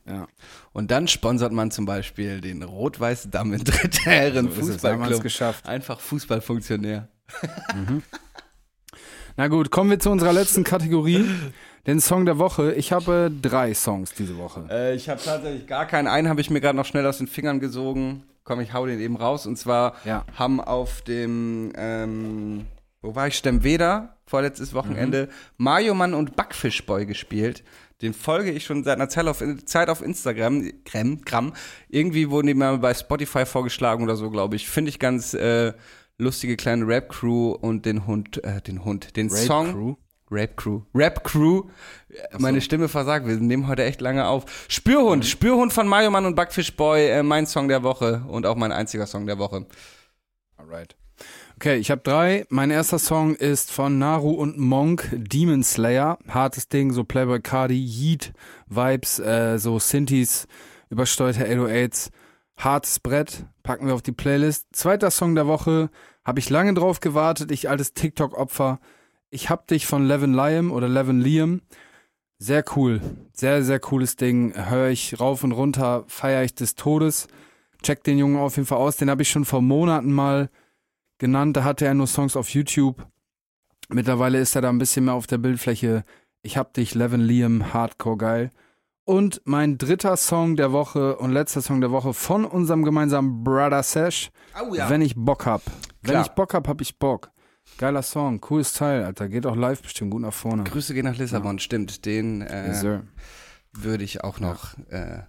Ja. 0.05 0.27
Und 0.73 0.91
dann 0.91 1.07
sponsert 1.07 1.53
man 1.53 1.71
zum 1.71 1.85
Beispiel 1.85 2.41
den 2.41 2.61
Rot-Weiß 2.61 3.29
Damm 3.31 3.53
in 3.53 3.63
Dritte 3.63 4.01
Herren 4.01 4.51
So 4.51 4.61
Fußballclub. 4.61 5.21
geschafft. 5.23 5.65
Einfach 5.65 6.01
Fußballfunktionär. 6.01 7.07
Na 9.37 9.47
gut, 9.47 9.71
kommen 9.71 9.89
wir 9.91 9.99
zu 9.99 10.09
unserer 10.09 10.33
letzten 10.33 10.65
Kategorie, 10.65 11.23
den 11.87 11.99
Song 11.99 12.25
der 12.25 12.37
Woche. 12.39 12.73
Ich 12.73 12.91
habe 12.91 13.31
drei 13.41 13.73
Songs 13.73 14.13
diese 14.13 14.37
Woche. 14.37 14.65
Äh, 14.69 14.95
ich 14.95 15.09
habe 15.09 15.21
tatsächlich 15.23 15.67
gar 15.67 15.85
keinen. 15.85 16.07
Einen 16.07 16.29
habe 16.29 16.41
ich 16.41 16.49
mir 16.49 16.61
gerade 16.61 16.75
noch 16.77 16.85
schnell 16.85 17.05
aus 17.05 17.17
den 17.19 17.27
Fingern 17.27 17.59
gesogen. 17.59 18.23
Komm, 18.43 18.59
ich 18.61 18.73
hau 18.73 18.85
den 18.85 18.99
eben 18.99 19.15
raus. 19.15 19.45
Und 19.45 19.57
zwar 19.57 19.95
Ja. 20.05 20.25
haben 20.35 20.59
auf 20.61 21.01
dem, 21.01 21.71
ähm, 21.75 22.65
wo 23.01 23.15
war 23.15 23.27
ich, 23.27 23.35
Stemweder, 23.35 24.17
vorletztes 24.25 24.73
Wochenende, 24.73 25.29
Mario 25.57 25.93
Mann 25.93 26.13
und 26.13 26.35
Backfischboy 26.35 27.05
gespielt. 27.05 27.63
Den 28.01 28.13
folge 28.13 28.51
ich 28.51 28.63
schon 28.63 28.83
seit 28.85 28.95
einer 28.95 29.09
Zeit 29.09 29.27
auf, 29.27 29.43
Zeit 29.65 29.89
auf 29.89 30.01
Instagram, 30.01 30.71
Gramm, 30.85 31.21
Gramm. 31.25 31.53
Irgendwie 31.89 32.29
wurden 32.29 32.47
die 32.47 32.53
mal 32.53 32.77
bei 32.77 32.93
Spotify 32.93 33.45
vorgeschlagen 33.45 34.03
oder 34.03 34.15
so, 34.15 34.29
glaube 34.29 34.55
ich. 34.55 34.69
Finde 34.69 34.89
ich 34.89 34.99
ganz 34.99 35.33
äh, 35.33 35.73
lustige 36.17 36.55
kleine 36.55 36.87
Rap-Crew 36.87 37.51
und 37.51 37.85
den 37.85 38.07
Hund, 38.07 38.41
äh, 38.43 38.61
den 38.61 38.85
Hund, 38.85 39.15
den 39.17 39.27
Rape 39.27 39.41
Song. 39.41 39.71
Crew? 39.73 39.95
Rap 40.31 40.57
Crew. 40.57 40.81
Rap 40.93 41.23
Crew. 41.23 41.63
Meine 42.37 42.61
Stimme 42.61 42.87
versagt. 42.87 43.27
Wir 43.27 43.35
nehmen 43.37 43.67
heute 43.67 43.83
echt 43.83 44.01
lange 44.01 44.27
auf. 44.27 44.45
Spürhund. 44.67 45.25
Spürhund 45.25 45.73
von 45.73 45.87
Mario 45.87 46.11
Mann 46.11 46.25
und 46.25 46.35
Backfish 46.35 46.75
Boy. 46.75 47.07
Äh, 47.09 47.23
mein 47.23 47.45
Song 47.45 47.67
der 47.67 47.83
Woche 47.83 48.23
und 48.27 48.45
auch 48.45 48.55
mein 48.55 48.71
einziger 48.71 49.07
Song 49.07 49.25
der 49.25 49.39
Woche. 49.39 49.65
Alright. 50.57 50.95
Okay, 51.55 51.75
ich 51.75 51.91
habe 51.91 52.01
drei. 52.01 52.45
Mein 52.49 52.71
erster 52.71 52.99
Song 52.99 53.35
ist 53.35 53.71
von 53.71 53.99
Naru 53.99 54.31
und 54.31 54.57
Monk, 54.57 55.09
Demon 55.11 55.63
Slayer. 55.63 56.17
Hartes 56.27 56.69
Ding, 56.69 56.93
so 56.93 57.03
Playboy 57.03 57.41
Cardi, 57.41 57.75
Yeet 57.75 58.31
Vibes, 58.67 59.19
äh, 59.19 59.57
so 59.57 59.77
Synthes, 59.77 60.47
übersteuerte 60.89 61.45
808s. 61.45 62.11
Hartes 62.55 62.99
Brett, 62.99 63.45
packen 63.63 63.87
wir 63.87 63.93
auf 63.93 64.01
die 64.01 64.11
Playlist. 64.11 64.67
Zweiter 64.71 65.11
Song 65.11 65.35
der 65.35 65.47
Woche, 65.47 65.89
habe 66.23 66.39
ich 66.39 66.49
lange 66.49 66.73
drauf 66.73 66.99
gewartet, 66.99 67.51
ich 67.51 67.69
altes 67.69 67.93
TikTok-Opfer. 67.93 68.79
Ich 69.31 69.49
hab 69.49 69.67
dich 69.67 69.85
von 69.85 70.05
Levin 70.05 70.33
Liam 70.33 70.71
oder 70.71 70.87
Levin 70.87 71.21
Liam. 71.21 71.61
Sehr 72.39 72.63
cool, 72.75 73.01
sehr, 73.33 73.63
sehr 73.63 73.79
cooles 73.79 74.15
Ding. 74.15 74.53
Höre 74.55 74.89
ich 74.89 75.19
rauf 75.19 75.43
und 75.43 75.51
runter, 75.51 76.05
feiere 76.07 76.43
ich 76.43 76.55
des 76.55 76.75
Todes. 76.75 77.27
Check 77.83 78.03
den 78.03 78.17
Jungen 78.17 78.37
auf 78.37 78.55
jeden 78.55 78.65
Fall 78.67 78.79
aus. 78.79 78.97
Den 78.97 79.09
habe 79.09 79.21
ich 79.21 79.29
schon 79.29 79.45
vor 79.45 79.61
Monaten 79.61 80.11
mal 80.11 80.49
genannt. 81.19 81.57
Da 81.57 81.63
hatte 81.63 81.85
er 81.85 81.93
nur 81.93 82.07
Songs 82.07 82.35
auf 82.35 82.49
YouTube. 82.49 83.05
Mittlerweile 83.89 84.39
ist 84.39 84.55
er 84.55 84.61
da 84.61 84.69
ein 84.69 84.77
bisschen 84.77 85.05
mehr 85.05 85.13
auf 85.13 85.27
der 85.27 85.37
Bildfläche. 85.37 86.03
Ich 86.41 86.57
hab 86.57 86.73
dich, 86.73 86.95
Levin 86.95 87.21
Liam, 87.21 87.73
Hardcore 87.73 88.17
geil. 88.17 88.49
Und 89.03 89.41
mein 89.45 89.77
dritter 89.77 90.17
Song 90.17 90.55
der 90.55 90.71
Woche 90.71 91.17
und 91.17 91.31
letzter 91.31 91.61
Song 91.61 91.81
der 91.81 91.91
Woche 91.91 92.13
von 92.13 92.45
unserem 92.45 92.83
gemeinsamen 92.83 93.43
Brother 93.43 93.83
Sesh. 93.83 94.31
Oh 94.59 94.71
Wenn 94.71 95.01
ich 95.01 95.15
Bock 95.15 95.45
hab. 95.45 95.63
Wenn 96.01 96.11
Klar. 96.11 96.25
ich 96.25 96.31
Bock 96.31 96.53
hab, 96.53 96.67
hab 96.67 96.81
ich 96.81 96.97
Bock. 96.97 97.31
Geiler 97.77 98.01
Song, 98.03 98.41
cooles 98.41 98.73
Teil, 98.73 99.03
Alter. 99.05 99.29
Geht 99.29 99.45
auch 99.45 99.55
live 99.55 99.81
bestimmt 99.81 100.11
gut 100.11 100.21
nach 100.21 100.33
vorne. 100.33 100.63
Grüße 100.65 100.93
gehen 100.93 101.05
nach 101.05 101.17
Lissabon. 101.17 101.59
Stimmt. 101.59 102.05
Den 102.05 102.41
Yes, 102.41 102.51
äh, 102.51 102.73
sir. 102.73 103.03
würde 103.73 104.03
ich 104.03 104.23
auch 104.23 104.39
noch. 104.39 104.77
Äh, 104.89 105.19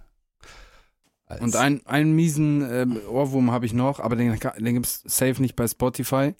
als 1.27 1.39
Und 1.41 1.55
ein, 1.55 1.85
einen 1.85 2.13
miesen 2.13 2.61
ähm, 2.69 2.99
Ohrwurm 3.09 3.51
habe 3.51 3.65
ich 3.65 3.71
noch, 3.73 4.01
aber 4.01 4.17
den, 4.17 4.37
den 4.57 4.73
gibt's 4.73 5.01
safe 5.05 5.41
nicht 5.41 5.55
bei 5.55 5.65
Spotify. 5.67 6.35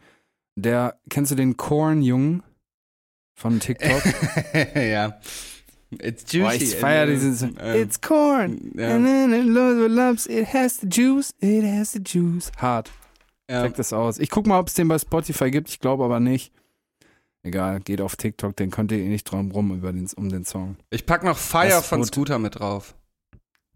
Der, 0.58 1.00
kennst 1.10 1.32
du 1.32 1.36
den 1.36 1.56
Korn-Jungen 1.56 2.44
von 3.34 3.62
TikTok? 3.62 4.02
ja. 4.76 5.18
It's 5.92 6.24
juicy. 6.32 6.42
Boah, 6.42 6.54
ich 6.54 6.76
feier 6.76 7.04
Äh, 7.08 7.14
dieses. 7.14 7.42
äh, 7.42 7.82
It's 7.82 8.02
corn. 8.02 8.72
ja. 8.76 8.96
And 8.96 9.06
then 9.06 9.32
it 9.34 9.46
loves. 9.46 10.26
It 10.28 10.54
has 10.54 10.78
the 10.82 10.88
juice. 10.90 11.34
It 11.40 11.64
has 11.64 11.94
the 11.94 12.00
juice. 12.04 12.52
Hart. 12.58 12.92
Ja. 13.52 13.64
Check 13.64 13.76
das 13.76 13.94
aus. 13.94 14.18
Ich 14.20 14.30
guck 14.30 14.48
mal, 14.48 14.60
ob 14.60 14.68
es 14.68 14.74
den 14.74 14.88
bei 14.88 14.98
Spotify 14.98 15.52
gibt. 15.52 15.70
Ich 15.70 15.80
glaube 15.80 16.04
aber 16.04 16.20
nicht. 16.20 16.52
Egal, 17.44 17.80
geht 17.80 18.02
auf 18.02 18.16
TikTok, 18.16 18.56
den 18.56 18.70
könnt 18.70 18.92
ihr 18.92 19.00
eh 19.00 19.08
nicht 19.08 19.24
drum 19.24 19.52
rum 19.52 19.72
über 19.76 19.92
den, 19.92 20.08
um 20.16 20.30
den 20.30 20.46
Song. 20.46 20.76
Ich 20.92 21.06
pack 21.08 21.24
noch 21.24 21.38
Fire 21.38 21.70
Das 21.70 21.88
von 21.88 22.04
Scooter 22.06 22.38
mit 22.38 22.60
drauf. 22.60 22.94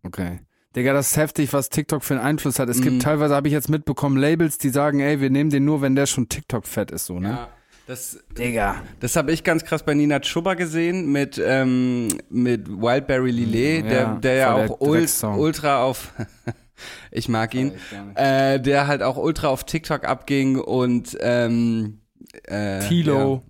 Okay. 0.04 0.40
Digga, 0.76 0.94
das 0.94 1.12
ist 1.12 1.18
heftig, 1.18 1.52
was 1.54 1.70
TikTok 1.70 2.04
für 2.04 2.16
einen 2.16 2.24
Einfluss 2.24 2.60
hat. 2.60 2.70
Es 2.70 2.78
Mhm. 2.80 2.84
gibt 2.84 3.02
teilweise, 3.02 3.34
habe 3.34 3.48
ich 3.48 3.54
jetzt 3.54 3.70
mitbekommen, 3.70 4.18
Labels, 4.18 4.58
die 4.60 4.70
sagen, 4.70 5.00
ey, 5.00 5.20
wir 5.22 5.30
nehmen 5.32 5.50
den 5.50 5.66
nur, 5.66 5.82
wenn 5.82 5.96
der 5.96 6.06
schon 6.06 6.30
TikTok-fett 6.30 6.92
ist, 6.92 7.06
so, 7.06 7.20
ne? 7.20 7.30
Ja. 7.30 7.50
Das, 7.88 8.20
Digga. 8.38 8.82
Das 9.00 9.16
habe 9.16 9.32
ich 9.32 9.44
ganz 9.44 9.64
krass 9.64 9.84
bei 9.84 9.94
Nina 9.94 10.20
Chuba 10.20 10.56
gesehen 10.56 11.12
mit, 11.12 11.42
ähm, 11.44 12.08
mit 12.30 12.68
Wildberry 12.68 13.32
Lillet, 13.32 13.86
Ja, 13.86 13.90
der, 13.90 14.16
der 14.16 14.34
ja 14.36 14.54
auch 14.56 14.82
ul 14.82 14.98
Dreckssong. 15.00 15.38
ultra 15.40 15.84
auf, 15.84 16.12
ich 17.12 17.30
mag 17.30 17.54
ihn, 17.54 17.74
äh, 18.16 18.60
der 18.60 18.88
halt 18.88 19.02
auch 19.02 19.18
ultra 19.18 19.48
auf 19.48 19.64
TikTok 19.64 20.04
abging 20.06 20.60
und 20.60 21.18
ähm, 21.22 22.02
äh, 22.44 22.80
Tilo. 22.88 23.44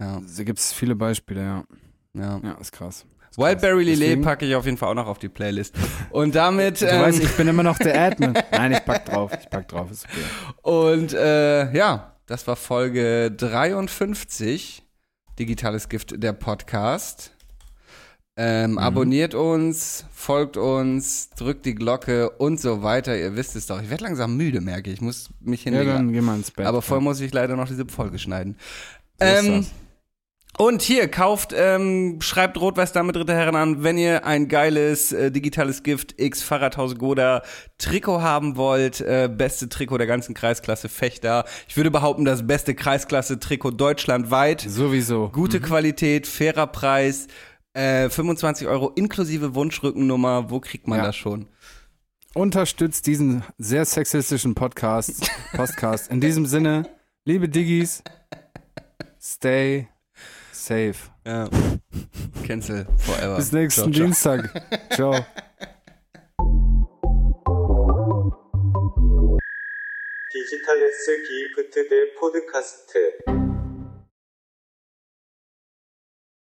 Ja, 0.00 0.20
Da 0.36 0.42
gibt's 0.42 0.72
viele 0.72 0.96
Beispiele, 0.96 1.40
ja. 1.42 1.64
ja, 2.14 2.22
ja. 2.22 2.40
Ja, 2.42 2.52
ist 2.60 2.72
krass. 2.72 3.06
Wildberry 3.36 3.84
Lillet 3.84 4.22
packe 4.22 4.46
ich 4.46 4.54
auf 4.54 4.64
jeden 4.64 4.76
Fall 4.76 4.90
auch 4.90 4.94
noch 4.94 5.08
auf 5.08 5.18
die 5.18 5.28
Playlist. 5.28 5.74
Und 6.10 6.34
damit, 6.34 6.80
Du 6.80 6.86
ähm, 6.86 7.00
weißt, 7.02 7.22
ich 7.22 7.36
bin 7.36 7.48
immer 7.48 7.62
noch 7.64 7.78
der 7.78 8.00
Admin. 8.00 8.34
Nein, 8.52 8.72
ich 8.72 8.84
pack 8.84 9.06
drauf. 9.06 9.32
Ich 9.40 9.50
pack 9.50 9.66
drauf, 9.68 9.90
ist 9.90 10.04
okay. 10.04 10.24
Und 10.62 11.12
äh, 11.14 11.72
ja, 11.76 12.16
das 12.26 12.46
war 12.46 12.56
Folge 12.56 13.32
53, 13.32 14.84
Digitales 15.38 15.88
Gift, 15.88 16.22
der 16.22 16.32
Podcast. 16.32 17.33
Ähm, 18.36 18.78
Abonniert 18.78 19.34
uns, 19.34 20.04
folgt 20.12 20.56
uns, 20.56 21.30
drückt 21.30 21.66
die 21.66 21.74
Glocke 21.74 22.30
und 22.30 22.60
so 22.60 22.82
weiter. 22.82 23.16
Ihr 23.16 23.36
wisst 23.36 23.54
es 23.54 23.66
doch. 23.66 23.80
Ich 23.80 23.90
werde 23.90 24.04
langsam 24.04 24.36
müde, 24.36 24.60
merke 24.60 24.90
ich. 24.90 24.96
Ich 24.96 25.00
muss 25.00 25.30
mich 25.40 25.64
Ja, 25.64 25.70
hinlegen. 25.70 25.92
dann 25.92 26.12
geh 26.12 26.20
mal 26.20 26.36
ins 26.36 26.50
Bett. 26.50 26.66
Aber 26.66 26.82
vorher 26.82 27.02
muss 27.02 27.20
ich 27.20 27.32
leider 27.32 27.54
noch 27.54 27.68
diese 27.68 27.86
Folge 27.86 28.18
schneiden. 28.18 28.56
So 29.20 29.26
Ähm, 29.26 29.66
und 30.56 30.82
hier, 30.82 31.08
kauft, 31.08 31.52
ähm, 31.56 32.20
schreibt 32.20 32.60
Rot-Weiß 32.60 32.92
Dame 32.92 33.12
Dritte 33.12 33.34
Herren 33.34 33.56
an, 33.56 33.82
wenn 33.82 33.98
ihr 33.98 34.24
ein 34.24 34.46
geiles 34.48 35.12
äh, 35.12 35.30
digitales 35.32 35.82
Gift 35.84 36.14
X 36.20 36.42
Fahrradhaus 36.42 36.96
Goda 36.96 37.42
Trikot 37.78 38.20
haben 38.20 38.56
wollt. 38.56 39.00
Äh, 39.00 39.28
beste 39.32 39.68
Trikot 39.68 39.98
der 39.98 40.06
ganzen 40.08 40.34
Kreisklasse 40.34 40.88
Fechter. 40.88 41.44
Ich 41.68 41.76
würde 41.76 41.90
behaupten, 41.92 42.24
das 42.24 42.46
beste 42.46 42.74
Kreisklasse 42.74 43.38
Trikot 43.40 43.72
deutschlandweit. 43.72 44.60
Sowieso. 44.60 45.28
Gute 45.30 45.60
Qualität, 45.60 46.26
fairer 46.28 46.66
Preis. 46.68 47.26
Äh, 47.73 48.09
25 48.09 48.67
Euro 48.67 48.89
inklusive 48.95 49.53
Wunschrückennummer. 49.55 50.49
Wo 50.49 50.59
kriegt 50.59 50.87
man 50.87 50.99
Ja. 50.99 51.05
das 51.05 51.15
schon? 51.15 51.47
unterstützt 52.35 53.07
diesen 53.07 53.43
sehr 53.57 53.85
sexistischen 53.85 54.53
Podcast. 54.55 55.29
Podcast. 55.53 56.11
In 56.11 56.21
diesem 56.21 56.45
Sinne, 56.45 56.87
liebe 57.25 57.49
Diggis, 57.49 58.03
stay 59.19 59.87
safe. 60.51 60.95
Ja. 61.25 61.49
Cancel 62.45 62.85
forever. 62.97 63.35
Bis 63.37 63.51
nächsten 63.51 63.81
Ciao, 63.81 63.91
ciao. 63.91 64.03
Dienstag. 64.05 64.63
Ciao. 64.93 65.25
디지털 70.31 70.81
S 70.83 71.07
기프트 71.27 71.87
대 71.89 72.13
포드카스트 72.19 73.42